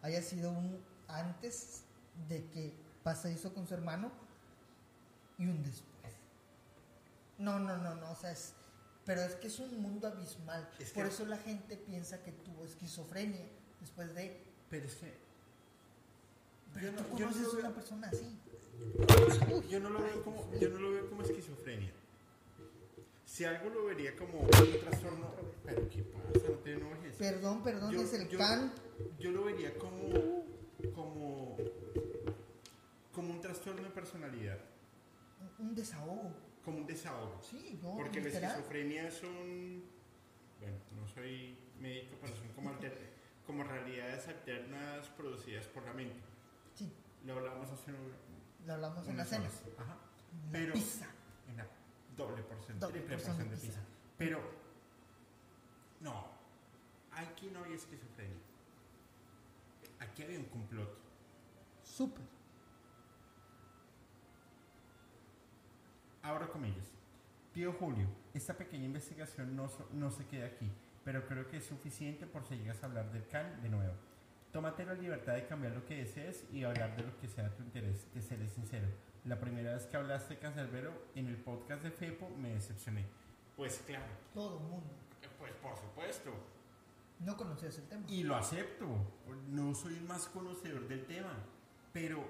[0.00, 1.82] haya sido un antes
[2.30, 4.10] de que pasa eso con su hermano
[5.36, 5.93] y un después.
[7.38, 8.52] No, no, no, no, o sea, es,
[9.04, 10.68] pero es que es un mundo abismal.
[10.78, 13.44] Es Por eso la gente piensa que tuvo esquizofrenia
[13.80, 14.40] después de...
[14.70, 15.12] Pero es que
[16.74, 18.38] Pero Yo tú no- yo conoces una persona así.
[19.68, 21.92] yo no lo veo como, yo no lo veo como esquizofrenia.
[23.26, 25.30] Si algo lo vería como un trastorno.
[25.64, 26.48] Pero ¿qué pasa?
[26.48, 27.16] No te enojes.
[27.16, 28.72] Perdón, perdón, Yo- es el yo- can.
[29.18, 30.44] Yo lo vería como,
[30.94, 31.56] como,
[33.12, 34.58] como un trastorno de personalidad,
[35.58, 36.32] Un desahogo.
[36.64, 37.40] Como un desahogo.
[37.42, 39.82] Sí, no, Porque la esquizofrenia son,
[40.60, 43.10] bueno, no soy médico, pero son como, alter-
[43.46, 46.16] como realidades alternas producidas por la mente.
[46.74, 46.90] Sí,
[47.26, 48.12] Lo hablamos hace un-
[48.66, 49.44] lo hablamos en la cena.
[49.44, 49.62] horas.
[49.78, 49.96] Ajá.
[50.46, 51.06] La Pero- pizza.
[51.48, 51.66] En la
[52.16, 53.66] doble porción, Doble triple de de pizza.
[53.66, 53.80] pizza.
[54.16, 54.40] Pero,
[56.00, 56.26] no,
[57.12, 58.38] aquí no había esquizofrenia.
[60.00, 60.96] Aquí había un complot.
[61.82, 62.24] Súper.
[66.64, 66.86] Comillas.
[67.52, 70.70] Tío Julio, esta pequeña investigación no, no se queda aquí,
[71.04, 73.94] pero creo que es suficiente por si llegas a hablar del CAN de nuevo.
[74.52, 77.62] Tómate la libertad de cambiar lo que desees y hablar de lo que sea tu
[77.62, 78.86] interés, te seré sincero.
[79.24, 83.04] La primera vez que hablaste Cancerbero en el podcast de FEPO me decepcioné.
[83.56, 84.90] Pues claro, Todo el mundo.
[85.38, 86.32] pues por supuesto.
[87.20, 88.04] No conocías el tema.
[88.08, 88.86] Y lo acepto.
[89.48, 91.32] No soy el más conocedor del tema.
[91.92, 92.22] Pero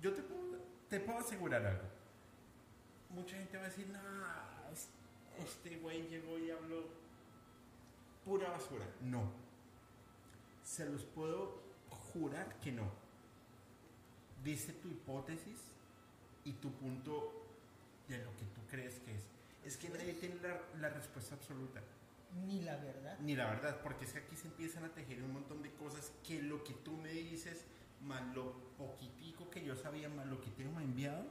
[0.00, 1.95] yo te puedo, te puedo asegurar algo.
[3.16, 3.98] Mucha gente va a decir, no,
[5.42, 6.84] este güey llegó y habló
[8.26, 8.84] pura basura.
[9.00, 9.32] No.
[10.62, 12.90] Se los puedo jurar que no.
[14.44, 15.58] Dice tu hipótesis
[16.44, 17.32] y tu punto
[18.06, 19.24] de lo que tú crees que es.
[19.64, 21.80] Es que nadie tiene la, la respuesta absoluta.
[22.46, 23.18] Ni la verdad.
[23.20, 26.12] Ni la verdad, porque es que aquí se empiezan a tejer un montón de cosas
[26.22, 27.64] que lo que tú me dices,
[28.02, 31.24] más lo poquitico que yo sabía, más lo que tengo enviado,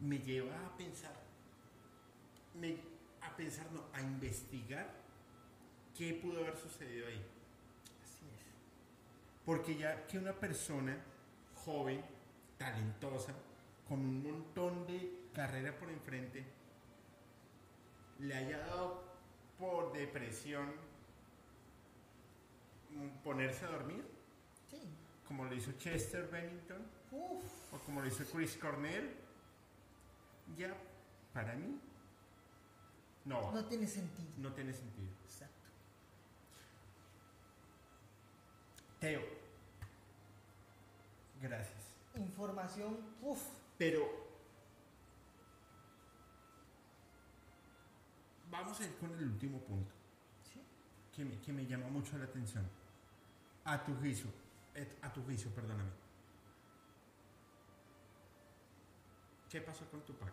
[0.00, 1.14] me lleva a pensar,
[2.54, 2.76] me-
[3.20, 4.90] a pensar, no, a investigar
[5.96, 7.24] qué pudo haber sucedido ahí.
[8.02, 8.44] Así es.
[9.44, 10.96] Porque ya que una persona
[11.64, 12.02] joven,
[12.58, 13.32] talentosa,
[13.88, 16.44] con un montón de carrera por enfrente,
[18.18, 19.02] le haya dado
[19.58, 20.72] por depresión
[23.24, 24.04] ponerse a dormir,
[24.70, 24.80] Sí.
[25.26, 27.72] como lo hizo Chester Bennington Uf.
[27.72, 29.10] o como lo hizo Chris Cornell,
[30.56, 30.74] ya
[31.32, 31.78] para mí
[33.24, 34.28] no va, No tiene sentido.
[34.38, 35.08] no tiene sentido.
[35.24, 35.68] Exacto.
[39.00, 39.22] Teo,
[41.40, 41.82] gracias.
[42.16, 42.98] Información.
[43.22, 43.40] Uf.
[43.78, 44.06] Pero
[48.50, 49.92] vamos a ir con el último punto
[50.52, 50.60] Sí.
[51.14, 52.68] que me, que me llama mucho la atención.
[53.64, 54.26] A tu juicio,
[55.02, 55.90] a tu juicio, perdóname.
[59.52, 60.32] ¿Qué pasó con Tupac?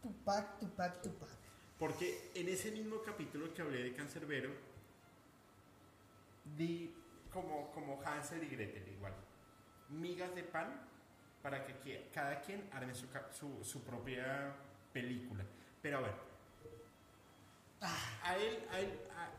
[0.00, 1.28] Tupac, Tupac, Tupac.
[1.76, 4.50] Porque en ese mismo capítulo que hablé de Cancerbero,
[6.56, 6.94] di
[7.32, 9.12] como, como Hansel y Gretel igual,
[9.88, 10.88] migas de pan
[11.42, 14.54] para que cada quien arme su, su, su propia
[14.92, 15.44] película.
[15.82, 16.14] Pero a ver,
[18.22, 19.30] a él, a él a-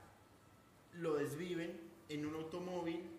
[0.98, 1.80] lo desviven
[2.10, 3.15] en un automóvil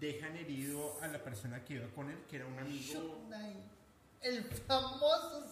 [0.00, 3.26] dejan herido a la persona que iba con él, que era un amigo.
[4.20, 5.46] El famoso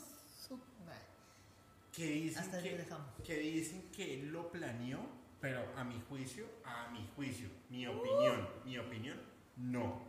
[1.93, 3.07] que dicen Hasta que, dejamos.
[3.25, 5.01] que dicen que él lo planeó,
[5.41, 9.19] pero a mi juicio, a mi juicio, mi opinión, mi opinión,
[9.57, 10.03] no.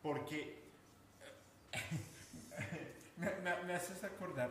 [0.00, 0.62] Porque
[3.16, 4.50] me, me- me haces acordar,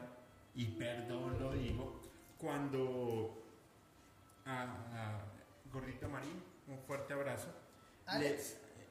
[0.55, 2.01] y perdón lo digo,
[2.37, 3.41] cuando
[4.45, 4.67] a,
[6.09, 7.47] Marín, un fuerte abrazo.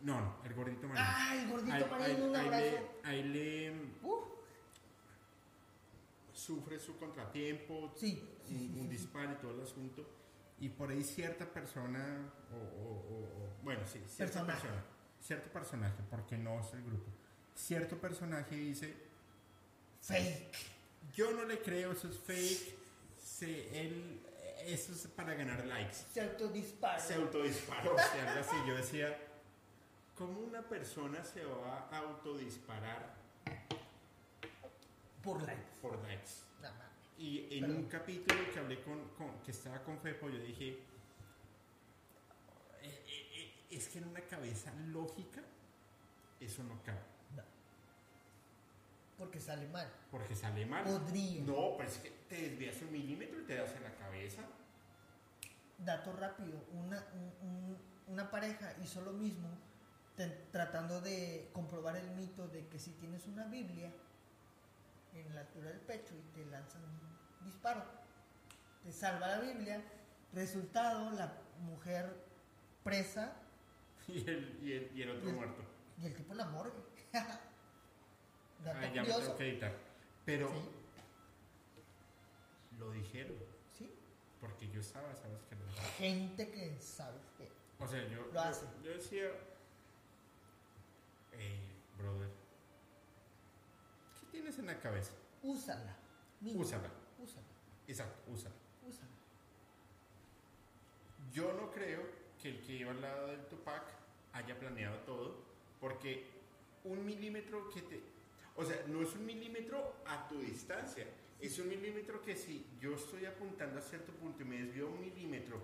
[0.02, 1.04] No, no, el Gordito Marín.
[1.06, 2.64] Ah, el gordito Ahí- Marín, ahí- un ahí abrazo.
[2.64, 3.70] le- ahí le
[4.02, 4.24] Uf,
[6.32, 10.04] sufre su contratiempo, sí, sí, un, sí, disparo y todo el asunto.
[10.60, 14.60] Y por ahí cierta persona, o, o- o- o- bueno, sí, cierta Personaje.
[14.62, 14.84] persona,
[15.20, 17.10] cierto personaje, porque no es el grupo,
[17.54, 18.94] cierto personaje dice,
[20.00, 20.52] Fake.
[21.14, 22.74] yo no le creo, eso es fake,
[23.18, 24.20] se, él,
[24.64, 25.94] eso es para ganar likes.
[26.12, 26.98] Se autodispara.
[26.98, 28.56] Se autodisparó, o sea, algo así.
[28.68, 29.16] Yo decía,
[30.16, 33.14] ¿cómo una persona se va a autodisparar
[35.22, 35.62] Por likes.
[35.80, 36.30] por likes?
[36.60, 36.68] No.
[37.18, 37.76] Y en Perdón.
[37.78, 40.78] un capítulo que hablé con, con- que estaba con Fepo, yo dije, "Eh,
[42.82, 45.40] eh, eh, es que en una cabeza lógica
[46.40, 46.98] eso no cabe,
[47.36, 47.42] No.
[49.18, 49.88] Porque sale mal.
[50.10, 50.82] porque sale mal.
[50.84, 51.42] Podría.
[51.42, 54.42] No, pero es que te desvías un milímetro y te das en la cabeza.
[55.78, 56.64] Dato rápido.
[56.72, 59.48] Una, un- un- una pareja hizo lo mismo
[60.50, 63.90] tratando de comprobar el mito de que si tienes una Biblia
[65.14, 67.82] en la altura del pecho y te lanzan un disparo,
[68.84, 69.82] te salva la Biblia.
[70.32, 72.10] Resultado, la mujer
[72.82, 73.34] presa
[74.08, 75.62] Y el, y el, y el otro Y el- muerto.
[75.98, 76.72] y el tipo en la morgue.
[78.64, 79.20] Ah, ya me curioso.
[79.22, 79.72] tengo que editar.
[80.24, 80.54] Pero Sí,
[82.78, 83.34] lo dijeron,
[83.76, 83.92] sí.
[84.40, 85.66] porque yo estaba, sabes que lo.
[85.98, 87.50] Gente que sabe que
[87.82, 88.66] O sea, yo, Lo yo- hace.
[88.84, 89.26] yo decía,
[91.32, 91.60] eh,
[91.96, 92.30] brother,
[94.20, 95.12] ¿qué tienes en la cabeza?
[95.42, 95.96] úsala.
[96.40, 96.90] niño, Úsala.
[97.18, 97.46] Úsala.
[97.86, 98.54] Exacto, úsala.
[98.86, 99.10] Úsala.
[101.32, 102.02] Yo no creo
[102.40, 103.82] que el que iba al lado del Tupac
[104.32, 105.36] haya planeado todo,
[105.80, 106.26] porque
[106.84, 108.02] un milímetro que te...
[108.56, 111.06] O sea, no es un milímetro a tu distancia,
[111.40, 115.00] es un milímetro que si yo estoy apuntando a cierto punto y me desvío un
[115.00, 115.60] milímetro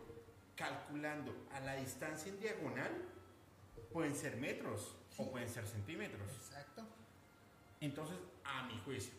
[0.57, 2.91] calculando a la distancia en diagonal,
[3.93, 5.23] pueden ser metros Sí.
[5.27, 6.31] o pueden ser centímetros.
[6.33, 6.83] Exacto.
[7.81, 9.13] Entonces, a mi juicio,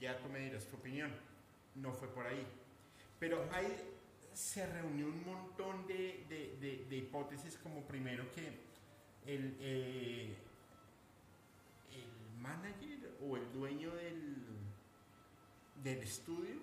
[0.00, 1.10] ya tú me dirás tu opinión,
[1.76, 2.46] no fue por ahí.
[3.18, 3.74] Pero ahí
[4.32, 8.48] se reunió un montón de, de- de- de hipótesis, como primero que
[9.26, 10.36] el, eh,
[11.92, 14.36] el manager o el dueño del,
[15.82, 16.56] del estudio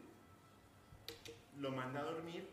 [1.60, 2.48] lo manda a dormir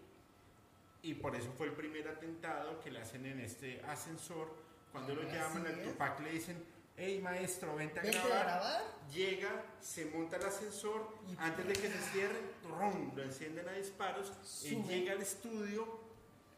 [1.02, 4.68] y por eso fue el primer atentado que le hacen en este ascensor.
[4.92, 5.83] Cuando lo llaman al.
[5.83, 6.65] Tupac le dicen,
[6.97, 8.83] hey maestro, vente a grabar.
[9.12, 13.15] Llega, se monta el ascensor, Y- antes de que se cierre, ¡rum!
[13.15, 16.00] lo encienden a disparos, llega al estudio,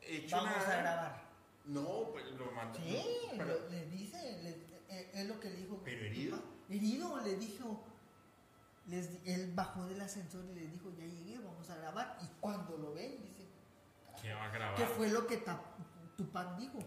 [0.03, 0.79] hecho Vamos nada.
[0.79, 1.23] a grabar.
[1.67, 2.79] No, pues lo manda.
[2.81, 3.05] Sí,
[3.37, 5.81] pero- le dice, le- eh, es lo que le dijo.
[5.85, 6.43] ¿Pero herido?
[6.69, 7.85] Herido, le dijo.
[8.87, 12.19] Les, di- él bajó del ascensor y le dijo, ya llegué, vamos a grabar.
[12.23, 13.47] Y cuando lo ven, dice,
[14.21, 14.77] ¿Qué va a grabar?
[14.77, 15.45] ¿qué fue lo que
[16.17, 16.79] Tupac dijo?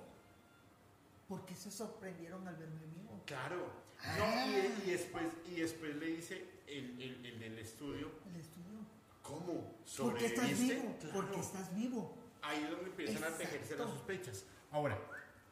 [1.27, 3.21] ¿Por qué se sorprendieron al verme vivo?
[3.25, 3.67] Claro.
[4.01, 4.15] Ah.
[4.17, 8.79] No, y, y después, y después le dice el, el, el del estudio, El estudio.
[9.21, 9.73] ¿cómo?
[9.97, 11.13] Porque estás vivo, Claro.
[11.13, 12.17] porque estás vivo.
[12.41, 14.43] Ahí es donde empiezan a tejerse las sospechas.
[14.71, 14.99] Ahora,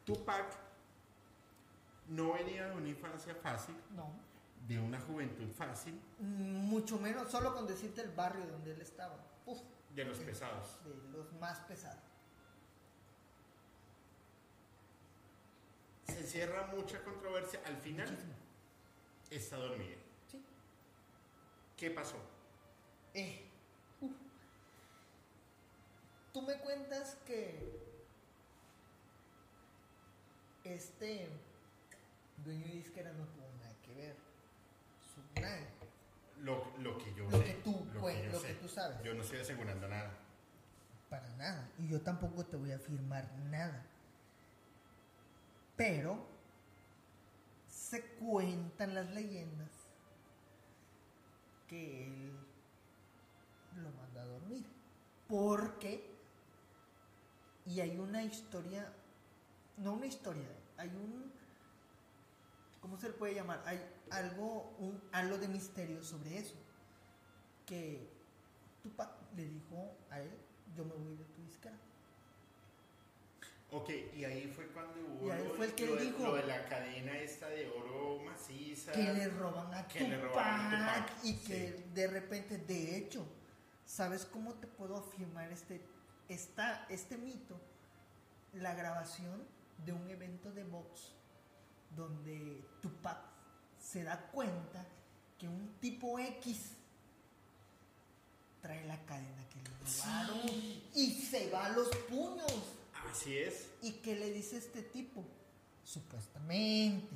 [0.04, 0.52] Tupac
[2.08, 4.10] no venía de una infancia fácil, No.
[4.68, 9.16] de una juventud fácil, Mucho menos, solo con decirte el barrio donde él estaba.
[9.46, 9.58] Uf,
[9.94, 10.78] de los de- pesados.
[10.84, 11.98] De los más pesados.
[16.06, 17.60] Se encierra mucha controversia.
[17.66, 18.34] Al final Muchísimo.
[19.30, 19.96] está dormida.
[20.30, 20.42] Sí.
[21.76, 22.16] ¿Qué pasó?
[23.14, 23.48] Eh.
[26.32, 27.78] Tú me cuentas que
[30.64, 31.28] este
[32.44, 34.16] dueño de disquera no tuvo nada que ver.
[35.14, 35.58] Su nada.
[36.40, 37.44] Lo, lo que yo Lo sé.
[37.44, 38.46] que tú, lo pues, que yo lo sé.
[38.48, 39.02] que tú sabes.
[39.04, 40.10] Yo no estoy asegurando nada.
[41.10, 41.68] Para nada.
[41.78, 43.84] Y yo tampoco te voy a afirmar nada.
[45.76, 46.26] Pero
[47.68, 49.70] se cuentan las leyendas
[51.68, 52.32] que él
[53.82, 54.64] lo manda a dormir.
[55.28, 56.10] Porque,
[57.66, 58.92] y hay una historia,
[59.78, 61.32] no una historia, hay un,
[62.80, 63.62] ¿cómo se le puede llamar?
[63.66, 66.56] Hay algo, un halo de misterio sobre eso.
[67.66, 68.10] Que
[68.82, 70.30] Tupac le dijo a él,
[70.76, 71.31] yo me voy de.
[73.72, 76.22] Ok, y ahí fue cuando hubo Y ahí lo, fue el que lo dijo.
[76.26, 78.92] lo de la cadena esta de oro maciza.
[78.92, 81.38] que le roban a que le robaban a Tupac Tupac, y sí.
[81.46, 83.26] que de repente, de hecho,
[83.86, 85.80] ¿sabes cómo te puedo afirmar este,
[86.28, 87.58] esta, este mito?
[88.52, 89.42] La grabación
[89.86, 91.12] de un evento de box
[91.96, 93.18] donde Tupac
[93.80, 94.84] se da cuenta
[95.38, 96.72] que un tipo X
[98.60, 100.40] trae la cadena que le robaron
[100.94, 102.52] y se va a los puños.
[103.10, 103.68] Así es.
[103.82, 105.24] ¿Y qué le dice este tipo?
[105.84, 107.08] Supuestamente,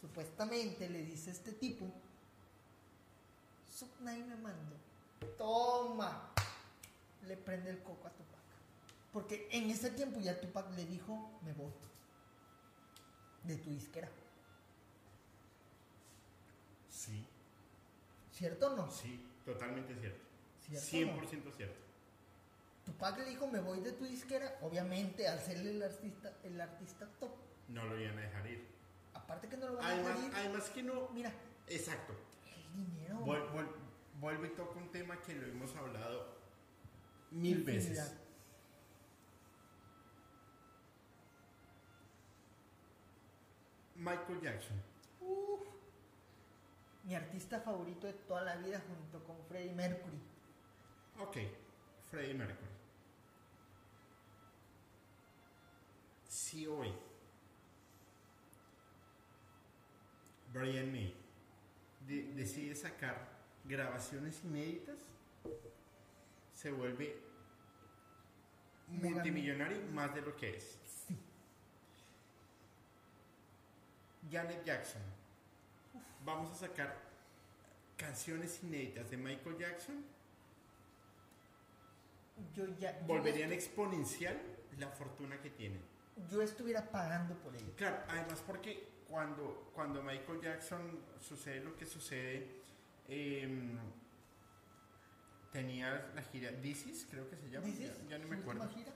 [0.00, 1.86] supuestamente le dice este tipo,
[3.70, 4.76] Subnai me mandó,
[5.36, 6.32] toma,
[7.26, 8.40] le prende el coco a Tupac.
[9.12, 11.72] Porque en ese tiempo ya Tupac le dijo, me voy
[13.44, 14.10] de tu disquera.
[16.90, 17.24] Sí,
[18.32, 18.90] ¿Cierto o no?
[18.90, 20.24] sí, totalmente cierto.
[20.60, 21.30] ¿Cierto o no?
[21.30, 21.85] 100% cierto.
[22.86, 24.58] Tupac le dijo, me voy de tu disquera.
[24.62, 27.32] Obviamente, al ser el artista, el artista top,
[27.68, 28.64] No lo iban a dejar ir.
[29.12, 31.08] aparte que no lo van a dejar ir, además que no.
[31.10, 31.32] mira,
[31.66, 32.14] Exacto.
[32.46, 33.16] el dinero.
[33.26, 33.74] Vuel- vuel-
[34.20, 36.36] vuelvo y toco un tema que lo hemos hablado
[37.32, 38.04] mil Infinidad.
[38.04, 38.16] veces.
[43.96, 44.76] Michael Jackson.
[45.20, 45.60] Uf.
[47.04, 50.18] mi artista favorito de toda la vida junto con Freddie Mercury.
[51.20, 51.36] Ok,
[52.10, 52.68] Freddie Mercury.
[56.46, 56.92] Si hoy
[60.52, 61.12] Brian May
[62.06, 63.16] de- decide sacar
[63.64, 64.96] grabaciones inéditas,
[66.54, 67.18] se vuelve
[68.86, 70.78] multimillonario más de lo que es.
[71.08, 71.18] Sí.
[74.30, 75.02] Janet Jackson.
[76.24, 76.96] Vamos a sacar
[77.96, 80.04] canciones inéditas de Michael Jackson.
[82.54, 83.00] Yo ya.
[83.00, 84.40] yo Volverían exponencial
[84.78, 85.95] la fortuna que tienen.
[86.30, 87.72] Yo estuviera pagando por ello.
[87.76, 92.62] Claro, además porque cuando, cuando Michael Jackson sucede lo que sucede,
[93.08, 93.78] em,
[95.52, 98.68] tenía la gira This Is, creo que se llama, ya, ya no ¿Su me acuerdo.
[98.70, 98.92] gira?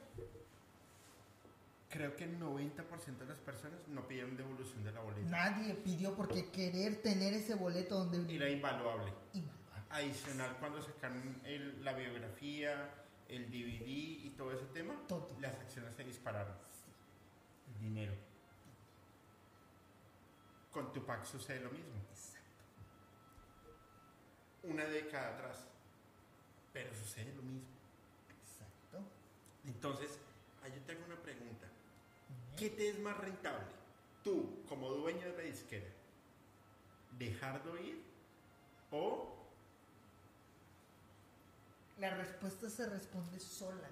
[1.89, 5.28] Creo que el 90% de las personas no pidieron devolución de la boleta.
[5.28, 8.34] Nadie pidió porque querer tener ese boleto donde.
[8.36, 9.12] Era invaluable.
[9.32, 9.84] Invaluable.
[9.90, 12.94] Adicional, cuando sacaron el- la biografía,
[13.28, 14.94] el DVD y todo ese tema,
[15.40, 16.55] las acciones se dispararon.
[17.81, 18.12] Dinero.
[20.70, 21.94] Con Tupac sucede lo mismo.
[22.10, 22.41] Exacto.
[24.65, 25.67] Una década atrás.
[26.73, 27.68] Pero sucede lo mismo.
[28.28, 29.02] Exacto.
[29.65, 30.18] Entonces,
[30.62, 31.67] ahí yo te hago una pregunta.
[32.57, 33.67] ¿Qué te es más rentable?
[34.23, 35.89] Tú, como dueño de la disquera,
[37.18, 38.02] dejarlo ir
[38.91, 39.36] o
[41.99, 43.89] La respuesta se responde sola.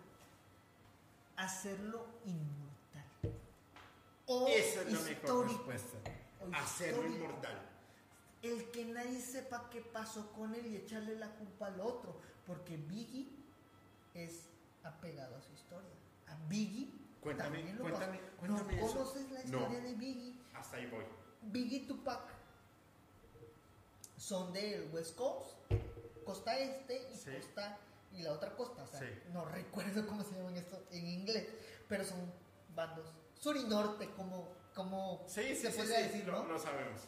[1.36, 2.67] Hacerlo inmortal.
[4.28, 5.98] O esa es la mejor respuesta.
[6.52, 7.24] Hacerlo histórico.
[7.24, 7.62] inmortal.
[8.42, 12.20] El que nadie sepa qué pasó con él y echarle la culpa al otro.
[12.46, 13.28] Porque Biggie
[14.14, 14.42] es
[14.84, 15.90] apegado a su historia.
[16.28, 16.88] A Biggie
[17.20, 18.36] Cuéntame, también lo cuéntame, pasó.
[18.38, 18.94] cuéntame ¿No eso.
[18.98, 19.44] conoces la No.
[19.58, 20.34] historia de Biggie?
[20.54, 21.04] Hasta ahí voy.
[21.42, 22.20] Biggie Tupac
[24.16, 25.54] son del West Coast,
[26.24, 27.30] costa este y Sí.
[27.40, 27.78] costa
[28.12, 28.82] y la otra costa.
[28.82, 29.06] O sea, Sí.
[29.32, 31.46] no recuerdo cómo se llaman esto en inglés,
[31.88, 32.32] pero son
[32.74, 33.06] bandos
[33.38, 36.44] sur y norte, como, como Sí, se sí, podría sí, decir, lo, ¿no?
[36.44, 37.00] lo sabemos.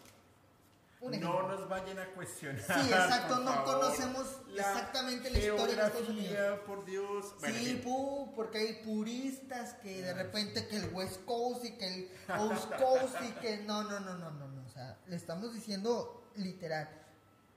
[1.02, 2.60] No nos vayan a cuestionar.
[2.60, 6.60] Sí, exacto, no favor, conocemos exactamente la historia de Estados Unidos.
[6.66, 7.34] por Dios.
[7.40, 11.86] Bueno, Sí, pu, porque hay puristas que de repente que el West Coast y que
[11.86, 15.54] el East Coast y que no, no, no, no, no, no, o sea, le estamos
[15.54, 16.86] diciendo literal,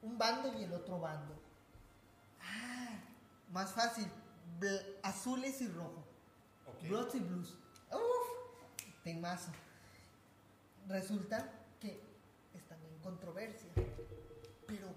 [0.04, 1.38] un bando y el otro bando.
[2.42, 2.98] Ah,
[3.52, 4.08] más fácil,
[5.02, 6.02] azules y rojo,
[6.66, 6.90] Ok.
[6.90, 7.58] Reds y blues.
[7.92, 8.23] Uf,
[9.04, 9.52] temazo.
[10.88, 11.50] Resulta
[11.80, 12.02] que
[12.54, 13.70] están en controversia,
[14.68, 14.88] pero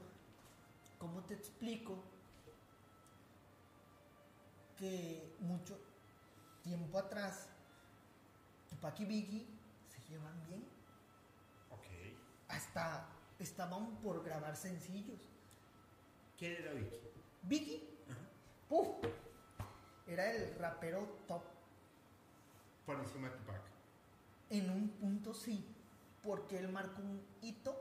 [0.98, 2.02] ¿cómo te explico?
[4.76, 5.78] que mucho
[6.62, 7.48] tiempo atrás
[8.68, 9.46] Tupac y Biggie
[9.88, 10.64] se llevan bien.
[11.70, 11.86] Ok.
[12.48, 15.20] Hasta estaban por grabar sencillos.
[16.38, 17.00] ¿Quién era Vicky?
[17.42, 18.20] Biggie, Ajá.
[18.68, 18.88] ¡puf!
[20.06, 21.42] era el rapero top.
[22.84, 23.75] Por encima de Tupac.
[24.50, 25.64] En un punto sí,
[26.22, 27.76] porque él marcó un hito,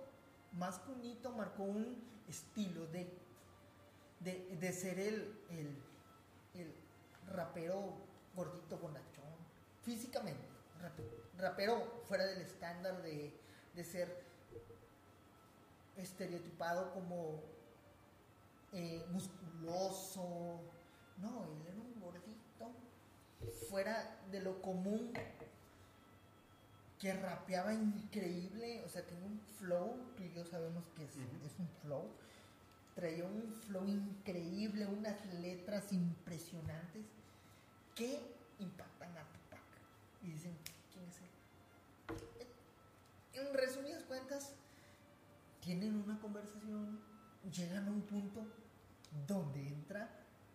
[0.53, 3.07] más que un hito, marcó un estilo de,
[4.21, 5.77] de, de ser el, el,
[6.59, 6.73] el
[7.27, 7.93] rapero
[8.35, 9.23] gordito bonachón,
[9.83, 10.43] físicamente,
[10.81, 13.31] rap- rapero fuera del estándar de,
[13.75, 14.23] de ser
[15.97, 17.41] estereotipado como
[18.73, 20.59] eh, musculoso,
[21.17, 22.71] no, él era un gordito
[23.69, 25.13] fuera de lo común
[27.05, 31.15] que rapeaba increíble, o sea, tenía un flow, tú y yo sabemos que es,
[31.59, 32.09] un flow,
[32.95, 37.05] traía un flow increíble, unas letras impresionantes
[37.93, 38.19] que
[38.57, 39.61] impactan a Tupac.
[40.23, 40.57] Y dicen,
[40.91, 41.19] ¿quién es
[42.41, 42.47] él?
[43.33, 44.53] En resumidas cuentas,
[45.61, 46.99] tienen una conversación,
[47.55, 48.47] llegan a un punto
[49.27, 50.09] donde entra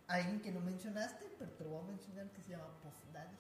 [0.09, 3.37] alguien que no mencionaste, pero te lo voy a mencionar que se llama Puff Daddy.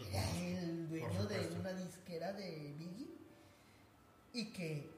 [0.00, 3.08] Era el dueño de una disquera de Biggie
[4.32, 4.90] y que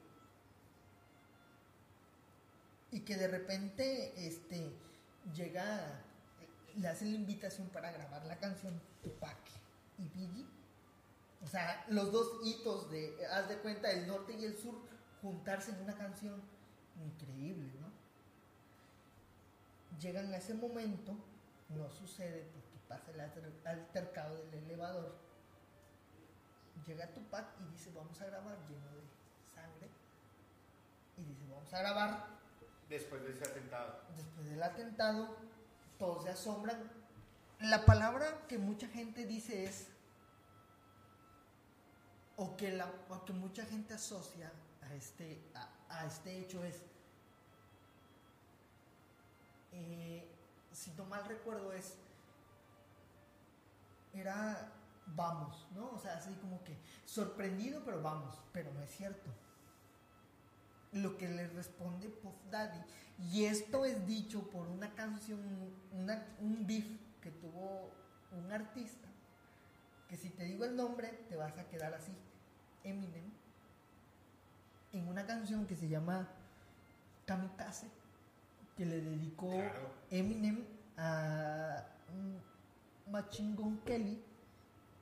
[2.91, 4.73] y que de repente este
[5.35, 6.03] llega
[6.77, 9.37] le hacen la invitación para grabar la canción Tupac
[9.99, 10.47] y Biggie.
[11.43, 14.75] O sea los dos hitos de haz de cuenta el norte y el sur
[15.23, 16.43] juntarse en una canción
[17.05, 17.89] increíble no
[20.01, 21.13] llegan a ese momento
[21.71, 25.15] no sucede porque pasa el alter- altercado del elevador.
[26.87, 29.03] Llega Tupac y dice, vamos a grabar lleno de
[29.55, 29.89] sangre.
[31.19, 32.27] Y dice, vamos a grabar.
[32.89, 34.01] Después de ese atentado.
[34.17, 35.37] Después del atentado,
[35.99, 36.91] todos se asombran.
[37.61, 39.89] La palabra que mucha gente dice es,
[42.37, 44.51] o que, la, o que mucha gente asocia
[44.81, 46.77] a este, a, a este hecho es,
[49.73, 50.27] eh,
[50.73, 51.95] si no mal recuerdo es,
[54.19, 54.73] era
[55.07, 55.91] vamos, ¿no?
[55.91, 59.31] O sea, así como que sorprendido, pero vamos, pero no es cierto.
[60.93, 62.79] Lo que le responde Puff Daddy,
[63.33, 65.41] y esto es dicho por una canción,
[65.93, 66.87] una- un beef
[67.21, 67.91] que tuvo
[68.33, 69.09] un artista,
[70.09, 72.13] que si te digo el nombre te vas a quedar así,
[72.85, 73.31] Eminem,
[74.93, 76.27] en una canción que se llama
[77.27, 77.89] Kamikaze,
[78.77, 79.91] que le dedicó Claro.
[80.11, 80.65] Eminem
[80.97, 82.58] a mm,
[83.11, 84.23] Machine Gun Kelly,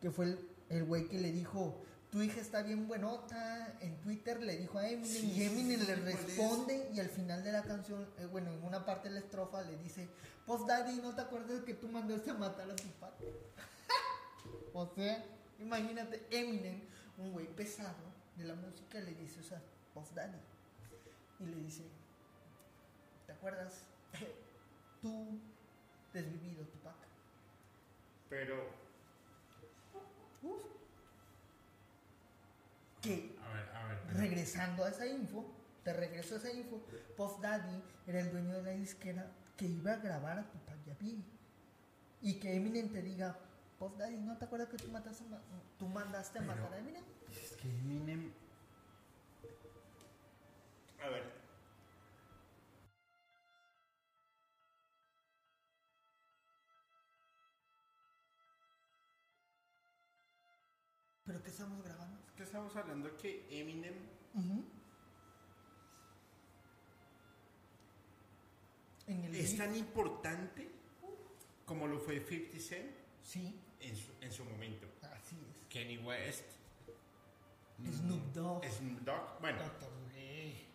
[0.00, 4.40] que fue el- el güey que le dijo, tu hija está bien buenota, en Twitter
[4.40, 7.62] le dijo a Eminem Sí, y Eminem sí, le responde y al final de la
[7.62, 10.08] canción, eh, bueno, en una parte de la estrofa le dice,
[10.46, 13.32] pues Daddy, ¿no te acuerdas que tú mandaste a matar a tu padre?
[14.72, 15.24] o sea,
[15.58, 16.80] imagínate, Eminem,
[17.18, 19.62] un güey pesado de la música, le dice, o sea,
[19.94, 20.38] Puff Daddy.
[21.40, 21.82] Y le dice,
[23.26, 23.82] ¿te acuerdas?
[25.02, 25.38] Tú
[26.12, 26.94] desvivido, Tupac.
[28.28, 28.68] Pero
[30.42, 30.62] Uf.
[33.02, 34.16] Que A ver, a ver.
[34.16, 35.44] regresando a esa info,
[35.84, 36.80] te regreso a esa info,
[37.16, 40.90] Puff Daddy era el dueño de la disquera que iba a grabar a Tupac y
[40.90, 41.24] a Biggie.
[42.22, 43.38] Y que Eminem te diga,
[43.78, 45.24] Puff Daddy, ¿no te acuerdas que tú, mataste
[45.78, 47.04] tú mandaste a Pero- matar a Eminem?
[47.30, 48.32] Es que Eminem.
[51.04, 51.22] A ver,
[61.26, 62.16] ¿Pero qué estamos grabando?
[62.36, 63.94] que estamos hablando que Eminem
[64.34, 64.62] Ujú.
[69.06, 70.68] En el es tan importante
[71.64, 72.90] como lo fue 50 Cent
[73.22, 74.86] Sí, en su, en su momento.
[75.02, 75.66] así es.
[75.68, 76.44] Kenny West,
[77.82, 78.64] Snoop Dogg.
[78.64, 79.90] Snoop Dogg, bueno, Dr.
[80.08, 80.66] Dre.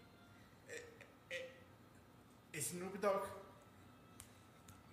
[2.61, 3.23] Snoop Dogg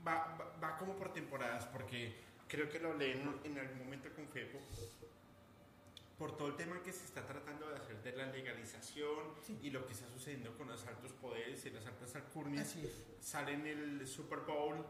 [0.07, 2.15] va, va, va como por temporadas, porque
[2.47, 4.59] creo que lo hablé en, en algún momento con Fepo,
[6.19, 9.57] por todo el tema que se está tratando de hacer de la legalización Sí.
[9.63, 13.07] y lo que está sucediendo con los altos poderes y las altas alcurnias, Así es.
[13.21, 14.83] sale en el Super Bowl eh,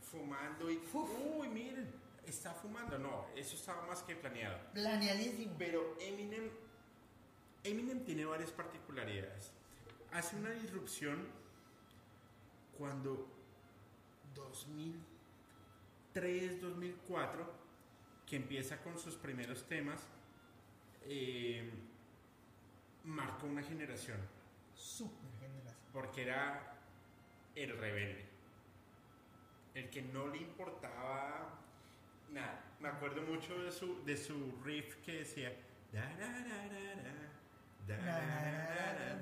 [0.00, 1.92] fumando y, uy, miren,
[2.26, 4.58] está fumando, no, eso estaba más que planeado.
[4.72, 5.54] Planeadísimo.
[5.58, 6.48] Pero Eminem,
[7.62, 9.52] Eminem tiene varias particularidades.
[10.12, 11.26] Hace una disrupción
[12.78, 13.28] cuando
[14.34, 17.65] 2003, 2004,
[18.26, 20.02] que empieza con sus primeros temas,
[21.04, 21.70] eh,
[23.04, 24.18] marcó una generación.
[24.74, 25.76] Super generación.
[25.92, 26.74] Porque era
[27.54, 28.24] el rebelde,
[29.74, 31.60] el que no le importaba
[32.32, 32.64] nada.
[32.80, 35.56] Me acuerdo mucho de su, de su riff que decía...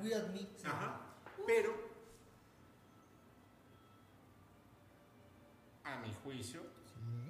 [0.03, 0.65] Weird Mix.
[0.65, 1.01] Ajá.
[1.47, 1.75] Pero,
[5.85, 6.63] a mi juicio,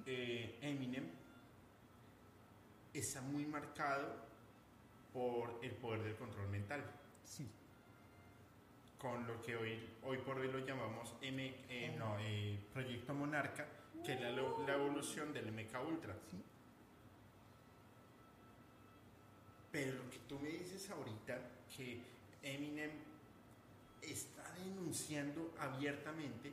[0.06, 1.23] eh, Eminem
[2.94, 4.24] está muy marcado
[5.12, 6.82] por el poder del control mental,
[7.24, 7.48] Sí.
[8.98, 13.66] con lo que hoy, hoy por hoy lo llamamos M, eh, no, eh, Proyecto Monarca,
[14.04, 16.14] que es la, evolución del MK Ultra.
[16.30, 16.42] Sí.
[19.70, 21.38] Pero lo que tú me dices ahorita,
[21.76, 22.00] que
[22.42, 22.90] Eminem
[24.00, 26.52] está denunciando abiertamente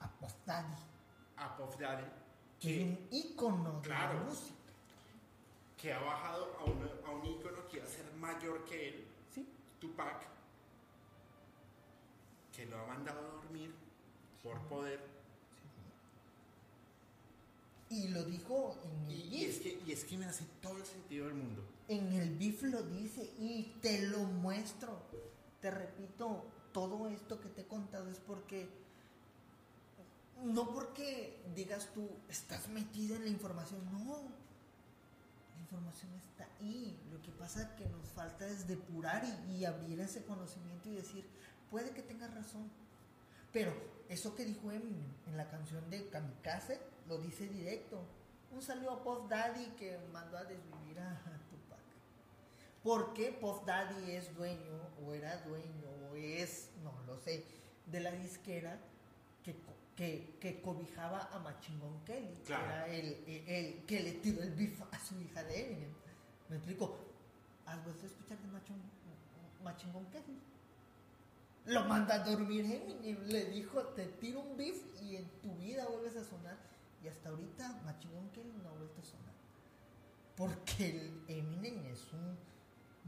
[0.00, 0.76] A Puff Daddy,
[1.36, 2.04] a Puff Daddy,
[2.60, 4.18] que es un ícono de Claro.
[4.20, 4.55] la música.
[5.80, 9.06] Que ha bajado a, uno- a un ícono que iba a ser mayor que él,
[9.34, 9.46] Sí.
[9.80, 10.26] Tupac,
[12.54, 13.74] que lo ha mandado a dormir
[14.42, 15.00] por poder.
[17.90, 20.84] Y lo dijo en el Y, es que, y es que me hace todo el
[20.86, 21.62] sentido del mundo.
[21.88, 24.98] En el beef lo dice y te lo muestro.
[25.60, 28.68] Te repito, todo esto que te he contado es porque
[30.42, 34.35] no porque digas tú estás metida en la información, no.
[35.76, 36.98] Información está ahí.
[37.12, 40.94] Lo que pasa es que nos falta es depurar y, y abrir ese conocimiento y
[40.94, 41.26] decir,
[41.70, 42.70] puede que tengas razón.
[43.52, 43.72] Pero
[44.08, 48.00] eso que dijo Eminem en la canción de Kamikaze lo dice directo.
[48.52, 51.14] Un saludo a Puff Daddy que mandó a desvivir a
[51.50, 51.80] Tupac.
[52.82, 57.44] ¿Por qué Puff Daddy es dueño o era dueño o es, no lo sé,
[57.86, 58.78] de la disquera
[59.44, 59.54] que,
[59.96, 62.34] que, que cobijaba a Machingón Kelly?
[62.36, 62.64] que Claro.
[62.66, 65.92] era el, el- el que le tiró el beef a su hija de Eminem.
[66.48, 66.96] ¿Me explico?
[67.64, 70.38] ¿Has vuelto a escuchar de Machon- Machingón Kelly?
[71.66, 73.24] Lo manda a dormir Eminem.
[73.26, 76.56] Le dijo, te tiro un beef y en tu vida vuelves a sonar.
[77.02, 79.34] Y hasta ahorita Machingón Kelly no ha vuelto a sonar.
[80.36, 82.36] Porque el Eminem es un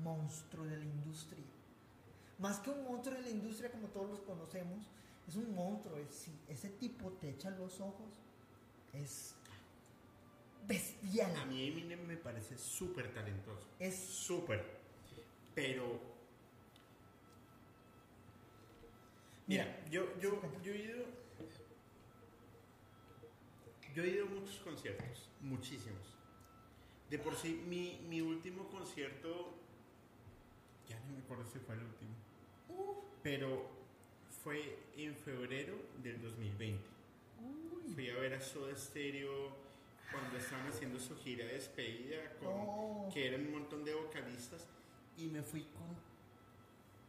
[0.03, 1.45] monstruo de la industria.
[2.39, 4.87] Más que un monstruo de la industria como todos los conocemos,
[5.29, 5.99] es un monstruo.
[5.99, 8.21] Es, si ese tipo te echa los ojos,
[8.95, 9.35] es
[10.67, 11.35] bestial.
[11.37, 13.67] A mí Eminem me parece súper talentoso.
[13.79, 14.65] Es Súper.
[15.55, 16.01] Pero.
[19.47, 21.05] Mira, Mira, yo, yo, yo he ido.
[23.95, 26.17] Yo he ido a muchos conciertos, muchísimos.
[27.11, 29.55] De por sí, mi, mi último concierto.
[30.89, 32.15] Ya no me acuerdo si fue el último.
[33.23, 33.78] Pero
[34.43, 36.83] fue en febrero del 2020.
[37.95, 39.51] Fui a ver a Soda Stereo
[40.11, 43.11] cuando estaban haciendo su gira de despedida con, Oh.
[43.13, 44.67] que eran un montón de vocalistas
[45.17, 45.97] y me fui con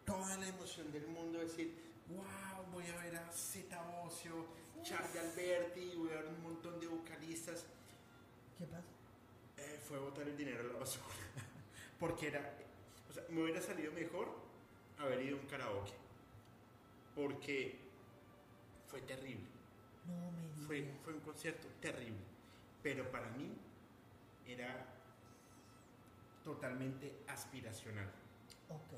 [0.06, 1.74] toda la emoción del mundo de decir
[2.10, 4.46] wow voy a ver a Zeta Ocio
[4.84, 7.66] Charlie Alberti voy a ver un montón de vocalistas
[8.58, 8.84] ¿Qué pasa?
[9.58, 11.06] Eh, fue botar el dinero a la basura
[12.00, 12.54] porque era
[13.10, 14.28] o sea me hubiera salido mejor
[14.98, 15.94] haber ido a un karaoke
[17.20, 17.76] porque
[18.88, 19.46] fue terrible
[20.06, 22.24] No me fue, fue un concierto terrible,
[22.82, 23.52] pero para mí
[24.48, 24.86] era
[26.44, 28.10] totalmente aspiracional.
[28.70, 28.94] Ok.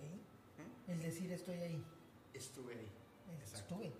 [0.57, 0.91] ¿Mm?
[0.91, 1.83] El decir estoy ahí.
[2.33, 2.91] Estuve ahí.
[3.39, 3.75] Exacto.
[3.75, 3.91] Estuve.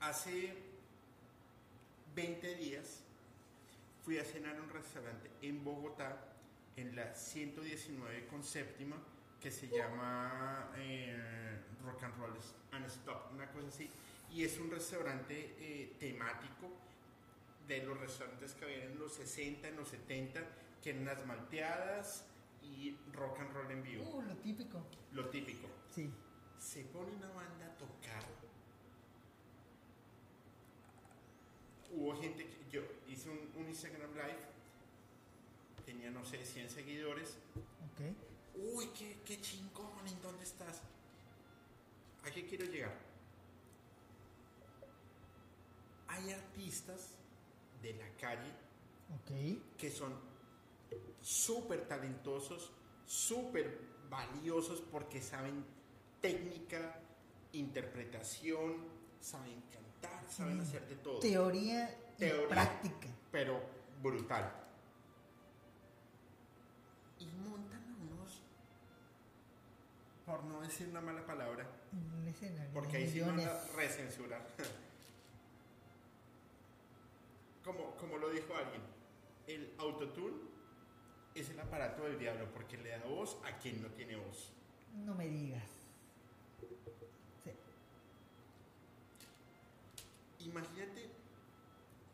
[0.00, 0.54] Hace
[2.14, 3.02] 20 días
[4.04, 6.16] fui a cenar a un restaurante en Bogotá,
[6.76, 8.96] en la 119 con séptima,
[9.40, 11.58] que se llama eh,
[11.90, 12.32] Rock and Roll
[12.72, 13.90] and Stop, una cosa así.
[14.32, 16.68] Y es un restaurante eh, temático
[17.66, 20.40] de los restaurantes que había en los 60, en los 70,
[20.82, 22.24] que eran las malteadas
[22.62, 24.82] y rock and roll en vivo, Uh, lo típico.
[25.12, 25.66] lo típico.
[25.94, 26.10] Sí.
[26.58, 28.22] Se pone una banda a tocar.
[31.90, 34.38] Hubo gente que yo hice un, un Instagram Live,
[35.86, 37.36] tenía no sé, 100 seguidores.
[37.56, 38.14] Ok.
[38.74, 40.82] Uy, qué, qué chingón, ¿en dónde estás?
[42.28, 42.94] ¿A qué quiero llegar?
[46.08, 47.16] Hay artistas
[47.80, 48.52] de la calle
[49.78, 50.12] que son
[51.22, 52.70] súper talentosos,
[53.06, 55.64] súper valiosos porque saben
[56.20, 57.00] técnica,
[57.52, 58.76] interpretación,
[59.20, 61.20] saben cantar, saben hacer de todo.
[61.20, 63.08] Teoría, y práctica.
[63.32, 63.58] Pero
[64.02, 64.52] brutal.
[67.20, 68.42] Y montan unos,
[70.26, 72.70] por no decir una mala palabra, En un escenario.
[72.72, 74.46] porque ahí sí van a recensurar.
[77.64, 78.82] como, como lo dijo alguien,
[79.46, 80.36] el autotune
[81.34, 84.50] es el aparato del diablo porque le da voz a quien no tiene voz.
[85.04, 85.62] No me digas.
[87.44, 87.50] Sí.
[90.46, 91.08] Imagínate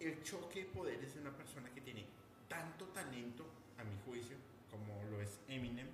[0.01, 2.05] el choque de poderes de una persona que tiene
[2.49, 3.45] tanto talento,
[3.79, 4.37] a mi juicio,
[4.71, 5.87] como lo es Eminem,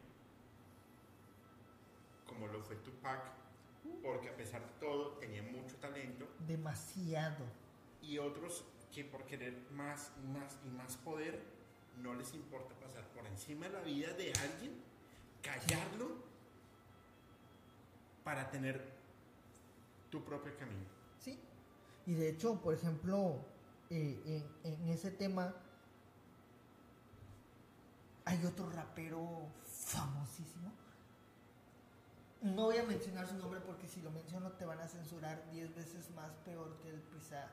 [2.26, 3.20] como lo fue Tupac,
[4.02, 7.44] porque a pesar de todo tenía mucho talento, Demasiado.
[8.02, 11.40] y otros que por querer más y más y más poder
[12.02, 14.72] no les importa pasar por encima de la vida de alguien,
[15.42, 16.08] callarlo
[18.24, 18.82] para tener
[20.10, 20.86] tu propio camino.
[21.20, 21.38] Sí.
[22.06, 23.36] Y de hecho, por ejemplo,
[23.90, 25.54] eh, en, en ese tema
[28.24, 30.72] hay otro rapero famosísimo.
[32.42, 35.74] No voy a mencionar su nombre porque si lo menciono te van a censurar 10
[35.74, 37.48] veces más peor que el pizza.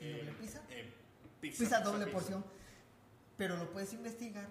[0.00, 0.60] ¿El doble pizza?
[0.70, 0.92] eh,
[1.40, 2.18] Pizza doble pizza.
[2.18, 2.44] porción.
[3.36, 4.48] Pero lo puedes investigar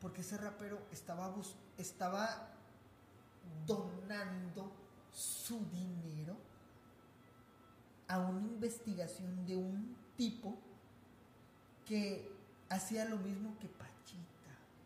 [0.00, 2.50] porque ese rapero estaba, bus- estaba
[3.66, 4.70] donando
[5.12, 6.36] su dinero
[8.08, 10.58] a una investigación de un tipo
[11.86, 12.30] que
[12.68, 13.68] hacía lo mismo que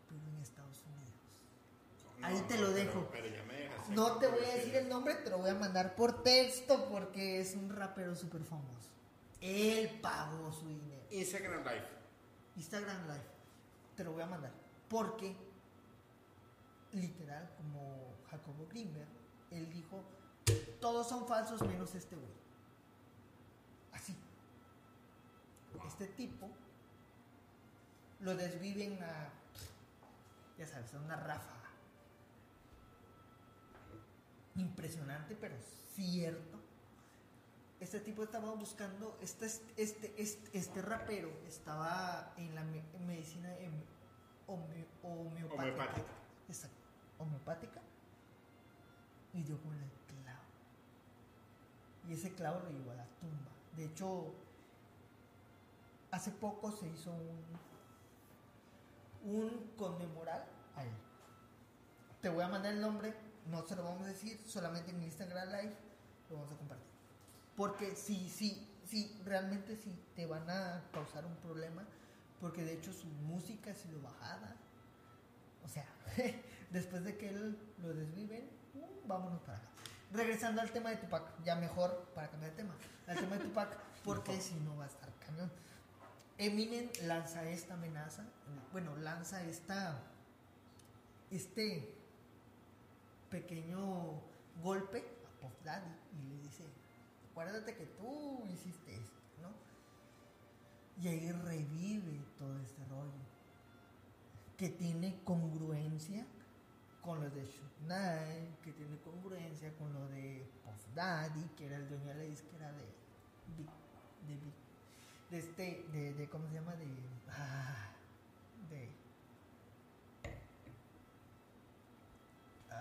[0.07, 0.83] pero en Estados
[2.21, 3.07] Ahí te lo dejo.
[3.11, 5.55] pero ya me dejaste No te voy a decir el nombre, te lo voy a
[5.55, 8.89] mandar por texto porque es un rapero súper famoso.
[9.41, 11.01] Él pagó su dinero.
[11.11, 11.87] Instagram Live.
[12.57, 13.25] Instagram Live.
[13.95, 14.51] Te lo voy a mandar.
[14.89, 15.35] Porque,
[16.91, 19.07] literal, como Jacobo Greenberg,
[19.51, 20.03] él dijo,
[20.79, 22.31] todos son falsos menos este güey.
[23.93, 24.15] Así.
[25.87, 26.49] Este tipo
[28.19, 29.29] lo desviven a,
[30.57, 31.58] ya sabes, a una ráfaga.
[34.59, 35.55] Impresionante, pero
[35.95, 36.57] cierto.
[37.79, 43.49] Este tipo estaba buscando, este, este, este, este rapero estaba en la me- medicina
[44.47, 45.63] home- homeopática.
[45.63, 46.11] Homeopática.
[46.49, 46.75] Exacto,
[47.19, 47.79] homeopática.
[49.33, 50.43] Y dio con el clavo.
[52.09, 53.51] Y ese clavo lo llevó a la tumba.
[53.77, 54.33] De hecho,
[56.11, 57.11] hace poco se hizo
[59.23, 60.43] un, un conmemoral
[60.75, 60.91] a él.
[62.21, 63.13] Te voy a mandar el nombre,
[63.49, 65.73] no se lo vamos a decir, solamente en Instagram Live
[66.29, 66.87] lo vamos a compartir.
[67.55, 71.83] Porque sí, sí, sí, realmente sí te van a causar un problema,
[72.39, 74.55] porque de hecho su música ha sido bajada.
[75.65, 75.85] O sea,
[76.71, 79.67] después de que él lo desviven, uh, vámonos para acá.
[80.11, 82.73] Regresando al tema de Tupac, ya mejor para cambiar de tema,
[83.07, 85.51] al tema de Tupac, porque si no va a estar cañón.
[86.37, 88.23] Eminem lanza esta amenaza,
[88.71, 89.99] bueno, lanza esta,
[91.29, 91.98] este
[93.29, 94.21] pequeño
[94.63, 96.63] golpe a Puff Daddy y le dice,
[97.31, 99.49] acuérdate que tú hiciste esto, ¿no?
[101.01, 103.11] Y ahí revive todo este rollo,
[104.57, 106.25] que tiene congruencia
[107.01, 107.69] con lo de Shoot
[108.63, 112.71] que tiene congruencia con lo de Puff Daddy, que era el dueño de la disquera
[112.73, 112.85] de
[113.57, 113.69] Big,
[114.27, 114.53] de Big,
[115.31, 116.75] de este, de, de ¿cómo se llama?
[116.75, 116.87] De,
[117.29, 117.89] ah,
[118.69, 118.89] de,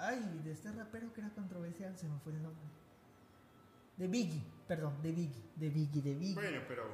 [0.00, 2.64] ay, de este rapero que era controversial, se me fue el nombre.
[3.96, 6.34] De Biggie, perdón, de Biggie, de Biggie, de Biggie.
[6.34, 6.84] Bueno, pero.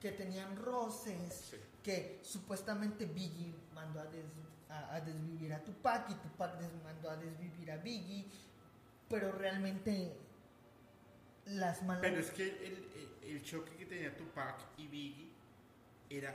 [0.00, 1.56] Que tenían roces, Sí.
[1.82, 4.24] que supuestamente Biggie mandó a, des-
[4.68, 8.26] a- a desvivir a Tupac y Tupac des- mandó a desvivir a Biggie,
[9.08, 10.16] pero realmente
[11.46, 12.02] las malas...
[12.02, 12.74] Pero es que el,
[13.22, 15.30] el- el choque que tenía Tupac y Biggie
[16.10, 16.32] era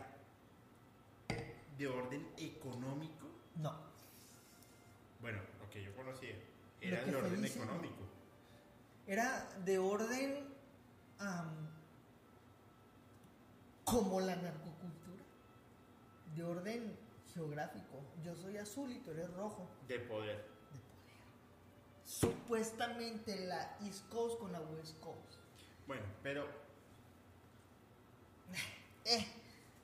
[1.78, 3.28] de orden económico.
[3.56, 3.74] No,
[5.22, 5.40] Bueno,
[5.74, 6.36] que yo conocía
[6.80, 8.04] era de orden económico.
[9.08, 10.48] era de orden
[13.84, 15.24] como la narcocultura,
[16.36, 16.98] de orden
[17.34, 18.02] geográfico.
[18.24, 19.68] Yo soy azul y tú eres rojo.
[19.88, 20.38] De poder.
[20.38, 20.54] de poder.
[22.04, 25.36] Supuestamente la East Coast con la West Coast.
[25.88, 26.48] Bueno, pero
[29.06, 29.26] Eh,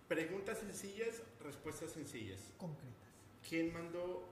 [0.07, 2.39] preguntas sencillas, respuestas sencillas.
[2.57, 2.95] concretas.
[3.47, 4.23] ¿Quién mandó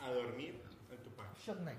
[0.00, 1.36] a dormir al Tupac?
[1.38, 1.78] Shock Knight.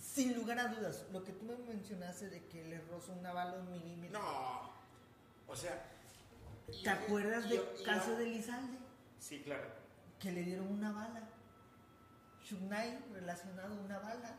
[0.00, 3.54] Sin lugar a dudas, lo que tú me mencionaste de que le rozó una bala
[3.54, 4.20] un milímetro.
[4.20, 4.70] No.
[5.46, 5.88] O sea.
[6.82, 8.78] ¿Te acuerdas del caso de Lizalde?
[9.18, 9.64] Sí, claro.
[10.18, 11.22] Que le dieron una bala.
[12.42, 14.36] Shock Knight relacionado a una bala.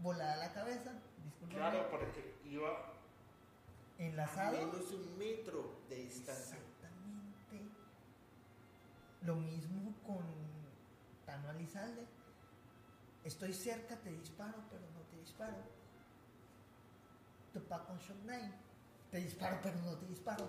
[0.00, 0.92] Volada a la cabeza.
[1.50, 2.92] Claro, porque iba a
[3.98, 4.52] Enlazado.
[4.58, 6.58] menos de un metro de distancia.
[9.26, 10.24] Lo mismo con
[11.24, 12.06] Tano Alizalde.
[13.24, 15.56] Estoy cerca, te disparo, pero no te disparo.
[17.52, 18.54] Tupac con Shock Knight.
[19.10, 20.48] Te disparo, pero no te disparo.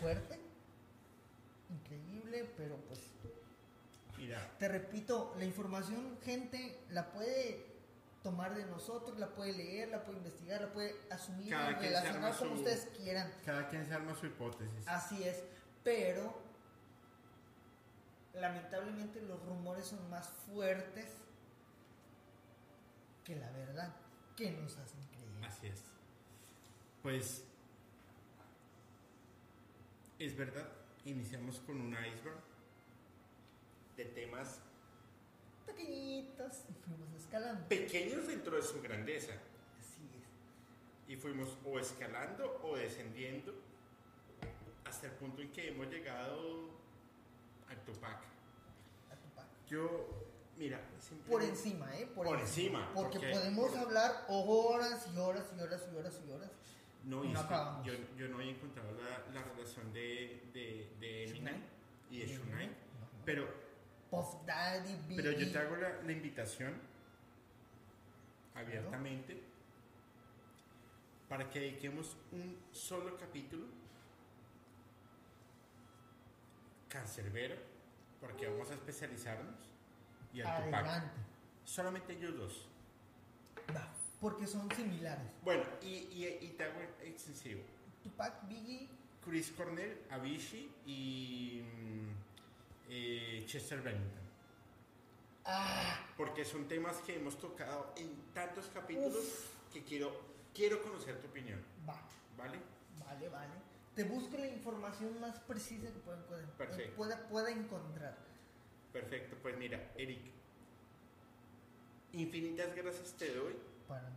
[0.00, 0.40] Fuerte.
[1.70, 3.00] Increíble, pero pues
[4.18, 7.67] Mira, te repito, la información, gente, la puede
[8.30, 12.36] tomar de nosotros, la puede leer, la puede investigar, la puede asumir, Cada se relacionar
[12.36, 13.32] como su- ustedes quieran.
[13.44, 14.86] Cada quien se arma su hipótesis.
[14.86, 15.42] Así es,
[15.82, 16.36] pero
[18.34, 21.06] lamentablemente los rumores son más fuertes
[23.24, 23.94] que la verdad,
[24.36, 25.44] que nos hacen creer.
[25.50, 25.82] así es.
[27.02, 27.44] Pues.
[30.18, 30.68] Es verdad,
[31.04, 32.40] iniciamos con un iceberg
[33.96, 34.60] de temas
[35.76, 37.68] Pequeñitos y fuimos escalando.
[37.68, 39.32] pequeños dentro de su grandeza.
[39.78, 41.12] Así es.
[41.12, 43.54] Y fuimos o escalando o descendiendo
[44.84, 46.70] hasta el punto en que hemos llegado
[47.68, 48.22] al Tupac.
[49.10, 49.46] A Tupac.
[49.68, 50.80] Yo Mira,
[51.28, 52.08] Por encima, ¿eh?
[52.12, 52.90] Por, encima.
[52.92, 56.50] Porque, podemos hablar horas y horas y horas y horas y horas.
[57.04, 61.62] No, y yo, yo, no había encontrado la, la relación de, de, de Eminem
[62.10, 62.70] y de Shunai.
[63.24, 63.67] Pero.
[64.10, 66.74] Puff Daddy, Pero yo te hago la, la invitación
[68.54, 69.42] abiertamente
[71.28, 73.66] para que dediquemos un solo capítulo
[76.88, 77.56] cancerbero,
[78.20, 79.54] porque vamos a especializarnos,
[80.32, 81.02] y al Tupac.
[81.64, 82.68] Solamente ellos dos.
[83.76, 85.26] Va, porque son similares.
[85.44, 87.62] Bueno, y, y, y te hago extensivo.
[88.02, 88.88] Tupac, Biggie.
[89.22, 92.27] Chris Cornell, Avicii y mm,
[92.88, 94.28] eh, Chester Bennington.
[95.44, 96.06] Ah.
[96.16, 100.12] Porque son temas que hemos tocado en tantos capítulos que quiero,
[100.54, 101.60] quiero conocer tu opinión.
[101.88, 102.00] Va.
[102.36, 102.58] ¿Vale?
[102.98, 103.52] Vale, vale.
[103.94, 106.24] Te busco la información más precisa que pueda,
[106.96, 108.16] pueda, pueda encontrar.
[108.92, 110.20] Perfecto, pues mira, Eric,
[112.12, 113.54] infinitas gracias te doy.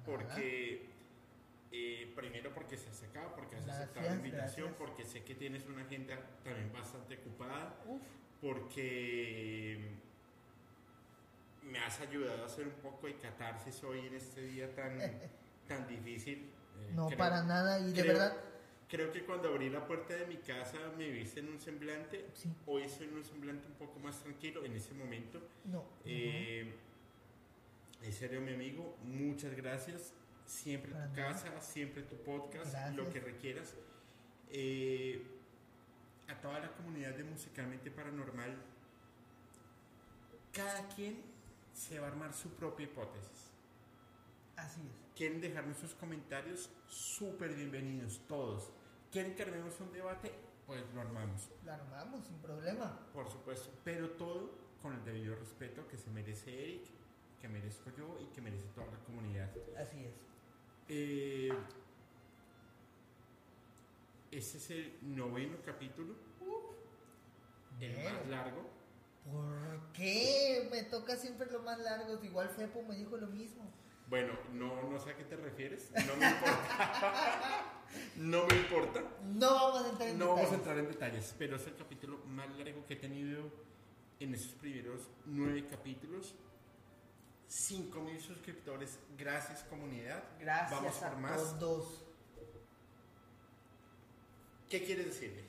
[0.06, 0.86] Porque,
[1.72, 5.66] eh, primero porque se has sacado, porque has aceptado la invitación, porque sé que tienes
[5.68, 7.74] una agenda también bastante ocupada,
[8.42, 9.80] porque
[11.64, 14.98] me has ayudado a hacer un poco de catarsis hoy en este día tan,
[15.68, 16.40] tan difícil.
[16.40, 18.36] Eh, no, para nada, y de verdad
[18.92, 22.26] Creo que cuando abrí la puerta de mi casa me viste en un semblante.
[22.66, 25.42] Hoy soy en un semblante un poco más tranquilo en ese momento.
[25.64, 25.86] No.
[26.04, 26.74] Eh,
[28.04, 30.14] en serio, mi amigo, muchas gracias.
[30.46, 33.76] Siempre tu casa, siempre tu podcast, lo que requieras.
[34.50, 35.26] Eh,
[36.32, 38.56] a toda la comunidad de Musicalmente Paranormal,
[40.54, 41.22] cada quien
[41.74, 43.52] se va a armar su propia hipótesis.
[44.56, 45.16] Así es.
[45.16, 48.72] Quieren dejarnos sus comentarios, súper bienvenidos todos.
[49.12, 50.32] ¿Quieren que armemos un debate?
[50.66, 51.50] Pues lo armamos.
[51.66, 52.98] Lo armamos, sin problema.
[53.14, 54.52] Por supuesto, pero todo
[54.82, 56.84] con el debido respeto que se merece Eric,
[57.42, 59.52] que merezco yo y que merece toda la comunidad.
[59.78, 60.16] Así es.
[60.88, 61.54] Eh,
[64.32, 66.16] este es el noveno capítulo.
[67.80, 68.70] el más largo.
[69.26, 70.68] ¿Por qué?
[70.72, 72.24] Me toca siempre lo más largo.
[72.24, 73.72] Igual Fepo me dijo lo mismo.
[74.08, 75.90] Bueno, no, no sé a qué te refieres.
[75.92, 77.64] No me importa.
[78.18, 79.04] no me importa.
[79.26, 80.36] No vamos a entrar en no detalles.
[80.36, 83.44] vamos a entrar en detalles, pero es el capítulo más largo que he tenido
[84.20, 86.36] en esos primeros nueve capítulos.
[87.48, 88.98] Cinco mil suscriptores.
[89.18, 90.24] Gracias, comunidad.
[90.40, 91.60] Gracias vamos por a más.
[91.60, 92.06] todos.
[94.72, 95.44] ¿Qué quieres decirle?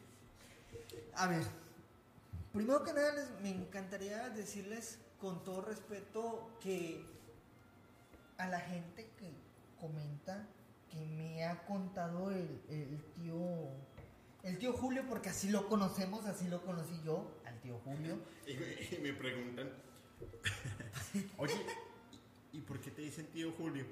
[1.15, 1.45] A ver,
[2.53, 7.07] primero que nada me encantaría decirles con todo respeto que
[8.39, 9.31] a la gente que
[9.81, 10.49] comenta
[10.91, 13.69] que me ha contado el, tío
[14.43, 18.19] el tío Julio porque así lo conocemos así lo conocí yo al tío Julio
[18.49, 19.71] y me, preguntan
[21.39, 21.65] oye
[22.53, 23.87] ¿y por qué te dicen tío Julio?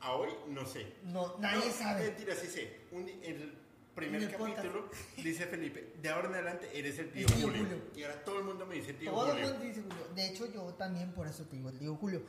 [0.00, 2.80] a hoy no sé no nadie sabe mentira sí sé
[3.22, 3.65] el
[3.96, 7.82] primer capítulo dice Felipe de ahora en adelante eres el tío, Julio.
[7.96, 10.26] y ahora todo el mundo me dice tío todo Julio el mundo dice Julio de
[10.26, 12.22] hecho yo también por eso te digo el tío Julio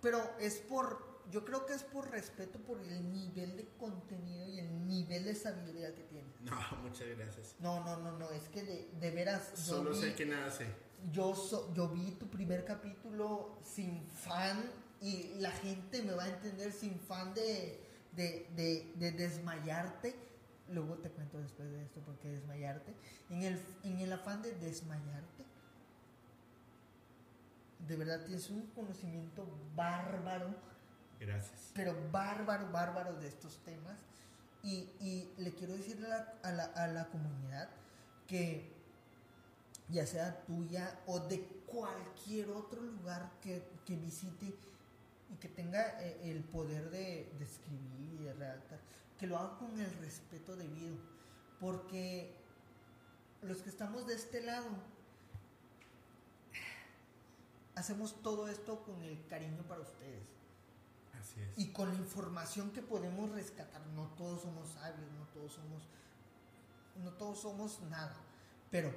[0.00, 4.58] pero es por, yo creo que es por respeto por el nivel de contenido y
[4.60, 6.28] el nivel de sabiduría que tiene.
[6.42, 6.52] No,
[6.82, 7.56] muchas gracias.
[7.58, 9.52] No, no, no, no, es que de, de veras...
[9.54, 10.66] Solo sé que nada sé.
[11.10, 11.34] Yo,
[11.74, 14.70] yo vi tu primer capítulo sin fan
[15.00, 17.80] y la gente me va a entender sin fan de,
[18.12, 20.14] de, de, de desmayarte.
[20.70, 22.94] Luego te cuento después de esto por qué desmayarte.
[23.30, 25.44] En el, en el afán de desmayarte
[27.86, 30.54] de verdad tienes un conocimiento bárbaro.
[31.20, 31.70] Gracias.
[31.74, 33.96] Pero bárbaro, bárbaro de estos temas.
[34.62, 36.04] Y, le quiero decir
[36.42, 37.68] a la, a, la, comunidad
[38.26, 38.68] que
[39.88, 44.46] ya sea tuya o de cualquier otro lugar que, visite
[45.32, 48.80] y que tenga eh, el poder de, de, escribir y de redactar,
[49.18, 50.96] que lo haga con el respeto debido.
[51.60, 52.34] Porque
[53.42, 54.68] los que estamos de este lado
[57.74, 60.26] hacemos todo esto con el cariño para ustedes.
[61.20, 61.48] Así es.
[61.56, 63.86] Y con la información que podemos rescatar.
[63.94, 65.82] No todos somos sabios, no todos somos.
[67.02, 68.16] No todos somos nada.
[68.70, 68.92] Pero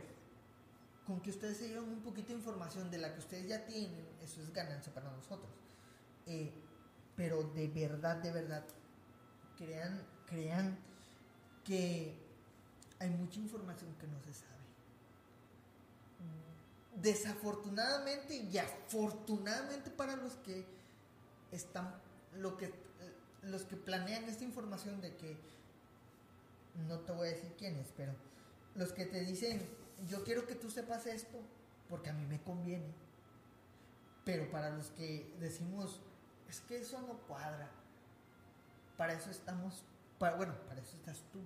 [1.06, 4.08] con que ustedes se lleven un poquito de información de la que ustedes ya tienen,
[4.22, 5.50] eso es ganancia para nosotros.
[6.28, 6.54] Eh,
[7.16, 8.64] pero de verdad, de verdad,
[9.60, 10.78] crean, crean
[11.64, 12.18] que
[13.00, 14.50] hay mucha información que no se sabe.
[16.96, 20.66] Desafortunadamente y afortunadamente para los que
[21.52, 21.94] están
[22.36, 22.74] lo que
[23.44, 25.38] los que planean esta información de que
[26.88, 28.14] no te voy a decir quiénes pero
[28.76, 29.66] los que te dicen
[30.10, 31.40] yo quiero que tú sepas esto
[31.90, 32.94] porque a mí me conviene
[34.24, 36.00] Pero para los que decimos,
[36.48, 37.70] es que eso no cuadra,
[39.00, 39.86] para eso estamos,
[40.18, 41.40] para, bueno, para eso estás tú,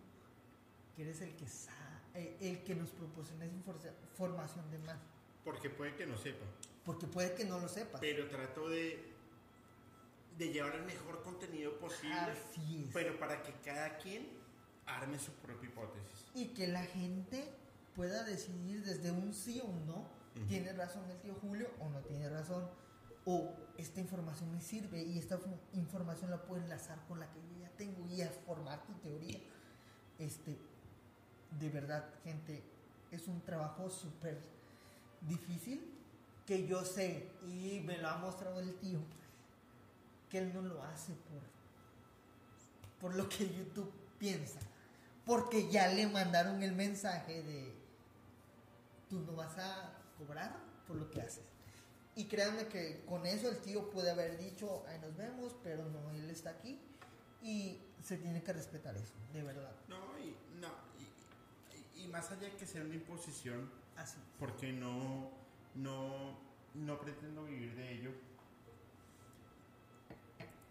[0.96, 4.98] que eres el que sabe, el que nos proporciona esa información de más.
[5.46, 6.48] Porque puede que no sepa.
[6.84, 8.02] Porque puede que no lo sepas.
[8.02, 9.14] Pero trato de,
[10.36, 12.16] de llevar el mejor contenido posible.
[12.16, 12.90] Así es.
[12.92, 14.28] Pero para que cada quien
[14.88, 16.32] arme su propia hipótesis.
[16.34, 17.54] Y que la gente
[17.96, 20.08] pueda decidir desde un sí o un no.
[20.48, 22.68] ¿Tiene razón el tío Julio o no tiene razón?
[23.26, 25.40] O esta información me sirve y esta
[25.74, 29.40] información la puedo enlazar con la que yo ya tengo y a formar tu teoría.
[30.20, 30.58] Este,
[31.60, 32.62] de verdad, gente,
[33.12, 34.40] es un trabajo súper
[35.22, 35.94] difícil
[36.46, 39.00] que yo sé y me lo ha mostrado el tío
[40.30, 41.54] que él no lo hace por
[43.00, 44.60] por lo que YouTube piensa
[45.26, 47.74] porque ya le mandaron el mensaje de
[49.10, 50.56] tú no vas a cobrar
[50.88, 51.53] por lo que haces.
[52.16, 56.12] Y créanme que con eso el tío puede haber dicho, ahí nos vemos, pero no,
[56.12, 56.80] él está aquí
[57.42, 59.76] y se tiene que respetar eso, de verdad.
[59.88, 60.70] No, y, no,
[61.96, 64.18] y, más allá de que sea una imposición, Así.
[64.40, 65.32] porque no,
[65.74, 66.38] no,
[66.76, 68.12] no pretendo vivir de ello,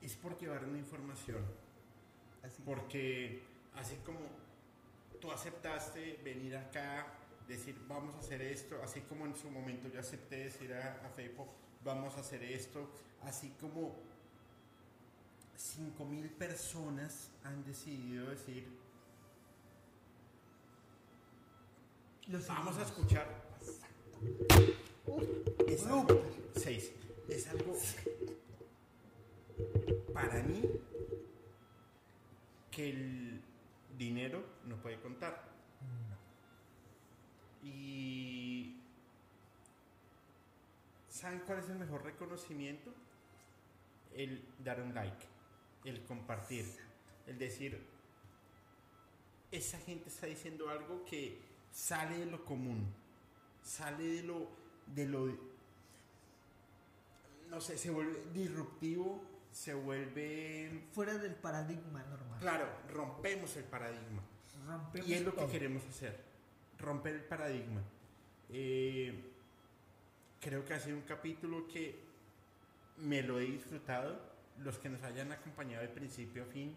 [0.00, 1.44] es por llevar una información.
[2.44, 2.62] Así.
[2.64, 3.42] Porque
[3.74, 4.20] así como
[5.20, 7.06] tú aceptaste venir acá,
[7.52, 11.10] decir vamos a hacer esto, así como en su momento yo acepté decir a, a
[11.84, 12.88] vamos a hacer esto,
[13.22, 13.94] así como
[15.56, 18.82] 5.000 personas han decidido decir
[22.48, 23.26] vamos a escuchar.
[25.66, 26.22] Es algo,
[26.56, 26.92] seis,
[27.28, 27.76] es algo
[30.12, 30.62] para mí
[32.70, 33.42] que el
[33.98, 35.51] dinero no puede contar.
[37.62, 38.76] Y
[41.08, 42.92] ¿saben cuál es el mejor reconocimiento?
[44.14, 45.26] El dar un like,
[45.84, 46.66] el compartir,
[47.26, 47.80] el decir,
[49.50, 51.38] esa gente está diciendo algo que
[51.70, 52.86] sale de lo común,
[53.62, 54.48] sale de lo,
[54.86, 55.38] de lo,
[57.48, 60.88] no sé, se vuelve disruptivo se vuelve...
[60.92, 62.40] Fuera del paradigma normal.
[62.40, 64.22] Claro, rompemos el paradigma.
[65.06, 66.18] y es lo que queremos hacer,
[66.82, 67.80] romper el paradigma.
[68.50, 69.32] Eh,
[70.40, 71.98] creo que ha sido un capítulo que
[72.98, 74.32] me lo he disfrutado.
[74.58, 76.76] Los que nos hayan acompañado de principio a fin,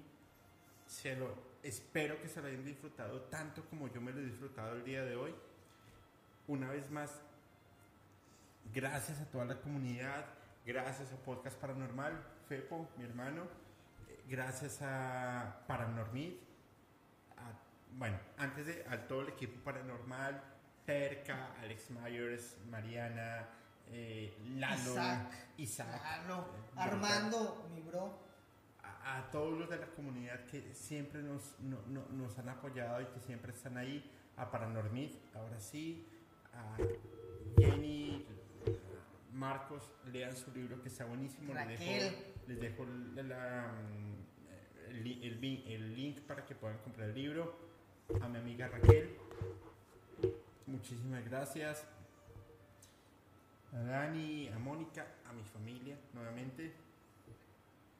[0.88, 4.76] se lo, espero que se lo hayan disfrutado tanto como yo me lo he disfrutado
[4.76, 5.36] el día de hoy.
[6.48, 7.20] Una vez más,
[8.74, 10.26] gracias a toda la comunidad,
[10.66, 13.44] gracias a Podcast Paranormal, Fepo, mi hermano,
[14.08, 16.34] eh, gracias a Paranormid,
[17.98, 20.42] bueno, antes de a todo el equipo paranormal,
[20.86, 23.48] Perca, Alex Myers, Mariana,
[23.88, 24.96] eh, Lalo,
[25.58, 26.44] Isaac, eh,
[26.76, 28.26] Armando, mi bro.
[29.08, 33.52] A, todos los de la comunidad que siempre nos, nos han apoyado y que siempre
[33.54, 36.08] están ahí, a Paranormid, ahora sí,
[36.54, 36.78] a
[37.58, 38.26] Jenny,
[39.32, 41.54] Marcos, lean su libro que está buenísimo.
[41.54, 44.16] Les dejo, la, mm,
[44.90, 47.65] el, el, link para que puedan comprar el libro.
[48.22, 49.18] A mi amiga Raquel,
[50.68, 51.84] muchísimas gracias.
[53.74, 56.74] A Dani, a Mónica, a mi familia, nuevamente.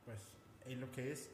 [0.06, 0.20] Pues
[0.66, 1.30] es lo que es.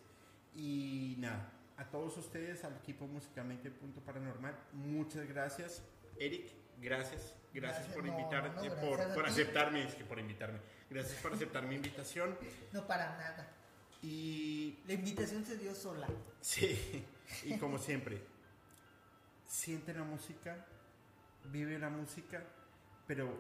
[0.55, 5.83] Y nada, a todos ustedes, al equipo Musicalmente Punto Paranormal, muchas gracias.
[6.17, 6.51] Eric,
[6.81, 10.59] gracias Gracias, por invitarme, por, por aceptarme, es que por invitarme.
[10.89, 12.37] Gracias por aceptar mi invitación.
[12.71, 13.49] No para nada.
[14.01, 16.07] Y la invitación se dio sola.
[16.39, 17.05] Sí,
[17.43, 18.21] y como siempre,
[19.51, 20.65] siente la música,
[21.51, 22.41] vive la música,
[23.05, 23.37] pero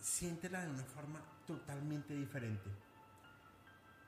[0.00, 2.70] siéntela de una forma totalmente diferente.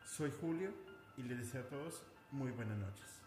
[0.07, 0.73] Soy Julio
[1.17, 3.18] y les deseo a todos muy buenas noches.